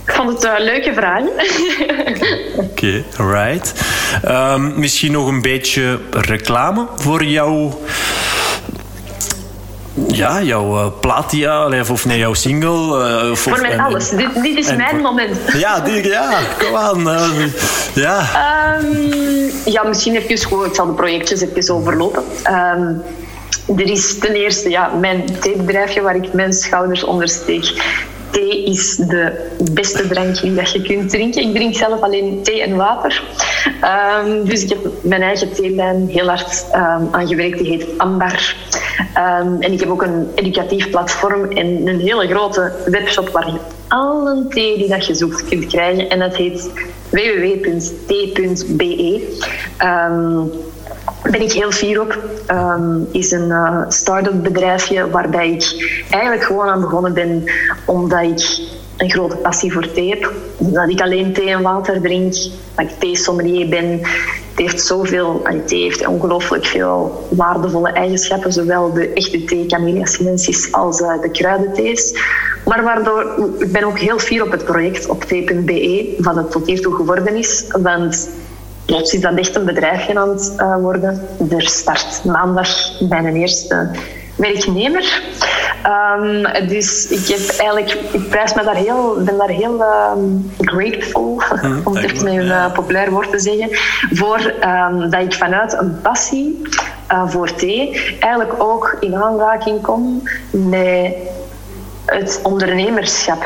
ik 0.05 0.13
vond 0.13 0.33
het 0.33 0.45
een 0.45 0.65
leuke 0.65 0.93
vraag. 0.93 1.23
Oké, 2.57 2.57
okay, 2.57 3.05
right. 3.17 3.75
Um, 4.25 4.73
misschien 4.79 5.13
nog 5.13 5.27
een 5.27 5.43
beetje 5.43 5.99
reclame 6.11 6.87
voor 6.97 7.25
jou. 7.25 7.73
Ja, 10.09 10.43
jouw 10.43 10.77
uh, 10.77 10.87
platia, 11.01 11.81
of 11.91 12.05
nee, 12.05 12.19
jouw 12.19 12.35
single. 12.35 13.09
Uh, 13.25 13.35
voor 13.35 13.61
mij 13.61 13.79
alles. 13.79 14.09
Dit, 14.09 14.43
dit 14.43 14.59
is 14.59 14.69
en, 14.69 14.77
mijn 14.77 14.97
moment. 14.97 15.37
Ja, 15.53 15.81
die, 15.81 16.09
ja, 16.09 16.39
kom 16.59 16.77
aan. 16.77 17.09
Uh, 17.09 17.47
ja. 17.95 18.19
Um, 18.83 19.51
ja, 19.65 19.83
misschien 19.83 20.17
even 20.17 20.39
gewoon, 20.39 20.65
ik 20.65 20.75
zal 20.75 20.87
de 20.87 20.93
projectjes 20.93 21.41
even 21.41 21.75
overlopen. 21.75 22.23
Um, 22.77 23.03
er 23.77 23.91
is 23.91 24.19
ten 24.19 24.35
eerste 24.35 24.71
ja, 24.71 24.89
mijn 25.01 25.25
theebedrijfje 25.41 26.01
waar 26.01 26.17
ik 26.17 26.33
mijn 26.33 26.53
schouders 26.53 27.05
onder 27.05 27.29
steek 27.29 27.73
thee 28.31 28.65
is 28.65 28.97
de 28.97 29.49
beste 29.73 30.09
drankje 30.09 30.55
dat 30.55 30.73
je 30.73 30.83
kunt 30.83 31.11
drinken. 31.11 31.43
Ik 31.43 31.55
drink 31.55 31.75
zelf 31.75 32.01
alleen 32.01 32.43
thee 32.43 32.63
en 32.63 32.77
water. 32.77 33.23
Um, 34.25 34.45
dus 34.45 34.63
ik 34.63 34.69
heb 34.69 34.79
mijn 35.03 35.23
eigen 35.23 35.53
theelijn 35.53 36.09
heel 36.09 36.29
hard 36.29 36.67
aan 37.11 37.29
gewerkt. 37.29 37.59
Die 37.59 37.69
heet 37.69 37.87
Ambar. 37.97 38.55
Um, 39.17 39.63
en 39.63 39.73
ik 39.73 39.81
heb 39.81 39.89
ook 39.89 40.03
een 40.03 40.29
educatief 40.35 40.91
platform 40.91 41.45
en 41.45 41.87
een 41.87 42.01
hele 42.01 42.27
grote 42.27 42.73
webshop 42.87 43.29
waar 43.29 43.47
je 43.47 43.59
alle 43.89 44.47
thee 44.49 44.79
die 44.79 44.89
dat 44.89 45.07
je 45.07 45.15
zoekt 45.15 45.49
kunt 45.49 45.67
krijgen. 45.67 46.09
En 46.09 46.19
dat 46.19 46.37
heet 46.37 46.71
www.thee.be 47.11 48.59
ben 51.23 51.43
ik 51.43 51.53
heel 51.53 51.71
fier 51.71 52.01
op. 52.01 52.19
Um, 52.51 53.09
is 53.13 53.31
een 53.31 53.49
uh, 53.49 53.83
start-up 53.89 54.43
bedrijfje 54.43 55.11
waarbij 55.11 55.51
ik 55.51 56.05
eigenlijk 56.11 56.45
gewoon 56.45 56.69
aan 56.69 56.81
begonnen 56.81 57.15
ben 57.15 57.45
omdat 57.85 58.23
ik 58.23 58.69
een 58.97 59.11
grote 59.11 59.37
passie 59.37 59.73
voor 59.73 59.93
thee 59.93 60.09
heb. 60.09 60.33
Dat 60.59 60.89
ik 60.89 61.01
alleen 61.01 61.33
thee 61.33 61.49
en 61.49 61.63
water 61.63 62.01
drink, 62.01 62.33
dat 62.75 62.85
ik 62.85 62.91
theesommelier 62.99 63.69
ben. 63.69 63.91
Het 64.51 64.69
heeft 64.69 64.87
zoveel, 64.87 65.43
thee 65.67 65.83
heeft 65.83 66.07
ongelooflijk 66.07 66.67
veel 66.67 67.29
waardevolle 67.31 67.93
eigenschappen, 67.93 68.53
zowel 68.53 68.93
de 68.93 69.09
echte 69.09 69.45
thee, 69.45 69.67
camellia 69.67 70.05
sinensis, 70.05 70.73
als 70.73 71.01
uh, 71.01 71.21
de 71.23 71.31
kruidenthees. 71.31 72.15
Maar 72.65 72.83
waardoor, 72.83 73.55
ik 73.59 73.73
ben 73.73 73.85
ook 73.85 73.99
heel 73.99 74.19
fier 74.19 74.43
op 74.43 74.51
het 74.51 74.65
project 74.65 75.09
op 75.09 75.25
thee.be, 75.25 76.15
wat 76.19 76.37
het 76.37 76.51
tot 76.51 76.67
hiertoe 76.67 76.95
geworden 76.95 77.37
is. 77.37 77.65
Want 77.83 78.29
plots 78.91 79.15
is 79.15 79.21
dat 79.21 79.35
echt 79.35 79.57
een 79.57 79.65
bedrijfje 79.65 80.19
aan 80.19 80.29
het 80.29 80.55
uh, 80.57 80.77
worden. 80.77 81.29
Er 81.51 81.69
start 81.69 82.25
maandag 82.25 82.69
mijn 83.09 83.37
eerste 83.37 83.91
werknemer. 84.37 85.23
Um, 86.19 86.69
dus 86.69 87.07
ik 87.07 87.27
heb 87.27 87.59
eigenlijk, 87.59 87.93
ik 88.13 88.29
prijs 88.29 88.55
me 88.55 88.65
daar 88.65 88.77
heel, 88.77 89.23
ben 89.25 89.37
daar 89.37 89.49
heel 89.49 89.85
um, 90.17 90.53
grateful, 90.59 91.43
mm, 91.63 91.81
om 91.85 91.97
het 91.97 92.05
even 92.05 92.25
met 92.25 92.33
een 92.33 92.45
uh, 92.45 92.73
populair 92.73 93.11
woord 93.11 93.31
te 93.31 93.39
zeggen, 93.39 93.69
voor 94.13 94.55
um, 94.65 95.11
dat 95.11 95.21
ik 95.21 95.35
vanuit 95.35 95.73
een 95.73 96.01
passie 96.01 96.63
uh, 97.13 97.29
voor 97.29 97.55
thee 97.55 98.17
eigenlijk 98.21 98.63
ook 98.63 98.97
in 99.01 99.15
aanraking 99.15 99.83
kom 99.83 100.23
met 100.51 101.15
het 102.05 102.41
ondernemerschap. 102.43 103.45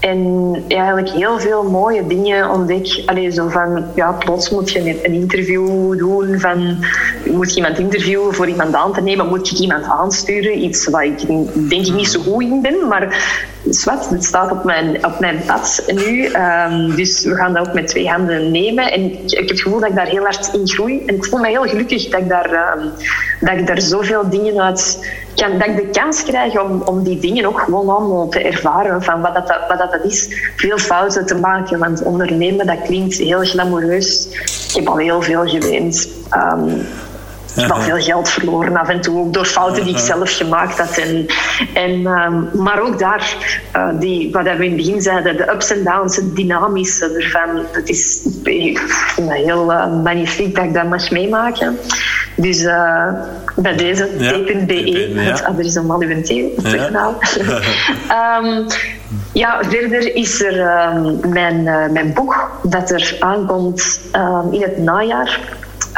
En 0.00 0.54
eigenlijk 0.68 1.10
heel 1.10 1.40
veel 1.40 1.62
mooie 1.62 2.06
dingen 2.06 2.50
ontdek. 2.50 3.02
Allee, 3.06 3.30
zo 3.30 3.48
van, 3.48 3.84
ja, 3.94 4.12
plots 4.12 4.50
moet 4.50 4.70
je 4.70 5.04
een 5.04 5.12
interview 5.12 5.98
doen. 5.98 6.40
Van, 6.40 6.84
moet 7.24 7.50
je 7.50 7.56
iemand 7.56 7.78
interviewen 7.78 8.34
voor 8.34 8.48
iemand 8.48 8.74
aan 8.74 8.92
te 8.92 9.00
nemen? 9.00 9.28
Moet 9.28 9.48
je 9.48 9.62
iemand 9.62 9.84
aansturen? 9.84 10.58
Iets 10.58 10.88
waar 10.88 11.04
ik 11.04 11.26
denk 11.68 11.86
ik 11.86 11.94
niet 11.94 12.08
zo 12.08 12.20
goed 12.20 12.42
in 12.42 12.62
ben. 12.62 12.88
Maar 12.88 13.16
zwart, 13.70 14.08
het 14.08 14.24
staat 14.24 14.50
op 14.50 14.64
mijn, 14.64 15.06
op 15.06 15.20
mijn 15.20 15.42
pad 15.46 15.82
nu. 15.86 16.24
Um, 16.24 16.94
dus 16.96 17.24
we 17.24 17.34
gaan 17.34 17.52
dat 17.52 17.68
ook 17.68 17.74
met 17.74 17.88
twee 17.88 18.08
handen 18.08 18.50
nemen. 18.50 18.92
En 18.92 19.04
ik, 19.04 19.20
ik, 19.24 19.38
heb 19.38 19.48
het 19.48 19.60
gevoel 19.60 19.80
dat 19.80 19.88
ik 19.88 19.96
daar 19.96 20.06
heel 20.06 20.22
hard 20.22 20.50
in 20.52 20.68
groei. 20.68 21.02
En 21.06 21.14
ik 21.14 21.24
voel 21.24 21.40
me 21.40 21.48
heel 21.48 21.62
gelukkig 21.62 22.08
dat 22.08 22.20
ik 22.20 22.28
daar, 22.28 22.78
um, 22.78 22.90
dat 23.40 23.58
ik 23.58 23.66
daar 23.66 23.80
zoveel 23.80 24.28
dingen 24.30 24.60
uit 24.60 24.98
kan, 25.40 25.58
dat 25.58 25.68
ik 25.68 25.76
de 25.76 26.00
kans 26.00 26.22
krijg 26.22 26.60
om, 26.60 26.82
om 26.84 27.02
die 27.02 27.18
dingen 27.18 27.44
ook 27.44 27.60
gewoon 27.60 27.88
allemaal 27.88 28.28
te 28.28 28.40
ervaren 28.40 29.02
van 29.02 29.20
wat, 29.20 29.34
dat, 29.34 29.60
wat 29.68 29.78
dat 29.78 30.04
is. 30.04 30.52
Veel 30.56 30.78
fouten 30.78 31.26
te 31.26 31.34
maken, 31.34 31.78
want 31.78 32.02
ondernemen 32.02 32.66
dat 32.66 32.82
klinkt 32.82 33.16
heel 33.16 33.44
glamoureus. 33.44 34.28
Ik 34.68 34.74
heb 34.74 34.88
al 34.88 34.96
heel 34.96 35.22
veel 35.22 35.46
geweend. 35.46 36.08
Um, 36.34 36.86
Ik 37.54 37.62
heb 37.62 37.70
al 37.70 37.80
veel 37.80 38.00
geld 38.00 38.28
verloren 38.28 38.76
af 38.76 38.88
en 38.88 39.00
toe, 39.00 39.18
ook 39.18 39.32
door 39.32 39.44
fouten 39.44 39.84
die 39.84 39.94
ik 39.94 40.00
zelf 40.00 40.36
gemaakt 40.36 40.78
had. 40.78 40.98
En, 40.98 41.26
en, 41.74 42.06
ehm, 42.06 42.62
maar 42.62 42.80
ook 42.80 42.98
daar, 42.98 43.36
uh, 43.76 43.88
die, 44.00 44.32
wat 44.32 44.42
we 44.42 44.50
in 44.50 44.60
het 44.60 44.76
begin 44.76 45.02
zeiden, 45.02 45.36
de 45.36 45.50
ups 45.52 45.70
en 45.70 45.84
downs, 45.84 46.16
het 46.16 46.36
dynamische 46.36 47.14
ervan. 47.14 47.64
Het 47.70 47.88
is, 47.88 48.28
ik 48.42 48.78
vind 48.78 49.28
dat 49.28 49.36
heel 49.36 49.72
uh, 49.72 50.02
magnifiek 50.02 50.54
dat 50.54 50.64
ik 50.64 50.74
dat 50.74 50.88
mag 50.88 51.10
meemaken. 51.10 51.78
Dus 52.36 52.62
uh, 52.62 53.12
bij 53.56 53.76
deze, 53.76 54.08
ja, 54.18 54.32
t.be, 54.32 55.10
ja. 55.14 55.20
het 55.20 55.44
adres 55.44 55.78
om 55.78 55.90
al 55.90 56.00
uw 56.00 56.22
te 56.22 56.52
ja. 56.62 57.14
um, 58.38 58.66
ja, 59.42 59.60
verder 59.68 60.14
is 60.14 60.42
er 60.42 60.86
um, 60.94 61.18
mijn, 61.32 61.62
mijn 61.92 62.12
boek 62.14 62.50
dat 62.62 62.90
er 62.90 63.16
aankomt 63.18 64.00
in 64.50 64.62
het 64.62 64.78
najaar. 64.78 65.40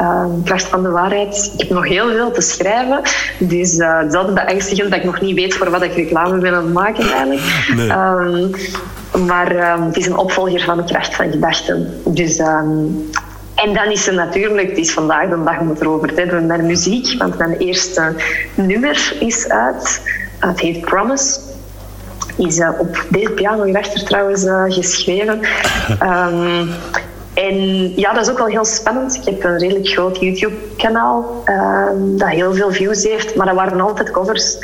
Um, 0.00 0.42
kracht 0.44 0.64
van 0.64 0.82
de 0.82 0.90
waarheid. 0.90 1.50
Ik 1.52 1.60
heb 1.60 1.70
nog 1.70 1.88
heel 1.88 2.10
veel 2.10 2.30
te 2.30 2.40
schrijven. 2.40 3.00
Dus 3.38 3.74
uh, 3.74 3.98
het 3.98 4.08
is 4.08 4.14
altijd 4.14 4.34
beangstigend 4.34 4.90
dat 4.90 4.98
ik 4.98 5.04
nog 5.04 5.20
niet 5.20 5.34
weet 5.34 5.54
voor 5.54 5.70
wat 5.70 5.82
ik 5.82 5.94
reclame 5.94 6.38
wil 6.38 6.62
maken 6.62 7.10
eigenlijk. 7.10 7.40
Nee. 7.74 7.90
Um, 7.90 8.50
maar 9.26 9.72
um, 9.72 9.86
het 9.86 9.96
is 9.96 10.06
een 10.06 10.16
opvolger 10.16 10.60
van 10.60 10.76
de 10.76 10.84
kracht 10.84 11.14
van 11.14 11.30
gedachten. 11.30 12.00
Dus, 12.04 12.38
en 12.38 13.74
dan 13.74 13.90
is 13.90 14.06
er 14.06 14.14
natuurlijk, 14.14 14.68
het 14.68 14.78
is 14.78 14.92
vandaag 14.92 15.28
de 15.28 15.42
dag 15.44 15.58
om 15.58 15.68
het 15.68 15.80
erover 15.80 16.14
te 16.14 16.20
hebben, 16.20 16.46
mijn 16.46 16.66
muziek. 16.66 17.18
Want 17.18 17.38
mijn 17.38 17.56
eerste 17.56 18.14
nummer 18.54 19.16
is 19.18 19.48
uit. 19.48 20.02
Het 20.38 20.60
heet 20.60 20.80
Promise 20.80 21.40
is 22.36 22.58
uh, 22.58 22.68
op 22.78 23.04
deze 23.08 23.30
piano 23.30 23.64
hierachter 23.64 24.04
trouwens 24.04 24.44
uh, 24.44 24.64
geschreven. 24.66 25.40
Um, 26.02 26.70
en 27.48 27.92
ja, 27.96 28.12
dat 28.12 28.22
is 28.22 28.30
ook 28.30 28.38
wel 28.38 28.46
heel 28.46 28.64
spannend. 28.64 29.14
Ik 29.14 29.24
heb 29.24 29.44
een 29.44 29.58
redelijk 29.58 29.88
groot 29.88 30.20
YouTube-kanaal 30.20 31.42
uh, 31.46 31.86
dat 31.96 32.28
heel 32.28 32.54
veel 32.54 32.72
views 32.72 33.04
heeft, 33.04 33.34
maar 33.34 33.46
dat 33.46 33.54
waren 33.54 33.80
altijd 33.80 34.10
covers. 34.10 34.58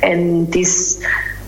En 0.00 0.44
het 0.46 0.54
is, 0.54 0.98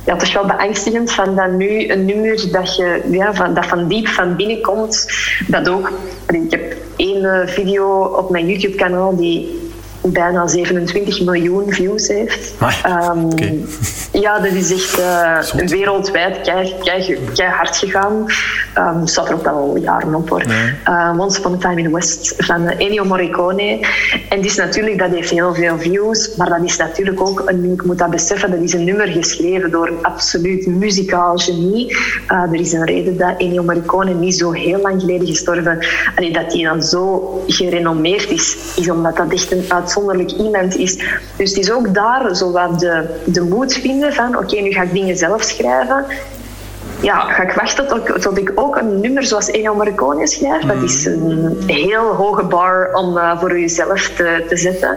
ja, 0.05 0.21
is 0.21 0.33
wel 0.33 0.47
beangstigend 0.47 1.13
van 1.13 1.35
dat 1.35 1.51
nu 1.51 1.89
een 1.89 2.05
nummer 2.05 2.53
dat, 2.53 2.77
je, 2.77 3.01
ja, 3.11 3.35
van, 3.35 3.55
dat 3.55 3.67
van 3.67 3.89
diep 3.89 4.09
van 4.09 4.37
binnen 4.37 4.63
komt. 4.63 5.07
Dat 5.47 5.69
ook, 5.69 5.93
ik 6.27 6.51
heb 6.51 6.77
één 6.97 7.49
video 7.49 8.03
op 8.03 8.31
mijn 8.31 8.47
YouTube-kanaal 8.47 9.17
die 9.17 9.68
bijna 10.13 10.47
27 10.47 11.21
miljoen 11.21 11.73
views 11.73 12.09
heeft. 12.09 12.55
Um, 12.87 13.29
Ja, 14.13 14.39
dat 14.39 14.53
is 14.53 14.73
echt 14.73 14.99
uh, 14.99 15.67
wereldwijd 15.67 16.41
kei, 16.41 17.17
hard 17.49 17.77
gegaan. 17.77 18.27
Um, 18.79 19.07
staat 19.07 19.29
er 19.29 19.35
ook 19.35 19.47
al 19.47 19.77
jaren 19.77 20.15
op 20.15 20.29
hoor. 20.29 20.47
Nee. 20.47 20.73
Uh, 20.89 21.15
Once 21.19 21.39
Upon 21.39 21.55
a 21.55 21.57
Time 21.57 21.77
in 21.77 21.85
the 21.85 21.91
West 21.91 22.35
van 22.37 22.69
Ennio 22.69 23.05
Morricone. 23.05 23.87
En 24.29 24.45
is 24.45 24.57
natuurlijk, 24.57 24.99
dat 24.99 25.11
heeft 25.11 25.31
heel 25.31 25.55
veel 25.55 25.79
views, 25.79 26.37
maar 26.37 26.49
dat 26.49 26.63
is 26.63 26.77
natuurlijk 26.77 27.21
ook, 27.21 27.43
een, 27.47 27.73
ik 27.73 27.85
moet 27.85 27.99
dat 27.99 28.11
beseffen, 28.11 28.51
dat 28.51 28.61
is 28.61 28.73
een 28.73 28.85
nummer 28.85 29.07
geschreven 29.07 29.71
door 29.71 29.89
een 29.89 30.03
absoluut 30.03 30.67
muzikaal 30.67 31.37
genie. 31.37 31.97
Uh, 32.33 32.43
er 32.43 32.61
is 32.61 32.73
een 32.73 32.85
reden 32.85 33.17
dat 33.17 33.35
Ennio 33.39 33.63
Morricone 33.63 34.15
niet 34.15 34.37
zo 34.37 34.53
heel 34.53 34.81
lang 34.81 35.01
geleden 35.01 35.27
gestorven, 35.27 35.79
allee, 36.17 36.33
dat 36.33 36.53
hij 36.53 36.63
dan 36.63 36.83
zo 36.83 37.43
gerenommeerd 37.47 38.31
is, 38.31 38.57
is 38.77 38.91
omdat 38.91 39.17
dat 39.17 39.33
echt 39.33 39.53
een 39.53 39.65
uitzonderlijk 39.99 40.31
iemand 40.47 40.77
is. 40.77 40.97
Dus 41.37 41.51
het 41.51 41.59
is 41.59 41.71
ook 41.71 41.95
daar 41.95 42.37
zo 42.37 42.51
wat 42.51 42.81
de, 42.81 43.21
de 43.25 43.41
moed 43.41 43.73
vinden 43.73 44.13
van 44.13 44.37
oké, 44.37 44.61
nu 44.61 44.73
ga 44.73 44.83
ik 44.83 44.93
dingen 44.93 45.17
zelf 45.17 45.43
schrijven 45.43 46.05
ja, 47.01 47.21
ga 47.21 47.43
ik 47.43 47.53
wachten 47.53 47.89
tot, 47.89 48.23
tot 48.23 48.39
ik 48.39 48.53
ook 48.55 48.77
een 48.77 49.01
nummer 49.01 49.25
zoals 49.25 49.51
Ennio 49.51 49.75
Morricone 49.75 50.27
schrijf. 50.27 50.65
Dat 50.65 50.83
is 50.83 51.05
een 51.05 51.63
heel 51.67 52.15
hoge 52.15 52.43
bar 52.43 52.91
om 52.93 53.17
uh, 53.17 53.41
voor 53.41 53.61
jezelf 53.61 54.09
te, 54.09 54.45
te 54.49 54.57
zetten. 54.57 54.97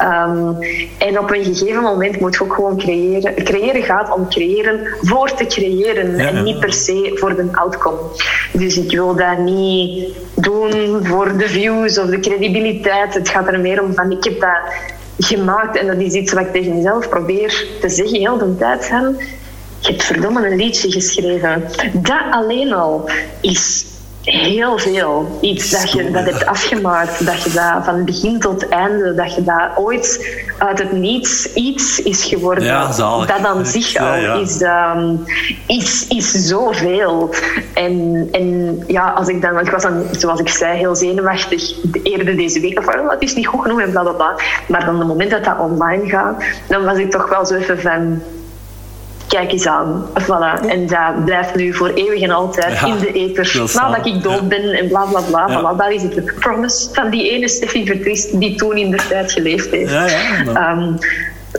Um, 0.00 0.58
en 0.98 1.18
op 1.18 1.30
een 1.30 1.44
gegeven 1.44 1.82
moment 1.82 2.20
moet 2.20 2.34
je 2.34 2.42
ook 2.42 2.54
gewoon 2.54 2.78
creëren. 2.78 3.34
Creëren 3.34 3.82
gaat 3.82 4.14
om 4.14 4.28
creëren 4.28 4.80
voor 5.00 5.34
te 5.34 5.46
creëren 5.46 6.18
en 6.18 6.42
niet 6.42 6.60
per 6.60 6.72
se 6.72 7.10
voor 7.14 7.36
de 7.36 7.48
outcome. 7.52 7.98
Dus 8.52 8.76
ik 8.76 8.90
wil 8.90 9.14
dat 9.14 9.38
niet 9.38 10.14
doen 10.34 11.06
voor 11.06 11.36
de 11.36 11.48
views 11.48 11.98
of 11.98 12.06
de 12.06 12.20
credibiliteit. 12.20 13.14
Het 13.14 13.28
gaat 13.28 13.46
er 13.46 13.60
meer 13.60 13.82
om 13.82 13.94
van 13.94 14.10
ik 14.10 14.24
heb 14.24 14.40
dat 14.40 14.74
gemaakt 15.18 15.78
en 15.78 15.86
dat 15.86 15.96
is 15.96 16.12
iets 16.12 16.32
wat 16.32 16.42
ik 16.46 16.52
tegen 16.52 16.74
mezelf 16.74 17.08
probeer 17.08 17.66
te 17.80 17.88
zeggen 17.88 18.18
heel 18.18 18.38
de 18.38 18.56
tijd. 18.56 18.86
Van, 18.86 19.16
je 19.80 19.90
hebt 19.90 20.04
verdomme 20.04 20.50
een 20.50 20.56
liedje 20.56 20.92
geschreven. 20.92 21.64
Dat 21.92 22.22
alleen 22.30 22.72
al 22.72 23.10
is 23.40 23.84
heel 24.22 24.78
veel. 24.78 25.38
Iets 25.40 25.70
dat 25.70 25.92
je 25.92 26.10
dat 26.10 26.24
hebt 26.24 26.46
afgemaakt, 26.46 27.26
dat 27.26 27.42
je 27.42 27.50
dat 27.50 27.84
van 27.84 28.04
begin 28.04 28.40
tot 28.40 28.68
einde, 28.68 29.14
dat 29.14 29.34
je 29.34 29.42
dat 29.42 29.68
ooit 29.76 30.36
uit 30.58 30.78
het 30.78 30.92
niets 30.92 31.52
iets 31.54 32.02
is 32.02 32.24
geworden. 32.24 32.64
Ja, 32.64 32.86
dat 33.26 33.44
aan 33.44 33.66
zich 33.66 33.96
al 33.96 34.06
ja, 34.06 34.14
ja. 34.14 34.34
Is, 34.34 34.60
um, 34.60 35.24
is, 35.66 36.06
is 36.08 36.30
zoveel. 36.30 37.34
En, 37.74 38.28
en 38.30 38.78
ja, 38.86 39.10
als 39.10 39.28
ik 39.28 39.42
dan, 39.42 39.58
ik 39.58 39.70
was 39.70 39.82
dan, 39.82 40.04
zoals 40.10 40.40
ik 40.40 40.48
zei, 40.48 40.78
heel 40.78 40.94
zenuwachtig 40.94 41.74
eerder 42.02 42.36
deze 42.36 42.60
week. 42.60 42.78
Of, 42.78 42.86
oh, 42.86 43.10
het 43.10 43.22
is 43.22 43.34
niet 43.34 43.46
goed 43.46 43.62
genoeg 43.62 43.80
en 43.80 43.90
bla 43.90 44.02
bla 44.02 44.12
bla. 44.12 44.34
Maar 44.68 44.84
dan 44.84 44.98
het 44.98 45.06
moment 45.06 45.30
dat 45.30 45.44
dat 45.44 45.58
online 45.58 46.08
gaat, 46.08 46.44
dan 46.68 46.84
was 46.84 46.98
ik 46.98 47.10
toch 47.10 47.28
wel 47.28 47.46
zo 47.46 47.54
even 47.54 47.80
van 47.80 48.22
kijk 49.30 49.52
eens 49.52 49.66
aan. 49.66 50.06
Voilà. 50.22 50.66
En 50.66 50.86
dat 50.86 51.24
blijft 51.24 51.54
nu 51.54 51.74
voor 51.74 51.88
eeuwig 51.88 52.22
en 52.22 52.30
altijd 52.30 52.82
in 52.82 52.98
de 52.98 53.12
ether. 53.12 53.62
Nadat 53.74 54.06
ik 54.06 54.22
dood 54.22 54.48
ben 54.48 54.62
en 54.62 54.88
bla 54.88 55.04
bla 55.04 55.20
bla. 55.20 55.48
Ja. 55.48 55.60
Voilà, 55.60 55.76
dat 55.76 55.90
is 55.90 56.02
het 56.02 56.14
de 56.14 56.22
promise 56.38 56.88
van 56.92 57.10
die 57.10 57.30
ene 57.30 57.48
Steffi 57.48 57.86
Vertriest 57.86 58.40
die 58.40 58.54
toen 58.54 58.76
in 58.76 58.90
de 58.90 59.00
tijd 59.08 59.32
geleefd 59.32 59.70
heeft. 59.70 59.90
Ja, 59.90 60.06
ja, 60.06 60.72
um, 60.72 60.98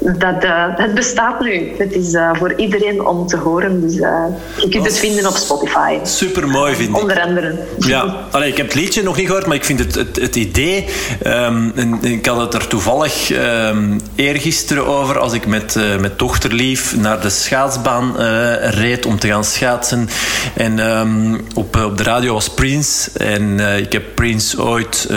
dat, 0.01 0.43
uh, 0.43 0.65
het 0.75 0.93
bestaat 0.93 1.41
nu. 1.41 1.71
Het 1.77 1.93
is 1.93 2.13
uh, 2.13 2.29
voor 2.33 2.53
iedereen 2.55 3.05
om 3.05 3.27
te 3.27 3.37
horen. 3.37 3.81
Dus 3.81 3.95
uh, 3.95 4.23
je 4.57 4.69
kunt 4.69 4.85
het 4.85 4.99
vinden 4.99 5.27
op 5.27 5.35
Spotify. 5.35 5.97
Super 6.03 6.47
mooi, 6.47 6.75
vind 6.75 6.89
ik. 6.89 7.01
Onder 7.01 7.21
andere. 7.21 7.55
Ja, 7.77 8.15
Allee, 8.31 8.49
ik 8.49 8.57
heb 8.57 8.65
het 8.65 8.75
liedje 8.75 9.03
nog 9.03 9.17
niet 9.17 9.25
gehoord, 9.25 9.45
maar 9.45 9.55
ik 9.55 9.65
vind 9.65 9.79
het, 9.79 9.95
het, 9.95 10.15
het 10.15 10.35
idee. 10.35 10.85
Um, 11.27 11.71
en 11.75 11.97
ik 12.01 12.25
had 12.25 12.37
het 12.37 12.53
er 12.53 12.67
toevallig 12.67 13.31
um, 13.31 13.99
eergisteren 14.15 14.87
over 14.87 15.19
als 15.19 15.33
ik 15.33 15.45
met, 15.45 15.79
met 15.99 16.19
dochterlief 16.19 16.95
naar 16.97 17.21
de 17.21 17.29
schaatsbaan 17.29 18.15
reed 18.61 19.05
om 19.05 19.19
te 19.19 19.27
gaan 19.27 19.43
schaatsen. 19.43 20.09
En 20.55 20.79
um, 20.79 21.41
op, 21.53 21.75
op 21.75 21.97
de 21.97 22.03
radio 22.03 22.33
was 22.33 22.49
Prince. 22.49 23.09
En 23.17 23.59
ik 23.59 23.91
heb 23.91 24.03
Prince 24.15 24.63
ooit 24.63 25.07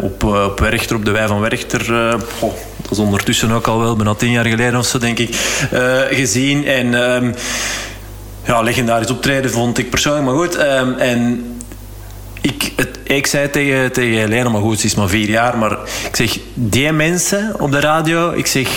op, 0.00 0.24
op 0.24 0.60
Werchter, 0.60 0.96
op 0.96 1.04
de 1.04 1.10
Wei 1.10 1.26
van 1.26 1.40
Werchter. 1.40 2.14
Oh, 2.40 2.52
dat 2.90 2.98
ondertussen 2.98 3.50
ook 3.50 3.66
al 3.66 3.78
wel, 3.78 3.96
bijna 3.96 4.14
tien 4.14 4.30
jaar 4.30 4.44
geleden 4.44 4.78
of 4.78 4.86
zo, 4.86 4.98
denk 4.98 5.18
ik, 5.18 5.28
uh, 5.72 6.00
gezien. 6.10 6.66
En 6.66 6.94
um, 6.94 7.34
ja, 8.44 8.62
legendarisch 8.62 9.10
optreden 9.10 9.50
vond 9.50 9.78
ik 9.78 9.90
persoonlijk, 9.90 10.24
maar 10.24 10.34
goed. 10.34 10.58
Um, 10.60 10.94
en 10.94 11.44
ik, 12.40 12.72
het, 12.76 12.98
ik 13.04 13.26
zei 13.26 13.50
tegen, 13.50 13.92
tegen 13.92 14.18
Helena, 14.18 14.48
maar 14.48 14.60
goed, 14.60 14.80
ze 14.80 14.86
is 14.86 14.94
maar 14.94 15.08
vier 15.08 15.28
jaar, 15.28 15.58
maar 15.58 15.78
ik 16.08 16.16
zeg, 16.16 16.38
die 16.54 16.92
mensen 16.92 17.54
op 17.58 17.70
de 17.70 17.80
radio, 17.80 18.30
ik 18.30 18.46
zeg, 18.46 18.68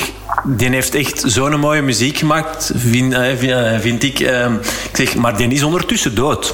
die 0.43 0.69
heeft 0.69 0.95
echt 0.95 1.23
zo'n 1.25 1.59
mooie 1.59 1.81
muziek 1.81 2.17
gemaakt, 2.17 2.71
vind, 2.75 3.13
uh, 3.13 3.79
vind 3.79 4.03
ik. 4.03 4.19
Um, 4.19 4.59
ik 4.89 4.95
zeg, 4.95 5.15
maar 5.15 5.37
die 5.37 5.47
is 5.47 5.63
ondertussen 5.63 6.15
dood. 6.15 6.53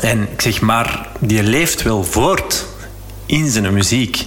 En 0.00 0.28
ik 0.32 0.40
zeg, 0.40 0.60
maar 0.60 1.06
die 1.18 1.42
leeft 1.42 1.82
wel 1.82 2.04
voort 2.04 2.66
in 3.28 3.48
zijn 3.48 3.72
muziek. 3.72 4.24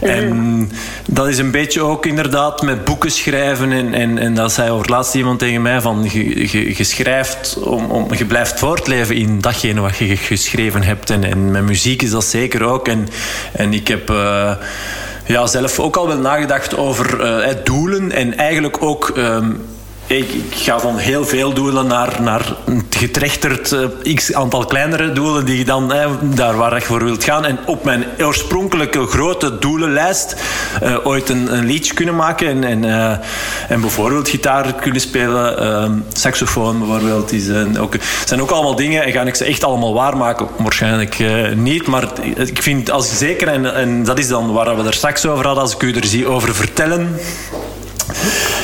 En 0.00 0.70
dat 1.06 1.28
is 1.28 1.38
een 1.38 1.50
beetje 1.50 1.82
ook 1.82 2.06
inderdaad 2.06 2.62
met 2.62 2.84
boeken 2.84 3.10
schrijven. 3.10 3.72
En, 3.72 3.94
en, 3.94 4.18
en 4.18 4.34
dat 4.34 4.52
zei 4.52 4.70
over 4.70 4.90
laatst 4.90 5.14
iemand 5.14 5.38
tegen 5.38 5.62
mij: 5.62 5.80
van 5.80 6.08
je, 6.12 6.52
je, 6.52 6.76
je 6.76 6.84
schrijft 6.84 7.58
om, 7.58 7.90
om, 7.90 8.14
je 8.14 8.24
blijft 8.24 8.58
voortleven 8.58 9.16
in 9.16 9.40
datgene 9.40 9.80
wat 9.80 9.96
je 9.96 10.16
geschreven 10.16 10.82
hebt. 10.82 11.10
En, 11.10 11.24
en 11.24 11.50
met 11.50 11.62
muziek 11.62 12.02
is 12.02 12.10
dat 12.10 12.24
zeker 12.24 12.62
ook. 12.62 12.88
En, 12.88 13.08
en 13.52 13.72
ik 13.72 13.88
heb. 13.88 14.10
Uh, 14.10 14.52
ja, 15.26 15.46
zelf 15.46 15.80
ook 15.80 15.96
al 15.96 16.06
wel 16.06 16.18
nagedacht 16.18 16.76
over 16.76 17.20
uh, 17.20 17.54
doelen 17.64 18.12
en 18.12 18.36
eigenlijk 18.36 18.82
ook 18.82 19.12
um, 19.16 19.60
ik, 20.06 20.26
ga 20.50 20.80
van 20.80 20.96
heel 20.96 21.24
veel 21.24 21.52
doelen 21.52 21.86
naar, 21.86 22.22
naar 22.22 22.56
getrechterd 22.90 23.72
uh, 23.72 24.14
x 24.14 24.34
aantal 24.34 24.64
kleinere 24.64 25.12
doelen 25.12 25.44
die 25.46 25.64
dan 25.64 25.92
eh, 25.92 26.10
daar 26.22 26.56
waar 26.56 26.74
je 26.74 26.80
voor 26.80 27.04
wilt 27.04 27.24
gaan. 27.24 27.44
En 27.44 27.58
op 27.66 27.84
mijn 27.84 28.04
oorspronkelijke 28.20 29.06
grote 29.06 29.58
doelenlijst 29.58 30.36
uh, 30.82 31.06
ooit 31.06 31.28
een, 31.28 31.56
een, 31.56 31.64
liedje 31.64 31.94
kunnen 31.94 32.16
maken 32.16 32.46
en, 32.48 32.64
en, 32.64 32.84
uh, 32.84 33.10
en 33.68 33.80
bijvoorbeeld 33.80 34.28
gitaar 34.28 34.74
kunnen 34.74 35.00
spelen, 35.00 36.04
saxofoon 36.12 36.78
bijvoorbeeld. 36.78 37.32
Is, 37.32 37.50
ook, 37.78 37.94
zijn 38.24 38.42
ook 38.42 38.50
allemaal 38.50 38.76
dingen 38.76 39.04
en 39.04 39.12
ga 39.12 39.22
ik 39.22 39.34
ze 39.34 39.44
echt 39.44 39.64
allemaal 39.64 39.94
waarmaken? 39.94 40.48
Waarschijnlijk 40.58 41.24
niet, 41.54 41.86
maar 41.86 42.08
ik 42.36 42.62
vind 42.62 42.90
als 42.90 43.18
zeker, 43.18 43.48
en, 43.48 43.74
en 43.74 44.04
dat 44.04 44.18
is 44.18 44.28
dan 44.28 44.52
waar 44.52 44.76
we 44.76 44.86
er 44.86 44.94
straks 44.94 45.26
over 45.26 45.44
hadden, 45.46 45.62
als 45.62 45.74
ik 45.74 45.82
u 45.82 45.92
er 45.92 46.04
zie 46.04 46.26
over 46.26 46.54
vertellen 46.54 47.18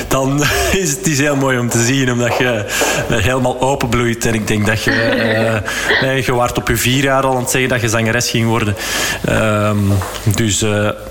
dan 0.09 0.43
is 0.83 0.91
het 0.91 1.07
is 1.07 1.19
heel 1.19 1.37
mooi 1.37 1.59
om 1.59 1.69
te 1.69 1.85
zien, 1.85 2.13
omdat 2.13 2.37
je 2.37 2.65
helemaal 3.09 3.61
openbloeit. 3.61 4.27
En 4.27 4.35
ik 4.35 4.47
denk 4.47 4.67
dat 4.67 4.85
je, 4.85 5.63
uh, 6.03 6.25
je 6.25 6.35
waart 6.35 6.59
op 6.59 6.69
je 6.69 6.77
vier 6.77 7.03
jaar 7.03 7.23
al 7.23 7.35
aan 7.35 7.41
het 7.43 7.51
zeggen 7.51 7.71
dat 7.71 7.81
je 7.81 7.89
zangeres 7.89 8.31
ging 8.31 8.47
worden. 8.47 8.77
Ehm, 9.25 9.79
dus 10.25 10.65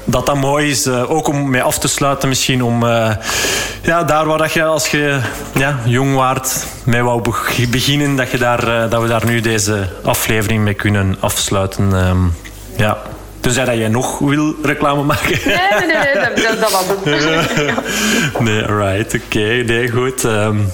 dat 0.04 0.26
dat 0.26 0.36
mooi 0.36 0.70
is, 0.70 0.88
ook 0.88 1.28
om 1.28 1.50
mee 1.50 1.62
af 1.62 1.80
te 1.80 1.88
sluiten 1.88 2.30
misschien, 2.30 2.64
om 2.64 2.86
ja, 3.82 4.04
daar 4.04 4.26
waar 4.26 4.38
dat 4.38 4.54
je 4.54 4.64
als 4.64 4.88
je 4.88 5.20
ja, 5.54 5.80
jong 5.86 6.16
waart 6.16 6.66
mee 6.84 7.02
wou 7.02 7.22
beginnen, 7.70 8.16
dat, 8.16 8.32
je 8.32 8.38
daar, 8.38 8.90
dat 8.90 9.02
we 9.02 9.08
daar 9.08 9.26
nu 9.26 9.40
deze 9.40 9.88
aflevering 10.04 10.64
mee 10.64 10.74
kunnen 10.74 11.18
afsluiten. 11.20 11.94
Ehm, 11.94 12.18
ja. 12.78 12.98
Tenzij 13.40 13.66
dat 13.66 13.78
jij 13.78 13.88
nog 13.88 14.20
wil 14.20 14.56
reclame 14.64 15.04
maken. 15.04 15.40
Nee, 15.46 15.58
nee, 15.80 15.98
nee, 16.04 16.46
dat, 16.46 16.60
dat 16.60 16.72
was 16.72 16.86
het. 16.88 18.40
nee, 18.46 18.66
right, 18.66 19.14
oké. 19.14 19.64
Nee, 19.66 19.90
goed. 19.90 20.24
Um, 20.24 20.72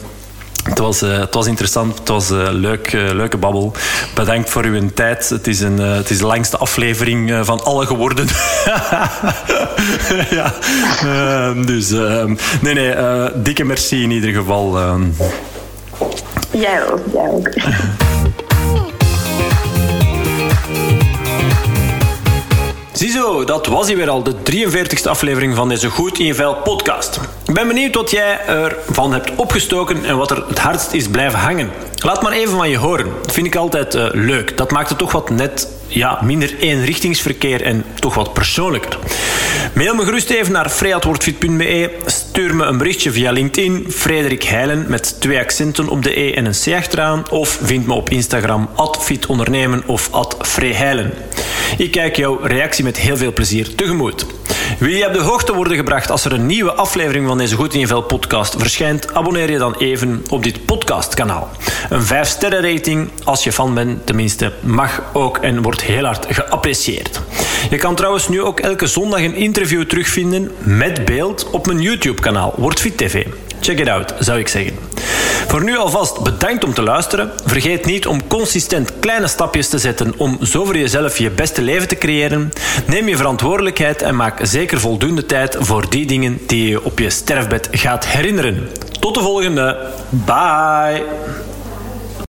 het 0.70 0.80
was, 0.80 1.04
uh, 1.04 1.20
het 1.20 1.34
was 1.34 1.48
interessant, 1.48 2.00
het 2.00 2.08
was 2.08 2.30
een 2.30 2.40
uh, 2.40 2.48
leuk, 2.52 2.94
uh, 2.94 3.12
leuke 3.12 3.38
babbel. 3.38 3.74
Bedankt 4.16 4.50
voor 4.50 4.64
uw 4.64 4.90
tijd. 4.94 5.30
Het 5.30 5.48
is, 5.48 5.60
een, 5.60 5.78
het 5.78 6.10
is 6.10 6.18
de 6.18 6.26
langste 6.26 6.58
aflevering 6.58 7.46
van 7.46 7.64
alle 7.64 7.86
geworden. 7.86 8.28
ja. 10.38 10.54
Ehm, 11.04 11.66
dus 11.66 11.92
ehm, 11.92 12.36
nee, 12.62 12.74
nee, 12.74 12.96
dikke 13.36 13.64
merci 13.64 14.04
in 14.04 14.12
ieder 14.12 14.34
geval. 14.34 14.80
Jij 16.52 16.92
ook, 16.92 17.00
jij 17.14 17.30
ook. 17.30 17.50
Ziezo, 23.06 23.44
dat 23.44 23.68
was 23.68 23.88
hij 23.88 23.96
weer 23.96 24.10
al, 24.10 24.24
de 24.24 24.36
43ste 24.52 25.10
aflevering 25.10 25.56
van 25.56 25.70
deze 25.70 25.90
Goed 25.90 26.20
in 26.20 26.26
je 26.26 26.34
Vel 26.34 26.56
podcast. 26.56 27.20
Ik 27.48 27.54
ben 27.54 27.68
benieuwd 27.68 27.96
wat 27.96 28.12
jij 28.12 28.40
ervan 28.46 29.14
hebt 29.14 29.36
opgestoken 29.36 30.06
en 30.06 30.18
wat 30.18 30.32
er 30.32 30.44
het 30.48 30.60
hardst 30.60 30.94
is 30.94 31.08
blijven 31.08 31.40
hangen. 31.40 31.72
Laat 31.96 32.22
maar 32.22 32.32
even 32.32 32.58
van 32.58 32.70
je 32.70 32.78
horen. 32.78 33.06
Dat 33.22 33.32
vind 33.32 33.48
ik 33.48 33.56
altijd 33.56 33.96
uh, 33.96 34.06
leuk. 34.12 34.58
Dat 34.58 34.72
maakt 34.72 34.90
het 34.90 34.98
toch 34.98 35.12
wat 35.12 35.30
net 35.30 35.68
ja, 35.88 36.20
minder 36.24 36.58
eenrichtingsverkeer 36.60 37.62
en 37.62 37.86
toch 38.00 38.14
wat 38.16 38.34
persoonlijker. 38.34 38.98
Mail 39.74 39.96
me 39.96 40.04
gerust 40.04 40.30
even 40.30 40.52
naar 40.52 40.70
freatwoordfit.be. 40.70 41.92
Stuur 42.06 42.56
me 42.56 42.66
een 42.66 42.78
berichtje 42.78 43.12
via 43.12 43.32
LinkedIn. 43.32 43.86
Frederik 43.90 44.44
Heilen 44.44 44.86
met 44.88 45.16
twee 45.20 45.40
accenten 45.40 45.90
op 45.90 46.04
de 46.04 46.20
E 46.20 46.34
en 46.34 46.46
een 46.46 46.56
C 46.64 46.74
achteraan. 46.74 47.26
Of 47.30 47.60
vind 47.64 47.88
me 47.88 47.94
op 47.94 48.10
Instagram 48.10 48.70
@fitondernemen 49.00 49.84
of 49.86 50.10
@freeheilen. 50.42 51.14
Ik 51.78 51.92
kijk 51.92 52.16
jouw 52.16 52.40
reactie 52.42 52.84
met 52.84 52.98
heel 52.98 53.18
veel 53.18 53.34
plezier 53.34 53.76
tegemoet. 53.76 54.26
Wil 54.80 54.90
je 54.90 55.08
op 55.08 55.14
de 55.14 55.22
hoogte 55.22 55.54
worden 55.54 55.78
gebracht 55.78 56.12
als 56.12 56.26
er 56.26 56.34
een 56.34 56.46
nieuwe 56.46 56.74
aflevering 56.74 57.28
van 57.28 57.38
deze 57.38 57.56
Goed 57.56 57.74
in 57.74 57.80
je 57.80 57.88
Vel 57.88 58.02
podcast 58.02 58.56
verschijnt? 58.58 59.14
Abonneer 59.14 59.52
je 59.52 59.58
dan 59.58 59.76
even 59.78 60.24
op 60.30 60.44
dit 60.44 60.66
podcastkanaal. 60.66 61.50
Een 61.90 62.04
5 62.04 62.28
sterren 62.28 62.74
rating, 62.74 63.10
als 63.24 63.44
je 63.44 63.52
fan 63.52 63.74
bent 63.74 64.06
tenminste, 64.06 64.54
mag 64.60 65.02
ook 65.14 65.38
en 65.38 65.62
wordt 65.62 65.82
heel 65.82 66.04
hard 66.04 66.26
geapprecieerd. 66.30 67.22
Je 67.70 67.78
kan 67.78 67.96
trouwens 67.96 68.28
nu 68.28 68.42
ook 68.42 68.60
elke 68.60 68.88
zondag 68.88 69.20
een 69.20 69.36
interview 69.36 69.84
terugvinden 69.84 70.52
met 70.60 71.06
beeld 71.06 71.50
op 71.50 71.66
mijn 71.66 71.82
YouTube 71.82 72.22
kanaal 72.22 72.54
Wordfit 72.58 72.98
TV. 72.98 73.26
Check 73.60 73.80
it 73.80 73.88
out, 73.88 74.14
zou 74.20 74.40
ik 74.40 74.48
zeggen. 74.48 74.74
Voor 75.48 75.64
nu 75.64 75.78
alvast 75.78 76.22
bedankt 76.22 76.64
om 76.64 76.74
te 76.74 76.82
luisteren. 76.82 77.32
Vergeet 77.46 77.86
niet 77.86 78.08
om 78.08 78.28
consistent 78.28 78.92
kleine 79.00 79.28
stapjes 79.28 79.70
te 79.70 79.78
zetten 79.78 80.14
om 80.18 80.38
zo 80.46 80.66
voor 80.66 80.78
jezelf 80.78 81.18
je 81.18 81.30
beste 81.30 81.62
leven 81.62 81.88
te 81.88 81.98
creëren. 81.98 82.52
Neem 82.88 83.08
je 83.08 83.18
verantwoordelijkheid 83.18 84.02
en 84.02 84.16
maak 84.16 84.40
zeker 84.42 84.80
voldoende 84.80 85.26
tijd 85.26 85.58
voor 85.60 85.90
die 85.90 86.06
dingen 86.06 86.40
die 86.48 86.70
je 86.70 86.84
op 86.84 87.00
je 87.00 87.10
sterfbed 87.10 87.68
gaat 87.72 88.06
herinneren. 88.06 88.70
Tot 89.00 89.16
de 89.16 89.22
volgende. 89.22 89.78
Bye. 90.10 91.04